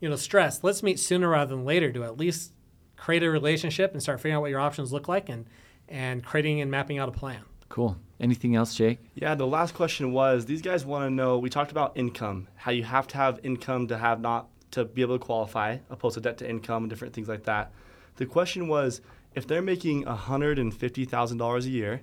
you 0.00 0.08
know, 0.08 0.16
stress. 0.16 0.62
Let's 0.62 0.82
meet 0.82 1.00
sooner 1.00 1.30
rather 1.30 1.54
than 1.56 1.64
later 1.64 1.90
to 1.92 2.04
at 2.04 2.16
least 2.18 2.52
create 2.96 3.22
a 3.22 3.30
relationship 3.30 3.92
and 3.92 4.02
start 4.02 4.20
figuring 4.20 4.36
out 4.36 4.42
what 4.42 4.50
your 4.50 4.60
options 4.60 4.92
look 4.92 5.08
like 5.08 5.28
and 5.28 5.46
and 5.88 6.22
creating 6.22 6.60
and 6.60 6.70
mapping 6.70 6.98
out 6.98 7.08
a 7.08 7.12
plan. 7.12 7.40
Cool. 7.68 7.96
Anything 8.20 8.56
else, 8.56 8.74
Jake? 8.74 8.98
Yeah, 9.14 9.34
the 9.34 9.46
last 9.46 9.74
question 9.74 10.12
was 10.12 10.46
these 10.46 10.62
guys 10.62 10.84
want 10.84 11.04
to 11.04 11.10
know. 11.10 11.38
We 11.38 11.50
talked 11.50 11.70
about 11.70 11.96
income, 11.96 12.48
how 12.56 12.72
you 12.72 12.82
have 12.82 13.06
to 13.08 13.16
have 13.16 13.38
income 13.42 13.86
to 13.88 13.98
have 13.98 14.20
not 14.20 14.48
to 14.72 14.84
be 14.84 15.02
able 15.02 15.18
to 15.18 15.24
qualify, 15.24 15.78
opposed 15.88 16.14
to 16.14 16.20
debt 16.20 16.38
to 16.38 16.48
income 16.48 16.84
and 16.84 16.90
different 16.90 17.14
things 17.14 17.28
like 17.28 17.44
that. 17.44 17.72
The 18.16 18.26
question 18.26 18.68
was 18.68 19.00
if 19.34 19.46
they're 19.46 19.62
making 19.62 20.04
$150,000 20.04 21.64
a 21.64 21.68
year, 21.68 22.02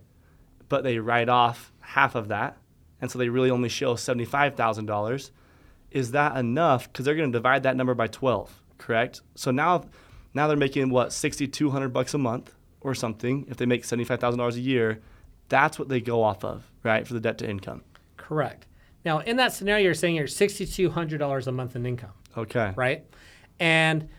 but 0.70 0.84
they 0.84 1.00
write 1.00 1.30
off 1.30 1.72
half 1.80 2.16
of 2.16 2.30
that, 2.30 2.58
and 3.02 3.12
so 3.12 3.20
they 3.20 3.30
really 3.30 3.52
only 3.52 3.70
show 3.70 3.96
$75,000, 3.96 5.32
is 5.92 6.12
that 6.12 6.38
enough? 6.38 6.92
Because 6.92 7.06
they're 7.06 7.16
going 7.16 7.32
to 7.32 7.38
divide 7.38 7.64
that 7.64 7.76
number 7.76 7.94
by 7.94 8.08
12, 8.08 8.62
correct? 8.78 9.22
So 9.36 9.52
now, 9.52 9.86
now 10.34 10.48
they're 10.48 10.58
making 10.58 10.90
what 10.90 11.14
6,200 11.14 11.90
bucks 11.90 12.14
a 12.14 12.18
month 12.18 12.56
or 12.82 12.96
something. 12.96 13.46
If 13.50 13.58
they 13.58 13.66
make 13.66 13.84
$75,000 13.84 14.56
a 14.56 14.60
year, 14.60 15.02
that's 15.50 15.78
what 15.80 15.90
they 15.90 16.02
go 16.02 16.24
off 16.24 16.44
of, 16.44 16.70
right, 16.84 17.08
for 17.08 17.14
the 17.14 17.20
debt 17.20 17.38
to 17.40 17.50
income. 17.50 17.84
Correct. 18.18 18.68
Now, 19.04 19.20
in 19.20 19.38
that 19.38 19.54
scenario, 19.54 19.84
you're 19.86 19.94
saying 19.94 20.16
you're 20.16 20.26
$6,200 20.28 21.48
a 21.48 21.52
month 21.52 21.76
in 21.76 21.86
income, 21.86 22.14
Okay. 22.36 22.74
right? 22.76 23.06
And 23.60 24.10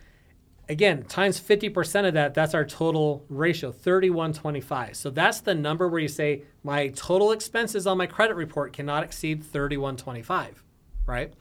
again, 0.68 1.02
times 1.04 1.40
50% 1.40 2.06
of 2.06 2.14
that, 2.14 2.34
that's 2.34 2.54
our 2.54 2.64
total 2.64 3.24
ratio, 3.28 3.72
3125. 3.72 4.96
So 4.96 5.10
that's 5.10 5.40
the 5.40 5.54
number 5.54 5.88
where 5.88 6.00
you 6.00 6.08
say 6.08 6.42
my 6.62 6.88
total 6.88 7.32
expenses 7.32 7.86
on 7.86 7.98
my 7.98 8.06
credit 8.06 8.34
report 8.36 8.72
cannot 8.72 9.02
exceed 9.02 9.42
3125, 9.44 10.62
right? 11.06 11.32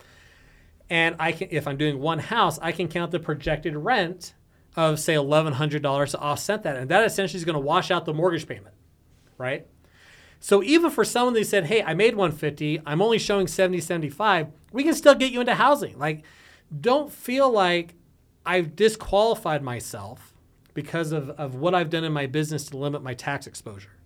And 0.89 1.15
I 1.19 1.31
can 1.31 1.47
if 1.51 1.67
I'm 1.67 1.77
doing 1.77 1.99
one 1.99 2.19
house, 2.19 2.59
I 2.61 2.71
can 2.71 2.87
count 2.87 3.11
the 3.11 3.19
projected 3.19 3.75
rent 3.75 4.33
of 4.75 4.99
say 4.99 5.15
$1100 5.15 6.11
to 6.11 6.19
offset 6.19 6.63
that. 6.63 6.75
And 6.75 6.89
that 6.89 7.03
essentially 7.05 7.37
is 7.39 7.45
going 7.45 7.55
to 7.55 7.59
wash 7.59 7.89
out 7.89 8.05
the 8.05 8.13
mortgage 8.13 8.47
payment, 8.47 8.75
right? 9.37 9.65
So 10.45 10.61
even 10.61 10.91
for 10.91 11.03
someone 11.03 11.33
that 11.33 11.47
said, 11.47 11.65
"Hey, 11.65 11.81
I 11.81 11.95
made 11.95 12.13
150, 12.13 12.79
I'm 12.85 13.01
only 13.01 13.17
showing 13.17 13.47
70, 13.47 13.81
75," 13.81 14.49
we 14.71 14.83
can 14.83 14.93
still 14.93 15.15
get 15.15 15.31
you 15.31 15.39
into 15.39 15.55
housing. 15.55 15.97
Like, 15.97 16.21
don't 16.81 17.11
feel 17.11 17.49
like 17.49 17.95
I've 18.45 18.75
disqualified 18.75 19.63
myself 19.63 20.35
because 20.75 21.11
of, 21.11 21.31
of 21.31 21.55
what 21.55 21.73
I've 21.73 21.89
done 21.89 22.03
in 22.03 22.13
my 22.13 22.27
business 22.27 22.65
to 22.65 22.77
limit 22.77 23.01
my 23.01 23.15
tax 23.15 23.47
exposure. 23.47 23.97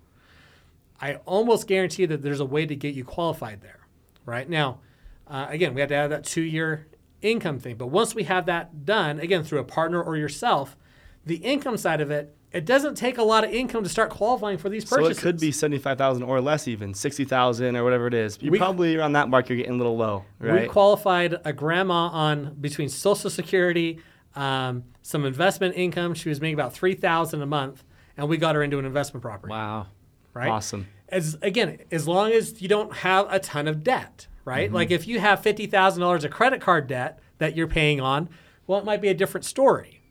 I 1.02 1.16
almost 1.26 1.68
guarantee 1.68 2.06
that 2.06 2.22
there's 2.22 2.40
a 2.40 2.46
way 2.46 2.66
to 2.66 2.74
get 2.74 2.96
you 2.96 3.04
qualified 3.04 3.60
there, 3.60 3.82
right? 4.26 4.50
Now, 4.50 4.80
uh, 5.28 5.48
again, 5.50 5.74
we 5.74 5.82
have 5.82 5.90
to 5.90 5.96
have 5.96 6.10
that 6.10 6.24
two-year 6.24 6.88
income 7.22 7.60
thing, 7.60 7.76
but 7.76 7.88
once 7.88 8.16
we 8.16 8.24
have 8.24 8.46
that 8.46 8.86
done, 8.86 9.20
again 9.20 9.44
through 9.44 9.60
a 9.60 9.66
partner 9.66 10.02
or 10.02 10.16
yourself, 10.16 10.78
the 11.26 11.36
income 11.36 11.76
side 11.76 12.00
of 12.00 12.10
it 12.10 12.34
it 12.52 12.66
doesn't 12.66 12.96
take 12.96 13.18
a 13.18 13.24
lot 13.24 13.44
of 13.44 13.52
income 13.54 13.84
to 13.84 13.90
start 13.90 14.10
qualifying 14.10 14.58
for 14.58 14.70
these 14.70 14.84
purchases. 14.84 15.18
So 15.18 15.22
it 15.22 15.24
could 15.24 15.40
be 15.40 15.52
75,000 15.52 16.24
or 16.24 16.42
less 16.42 16.68
even, 16.68 16.94
60,000 16.94 17.76
or 17.76 17.84
whatever 17.84 18.08
it 18.08 18.14
is. 18.14 18.40
You're 18.42 18.52
We- 18.52 18.58
probably 18.58 18.96
around 18.96 19.14
that 19.14 19.30
mark 19.30 19.50
you're 19.50 19.58
getting 19.58 19.74
a 19.74 19.78
little 19.78 19.98
low, 19.98 20.26
right? 20.40 20.62
We 20.64 20.68
qualified 20.68 21.36
a 21.46 21.54
grandma 21.54 22.08
on 22.08 22.56
between 22.60 22.90
Social 22.90 23.30
Security, 23.30 24.00
um, 24.36 24.84
some 25.04 25.26
investment 25.26 25.76
income. 25.78 26.14
She 26.16 26.30
was 26.30 26.42
making 26.42 26.56
about 26.56 26.74
three 26.74 26.96
thousand 26.96 27.42
a 27.42 27.46
month, 27.46 27.84
and 28.18 28.28
we 28.28 28.38
got 28.38 28.56
her 28.56 28.64
into 28.64 28.80
an 28.80 28.86
investment 28.86 29.22
property. 29.22 29.52
Wow. 29.52 29.88
Right. 30.34 30.50
Awesome. 30.50 30.88
As 31.10 31.38
again, 31.42 31.80
as 31.92 32.08
long 32.08 32.32
as 32.32 32.62
you 32.62 32.68
don't 32.68 32.94
have 32.98 33.28
a 33.32 33.40
ton 33.40 33.68
of 33.68 33.84
debt, 33.84 34.28
right? 34.46 34.68
Mm-hmm. 34.68 34.76
Like 34.76 34.92
if 34.92 35.08
you 35.08 35.20
have 35.20 35.42
fifty 35.42 35.66
thousand 35.68 36.02
dollars 36.02 36.24
of 36.24 36.32
credit 36.32 36.62
card 36.62 36.88
debt 36.88 37.20
that 37.40 37.56
you're 37.56 37.68
paying 37.68 38.00
on, 38.02 38.30
well, 38.68 38.80
it 38.80 38.86
might 38.86 39.02
be 39.02 39.08
a 39.10 39.14
different 39.14 39.46
story. 39.46 40.02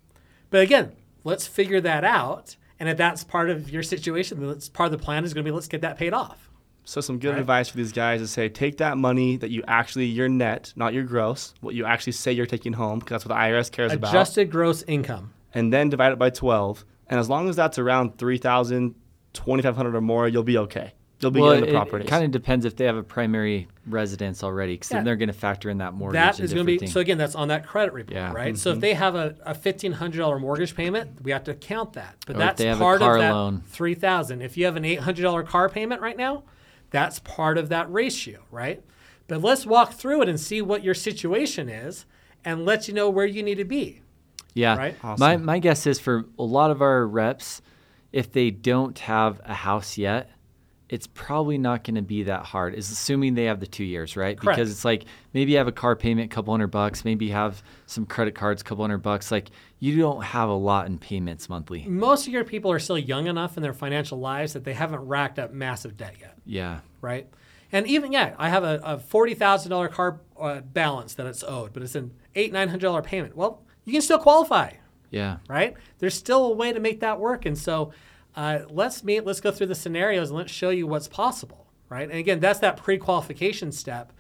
But 0.51 0.63
again, 0.63 0.93
let's 1.29 1.47
figure 1.47 1.81
that 1.83 2.03
out. 2.05 2.57
And 2.81 2.89
if 2.89 2.97
that's 2.97 3.23
part 3.25 3.51
of 3.51 3.71
your 3.71 3.83
situation, 3.83 4.39
then 4.41 4.49
that's 4.49 4.69
part 4.69 4.93
of 4.93 4.99
the 4.99 5.05
plan 5.05 5.25
is 5.25 5.35
going 5.35 5.45
to 5.45 5.49
be 5.51 5.55
let's 5.55 5.69
get 5.69 5.81
that 5.83 5.99
paid 5.99 6.13
off. 6.13 6.51
So 6.85 7.01
some 7.03 7.19
good 7.19 7.33
Right. 7.33 7.41
advice 7.41 7.69
for 7.69 7.77
these 7.77 7.93
guys 7.93 8.21
is 8.23 8.31
say 8.31 8.49
take 8.49 8.79
that 8.79 8.97
money 8.97 9.37
that 9.37 9.51
you 9.51 9.63
actually 9.69 10.07
your 10.07 10.29
net, 10.29 10.73
not 10.75 10.95
your 10.95 11.05
gross, 11.05 11.53
what 11.61 11.75
you 11.75 11.85
actually 11.85 12.13
say 12.13 12.33
you're 12.33 12.47
taking 12.47 12.73
home, 12.73 12.99
because 13.01 13.11
that's 13.11 13.27
what 13.27 13.35
the 13.35 13.41
IRS 13.41 13.71
cares 13.71 13.93
about, 13.93 14.09
Adjusted 14.11 14.51
gross 14.51 14.83
income. 14.85 15.33
and 15.53 15.71
then 15.73 15.91
divide 15.91 16.13
it 16.13 16.19
by 16.19 16.31
12. 16.31 16.85
And 17.11 17.21
as 17.21 17.29
long 17.29 17.49
as 17.49 17.57
that's 17.57 17.79
around 17.79 18.17
3,000, 18.17 18.95
2,500 19.35 19.95
or 19.95 20.01
more, 20.01 20.29
you'll 20.29 20.43
be 20.43 20.57
okay. 20.59 20.93
You'll 21.21 21.33
be 21.33 21.41
Well, 21.41 21.51
getting 21.55 21.65
the 21.65 21.71
it, 21.71 21.75
properties. 21.75 22.09
kind 22.09 22.25
of 22.25 22.31
depends 22.31 22.65
if 22.65 22.77
they 22.77 22.85
have 22.85 22.97
a 22.97 23.03
primary 23.03 23.67
residence 23.87 24.45
already, 24.45 24.75
because 24.75 24.91
Yeah. 24.91 24.99
then 24.99 25.05
they're 25.05 25.17
going 25.17 25.29
to 25.29 25.33
factor 25.33 25.69
in 25.69 25.79
that 25.79 25.93
mortgage. 25.95 26.15
That 26.15 26.39
is 26.39 26.55
going 26.55 26.65
to 26.65 26.67
be 26.67 26.75
different 26.75 26.93
so 26.93 27.01
again. 27.01 27.19
That's 27.19 27.35
on 27.35 27.49
that 27.49 27.67
credit 27.67 27.93
report, 27.93 28.15
Yeah. 28.15 28.33
right? 28.33 28.57
So 28.57 28.71
if 28.71 28.75
mm-hmm. 28.75 28.81
they 28.83 28.95
have 28.95 29.15
a, 29.17 29.35
a 29.45 29.55
fifteen 29.55 29.93
hundred 29.93 30.19
dollar 30.19 30.39
mortgage 30.39 30.77
payment, 30.77 31.23
we 31.25 31.33
have 31.33 31.43
to 31.45 31.55
count 31.55 31.95
that. 31.95 32.17
But 32.27 32.37
Or 32.37 32.39
if 32.39 32.47
that's 32.47 32.59
they 32.59 32.69
have 32.69 32.77
a 32.77 32.81
part 32.81 33.01
car 33.01 33.17
of 33.17 33.21
that 33.21 33.33
loan. 33.33 33.63
three 33.67 33.95
thousand. 33.95 34.43
If 34.43 34.57
you 34.57 34.65
have 34.67 34.77
an 34.77 34.85
eight 34.85 35.01
hundred 35.01 35.23
dollar 35.23 35.43
car 35.43 35.69
payment 35.69 36.01
right 36.01 36.17
now, 36.17 36.45
that's 36.91 37.19
part 37.19 37.59
of 37.59 37.69
that 37.71 37.91
ratio, 37.93 38.41
right? 38.53 38.83
But 39.27 39.43
let's 39.43 39.67
walk 39.67 39.95
through 39.95 40.23
it 40.23 40.29
and 40.29 40.39
see 40.39 40.63
what 40.63 40.85
your 40.85 40.95
situation 40.95 41.69
is, 41.69 42.07
and 42.45 42.65
let 42.65 42.87
you 42.87 42.95
know 42.95 43.11
where 43.11 43.27
you 43.27 43.43
need 43.43 43.57
to 43.57 43.65
be. 43.65 44.03
Yeah. 44.55 44.77
Right? 44.77 45.19
My 45.19 45.37
my 45.37 45.59
guess 45.59 45.85
is 45.87 45.99
for 45.99 46.27
a 46.39 46.45
lot 46.45 46.71
of 46.71 46.81
our 46.81 47.07
reps, 47.07 47.61
if 48.13 48.31
they 48.31 48.51
don't 48.51 48.97
have 49.01 49.41
a 49.45 49.55
house 49.55 49.99
yet, 49.99 50.31
it's 50.89 51.07
probably 51.07 51.59
not 51.59 51.85
going 51.85 51.97
to 51.97 52.03
be 52.03 52.23
that 52.25 52.45
hard. 52.45 52.75
Is 52.75 52.91
assuming 52.91 53.35
they 53.35 53.45
have 53.45 53.61
the 53.61 53.67
two 53.67 53.85
years, 53.85 54.17
right? 54.17 54.39
Correct. 54.39 54.57
Because 54.57 54.71
it's 54.71 54.85
like 54.85 55.05
maybe 55.35 55.53
you 55.53 55.59
have 55.59 55.69
a 55.69 55.73
car 55.73 55.95
payment, 55.97 56.33
a 56.33 56.35
couple 56.35 56.53
hundred 56.53 56.69
bucks, 56.69 57.05
maybe 57.05 57.27
you 57.27 57.33
have 57.33 57.63
some 57.87 58.07
credit 58.07 58.35
cards, 58.35 58.63
a 58.63 58.65
couple 58.65 58.83
hundred 58.85 58.99
bucks. 58.99 59.31
Like 59.31 59.51
you 59.81 59.99
don't 59.99 60.23
have 60.23 60.49
a 60.49 60.55
lot 60.55 60.87
in 60.87 60.99
payments 60.99 61.49
monthly. 61.49 61.85
Most 61.87 62.27
of 62.27 62.33
your 62.33 62.45
people 62.45 62.71
are 62.73 62.79
still 62.79 62.99
young 62.99 63.27
enough 63.27 63.57
in 63.57 63.63
their 63.63 63.75
financial 63.75 64.19
lives 64.19 64.55
that 64.55 64.65
they 64.65 64.73
haven't 64.75 65.01
racked 65.01 65.39
up 65.39 65.53
massive 65.53 65.97
debt 65.97 66.15
yet. 66.21 66.39
Yeah. 66.47 66.81
right? 67.03 67.29
And 67.71 67.87
even 67.87 68.13
yet, 68.13 68.35
I 68.39 68.49
have 68.49 68.65
a, 68.65 68.81
a 68.83 68.99
forty 68.99 69.35
thousand 69.35 69.71
dollar 69.71 69.89
car 69.89 70.21
uh, 70.41 70.61
balance 70.63 71.13
that 71.15 71.27
it's 71.27 71.45
owed, 71.45 71.75
but 71.75 71.83
it's 71.83 71.95
an 71.97 72.13
eight 72.35 72.51
nine 72.51 72.69
hundred 72.69 72.87
dollar 72.87 73.03
payment. 73.03 73.37
Well, 73.37 73.63
you 73.85 73.93
can 73.93 74.01
still 74.01 74.19
qualify, 74.19 74.73
Yeah. 75.11 75.37
right? 75.51 75.75
There's 75.99 76.15
still 76.15 76.47
a 76.47 76.55
way 76.55 76.73
to 76.73 76.81
make 76.81 77.01
that 77.01 77.21
work, 77.21 77.45
and 77.45 77.59
so 77.59 77.93
uh, 78.39 78.61
let's 78.71 79.03
meet. 79.03 79.27
Let's 79.27 79.41
go 79.41 79.51
through 79.51 79.67
the 79.67 79.75
scenarios 79.75 80.31
and 80.31 80.39
let's 80.39 80.53
show 80.53 80.71
you 80.71 80.87
what's 80.87 81.09
possible, 81.09 81.67
right? 81.89 82.09
And 82.09 82.21
again, 82.21 82.39
that's 82.39 82.61
that 82.61 82.77
pre-qualification 82.77 83.73
step. 83.73 84.13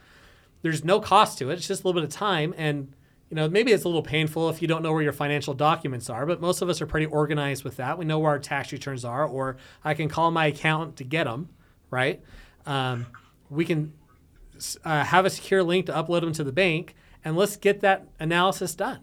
There's 0.62 0.84
no 0.84 0.98
cost 0.98 1.38
to 1.38 1.50
it. 1.50 1.54
It's 1.54 1.68
just 1.68 1.84
a 1.84 1.86
little 1.86 2.02
bit 2.02 2.08
of 2.08 2.12
time, 2.12 2.52
and 2.56 2.92
you 3.30 3.36
know 3.36 3.48
maybe 3.48 3.70
it's 3.70 3.84
a 3.84 3.88
little 3.88 4.02
painful 4.02 4.48
if 4.48 4.60
you 4.60 4.66
don't 4.66 4.82
know 4.82 4.92
where 4.92 5.04
your 5.04 5.12
financial 5.12 5.54
documents 5.54 6.10
are. 6.10 6.26
But 6.26 6.40
most 6.40 6.62
of 6.62 6.68
us 6.68 6.82
are 6.82 6.86
pretty 6.86 7.06
organized 7.06 7.62
with 7.62 7.76
that. 7.76 7.96
We 7.96 8.06
know 8.06 8.18
where 8.18 8.32
our 8.32 8.40
tax 8.40 8.72
returns 8.72 9.04
are, 9.04 9.24
or 9.24 9.56
I 9.84 9.94
can 9.94 10.08
call 10.08 10.32
my 10.32 10.46
accountant 10.46 10.96
to 10.96 11.04
get 11.04 11.22
them, 11.22 11.50
right? 11.88 12.20
Um, 12.66 13.06
we 13.48 13.64
can 13.64 13.92
uh, 14.84 15.04
have 15.04 15.26
a 15.26 15.30
secure 15.30 15.62
link 15.62 15.86
to 15.86 15.92
upload 15.92 16.22
them 16.22 16.32
to 16.32 16.42
the 16.42 16.50
bank, 16.50 16.96
and 17.24 17.36
let's 17.36 17.56
get 17.56 17.82
that 17.82 18.08
analysis 18.18 18.74
done. 18.74 18.98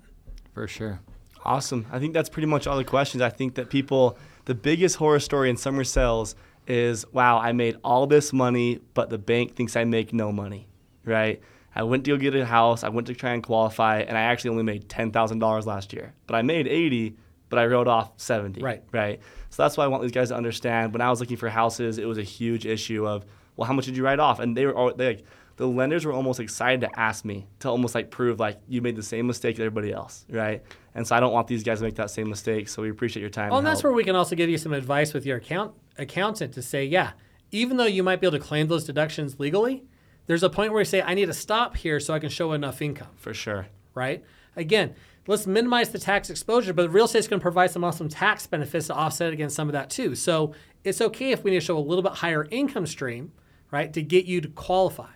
For 0.53 0.67
sure. 0.67 0.99
Awesome. 1.45 1.85
I 1.89 1.99
think 1.99 2.13
that's 2.13 2.27
pretty 2.27 2.47
much 2.47 2.67
all 2.67 2.75
the 2.75 2.83
questions. 2.83 3.21
I 3.21 3.29
think 3.29 3.55
that 3.55 3.69
people, 3.69 4.17
the 4.45 4.55
biggest 4.55 4.95
horror 4.95 5.19
story 5.19 5.49
in 5.49 5.57
summer 5.57 5.83
sales 5.83 6.35
is, 6.67 7.05
wow, 7.11 7.39
I 7.39 7.51
made 7.51 7.77
all 7.83 8.07
this 8.07 8.33
money, 8.33 8.79
but 8.93 9.09
the 9.09 9.17
bank 9.17 9.55
thinks 9.55 9.75
I 9.75 9.83
make 9.83 10.13
no 10.13 10.31
money, 10.31 10.67
right? 11.03 11.41
I 11.75 11.83
went 11.83 12.05
to 12.05 12.11
go 12.11 12.17
get 12.17 12.33
a 12.35 12.45
house. 12.45 12.83
I 12.83 12.89
went 12.89 13.07
to 13.07 13.13
try 13.13 13.33
and 13.33 13.43
qualify, 13.43 13.99
and 13.99 14.17
I 14.17 14.21
actually 14.21 14.51
only 14.51 14.63
made 14.63 14.87
ten 14.87 15.11
thousand 15.11 15.39
dollars 15.39 15.67
last 15.67 15.91
year. 15.91 16.13
But 16.25 16.35
I 16.35 16.41
made 16.41 16.67
eighty, 16.67 17.17
but 17.49 17.59
I 17.59 17.65
wrote 17.65 17.87
off 17.87 18.13
seventy. 18.15 18.61
Right. 18.61 18.81
Right. 18.91 19.19
So 19.49 19.63
that's 19.63 19.75
why 19.75 19.83
I 19.83 19.87
want 19.87 20.01
these 20.01 20.11
guys 20.13 20.29
to 20.29 20.35
understand. 20.35 20.93
When 20.93 21.01
I 21.01 21.09
was 21.09 21.19
looking 21.19 21.37
for 21.37 21.49
houses, 21.49 21.97
it 21.97 22.05
was 22.05 22.17
a 22.17 22.23
huge 22.23 22.65
issue 22.65 23.05
of, 23.05 23.25
well, 23.57 23.67
how 23.67 23.73
much 23.73 23.85
did 23.85 23.97
you 23.97 24.05
write 24.05 24.19
off? 24.19 24.39
And 24.39 24.55
they 24.55 24.65
were 24.65 24.75
all, 24.75 24.93
they 24.93 25.07
like 25.07 25.25
the 25.57 25.67
lenders 25.67 26.05
were 26.05 26.11
almost 26.11 26.39
excited 26.39 26.81
to 26.81 26.99
ask 26.99 27.23
me 27.23 27.47
to 27.59 27.69
almost 27.69 27.95
like 27.95 28.11
prove 28.11 28.39
like 28.39 28.59
you 28.67 28.81
made 28.81 28.95
the 28.95 29.03
same 29.03 29.25
mistake 29.27 29.55
as 29.55 29.61
everybody 29.61 29.93
else, 29.93 30.25
right? 30.29 30.63
And 30.93 31.07
so 31.07 31.15
I 31.15 31.19
don't 31.19 31.31
want 31.31 31.47
these 31.47 31.63
guys 31.63 31.79
to 31.79 31.85
make 31.85 31.95
that 31.95 32.11
same 32.11 32.29
mistake. 32.29 32.67
So 32.67 32.81
we 32.81 32.89
appreciate 32.89 33.21
your 33.21 33.29
time. 33.29 33.49
Well, 33.49 33.59
and 33.59 33.67
that's 33.67 33.81
help. 33.81 33.91
where 33.91 33.93
we 33.93 34.03
can 34.03 34.15
also 34.15 34.35
give 34.35 34.49
you 34.49 34.57
some 34.57 34.73
advice 34.73 35.13
with 35.13 35.25
your 35.25 35.37
account 35.37 35.73
accountant 35.97 36.53
to 36.53 36.61
say, 36.61 36.83
yeah, 36.85 37.11
even 37.51 37.77
though 37.77 37.85
you 37.85 38.03
might 38.03 38.19
be 38.19 38.27
able 38.27 38.37
to 38.37 38.43
claim 38.43 38.67
those 38.67 38.83
deductions 38.83 39.39
legally, 39.39 39.85
there's 40.27 40.43
a 40.43 40.49
point 40.49 40.71
where 40.71 40.81
you 40.81 40.85
say, 40.85 41.01
I 41.01 41.13
need 41.13 41.27
to 41.27 41.33
stop 41.33 41.77
here 41.77 41.99
so 41.99 42.13
I 42.13 42.19
can 42.19 42.29
show 42.29 42.51
enough 42.51 42.81
income, 42.81 43.11
for 43.15 43.33
sure. 43.33 43.67
right? 43.93 44.23
Again, 44.55 44.95
let's 45.27 45.47
minimize 45.47 45.89
the 45.89 45.99
tax 45.99 46.29
exposure, 46.29 46.73
but 46.73 46.91
real 46.91 47.05
estate's 47.05 47.27
going 47.27 47.39
to 47.39 47.43
provide 47.43 47.71
some 47.71 47.83
awesome 47.83 48.09
tax 48.09 48.45
benefits 48.47 48.87
to 48.87 48.93
offset 48.93 49.33
against 49.33 49.55
some 49.55 49.67
of 49.67 49.73
that 49.73 49.89
too. 49.89 50.15
So 50.15 50.53
it's 50.83 51.01
okay 51.01 51.31
if 51.31 51.43
we 51.43 51.51
need 51.51 51.59
to 51.59 51.65
show 51.65 51.77
a 51.77 51.79
little 51.79 52.03
bit 52.03 52.13
higher 52.13 52.45
income 52.51 52.85
stream, 52.85 53.31
right, 53.71 53.91
to 53.93 54.01
get 54.01 54.25
you 54.25 54.41
to 54.41 54.47
qualify. 54.49 55.14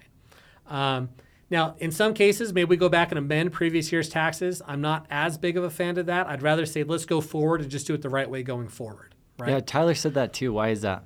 Um, 0.69 1.09
now, 1.49 1.75
in 1.79 1.91
some 1.91 2.13
cases, 2.13 2.53
maybe 2.53 2.69
we 2.69 2.77
go 2.77 2.89
back 2.89 3.11
and 3.11 3.17
amend 3.17 3.51
previous 3.51 3.91
year's 3.91 4.07
taxes. 4.07 4.61
I'm 4.67 4.81
not 4.81 5.07
as 5.09 5.37
big 5.37 5.57
of 5.57 5.63
a 5.63 5.69
fan 5.69 5.97
of 5.97 6.05
that. 6.05 6.27
I'd 6.27 6.43
rather 6.43 6.65
say 6.65 6.83
let's 6.83 7.05
go 7.05 7.21
forward 7.21 7.61
and 7.61 7.71
just 7.71 7.87
do 7.87 7.93
it 7.93 8.01
the 8.01 8.09
right 8.09 8.29
way 8.29 8.43
going 8.43 8.67
forward. 8.67 9.15
Right? 9.37 9.49
Yeah. 9.49 9.59
Tyler 9.61 9.95
said 9.95 10.13
that 10.13 10.33
too. 10.33 10.53
Why 10.53 10.69
is 10.69 10.81
that? 10.81 11.05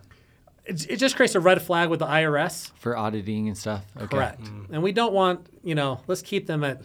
It, 0.65 0.89
it 0.91 0.97
just 0.97 1.15
creates 1.15 1.35
a 1.35 1.39
red 1.39 1.61
flag 1.61 1.89
with 1.89 1.99
the 1.99 2.07
IRS. 2.07 2.71
For 2.75 2.97
auditing 2.97 3.47
and 3.47 3.57
stuff. 3.57 3.85
Okay. 3.95 4.07
Correct. 4.07 4.41
And 4.71 4.83
we 4.83 4.91
don't 4.91 5.13
want, 5.13 5.47
you 5.63 5.75
know, 5.75 6.01
let's 6.07 6.21
keep 6.21 6.47
them 6.47 6.63
at 6.63 6.81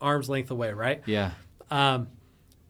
arm's 0.00 0.28
length 0.28 0.50
away, 0.50 0.72
right? 0.72 1.02
Yeah. 1.06 1.32
Um, 1.70 2.08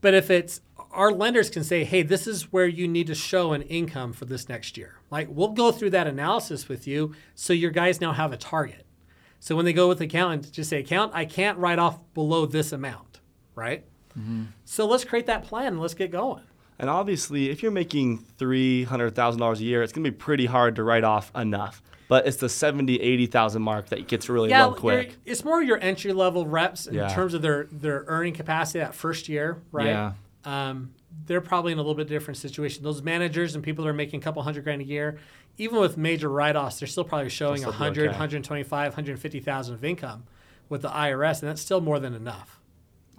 but 0.00 0.14
if 0.14 0.30
it's 0.30 0.60
our 0.92 1.12
lenders 1.12 1.50
can 1.50 1.64
say, 1.64 1.84
hey, 1.84 2.02
this 2.02 2.26
is 2.26 2.52
where 2.52 2.66
you 2.66 2.86
need 2.86 3.08
to 3.08 3.14
show 3.14 3.52
an 3.52 3.62
income 3.62 4.12
for 4.12 4.24
this 4.26 4.48
next 4.48 4.76
year. 4.76 5.00
Like 5.10 5.28
we'll 5.30 5.48
go 5.48 5.72
through 5.72 5.90
that 5.90 6.06
analysis 6.06 6.68
with 6.68 6.86
you 6.86 7.14
so 7.34 7.52
your 7.52 7.70
guys 7.70 8.00
now 8.00 8.12
have 8.12 8.32
a 8.32 8.36
target. 8.36 8.83
So 9.44 9.54
when 9.54 9.66
they 9.66 9.74
go 9.74 9.88
with 9.88 9.98
the 9.98 10.06
accountant, 10.06 10.50
just 10.52 10.70
say, 10.70 10.78
account, 10.78 11.12
I 11.14 11.26
can't 11.26 11.58
write 11.58 11.78
off 11.78 11.98
below 12.14 12.46
this 12.46 12.72
amount, 12.72 13.20
right? 13.54 13.84
So 14.64 14.86
let's 14.86 15.04
create 15.04 15.26
that 15.26 15.44
plan 15.44 15.66
and 15.66 15.80
let's 15.80 15.92
get 15.92 16.10
going. 16.10 16.40
And 16.78 16.88
obviously, 16.88 17.50
if 17.50 17.62
you're 17.62 17.70
making 17.70 18.24
$300,000 18.38 19.58
a 19.58 19.62
year, 19.62 19.82
it's 19.82 19.92
going 19.92 20.02
to 20.02 20.10
be 20.10 20.16
pretty 20.16 20.46
hard 20.46 20.76
to 20.76 20.82
write 20.82 21.04
off 21.04 21.30
enough. 21.36 21.82
But 22.08 22.26
it's 22.26 22.38
the 22.38 22.48
70, 22.48 22.98
80,000 23.02 23.60
mark 23.60 23.88
that 23.90 24.08
gets 24.08 24.30
really 24.30 24.48
yeah, 24.48 24.64
low 24.64 24.70
you're- 24.70 24.80
quick. 24.80 25.16
it's 25.26 25.44
more 25.44 25.62
your 25.62 25.78
entry 25.78 26.14
level 26.14 26.46
reps 26.46 26.86
in 26.86 26.94
Yeah. 26.94 27.08
terms 27.08 27.34
of 27.34 27.42
their 27.42 27.64
their 27.70 28.04
earning 28.06 28.32
capacity 28.32 28.78
that 28.78 28.94
first 28.94 29.28
year, 29.28 29.58
right? 29.72 29.86
Yeah. 29.88 30.12
Um, 30.46 30.92
they're 31.26 31.40
probably 31.40 31.72
in 31.72 31.78
a 31.78 31.80
little 31.80 31.94
bit 31.94 32.08
different 32.08 32.38
situation. 32.38 32.82
Those 32.82 33.02
managers 33.02 33.54
and 33.54 33.64
people 33.64 33.84
that 33.84 33.90
are 33.90 33.94
making 33.94 34.20
a 34.20 34.22
couple 34.22 34.42
hundred 34.42 34.64
grand 34.64 34.82
a 34.82 34.84
year, 34.84 35.18
even 35.58 35.78
with 35.80 35.96
major 35.96 36.28
write-offs, 36.28 36.78
they're 36.80 36.88
still 36.88 37.04
probably 37.04 37.30
showing 37.30 37.60
They'll 37.62 37.72
still 37.72 37.90
be 37.92 38.00
100, 38.00 38.02
okay. 38.02 38.08
125, 38.08 38.92
150,000 38.92 39.74
of 39.74 39.84
income 39.84 40.24
with 40.68 40.82
the 40.82 40.90
IRS, 40.90 41.40
and 41.40 41.48
that's 41.50 41.60
still 41.60 41.80
more 41.80 41.98
than 41.98 42.14
enough. 42.14 42.60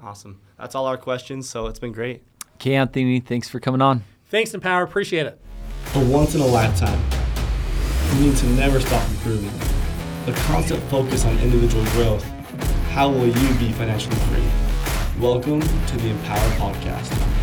Awesome. 0.03 0.41
That's 0.57 0.76
all 0.76 0.85
our 0.85 0.97
questions, 0.97 1.49
so 1.49 1.67
it's 1.67 1.80
been 1.80 1.91
great. 1.91 2.23
Okay, 2.55 2.76
Anthony, 2.76 3.19
thanks 3.19 3.49
for 3.49 3.59
coming 3.59 3.81
on. 3.81 4.03
Thanks, 4.30 4.53
Empower. 4.53 4.84
Appreciate 4.84 5.26
it. 5.26 5.39
A 5.95 6.05
once 6.05 6.35
in 6.35 6.41
a 6.41 6.45
lifetime. 6.45 7.01
You 8.15 8.27
need 8.27 8.38
to 8.38 8.45
never 8.47 8.80
stop 8.80 9.07
improving. 9.09 9.51
The 10.26 10.34
constant 10.43 10.81
focus 10.89 11.26
on 11.26 11.38
individual 11.39 11.84
growth. 11.91 12.23
How 12.91 13.09
will 13.09 13.27
you 13.27 13.53
be 13.59 13.72
financially 13.73 14.15
free? 14.15 15.22
Welcome 15.22 15.61
to 15.61 15.97
the 15.97 16.09
Empower 16.09 16.49
Podcast. 16.57 17.35